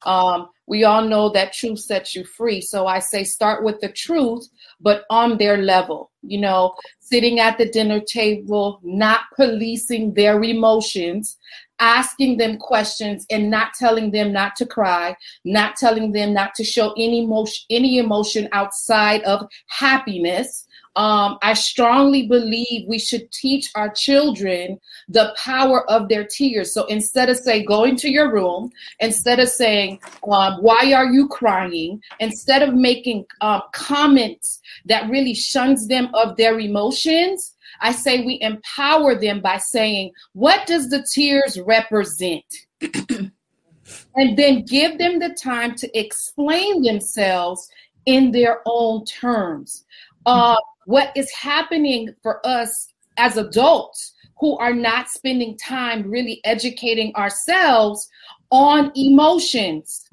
Um, 0.04 0.48
we 0.66 0.84
all 0.84 1.02
know 1.02 1.28
that 1.30 1.52
truth 1.52 1.80
sets 1.80 2.14
you 2.14 2.24
free. 2.24 2.60
So 2.60 2.86
I 2.86 2.98
say 2.98 3.24
start 3.24 3.64
with 3.64 3.80
the 3.80 3.90
truth, 3.90 4.48
but 4.80 5.04
on 5.10 5.36
their 5.36 5.58
level, 5.58 6.10
you 6.22 6.40
know, 6.40 6.74
sitting 7.00 7.38
at 7.38 7.58
the 7.58 7.68
dinner 7.68 8.00
table, 8.00 8.80
not 8.82 9.20
policing 9.36 10.14
their 10.14 10.42
emotions, 10.42 11.36
asking 11.80 12.38
them 12.38 12.56
questions 12.56 13.26
and 13.30 13.50
not 13.50 13.74
telling 13.74 14.10
them 14.10 14.32
not 14.32 14.56
to 14.56 14.66
cry, 14.66 15.14
not 15.44 15.76
telling 15.76 16.12
them 16.12 16.32
not 16.32 16.54
to 16.54 16.64
show 16.64 16.92
any 16.92 17.24
emotion, 17.24 17.64
any 17.68 17.98
emotion 17.98 18.48
outside 18.52 19.22
of 19.24 19.46
happiness 19.66 20.66
um, 20.96 21.38
I 21.42 21.54
strongly 21.54 22.26
believe 22.28 22.86
we 22.86 22.98
should 22.98 23.30
teach 23.32 23.70
our 23.74 23.88
children 23.88 24.78
the 25.08 25.34
power 25.36 25.88
of 25.90 26.08
their 26.08 26.24
tears. 26.24 26.72
So 26.72 26.84
instead 26.86 27.28
of 27.28 27.36
saying, 27.36 27.64
go 27.66 27.84
into 27.84 28.08
your 28.08 28.32
room, 28.32 28.70
instead 29.00 29.40
of 29.40 29.48
saying, 29.48 29.98
um, 30.30 30.62
why 30.62 30.92
are 30.92 31.06
you 31.06 31.26
crying? 31.28 32.00
Instead 32.20 32.62
of 32.62 32.74
making 32.74 33.24
um, 33.40 33.62
comments 33.72 34.60
that 34.84 35.10
really 35.10 35.34
shuns 35.34 35.88
them 35.88 36.10
of 36.14 36.36
their 36.36 36.60
emotions, 36.60 37.54
I 37.80 37.90
say 37.90 38.24
we 38.24 38.40
empower 38.40 39.16
them 39.16 39.40
by 39.40 39.58
saying, 39.58 40.12
what 40.32 40.64
does 40.66 40.90
the 40.90 41.04
tears 41.12 41.58
represent? 41.60 42.44
and 42.80 44.36
then 44.36 44.64
give 44.64 44.98
them 44.98 45.18
the 45.18 45.30
time 45.30 45.74
to 45.76 45.98
explain 45.98 46.82
themselves 46.82 47.68
in 48.06 48.30
their 48.30 48.60
own 48.66 49.04
terms. 49.06 49.84
Uh, 50.26 50.56
what 50.86 51.12
is 51.16 51.30
happening 51.32 52.14
for 52.22 52.44
us 52.46 52.88
as 53.16 53.36
adults 53.36 54.12
who 54.38 54.56
are 54.58 54.74
not 54.74 55.08
spending 55.08 55.56
time 55.56 56.10
really 56.10 56.40
educating 56.44 57.14
ourselves 57.14 58.08
on 58.50 58.92
emotions. 58.94 60.04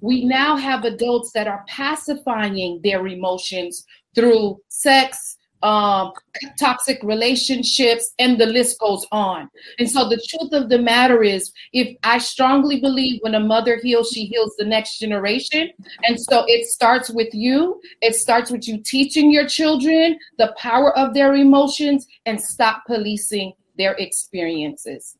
We 0.00 0.24
now 0.24 0.56
have 0.56 0.84
adults 0.84 1.32
that 1.32 1.48
are 1.48 1.64
pacifying 1.68 2.80
their 2.82 3.06
emotions 3.06 3.84
through 4.14 4.60
sex, 4.68 5.36
um, 5.64 6.12
toxic 6.60 7.02
relationships, 7.02 8.12
and 8.18 8.38
the 8.38 8.44
list 8.44 8.78
goes 8.78 9.06
on. 9.10 9.48
And 9.78 9.90
so 9.90 10.08
the 10.08 10.22
truth 10.28 10.52
of 10.52 10.68
the 10.68 10.78
matter 10.78 11.22
is, 11.22 11.52
if 11.72 11.96
I 12.04 12.18
strongly 12.18 12.80
believe 12.80 13.20
when 13.22 13.34
a 13.34 13.40
mother 13.40 13.80
heals, 13.82 14.10
she 14.10 14.26
heals 14.26 14.54
the 14.58 14.66
next 14.66 14.98
generation. 14.98 15.70
And 16.02 16.20
so 16.20 16.44
it 16.46 16.66
starts 16.66 17.08
with 17.08 17.32
you. 17.32 17.80
It 18.02 18.14
starts 18.14 18.50
with 18.50 18.68
you 18.68 18.82
teaching 18.82 19.30
your 19.30 19.48
children 19.48 20.18
the 20.38 20.54
power 20.58 20.96
of 20.98 21.14
their 21.14 21.34
emotions 21.34 22.06
and 22.26 22.38
stop 22.38 22.82
policing 22.86 23.54
their 23.78 23.94
experiences. 23.94 25.16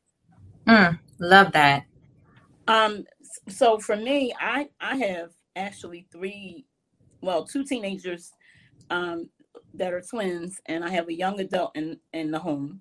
Mm, 0.66 0.98
love 1.20 1.52
that. 1.52 1.84
Um, 2.68 3.04
so 3.48 3.78
for 3.78 3.96
me, 3.96 4.34
I 4.38 4.68
I 4.78 4.96
have 4.96 5.30
actually 5.56 6.06
three, 6.12 6.66
well, 7.22 7.44
two 7.44 7.64
teenagers 7.64 8.30
um, 8.90 9.28
that 9.74 9.92
are 9.92 10.02
twins, 10.02 10.60
and 10.66 10.84
I 10.84 10.90
have 10.90 11.08
a 11.08 11.14
young 11.14 11.40
adult 11.40 11.76
in 11.76 11.98
in 12.12 12.30
the 12.30 12.38
home, 12.38 12.80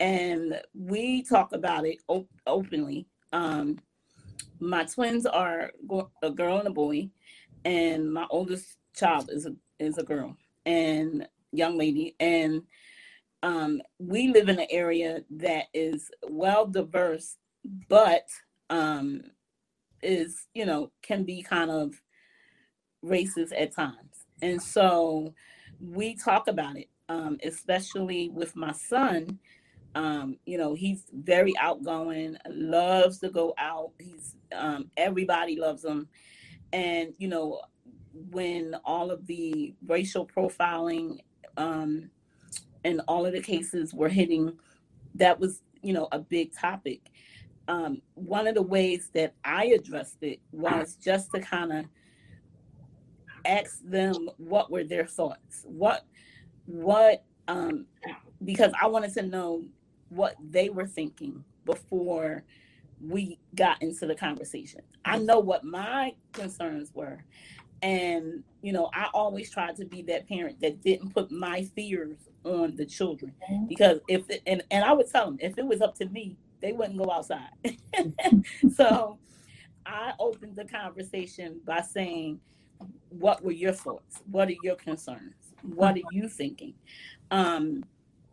and 0.00 0.60
we 0.74 1.22
talk 1.22 1.52
about 1.52 1.86
it 1.86 1.98
op- 2.08 2.30
openly. 2.46 3.06
Um, 3.32 3.78
my 4.60 4.84
twins 4.84 5.26
are 5.26 5.72
a 6.22 6.30
girl 6.30 6.58
and 6.58 6.68
a 6.68 6.72
boy, 6.72 7.10
and 7.64 8.12
my 8.12 8.26
oldest 8.30 8.78
child 8.96 9.30
is 9.32 9.46
a 9.46 9.54
is 9.78 9.98
a 9.98 10.04
girl 10.04 10.36
and 10.66 11.28
young 11.52 11.78
lady, 11.78 12.16
and 12.20 12.62
um, 13.42 13.82
we 13.98 14.28
live 14.28 14.48
in 14.48 14.58
an 14.60 14.68
area 14.70 15.22
that 15.30 15.66
is 15.74 16.10
well 16.28 16.66
diverse, 16.66 17.36
but 17.88 18.28
um, 18.70 19.22
is 20.02 20.46
you 20.54 20.66
know 20.66 20.90
can 21.02 21.24
be 21.24 21.42
kind 21.42 21.70
of 21.70 22.00
racist 23.04 23.52
at 23.58 23.74
times, 23.74 24.26
and 24.42 24.62
so 24.62 25.34
we 25.80 26.14
talk 26.14 26.48
about 26.48 26.76
it, 26.76 26.88
um, 27.08 27.38
especially 27.42 28.30
with 28.30 28.54
my 28.56 28.72
son 28.72 29.38
um, 29.96 30.36
you 30.44 30.58
know, 30.58 30.74
he's 30.74 31.04
very 31.10 31.54
outgoing, 31.58 32.36
loves 32.50 33.18
to 33.20 33.30
go 33.30 33.54
out. 33.56 33.92
He's 33.98 34.36
um, 34.54 34.90
everybody 34.98 35.58
loves 35.58 35.86
him, 35.86 36.06
and 36.74 37.14
you 37.16 37.28
know, 37.28 37.62
when 38.30 38.76
all 38.84 39.10
of 39.10 39.26
the 39.26 39.74
racial 39.86 40.26
profiling 40.26 41.20
um, 41.56 42.10
and 42.84 43.00
all 43.08 43.24
of 43.24 43.32
the 43.32 43.40
cases 43.40 43.94
were 43.94 44.10
hitting, 44.10 44.52
that 45.14 45.40
was 45.40 45.62
you 45.80 45.94
know 45.94 46.08
a 46.12 46.18
big 46.18 46.54
topic. 46.54 47.00
Um, 47.66 48.02
one 48.14 48.46
of 48.46 48.54
the 48.54 48.62
ways 48.62 49.08
that 49.14 49.32
I 49.46 49.66
addressed 49.68 50.18
it 50.20 50.40
was 50.52 50.98
just 51.02 51.30
to 51.32 51.40
kind 51.40 51.72
of 51.72 51.86
ask 53.48 53.80
them 53.84 54.28
what 54.36 54.70
were 54.70 54.84
their 54.84 55.06
thoughts, 55.06 55.62
what 55.64 56.04
what 56.66 57.24
um, 57.48 57.86
because 58.44 58.72
I 58.80 58.86
wanted 58.86 59.14
to 59.14 59.22
know 59.22 59.64
what 60.08 60.36
they 60.40 60.68
were 60.68 60.86
thinking 60.86 61.44
before 61.64 62.44
we 63.00 63.38
got 63.54 63.82
into 63.82 64.06
the 64.06 64.14
conversation. 64.14 64.80
I 65.04 65.18
know 65.18 65.38
what 65.38 65.64
my 65.64 66.14
concerns 66.32 66.92
were. 66.94 67.24
And, 67.82 68.42
you 68.62 68.72
know, 68.72 68.90
I 68.94 69.08
always 69.12 69.50
tried 69.50 69.76
to 69.76 69.84
be 69.84 70.02
that 70.02 70.28
parent 70.28 70.60
that 70.60 70.82
didn't 70.82 71.10
put 71.12 71.30
my 71.30 71.64
fears 71.74 72.16
on 72.44 72.74
the 72.76 72.86
children. 72.86 73.32
Mm-hmm. 73.50 73.66
Because 73.66 74.00
if, 74.08 74.28
it, 74.30 74.42
and, 74.46 74.62
and 74.70 74.84
I 74.84 74.92
would 74.92 75.10
tell 75.10 75.26
them, 75.26 75.38
if 75.40 75.58
it 75.58 75.66
was 75.66 75.82
up 75.82 75.94
to 75.96 76.06
me, 76.06 76.36
they 76.62 76.72
wouldn't 76.72 76.98
go 76.98 77.10
outside. 77.10 77.50
so 78.74 79.18
I 79.84 80.14
opened 80.18 80.56
the 80.56 80.64
conversation 80.64 81.60
by 81.66 81.82
saying, 81.82 82.40
what 83.10 83.42
were 83.42 83.52
your 83.52 83.72
thoughts? 83.72 84.22
What 84.30 84.48
are 84.48 84.56
your 84.62 84.76
concerns? 84.76 85.34
What 85.62 85.96
are 85.96 86.02
you 86.12 86.28
thinking? 86.28 86.74
Um, 87.30 87.84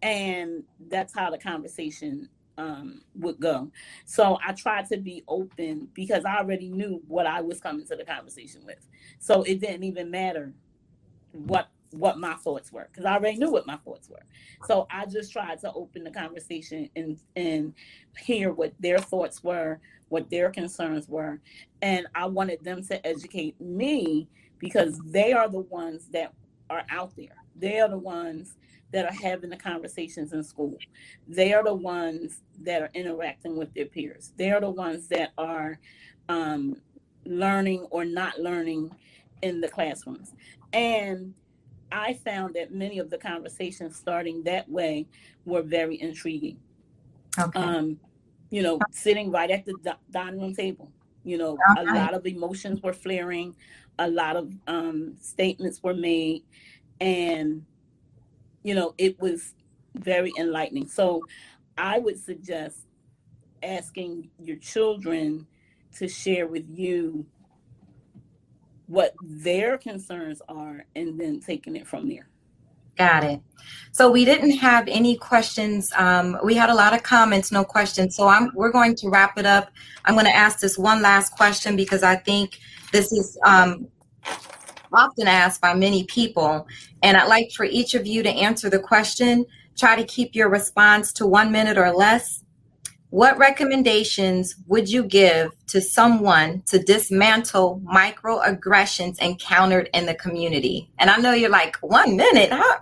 and 0.02 0.64
that's 0.90 1.14
how 1.14 1.32
the 1.32 1.38
conversation 1.38 2.30
um, 2.58 3.02
would 3.16 3.40
go. 3.40 3.72
So 4.06 4.38
I 4.46 4.54
tried 4.54 4.88
to 4.90 4.98
be 4.98 5.24
open 5.28 5.88
because 5.94 6.26
I 6.26 6.38
already 6.38 6.70
knew 6.70 7.02
what 7.08 7.26
I 7.26 7.42
was 7.42 7.60
coming 7.60 7.86
to 7.88 7.96
the 7.96 8.04
conversation 8.04 8.62
with. 8.66 8.88
So 9.20 9.44
it 9.44 9.60
didn't 9.60 9.84
even 9.84 10.12
matter 10.12 10.54
what 11.32 11.70
what 11.94 12.18
my 12.18 12.34
thoughts 12.36 12.72
were 12.72 12.88
because 12.92 13.06
I 13.06 13.14
already 13.14 13.38
knew 13.38 13.52
what 13.52 13.68
my 13.68 13.78
thoughts 13.78 14.10
were. 14.10 14.24
So 14.66 14.88
I 14.90 15.06
just 15.06 15.32
tried 15.32 15.60
to 15.62 15.72
open 15.74 16.04
the 16.04 16.12
conversation 16.12 16.90
and 16.96 17.18
and 17.36 17.74
hear 18.18 18.52
what 18.52 18.74
their 18.80 19.00
thoughts 19.00 19.44
were, 19.44 19.80
what 20.10 20.30
their 20.30 20.50
concerns 20.50 21.08
were, 21.08 21.40
and 21.82 22.08
I 22.16 22.26
wanted 22.26 22.64
them 22.64 22.84
to 22.86 23.06
educate 23.06 23.60
me 23.62 24.28
because 24.60 25.00
they 25.06 25.34
are 25.34 25.50
the 25.50 25.60
ones 25.60 26.08
that 26.14 26.34
are 26.70 26.84
out 26.90 27.16
there. 27.16 27.36
They 27.56 27.80
are 27.80 27.90
the 27.90 27.98
ones 27.98 28.56
that 28.92 29.06
are 29.06 29.22
having 29.22 29.50
the 29.50 29.58
conversations 29.58 30.34
in 30.34 30.44
school. 30.44 30.78
They 31.28 31.54
are 31.54 31.64
the 31.64 31.74
ones 31.74 32.42
that 32.62 32.82
are 32.82 32.92
interacting 32.94 33.58
with 33.58 33.74
their 33.74 33.86
peers. 33.86 34.34
They 34.38 34.52
are 34.52 34.62
the 34.62 34.70
ones 34.70 35.08
that 35.10 35.32
are 35.38 35.80
um, 36.30 36.78
learning 37.26 37.88
or 37.90 38.06
not 38.06 38.40
learning 38.40 38.92
in 39.42 39.62
the 39.62 39.68
classrooms. 39.68 40.34
And 40.72 41.34
I 41.94 42.14
found 42.14 42.56
that 42.56 42.74
many 42.74 42.98
of 42.98 43.12
the 43.12 43.20
conversations 43.20 43.96
starting 43.96 44.44
that 44.44 44.68
way 44.68 45.06
were 45.46 45.62
very 45.62 46.02
intriguing. 46.02 46.58
Okay. 47.40 47.60
Um, 47.60 48.00
you 48.50 48.64
know, 48.64 48.80
sitting 48.92 49.32
right 49.32 49.50
at 49.50 49.66
the 49.66 49.98
dining 50.12 50.42
room 50.42 50.56
table. 50.56 50.92
You 51.24 51.38
know, 51.38 51.58
okay. 51.78 51.90
a 51.90 51.94
lot 51.94 52.14
of 52.14 52.26
emotions 52.26 52.82
were 52.82 52.94
flaring, 52.94 53.56
a 54.00 54.10
lot 54.10 54.36
of 54.36 54.52
um, 54.68 55.16
statements 55.22 55.82
were 55.82 55.94
made, 55.94 56.44
and 57.00 57.64
you 58.64 58.76
know, 58.76 58.94
it 58.98 59.20
was 59.22 59.54
very 59.96 60.34
enlightening. 60.38 60.88
So 60.88 61.22
I 61.78 62.00
would 62.00 62.20
suggest 62.20 62.80
asking 63.62 64.30
your 64.40 64.58
children 64.58 65.48
to 65.98 66.08
share 66.08 66.48
with 66.48 66.66
you 66.68 67.26
what 68.94 69.16
their 69.24 69.78
concerns 69.78 70.40
are 70.48 70.86
and 70.96 71.20
then 71.20 71.40
taking 71.40 71.76
it 71.76 71.88
from 71.88 72.08
there. 72.08 72.28
Got 72.96 73.24
it. 73.24 73.42
So 73.92 74.12
we 74.12 74.24
didn't 74.24 74.58
have 74.58 74.88
any 74.88 75.18
questions. 75.18 75.92
Um, 75.96 76.38
we 76.44 76.54
had 76.54 76.70
a 76.70 76.76
lot 76.76 76.94
of 76.94 77.02
comments, 77.02 77.52
no 77.52 77.64
questions. 77.64 78.16
So 78.16 78.28
I'm 78.28 78.52
we're 78.54 78.72
going 78.72 78.94
to 78.98 79.10
wrap 79.10 79.40
it 79.40 79.48
up. 79.48 79.72
I'm 80.06 80.14
going 80.14 80.28
to 80.28 80.36
ask 80.36 80.60
this 80.60 80.78
one 80.78 81.02
last 81.02 81.32
question 81.32 81.76
because 81.76 82.04
I 82.04 82.16
think 82.16 82.60
this 82.92 83.12
is 83.12 83.36
um, 83.44 83.88
often 84.94 85.28
asked 85.28 85.60
by 85.60 85.74
many 85.74 86.04
people. 86.04 86.68
And 87.02 87.18
I'd 87.18 87.28
like 87.28 87.52
for 87.52 87.66
each 87.66 87.96
of 87.96 88.06
you 88.06 88.22
to 88.22 88.30
answer 88.30 88.70
the 88.70 88.80
question. 88.80 89.44
Try 89.76 89.96
to 89.96 90.04
keep 90.04 90.36
your 90.36 90.50
response 90.50 91.12
to 91.14 91.26
one 91.26 91.52
minute 91.52 91.80
or 91.80 91.92
less. 91.92 92.43
What 93.14 93.38
recommendations 93.38 94.56
would 94.66 94.90
you 94.90 95.04
give 95.04 95.52
to 95.68 95.80
someone 95.80 96.64
to 96.66 96.80
dismantle 96.80 97.80
microaggressions 97.86 99.20
encountered 99.20 99.88
in 99.94 100.08
the 100.08 100.16
community? 100.16 100.90
And 100.98 101.12
I 101.12 101.18
know 101.18 101.32
you're 101.32 101.52
like, 101.52 101.76
one 101.84 102.18
minute, 102.18 102.50
huh? 102.52 102.80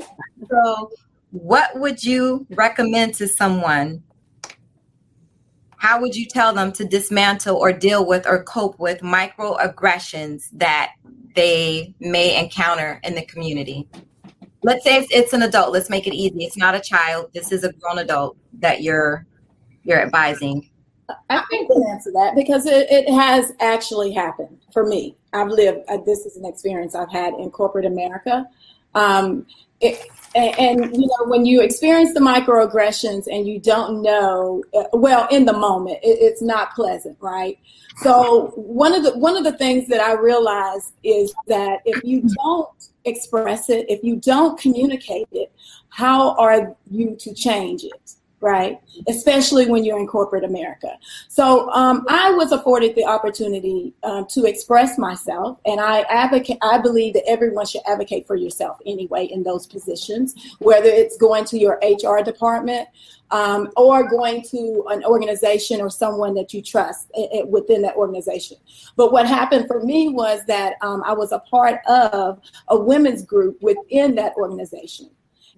so, 0.50 0.90
what 1.30 1.78
would 1.78 2.02
you 2.02 2.44
recommend 2.50 3.14
to 3.14 3.28
someone? 3.28 4.02
How 5.76 6.00
would 6.00 6.16
you 6.16 6.26
tell 6.26 6.52
them 6.52 6.72
to 6.72 6.84
dismantle 6.84 7.54
or 7.54 7.72
deal 7.72 8.04
with 8.04 8.26
or 8.26 8.42
cope 8.42 8.80
with 8.80 8.98
microaggressions 9.02 10.48
that 10.54 10.90
they 11.36 11.94
may 12.00 12.36
encounter 12.36 13.00
in 13.04 13.14
the 13.14 13.24
community. 13.26 13.88
Let's 14.64 14.82
say 14.82 14.96
it's, 14.96 15.08
it's 15.12 15.32
an 15.32 15.42
adult. 15.42 15.72
Let's 15.72 15.88
make 15.88 16.08
it 16.08 16.14
easy. 16.14 16.44
It's 16.44 16.56
not 16.56 16.74
a 16.74 16.80
child. 16.80 17.30
This 17.32 17.52
is 17.52 17.62
a 17.62 17.72
grown 17.74 18.00
adult 18.00 18.36
that 18.54 18.82
you're 18.82 19.24
you're 19.88 20.00
advising. 20.00 20.68
I 21.30 21.42
can 21.50 21.84
answer 21.90 22.12
that 22.12 22.34
because 22.36 22.66
it, 22.66 22.86
it 22.90 23.10
has 23.10 23.52
actually 23.60 24.12
happened 24.12 24.58
for 24.72 24.86
me. 24.86 25.16
I've 25.32 25.48
lived. 25.48 25.80
Uh, 25.88 25.98
this 26.04 26.26
is 26.26 26.36
an 26.36 26.44
experience 26.44 26.94
I've 26.94 27.10
had 27.10 27.32
in 27.34 27.50
corporate 27.50 27.86
America. 27.86 28.46
Um, 28.94 29.46
it, 29.80 30.06
and, 30.34 30.94
you 30.94 31.06
know 31.06 31.26
when 31.26 31.46
you 31.46 31.62
experience 31.62 32.12
the 32.12 32.20
microaggressions 32.20 33.26
and 33.30 33.46
you 33.46 33.58
don't 33.58 34.02
know 34.02 34.62
uh, 34.74 34.84
well 34.92 35.26
in 35.30 35.44
the 35.44 35.52
moment 35.52 35.98
it, 36.02 36.18
it's 36.20 36.42
not 36.42 36.74
pleasant 36.74 37.16
right 37.20 37.58
so 37.98 38.48
one 38.56 38.92
of 38.92 39.04
the 39.04 39.16
one 39.18 39.36
of 39.36 39.44
the 39.44 39.56
things 39.56 39.88
that 39.88 40.00
i 40.00 40.12
realize 40.12 40.92
is 41.04 41.32
that 41.46 41.78
if 41.84 42.02
you 42.04 42.22
don't 42.42 42.90
express 43.04 43.70
it 43.70 43.86
if 43.88 44.02
you 44.02 44.16
don't 44.16 44.60
communicate 44.60 45.28
it 45.32 45.50
how 45.88 46.34
are 46.36 46.76
you 46.90 47.16
to 47.16 47.32
change 47.32 47.84
it 47.84 48.14
right? 48.40 48.80
Especially 49.08 49.66
when 49.66 49.84
you're 49.84 49.98
in 49.98 50.06
corporate 50.06 50.44
America. 50.44 50.98
So 51.28 51.70
um, 51.70 52.04
I 52.08 52.30
was 52.30 52.52
afforded 52.52 52.94
the 52.94 53.04
opportunity 53.04 53.94
um, 54.02 54.26
to 54.30 54.44
express 54.44 54.98
myself, 54.98 55.58
and 55.66 55.80
I 55.80 56.00
advocate. 56.02 56.58
I 56.62 56.78
believe 56.78 57.14
that 57.14 57.28
everyone 57.28 57.66
should 57.66 57.82
advocate 57.86 58.26
for 58.26 58.36
yourself 58.36 58.78
anyway 58.86 59.26
in 59.26 59.42
those 59.42 59.66
positions, 59.66 60.34
whether 60.58 60.88
it's 60.88 61.16
going 61.16 61.44
to 61.46 61.58
your 61.58 61.80
HR 61.82 62.22
department. 62.22 62.88
Um, 63.30 63.70
or 63.76 64.08
going 64.08 64.42
to 64.44 64.86
an 64.88 65.04
organization 65.04 65.82
or 65.82 65.90
someone 65.90 66.32
that 66.32 66.54
you 66.54 66.62
trust 66.62 67.10
within 67.46 67.82
that 67.82 67.94
organization. 67.94 68.56
But 68.96 69.12
what 69.12 69.26
happened 69.26 69.66
for 69.66 69.84
me 69.84 70.08
was 70.08 70.40
that 70.46 70.76
um, 70.80 71.02
I 71.04 71.12
was 71.12 71.32
a 71.32 71.40
part 71.40 71.80
of 71.86 72.40
a 72.68 72.78
women's 72.78 73.22
group 73.22 73.60
within 73.60 74.14
that 74.14 74.32
organization. 74.38 75.10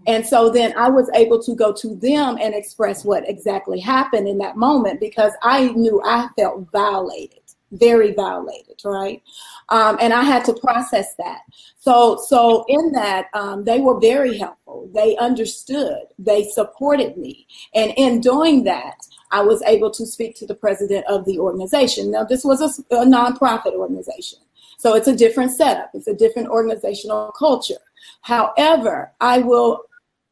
And 0.06 0.26
so 0.26 0.50
then 0.50 0.76
I 0.76 0.88
was 0.88 1.10
able 1.14 1.42
to 1.42 1.54
go 1.54 1.72
to 1.72 1.94
them 1.96 2.38
and 2.40 2.54
express 2.54 3.04
what 3.04 3.28
exactly 3.28 3.80
happened 3.80 4.28
in 4.28 4.38
that 4.38 4.56
moment 4.56 5.00
because 5.00 5.32
I 5.42 5.68
knew 5.68 6.00
I 6.04 6.28
felt 6.36 6.70
violated, 6.72 7.42
very 7.72 8.12
violated, 8.14 8.80
right? 8.84 9.22
Um, 9.68 9.98
and 10.00 10.12
I 10.12 10.22
had 10.22 10.44
to 10.46 10.54
process 10.54 11.14
that. 11.18 11.40
So, 11.78 12.20
so 12.26 12.64
in 12.68 12.92
that, 12.92 13.26
um, 13.34 13.64
they 13.64 13.80
were 13.80 14.00
very 14.00 14.36
helpful. 14.38 14.90
They 14.94 15.16
understood. 15.18 16.02
They 16.18 16.44
supported 16.44 17.16
me, 17.16 17.46
and 17.74 17.92
in 17.96 18.20
doing 18.20 18.64
that, 18.64 18.96
I 19.30 19.42
was 19.42 19.62
able 19.62 19.90
to 19.92 20.06
speak 20.06 20.34
to 20.36 20.46
the 20.46 20.54
president 20.54 21.06
of 21.06 21.24
the 21.24 21.38
organization. 21.38 22.10
Now, 22.10 22.24
this 22.24 22.44
was 22.44 22.60
a, 22.60 22.94
a 22.96 23.04
nonprofit 23.04 23.74
organization, 23.74 24.40
so 24.78 24.94
it's 24.94 25.08
a 25.08 25.16
different 25.16 25.52
setup. 25.52 25.90
It's 25.94 26.08
a 26.08 26.14
different 26.14 26.48
organizational 26.48 27.32
culture. 27.32 27.80
However, 28.22 29.12
I 29.20 29.38
will 29.38 29.84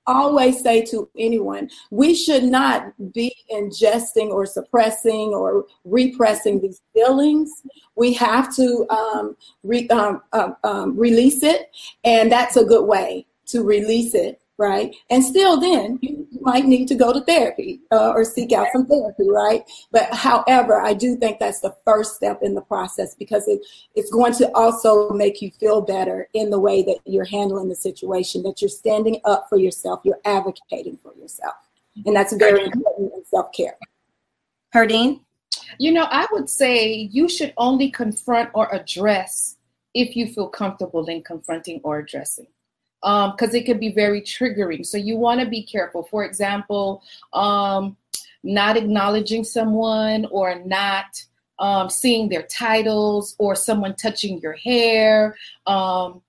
always 0.09 0.61
say 0.61 0.85
to 0.87 1.09
anyone, 1.19 1.71
we 1.91 2.15
should 2.15 2.45
not 2.45 2.93
be 3.13 3.35
ingesting 3.53 4.31
or 4.31 4.47
suppressing 4.47 5.35
or 5.35 5.67
repressing 5.85 6.61
these 6.61 6.81
feelings. 6.95 7.63
We 7.95 8.13
have 8.15 8.55
to 8.57 8.87
um, 8.91 9.37
re, 9.63 9.87
um, 9.89 10.23
uh, 10.33 10.53
um, 10.65 10.99
release 10.99 11.43
it, 11.43 11.71
and 12.05 12.33
that's 12.33 12.57
a 12.57 12.65
good 12.65 12.87
way 12.87 13.27
to 13.47 13.63
release 13.63 14.15
it 14.15 14.41
right? 14.59 14.95
And 15.09 15.25
still, 15.25 15.59
then 15.59 15.99
you 16.03 16.27
might 16.41 16.67
need 16.67 16.89
to 16.89 16.97
go 16.97 17.13
to 17.13 17.21
therapy 17.21 17.81
uh, 17.93 18.11
or 18.11 18.25
seek 18.25 18.53
out 18.53 18.67
some 18.73 18.87
therapy, 18.87 19.29
right? 19.29 19.63
But 19.93 20.13
however, 20.13 20.81
I 20.81 20.95
do 20.95 21.17
think 21.17 21.39
that's 21.39 21.61
the 21.61 21.75
first 21.85 22.17
step 22.17 22.41
in 22.43 22.55
the 22.55 22.61
process 22.61 23.15
because 23.15 23.47
it, 23.47 23.65
it's 23.95 24.11
going 24.11 24.35
to 24.35 24.51
also 24.53 25.11
make 25.11 25.41
you 25.41 25.53
feel 25.53 25.81
better 25.81 26.29
in 26.35 26.51
the 26.51 26.59
way 26.59 26.83
that 26.83 26.99
you're 27.07 27.25
handling 27.25 27.69
the 27.69 27.77
situation, 27.77 28.43
that 28.43 28.61
you're 28.61 28.69
standing 28.69 29.21
up 29.25 29.47
for 29.49 29.57
yourself, 29.57 30.01
you're 30.05 30.21
advocating 30.25 30.99
for 31.03 31.15
yourself. 31.15 31.55
And 32.05 32.15
that's 32.15 32.35
very 32.35 32.65
important 32.65 33.13
in 33.15 33.25
self 33.25 33.53
care. 33.53 33.79
Herdine? 34.75 35.21
You 35.79 35.93
know, 35.93 36.07
I 36.11 36.27
would 36.33 36.51
say 36.51 36.93
you 36.93 37.29
should 37.29 37.53
only 37.57 37.91
confront 37.91 38.51
or 38.55 38.73
address 38.75 39.57
if 39.95 40.17
you 40.17 40.27
feel 40.33 40.49
comfortable 40.49 41.07
in 41.07 41.23
confronting 41.23 41.81
or 41.85 41.99
addressing 41.99 42.47
because 43.01 43.51
um, 43.51 43.55
it 43.55 43.65
can 43.65 43.79
be 43.79 43.93
very 43.93 44.21
triggering. 44.21 44.85
So 44.85 44.99
you 44.99 45.17
want 45.17 45.41
to 45.41 45.47
be 45.47 45.63
careful. 45.63 46.03
For 46.05 46.25
example, 46.25 47.03
um, 47.33 47.97
not 48.43 48.77
acknowledging 48.77 49.45
someone 49.45 50.27
or 50.31 50.61
not 50.65 51.23
um, 51.59 51.91
seeing 51.91 52.29
their 52.29 52.43
titles 52.43 53.35
or 53.39 53.55
someone 53.55 53.95
touching 53.97 54.39
your 54.41 54.53
hair 54.53 55.37
um, 55.67 56.23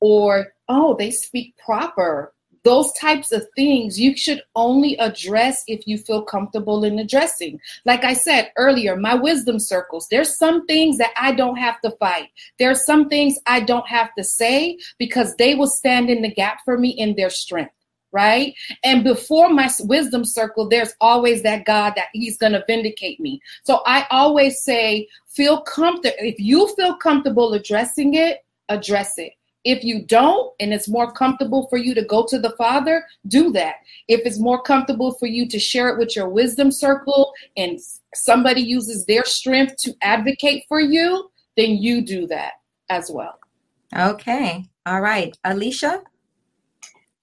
or, 0.00 0.54
oh, 0.68 0.94
they 0.96 1.10
speak 1.10 1.56
proper 1.56 2.32
those 2.68 2.92
types 2.92 3.32
of 3.32 3.46
things 3.56 3.98
you 3.98 4.14
should 4.14 4.42
only 4.54 4.94
address 4.98 5.64
if 5.68 5.86
you 5.86 5.96
feel 5.96 6.20
comfortable 6.20 6.84
in 6.84 6.98
addressing. 6.98 7.58
Like 7.86 8.04
I 8.04 8.12
said 8.12 8.52
earlier, 8.58 8.94
my 8.94 9.14
wisdom 9.14 9.58
circles, 9.58 10.06
there's 10.10 10.36
some 10.36 10.66
things 10.66 10.98
that 10.98 11.14
I 11.16 11.32
don't 11.32 11.56
have 11.56 11.80
to 11.80 11.90
fight. 11.92 12.28
There's 12.58 12.84
some 12.84 13.08
things 13.08 13.38
I 13.46 13.60
don't 13.60 13.88
have 13.88 14.14
to 14.16 14.22
say 14.22 14.76
because 14.98 15.34
they 15.36 15.54
will 15.54 15.66
stand 15.66 16.10
in 16.10 16.20
the 16.20 16.30
gap 16.30 16.58
for 16.66 16.76
me 16.76 16.90
in 16.90 17.16
their 17.16 17.30
strength. 17.30 17.72
Right. 18.12 18.54
And 18.84 19.02
before 19.02 19.48
my 19.48 19.70
wisdom 19.80 20.26
circle, 20.26 20.68
there's 20.68 20.92
always 21.00 21.42
that 21.44 21.64
God 21.64 21.94
that 21.96 22.08
He's 22.12 22.36
going 22.36 22.52
to 22.52 22.64
vindicate 22.66 23.18
me. 23.18 23.40
So 23.64 23.80
I 23.86 24.06
always 24.10 24.62
say, 24.62 25.08
feel 25.26 25.62
comfortable. 25.62 26.16
If 26.18 26.38
you 26.38 26.74
feel 26.74 26.96
comfortable 26.96 27.54
addressing 27.54 28.14
it, 28.14 28.44
address 28.68 29.16
it 29.16 29.32
if 29.64 29.84
you 29.84 30.02
don't, 30.02 30.52
and 30.60 30.72
it's 30.72 30.88
more 30.88 31.10
comfortable 31.12 31.66
for 31.68 31.76
you 31.76 31.94
to 31.94 32.04
go 32.04 32.24
to 32.26 32.38
the 32.38 32.50
Father, 32.50 33.04
do 33.26 33.50
that. 33.52 33.76
If 34.06 34.20
it's 34.24 34.38
more 34.38 34.62
comfortable 34.62 35.12
for 35.14 35.26
you 35.26 35.48
to 35.48 35.58
share 35.58 35.88
it 35.88 35.98
with 35.98 36.16
your 36.16 36.28
wisdom 36.28 36.70
circle 36.70 37.32
and 37.56 37.78
somebody 38.14 38.62
uses 38.62 39.04
their 39.06 39.24
strength 39.24 39.76
to 39.78 39.94
advocate 40.02 40.64
for 40.68 40.80
you, 40.80 41.30
then 41.56 41.76
you 41.76 42.02
do 42.02 42.26
that 42.28 42.52
as 42.88 43.10
well. 43.10 43.38
Okay. 43.96 44.64
All 44.86 45.00
right. 45.00 45.36
Alicia? 45.44 46.02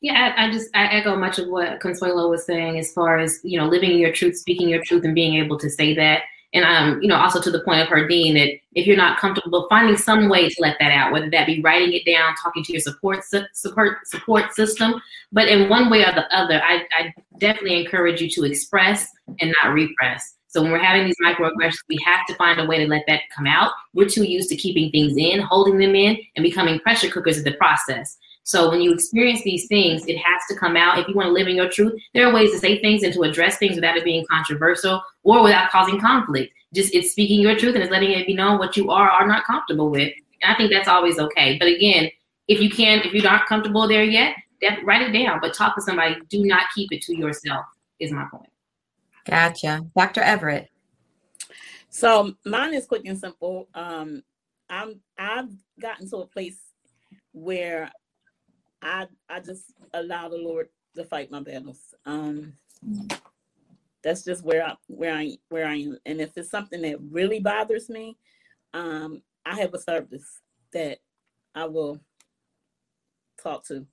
Yeah, 0.01 0.35
I, 0.37 0.45
I, 0.45 0.51
just 0.51 0.69
I 0.75 0.85
echo 0.87 1.15
much 1.15 1.39
of 1.39 1.47
what 1.47 1.79
Consuelo 1.79 2.29
was 2.29 2.45
saying 2.45 2.77
as 2.77 2.91
far 2.93 3.17
as 3.17 3.39
you 3.43 3.57
know 3.57 3.65
living 3.65 3.97
your 3.97 4.11
truth, 4.11 4.37
speaking 4.37 4.69
your 4.69 4.83
truth, 4.83 5.03
and 5.03 5.15
being 5.15 5.43
able 5.43 5.57
to 5.57 5.69
say 5.69 5.95
that. 5.95 6.23
And 6.55 6.63
um, 6.63 7.01
you 7.01 7.09
know, 7.09 7.17
also 7.17 7.41
to 7.41 7.51
the 7.51 7.59
point 7.59 7.81
of 7.81 7.89
Herdine 7.89 8.33
that 8.35 8.49
if 8.73 8.87
you're 8.87 8.95
not 8.95 9.19
comfortable, 9.19 9.67
finding 9.69 9.97
some 9.97 10.29
way 10.29 10.47
to 10.47 10.55
let 10.59 10.77
that 10.79 10.91
out, 10.91 11.11
whether 11.11 11.29
that 11.29 11.45
be 11.45 11.61
writing 11.61 11.91
it 11.91 12.05
down, 12.09 12.33
talking 12.41 12.63
to 12.63 12.71
your 12.71 12.79
support 12.79 13.25
support 13.53 14.07
support 14.07 14.53
system, 14.53 15.01
but 15.33 15.49
in 15.49 15.69
one 15.69 15.89
way 15.89 16.03
or 16.03 16.13
the 16.13 16.25
other, 16.35 16.61
I, 16.63 16.87
I 16.97 17.13
definitely 17.39 17.81
encourage 17.81 18.21
you 18.21 18.29
to 18.31 18.45
express 18.45 19.07
and 19.41 19.53
not 19.61 19.73
repress. 19.73 20.35
So 20.47 20.61
when 20.61 20.71
we're 20.71 20.79
having 20.79 21.05
these 21.05 21.17
microaggressions, 21.21 21.83
we 21.89 21.99
have 22.05 22.25
to 22.27 22.35
find 22.35 22.61
a 22.61 22.65
way 22.65 22.77
to 22.77 22.87
let 22.87 23.03
that 23.07 23.23
come 23.35 23.45
out. 23.45 23.73
We're 23.93 24.07
too 24.07 24.23
used 24.23 24.47
to 24.47 24.55
keeping 24.55 24.89
things 24.89 25.17
in, 25.17 25.41
holding 25.41 25.77
them 25.77 25.93
in, 25.93 26.17
and 26.37 26.43
becoming 26.43 26.79
pressure 26.79 27.09
cookers 27.09 27.37
in 27.37 27.43
the 27.43 27.51
process. 27.57 28.17
So 28.45 28.69
when 28.69 28.79
you 28.79 28.93
experience 28.93 29.41
these 29.41 29.67
things, 29.67 30.05
it 30.05 30.17
has 30.17 30.41
to 30.49 30.55
come 30.55 30.77
out. 30.77 30.99
If 30.99 31.07
you 31.07 31.15
want 31.15 31.25
to 31.25 31.33
live 31.33 31.47
in 31.47 31.55
your 31.55 31.67
truth, 31.67 31.99
there 32.13 32.27
are 32.27 32.33
ways 32.33 32.51
to 32.51 32.59
say 32.59 32.79
things 32.79 33.01
and 33.01 33.11
to 33.15 33.23
address 33.23 33.57
things 33.57 33.73
without 33.73 33.97
it 33.97 34.03
being 34.03 34.23
controversial 34.29 35.01
or 35.23 35.41
without 35.41 35.71
causing 35.71 35.99
conflict. 35.99 36.53
Just 36.71 36.93
it's 36.93 37.11
speaking 37.11 37.39
your 37.39 37.57
truth 37.57 37.73
and 37.73 37.83
it's 37.83 37.91
letting 37.91 38.11
it 38.11 38.27
be 38.27 38.35
known 38.35 38.59
what 38.59 38.77
you 38.77 38.91
are 38.91 39.07
or 39.07 39.11
are 39.11 39.27
not 39.27 39.45
comfortable 39.45 39.89
with. 39.89 40.13
And 40.43 40.53
I 40.53 40.55
think 40.55 40.71
that's 40.71 40.87
always 40.87 41.17
okay. 41.17 41.57
But 41.57 41.69
again, 41.69 42.11
if 42.47 42.61
you 42.61 42.69
can, 42.69 42.99
if 42.99 43.13
you're 43.13 43.23
not 43.23 43.47
comfortable 43.47 43.87
there 43.87 44.03
yet, 44.03 44.35
write 44.83 45.01
it 45.01 45.11
down. 45.11 45.39
But 45.41 45.55
talk 45.55 45.73
to 45.75 45.81
somebody. 45.81 46.15
Do 46.29 46.45
not 46.45 46.65
keep 46.75 46.91
it 46.91 47.01
to 47.03 47.17
yourself. 47.17 47.65
Is 47.99 48.11
my 48.11 48.27
point. 48.29 48.49
Gotcha, 49.25 49.87
Dr. 49.97 50.21
Everett. 50.21 50.69
So 51.89 52.35
mine 52.45 52.75
is 52.75 52.85
quick 52.85 53.07
and 53.07 53.17
simple. 53.17 53.69
Um, 53.73 54.21
I'm 54.69 54.99
I've 55.17 55.49
gotten 55.79 56.07
to 56.11 56.17
a 56.17 56.27
place 56.27 56.57
where 57.31 57.89
I 58.85 59.07
I 59.27 59.39
just 59.39 59.73
allow 59.93 60.29
the 60.29 60.37
Lord 60.37 60.69
to 60.95 61.03
fight 61.03 61.31
my 61.31 61.41
battles. 61.41 61.93
Um, 62.05 62.53
that's 64.03 64.23
just 64.23 64.43
where 64.45 64.65
I 64.65 64.75
where 64.87 65.13
I 65.15 65.37
where 65.49 65.67
I 65.67 65.75
am. 65.75 65.97
And 66.05 66.21
if 66.21 66.37
it's 66.37 66.51
something 66.51 66.81
that 66.83 66.97
really 67.01 67.39
bothers 67.39 67.89
me, 67.89 68.17
um, 68.73 69.23
I 69.45 69.55
have 69.59 69.73
a 69.73 69.79
service 69.79 70.41
that 70.71 70.99
I 71.55 71.65
will 71.65 71.99
talk 73.41 73.65
to, 73.65 73.85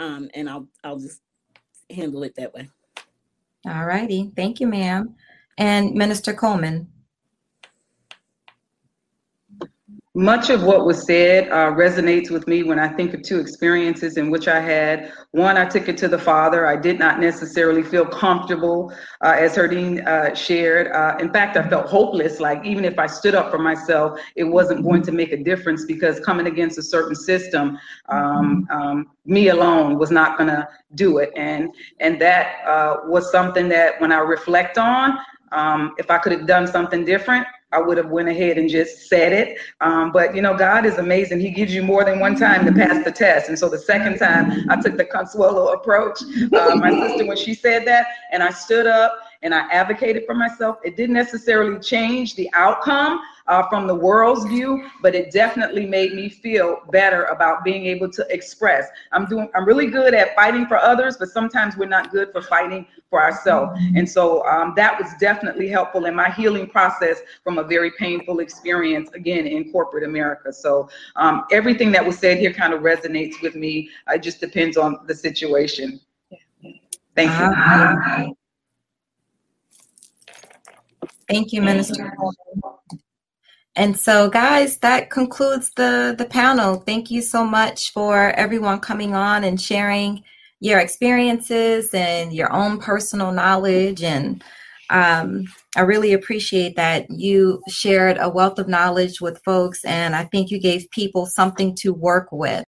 um, 0.00 0.28
and 0.34 0.50
I'll 0.50 0.66
I'll 0.82 0.98
just 0.98 1.20
handle 1.88 2.24
it 2.24 2.34
that 2.34 2.52
way. 2.52 2.68
All 3.66 3.84
righty, 3.84 4.32
thank 4.36 4.60
you, 4.60 4.66
ma'am. 4.66 5.14
And 5.58 5.94
Minister 5.94 6.34
Coleman. 6.34 6.88
Much 10.16 10.48
of 10.48 10.62
what 10.62 10.86
was 10.86 11.04
said 11.04 11.46
uh, 11.50 11.70
resonates 11.72 12.30
with 12.30 12.48
me 12.48 12.62
when 12.62 12.78
I 12.78 12.88
think 12.88 13.12
of 13.12 13.20
two 13.20 13.38
experiences 13.38 14.16
in 14.16 14.30
which 14.30 14.48
I 14.48 14.60
had. 14.60 15.12
One, 15.32 15.58
I 15.58 15.66
took 15.66 15.90
it 15.90 15.98
to 15.98 16.08
the 16.08 16.18
Father. 16.18 16.66
I 16.66 16.74
did 16.74 16.98
not 16.98 17.20
necessarily 17.20 17.82
feel 17.82 18.06
comfortable, 18.06 18.90
uh, 19.20 19.34
as 19.36 19.54
Herdine 19.54 20.06
uh, 20.06 20.34
shared. 20.34 20.90
Uh, 20.90 21.18
in 21.20 21.30
fact, 21.34 21.58
I 21.58 21.68
felt 21.68 21.88
hopeless. 21.88 22.40
Like 22.40 22.64
even 22.64 22.86
if 22.86 22.98
I 22.98 23.06
stood 23.06 23.34
up 23.34 23.50
for 23.50 23.58
myself, 23.58 24.18
it 24.36 24.44
wasn't 24.44 24.84
going 24.84 25.02
to 25.02 25.12
make 25.12 25.32
a 25.32 25.36
difference 25.36 25.84
because 25.84 26.18
coming 26.20 26.46
against 26.46 26.78
a 26.78 26.82
certain 26.82 27.14
system, 27.14 27.78
um, 28.08 28.66
um, 28.70 29.10
me 29.26 29.48
alone 29.48 29.98
was 29.98 30.10
not 30.10 30.38
going 30.38 30.48
to 30.48 30.66
do 30.94 31.18
it. 31.18 31.30
And 31.36 31.68
and 32.00 32.18
that 32.22 32.64
uh, 32.66 33.00
was 33.04 33.30
something 33.30 33.68
that 33.68 34.00
when 34.00 34.12
I 34.12 34.20
reflect 34.20 34.78
on, 34.78 35.18
um, 35.52 35.92
if 35.98 36.10
I 36.10 36.16
could 36.16 36.32
have 36.32 36.46
done 36.46 36.66
something 36.66 37.04
different, 37.04 37.46
I 37.72 37.80
would 37.80 37.96
have 37.96 38.10
went 38.10 38.28
ahead 38.28 38.58
and 38.58 38.70
just 38.70 39.08
said 39.08 39.32
it. 39.32 39.58
Um, 39.80 40.12
but 40.12 40.34
you 40.34 40.42
know, 40.42 40.56
God 40.56 40.86
is 40.86 40.98
amazing. 40.98 41.40
He 41.40 41.50
gives 41.50 41.74
you 41.74 41.82
more 41.82 42.04
than 42.04 42.20
one 42.20 42.36
time 42.36 42.64
to 42.64 42.72
pass 42.72 43.04
the 43.04 43.10
test. 43.10 43.48
And 43.48 43.58
so 43.58 43.68
the 43.68 43.78
second 43.78 44.18
time, 44.18 44.70
I 44.70 44.80
took 44.80 44.96
the 44.96 45.04
Consuelo 45.04 45.72
approach. 45.72 46.22
Uh, 46.52 46.76
my 46.76 46.90
sister, 47.08 47.26
when 47.26 47.36
she 47.36 47.54
said 47.54 47.84
that, 47.86 48.06
and 48.32 48.42
I 48.42 48.50
stood 48.50 48.86
up 48.86 49.18
and 49.42 49.54
I 49.54 49.68
advocated 49.72 50.24
for 50.26 50.34
myself, 50.34 50.78
it 50.84 50.96
didn't 50.96 51.14
necessarily 51.14 51.78
change 51.80 52.36
the 52.36 52.48
outcome 52.52 53.20
uh, 53.48 53.68
from 53.68 53.86
the 53.86 53.94
world's 53.94 54.44
view, 54.44 54.88
but 55.02 55.14
it 55.14 55.30
definitely 55.30 55.86
made 55.86 56.14
me 56.14 56.28
feel 56.28 56.80
better 56.90 57.24
about 57.24 57.64
being 57.64 57.86
able 57.86 58.10
to 58.10 58.26
express. 58.32 58.88
I'm 59.12 59.26
doing, 59.26 59.48
I'm 59.54 59.64
really 59.64 59.86
good 59.86 60.14
at 60.14 60.34
fighting 60.34 60.66
for 60.66 60.78
others, 60.78 61.16
but 61.16 61.28
sometimes 61.28 61.76
we're 61.76 61.86
not 61.88 62.10
good 62.10 62.32
for 62.32 62.42
fighting 62.42 62.86
for 63.08 63.22
ourselves. 63.22 63.78
And 63.94 64.08
so 64.08 64.44
um, 64.46 64.74
that 64.76 65.00
was 65.00 65.12
definitely 65.20 65.68
helpful 65.68 66.06
in 66.06 66.14
my 66.14 66.30
healing 66.30 66.66
process 66.66 67.20
from 67.44 67.58
a 67.58 67.64
very 67.64 67.92
painful 67.92 68.40
experience, 68.40 69.10
again, 69.12 69.46
in 69.46 69.70
corporate 69.70 70.04
America. 70.04 70.52
So 70.52 70.88
um, 71.14 71.44
everything 71.52 71.92
that 71.92 72.04
was 72.04 72.18
said 72.18 72.38
here 72.38 72.52
kind 72.52 72.72
of 72.72 72.82
resonates 72.82 73.40
with 73.42 73.54
me. 73.54 73.88
It 74.08 74.22
just 74.22 74.40
depends 74.40 74.76
on 74.76 74.98
the 75.06 75.14
situation. 75.14 76.00
Thank 77.14 77.30
you. 77.30 77.46
Uh, 77.46 78.26
thank 81.28 81.52
you, 81.52 81.62
Minister. 81.62 82.12
And 83.76 83.98
so, 83.98 84.30
guys, 84.30 84.78
that 84.78 85.10
concludes 85.10 85.70
the 85.76 86.14
the 86.16 86.24
panel. 86.24 86.76
Thank 86.76 87.10
you 87.10 87.20
so 87.20 87.44
much 87.44 87.92
for 87.92 88.30
everyone 88.30 88.80
coming 88.80 89.14
on 89.14 89.44
and 89.44 89.60
sharing 89.60 90.24
your 90.60 90.78
experiences 90.78 91.92
and 91.92 92.32
your 92.32 92.50
own 92.50 92.78
personal 92.78 93.32
knowledge. 93.32 94.02
And 94.02 94.42
um, 94.88 95.44
I 95.76 95.82
really 95.82 96.14
appreciate 96.14 96.76
that 96.76 97.10
you 97.10 97.60
shared 97.68 98.16
a 98.18 98.30
wealth 98.30 98.58
of 98.58 98.66
knowledge 98.66 99.20
with 99.20 99.42
folks, 99.44 99.84
and 99.84 100.16
I 100.16 100.24
think 100.24 100.50
you 100.50 100.58
gave 100.58 100.90
people 100.90 101.26
something 101.26 101.74
to 101.76 101.92
work 101.92 102.28
with. 102.32 102.64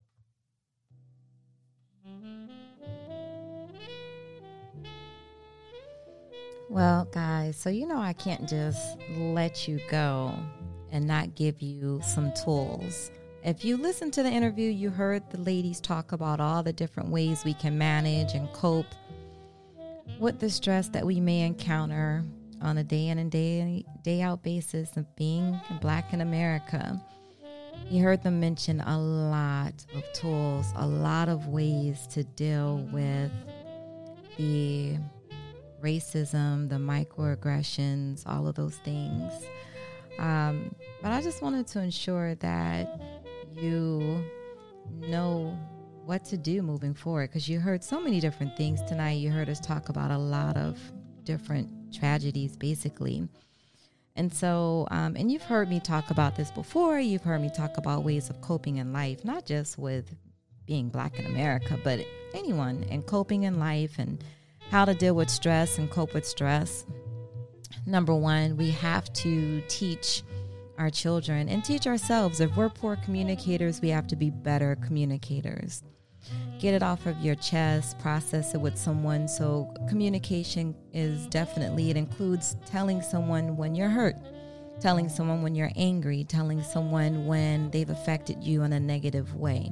Well, 6.70 7.08
guys, 7.14 7.56
so 7.56 7.70
you 7.70 7.88
know 7.88 8.00
I 8.00 8.12
can't 8.12 8.48
just 8.48 8.98
let 9.18 9.70
you 9.70 9.80
go 9.90 10.34
and 10.92 11.06
not 11.06 11.36
give 11.36 11.62
you 11.62 12.02
some 12.04 12.32
tools 12.44 13.12
if 13.48 13.64
you 13.64 13.78
listen 13.78 14.12
to 14.12 14.24
the 14.24 14.30
interview, 14.30 14.70
you 14.70 14.90
heard 14.90 15.24
the 15.30 15.40
ladies 15.40 15.80
talk 15.80 16.12
about 16.12 16.42
all 16.42 16.64
the 16.64 16.74
different 16.74 17.08
ways 17.08 17.46
we 17.46 17.54
can 17.54 17.78
manage 17.78 18.34
and 18.34 18.52
cope 18.52 18.94
with 20.20 20.40
the 20.40 20.50
stress 20.50 20.90
that 20.90 21.06
we 21.06 21.22
may 21.22 21.44
encounter 21.44 22.26
on 22.62 22.78
a 22.78 22.84
day 22.84 23.08
in 23.08 23.20
and 23.20 23.32
day 23.32 23.86
day 24.04 24.22
out 24.22 24.44
basis 24.44 24.98
of 24.98 25.16
being 25.16 25.58
black 25.80 26.12
in 26.12 26.20
America. 26.20 27.02
You 27.90 28.04
heard 28.04 28.22
them 28.22 28.42
mention 28.42 28.82
a 28.82 29.00
lot 29.00 29.86
of 29.96 30.04
tools, 30.12 30.74
a 30.76 30.86
lot 30.86 31.30
of 31.30 31.48
ways 31.48 32.06
to 32.08 32.26
deal 32.26 32.80
with 32.92 33.32
the 34.38 34.98
racism, 35.82 36.68
the 36.68 36.76
microaggressions, 36.76 38.24
all 38.26 38.46
of 38.46 38.56
those 38.56 38.76
things. 38.78 39.32
Um, 40.20 40.74
but 41.02 41.12
I 41.12 41.22
just 41.22 41.42
wanted 41.42 41.68
to 41.68 41.82
ensure 41.82 42.36
that 42.36 43.02
you 43.52 44.24
know 44.92 45.58
what 46.06 46.24
to 46.26 46.38
do 46.38 46.62
moving 46.62 46.94
forward 46.94 47.30
because 47.30 47.50
you 47.50 47.60
heard 47.60 47.84
so 47.84 48.00
many 48.00 48.20
different 48.20 48.56
things 48.56 48.82
tonight. 48.84 49.14
You 49.14 49.30
heard 49.30 49.50
us 49.50 49.60
talk 49.60 49.90
about 49.90 50.12
a 50.12 50.18
lot 50.18 50.56
of 50.56 50.80
different 51.24 51.94
tragedies, 51.94 52.56
basically. 52.56 53.28
And 54.16 54.34
so, 54.34 54.88
um, 54.90 55.16
and 55.16 55.32
you've 55.32 55.44
heard 55.44 55.70
me 55.70 55.80
talk 55.80 56.10
about 56.10 56.36
this 56.36 56.50
before. 56.50 57.00
You've 57.00 57.24
heard 57.24 57.42
me 57.42 57.52
talk 57.56 57.78
about 57.78 58.04
ways 58.04 58.30
of 58.30 58.42
coping 58.42 58.78
in 58.78 58.92
life, 58.92 59.24
not 59.24 59.46
just 59.46 59.78
with 59.78 60.16
being 60.66 60.90
black 60.90 61.20
in 61.20 61.26
America, 61.26 61.80
but 61.84 62.00
anyone 62.34 62.86
and 62.90 63.06
coping 63.06 63.44
in 63.44 63.60
life 63.60 64.00
and 64.00 64.24
how 64.72 64.86
to 64.86 64.94
deal 64.94 65.14
with 65.14 65.30
stress 65.30 65.78
and 65.78 65.90
cope 65.92 66.14
with 66.14 66.26
stress. 66.26 66.86
Number 67.88 68.14
one, 68.14 68.58
we 68.58 68.70
have 68.72 69.12
to 69.14 69.62
teach 69.70 70.22
our 70.78 70.90
children 70.90 71.48
and 71.48 71.64
teach 71.64 71.88
ourselves. 71.88 72.42
If 72.42 72.54
we're 72.58 72.68
poor 72.68 72.98
communicators, 72.98 73.80
we 73.80 73.88
have 73.90 74.08
to 74.08 74.18
be 74.18 74.30
better 74.30 74.76
communicators. 74.86 75.84
Get 76.60 76.74
it 76.74 76.84
off 76.84 77.06
of 77.06 77.18
your 77.22 77.36
chest, 77.36 77.98
process 78.00 78.54
it 78.54 78.60
with 78.60 78.78
someone. 78.78 79.30
So, 79.30 79.74
communication 79.88 80.76
is 80.92 81.28
definitely, 81.28 81.90
it 81.90 81.96
includes 81.96 82.58
telling 82.66 83.02
someone 83.02 83.56
when 83.56 83.74
you're 83.74 83.88
hurt, 83.88 84.18
telling 84.82 85.08
someone 85.08 85.42
when 85.42 85.56
you're 85.56 85.72
angry, 85.78 86.26
telling 86.26 86.62
someone 86.64 87.26
when 87.26 87.72
they've 87.72 87.90
affected 87.90 88.44
you 88.44 88.64
in 88.64 88.74
a 88.74 88.80
negative 88.82 89.34
way. 89.36 89.72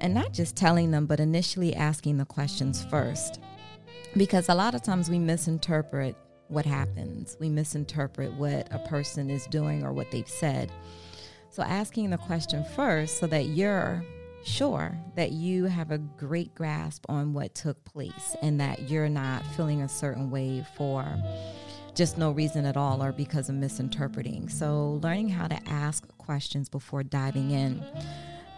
And 0.00 0.12
not 0.12 0.32
just 0.32 0.56
telling 0.56 0.90
them, 0.90 1.06
but 1.06 1.20
initially 1.20 1.72
asking 1.76 2.16
the 2.16 2.24
questions 2.24 2.84
first. 2.86 3.38
Because 4.16 4.48
a 4.48 4.54
lot 4.56 4.74
of 4.74 4.82
times 4.82 5.08
we 5.08 5.20
misinterpret 5.20 6.16
what 6.54 6.64
happens, 6.64 7.36
we 7.40 7.48
misinterpret 7.48 8.32
what 8.34 8.68
a 8.72 8.78
person 8.78 9.28
is 9.28 9.46
doing 9.46 9.84
or 9.84 9.92
what 9.92 10.10
they've 10.10 10.28
said. 10.28 10.72
So, 11.50 11.62
asking 11.62 12.10
the 12.10 12.18
question 12.18 12.64
first 12.74 13.18
so 13.18 13.26
that 13.26 13.46
you're 13.46 14.04
sure 14.44 14.96
that 15.16 15.32
you 15.32 15.64
have 15.64 15.90
a 15.90 15.98
great 15.98 16.54
grasp 16.54 17.04
on 17.08 17.32
what 17.32 17.54
took 17.54 17.82
place 17.84 18.36
and 18.42 18.60
that 18.60 18.90
you're 18.90 19.08
not 19.08 19.44
feeling 19.56 19.82
a 19.82 19.88
certain 19.88 20.30
way 20.30 20.64
for 20.76 21.04
just 21.94 22.18
no 22.18 22.30
reason 22.30 22.66
at 22.66 22.76
all 22.76 23.02
or 23.02 23.12
because 23.12 23.48
of 23.48 23.54
misinterpreting. 23.54 24.48
So, 24.48 25.00
learning 25.02 25.28
how 25.28 25.48
to 25.48 25.68
ask 25.68 26.06
questions 26.18 26.68
before 26.68 27.02
diving 27.02 27.50
in 27.50 27.84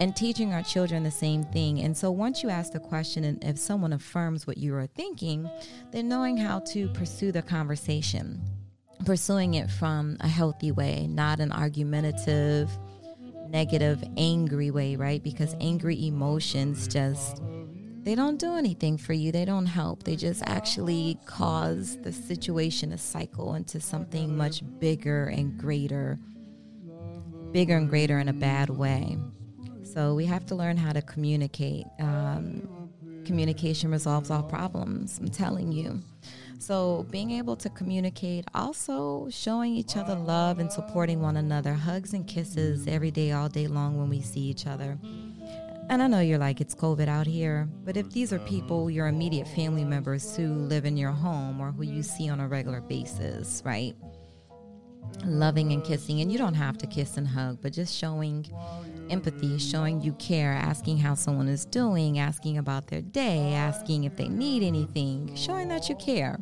and 0.01 0.15
teaching 0.15 0.53
our 0.53 0.63
children 0.63 1.03
the 1.03 1.11
same 1.11 1.43
thing. 1.45 1.81
And 1.81 1.97
so, 1.97 2.11
once 2.11 2.43
you 2.43 2.51
ask 2.51 2.73
the 2.73 2.81
question, 2.81 3.25
and 3.25 3.43
if 3.43 3.59
someone 3.59 3.93
affirms 3.93 4.47
what 4.47 4.59
you 4.59 4.75
are 4.75 4.87
thinking, 4.87 5.49
then 5.91 6.09
knowing 6.09 6.37
how 6.37 6.61
to 6.61 6.89
pursue 6.89 7.33
the 7.33 7.43
conversation, 7.43 8.41
pursuing 9.05 9.55
it 9.55 9.71
from 9.71 10.17
a 10.21 10.29
healthy 10.29 10.73
way, 10.73 11.07
not 11.07 11.41
an 11.41 11.53
argumentative, 11.53 12.71
negative, 13.49 14.03
angry 14.17 14.71
way, 14.71 14.97
right? 14.97 15.23
Because 15.23 15.55
angry 15.61 16.07
emotions 16.07 16.89
just 16.89 17.41
they 18.07 18.15
don't 18.15 18.39
do 18.39 18.55
anything 18.55 18.99
for 18.99 19.15
you. 19.15 19.33
They 19.33 19.45
don't 19.45 19.67
help. 19.67 20.05
They 20.05 20.15
just 20.15 20.41
actually 20.47 21.19
cause 21.27 21.99
the 22.03 22.13
situation 22.13 22.91
to 22.91 22.99
cycle 22.99 23.55
into 23.55 23.81
something 23.81 24.37
much 24.37 24.63
bigger 24.79 25.25
and 25.25 25.59
greater, 25.59 26.17
bigger 27.51 27.77
and 27.77 27.91
greater 27.91 28.21
in 28.21 28.29
a 28.29 28.33
bad 28.33 28.71
way. 28.71 29.19
So 29.97 30.13
we 30.13 30.27
have 30.27 30.45
to 30.49 30.55
learn 30.55 30.77
how 30.77 30.93
to 30.93 31.01
communicate. 31.01 31.87
Um, 31.99 32.91
communication 33.25 33.91
resolves 33.91 34.31
all 34.31 34.43
problems. 34.43 35.19
I'm 35.19 35.31
telling 35.31 35.73
you. 35.73 36.03
So, 36.59 37.07
being 37.11 37.31
able 37.31 37.57
to 37.57 37.71
communicate, 37.71 38.45
also 38.55 39.29
showing 39.31 39.75
each 39.75 39.97
other 39.97 40.15
love 40.15 40.59
and 40.59 40.71
supporting 40.71 41.23
one 41.23 41.39
another, 41.39 41.73
hugs 41.73 42.13
and 42.13 42.27
kisses 42.27 42.87
every 42.87 43.11
day, 43.11 43.33
all 43.33 43.49
day 43.49 43.69
long 43.69 43.97
when 43.97 44.11
we 44.11 44.21
see 44.21 44.41
each 44.41 44.67
other. 44.67 44.99
And 45.89 46.03
I 46.03 46.09
know 46.09 46.21
you're 46.21 46.37
like, 46.37 46.61
it's 46.61 46.75
COVID 46.75 47.09
out 47.09 47.27
here, 47.27 47.67
but 47.87 47.97
if 47.97 48.11
these 48.11 48.35
are 48.35 48.39
people, 48.41 48.91
your 48.91 49.07
immediate 49.07 49.49
family 49.49 49.85
members 49.85 50.37
who 50.37 50.53
live 50.53 50.85
in 50.85 50.99
your 50.99 51.13
home 51.13 51.59
or 51.59 51.73
who 51.73 51.85
you 51.85 52.03
see 52.03 52.29
on 52.29 52.41
a 52.41 52.49
regular 52.49 52.83
basis, 52.83 53.63
right? 53.65 53.97
Loving 55.25 55.73
and 55.73 55.83
kissing, 55.83 56.21
and 56.21 56.31
you 56.31 56.37
don't 56.37 56.55
have 56.55 56.77
to 56.79 56.87
kiss 56.87 57.17
and 57.17 57.27
hug, 57.27 57.61
but 57.63 57.73
just 57.73 57.97
showing 57.97 58.45
empathy, 59.11 59.59
showing 59.59 60.01
you 60.01 60.13
care, 60.15 60.53
asking 60.53 60.99
how 60.99 61.15
someone 61.15 61.49
is 61.49 61.65
doing, 61.65 62.19
asking 62.19 62.59
about 62.59 62.89
their 62.89 63.03
day, 63.03 63.55
asking 63.55 64.05
if 64.05 64.17
they 64.17 64.29
need 64.29 64.63
anything, 64.63 65.35
showing 65.35 65.69
that 65.69 65.89
you 65.89 65.95
care. 65.97 66.39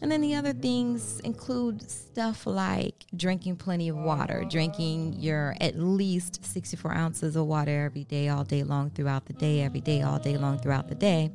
And 0.00 0.12
then 0.12 0.20
the 0.20 0.34
other 0.34 0.52
things 0.52 1.20
include 1.20 1.90
stuff 1.90 2.46
like 2.46 3.06
drinking 3.16 3.56
plenty 3.56 3.88
of 3.88 3.96
water, 3.96 4.44
drinking 4.48 5.14
your 5.14 5.54
at 5.60 5.78
least 5.78 6.44
64 6.44 6.92
ounces 6.92 7.36
of 7.36 7.46
water 7.46 7.84
every 7.84 8.04
day, 8.04 8.28
all 8.28 8.44
day 8.44 8.64
long 8.64 8.90
throughout 8.90 9.26
the 9.26 9.32
day, 9.32 9.62
every 9.62 9.80
day, 9.80 10.02
all 10.02 10.18
day 10.18 10.36
long 10.36 10.58
throughout 10.58 10.88
the 10.88 10.94
day 10.94 11.30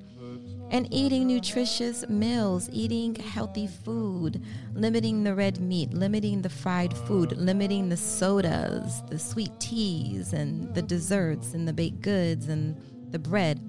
and 0.72 0.88
eating 0.92 1.28
nutritious 1.28 2.08
meals, 2.10 2.70
eating 2.72 3.16
healthy 3.16 3.68
food, 3.68 4.44
limiting 4.74 5.24
the 5.24 5.34
red 5.34 5.60
meat, 5.60 5.94
limiting 5.94 6.42
the 6.42 6.50
fried 6.50 6.96
food, 6.96 7.32
limiting 7.38 7.90
the 7.90 7.98
sodas, 7.98 9.02
the 9.10 9.18
sweet 9.18 9.52
teas, 9.60 10.34
and 10.34 10.74
the 10.76 10.82
desserts, 10.82 11.54
and 11.54 11.68
the 11.68 11.74
baked 11.74 12.02
goods, 12.02 12.48
and 12.50 12.76
the 13.12 13.20
bread. 13.20 13.60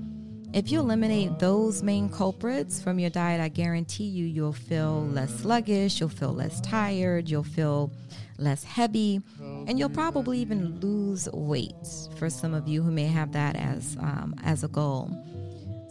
If 0.52 0.72
you 0.72 0.80
eliminate 0.80 1.38
those 1.38 1.82
main 1.82 2.08
culprits 2.08 2.82
from 2.82 2.98
your 2.98 3.10
diet, 3.10 3.40
I 3.40 3.48
guarantee 3.48 4.04
you, 4.04 4.26
you'll 4.26 4.52
feel 4.52 5.06
less 5.06 5.32
sluggish, 5.32 6.00
you'll 6.00 6.08
feel 6.08 6.34
less 6.34 6.60
tired, 6.60 7.28
you'll 7.28 7.44
feel 7.44 7.92
less 8.36 8.64
heavy, 8.64 9.20
and 9.40 9.78
you'll 9.78 9.90
probably 9.90 10.40
even 10.40 10.80
lose 10.80 11.28
weight 11.32 11.86
for 12.16 12.28
some 12.28 12.52
of 12.52 12.66
you 12.66 12.82
who 12.82 12.90
may 12.90 13.06
have 13.06 13.32
that 13.32 13.54
as, 13.54 13.96
um, 14.00 14.34
as 14.42 14.64
a 14.64 14.68
goal. 14.68 15.10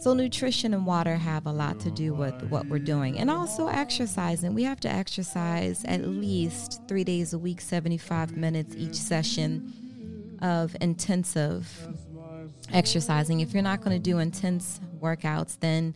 So, 0.00 0.14
nutrition 0.14 0.72
and 0.72 0.86
water 0.86 1.16
have 1.16 1.44
a 1.44 1.52
lot 1.52 1.78
to 1.80 1.90
do 1.90 2.14
with 2.14 2.42
what 2.44 2.64
we're 2.68 2.78
doing. 2.78 3.18
And 3.18 3.30
also 3.30 3.68
exercising. 3.68 4.54
We 4.54 4.62
have 4.62 4.80
to 4.80 4.88
exercise 4.88 5.84
at 5.84 6.06
least 6.06 6.80
three 6.88 7.04
days 7.04 7.34
a 7.34 7.38
week, 7.38 7.60
75 7.60 8.34
minutes 8.34 8.74
each 8.78 8.94
session 8.94 10.38
of 10.40 10.74
intensive 10.80 11.68
exercising. 12.72 13.40
If 13.40 13.52
you're 13.52 13.62
not 13.62 13.82
going 13.82 13.94
to 13.94 14.02
do 14.02 14.20
intense 14.20 14.80
workouts, 15.02 15.60
then 15.60 15.94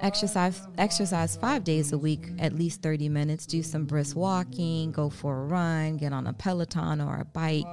exercise 0.00 0.62
exercise 0.78 1.36
5 1.36 1.64
days 1.64 1.92
a 1.92 1.98
week 1.98 2.28
at 2.38 2.54
least 2.54 2.80
30 2.80 3.10
minutes 3.10 3.44
do 3.44 3.62
some 3.62 3.84
brisk 3.84 4.16
walking 4.16 4.92
go 4.92 5.10
for 5.10 5.42
a 5.42 5.44
run 5.44 5.98
get 5.98 6.10
on 6.10 6.26
a 6.26 6.32
peloton 6.32 7.02
or 7.02 7.20
a 7.20 7.24
bike 7.26 7.66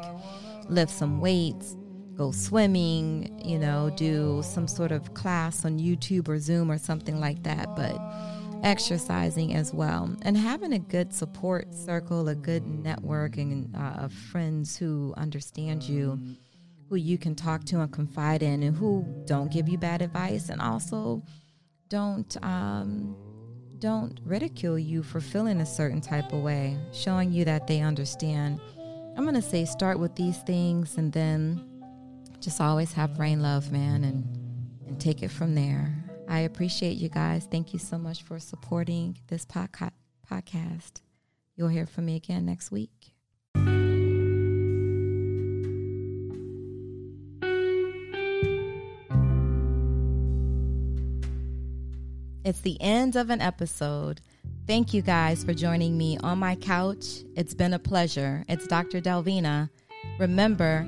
lift 0.68 0.91
some 0.91 1.22
weights 1.22 1.78
go 2.18 2.31
swimming, 2.31 3.39
you 3.45 3.60
know, 3.60 3.91
do 3.95 4.41
some 4.44 4.68
sort 4.68 4.91
of 4.91 5.14
class 5.14 5.64
on 5.65 5.77
YouTube 5.80 6.27
or 6.27 6.39
Zoom 6.39 6.72
or 6.72 6.77
something 6.77 7.19
like 7.19 7.44
that, 7.44 7.76
but 7.76 7.98
exercising 8.64 9.53
as 9.53 9.72
well 9.72 10.15
and 10.23 10.35
having 10.35 10.73
a 10.73 10.80
good 10.80 11.14
support 11.14 11.73
circle, 11.73 12.27
a 12.27 12.35
good 12.35 12.65
network 12.65 13.38
and 13.38 13.73
uh, 13.76 14.02
of 14.02 14.14
friends 14.14 14.76
who 14.76 15.14
understand 15.15 15.84
you, 15.84 16.19
who 16.89 16.95
you 16.95 17.18
can 17.18 17.35
talk 17.35 17.64
to 17.65 17.80
and 17.80 17.91
confide 17.91 18.41
in, 18.41 18.64
and 18.64 18.76
who 18.76 19.06
don't 19.26 19.52
give 19.52 19.69
you 19.69 19.77
bad 19.77 20.02
advice 20.02 20.49
and 20.49 20.61
also 20.61 21.23
don't 21.89 22.35
um, 22.44 23.15
don't 23.80 24.19
ridicule 24.26 24.80
you 24.80 25.03
for 25.03 25.22
feeling 25.22 25.61
a 25.61 25.65
certain 25.65 26.02
type 26.02 26.34
of 26.34 26.41
way, 26.41 26.77
showing 26.91 27.31
you 27.31 27.45
that 27.45 27.68
they 27.68 27.81
understand. 27.81 28.60
I'm 29.15 29.23
going 29.23 29.35
to 29.35 29.41
say 29.41 29.65
start 29.65 29.99
with 29.99 30.15
these 30.15 30.38
things 30.39 30.98
and 30.98 31.11
then 31.11 31.66
just 32.39 32.61
always 32.61 32.93
have 32.93 33.15
brain 33.15 33.41
love, 33.41 33.72
man, 33.72 34.03
and 34.03 34.26
and 34.88 34.99
take 34.99 35.22
it 35.22 35.30
from 35.30 35.55
there. 35.55 36.03
I 36.27 36.39
appreciate 36.39 36.97
you 36.97 37.09
guys. 37.09 37.47
Thank 37.49 37.73
you 37.73 37.80
so 37.80 37.97
much 37.97 38.23
for 38.23 38.39
supporting 38.39 39.18
this 39.27 39.45
podca- 39.45 39.91
podcast. 40.30 41.01
You'll 41.55 41.69
hear 41.69 41.85
from 41.85 42.05
me 42.05 42.15
again 42.15 42.45
next 42.45 42.72
week. 42.72 43.14
It's 52.43 52.61
the 52.61 52.77
end 52.80 53.18
of 53.18 53.30
an 53.30 53.41
episode. 53.41 54.22
Thank 54.68 54.93
you 54.93 55.01
guys 55.01 55.43
for 55.43 55.53
joining 55.53 55.97
me 55.97 56.18
on 56.23 56.39
my 56.39 56.55
couch. 56.55 57.23
It's 57.35 57.53
been 57.53 57.73
a 57.73 57.80
pleasure. 57.80 58.45
It's 58.47 58.68
Dr. 58.68 59.01
Delvina. 59.01 59.69
Remember, 60.18 60.88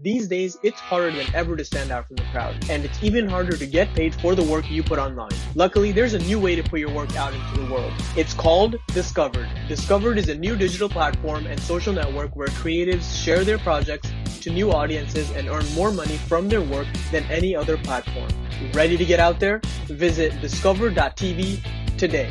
These 0.00 0.28
days, 0.28 0.56
it's 0.62 0.78
harder 0.78 1.10
than 1.10 1.26
ever 1.34 1.56
to 1.56 1.64
stand 1.64 1.90
out 1.90 2.06
from 2.06 2.14
the 2.16 2.22
crowd, 2.30 2.54
and 2.70 2.84
it's 2.84 3.02
even 3.02 3.28
harder 3.28 3.56
to 3.56 3.66
get 3.66 3.92
paid 3.94 4.14
for 4.14 4.36
the 4.36 4.44
work 4.44 4.70
you 4.70 4.80
put 4.80 5.00
online. 5.00 5.32
Luckily, 5.56 5.90
there's 5.90 6.14
a 6.14 6.20
new 6.20 6.38
way 6.38 6.54
to 6.54 6.62
put 6.62 6.78
your 6.78 6.92
work 6.92 7.16
out 7.16 7.34
into 7.34 7.60
the 7.60 7.72
world. 7.72 7.92
It's 8.16 8.32
called 8.32 8.76
Discovered. 8.94 9.48
Discovered 9.66 10.16
is 10.16 10.28
a 10.28 10.36
new 10.36 10.54
digital 10.54 10.88
platform 10.88 11.46
and 11.46 11.58
social 11.58 11.92
network 11.92 12.36
where 12.36 12.46
creatives 12.46 13.20
share 13.20 13.42
their 13.42 13.58
projects 13.58 14.12
to 14.42 14.50
new 14.50 14.70
audiences 14.70 15.32
and 15.32 15.48
earn 15.48 15.66
more 15.74 15.90
money 15.90 16.16
from 16.16 16.48
their 16.48 16.62
work 16.62 16.86
than 17.10 17.24
any 17.24 17.56
other 17.56 17.76
platform. 17.76 18.28
Ready 18.74 18.96
to 18.96 19.04
get 19.04 19.18
out 19.18 19.40
there? 19.40 19.60
Visit 19.86 20.40
discover.tv 20.40 21.98
today. 21.98 22.30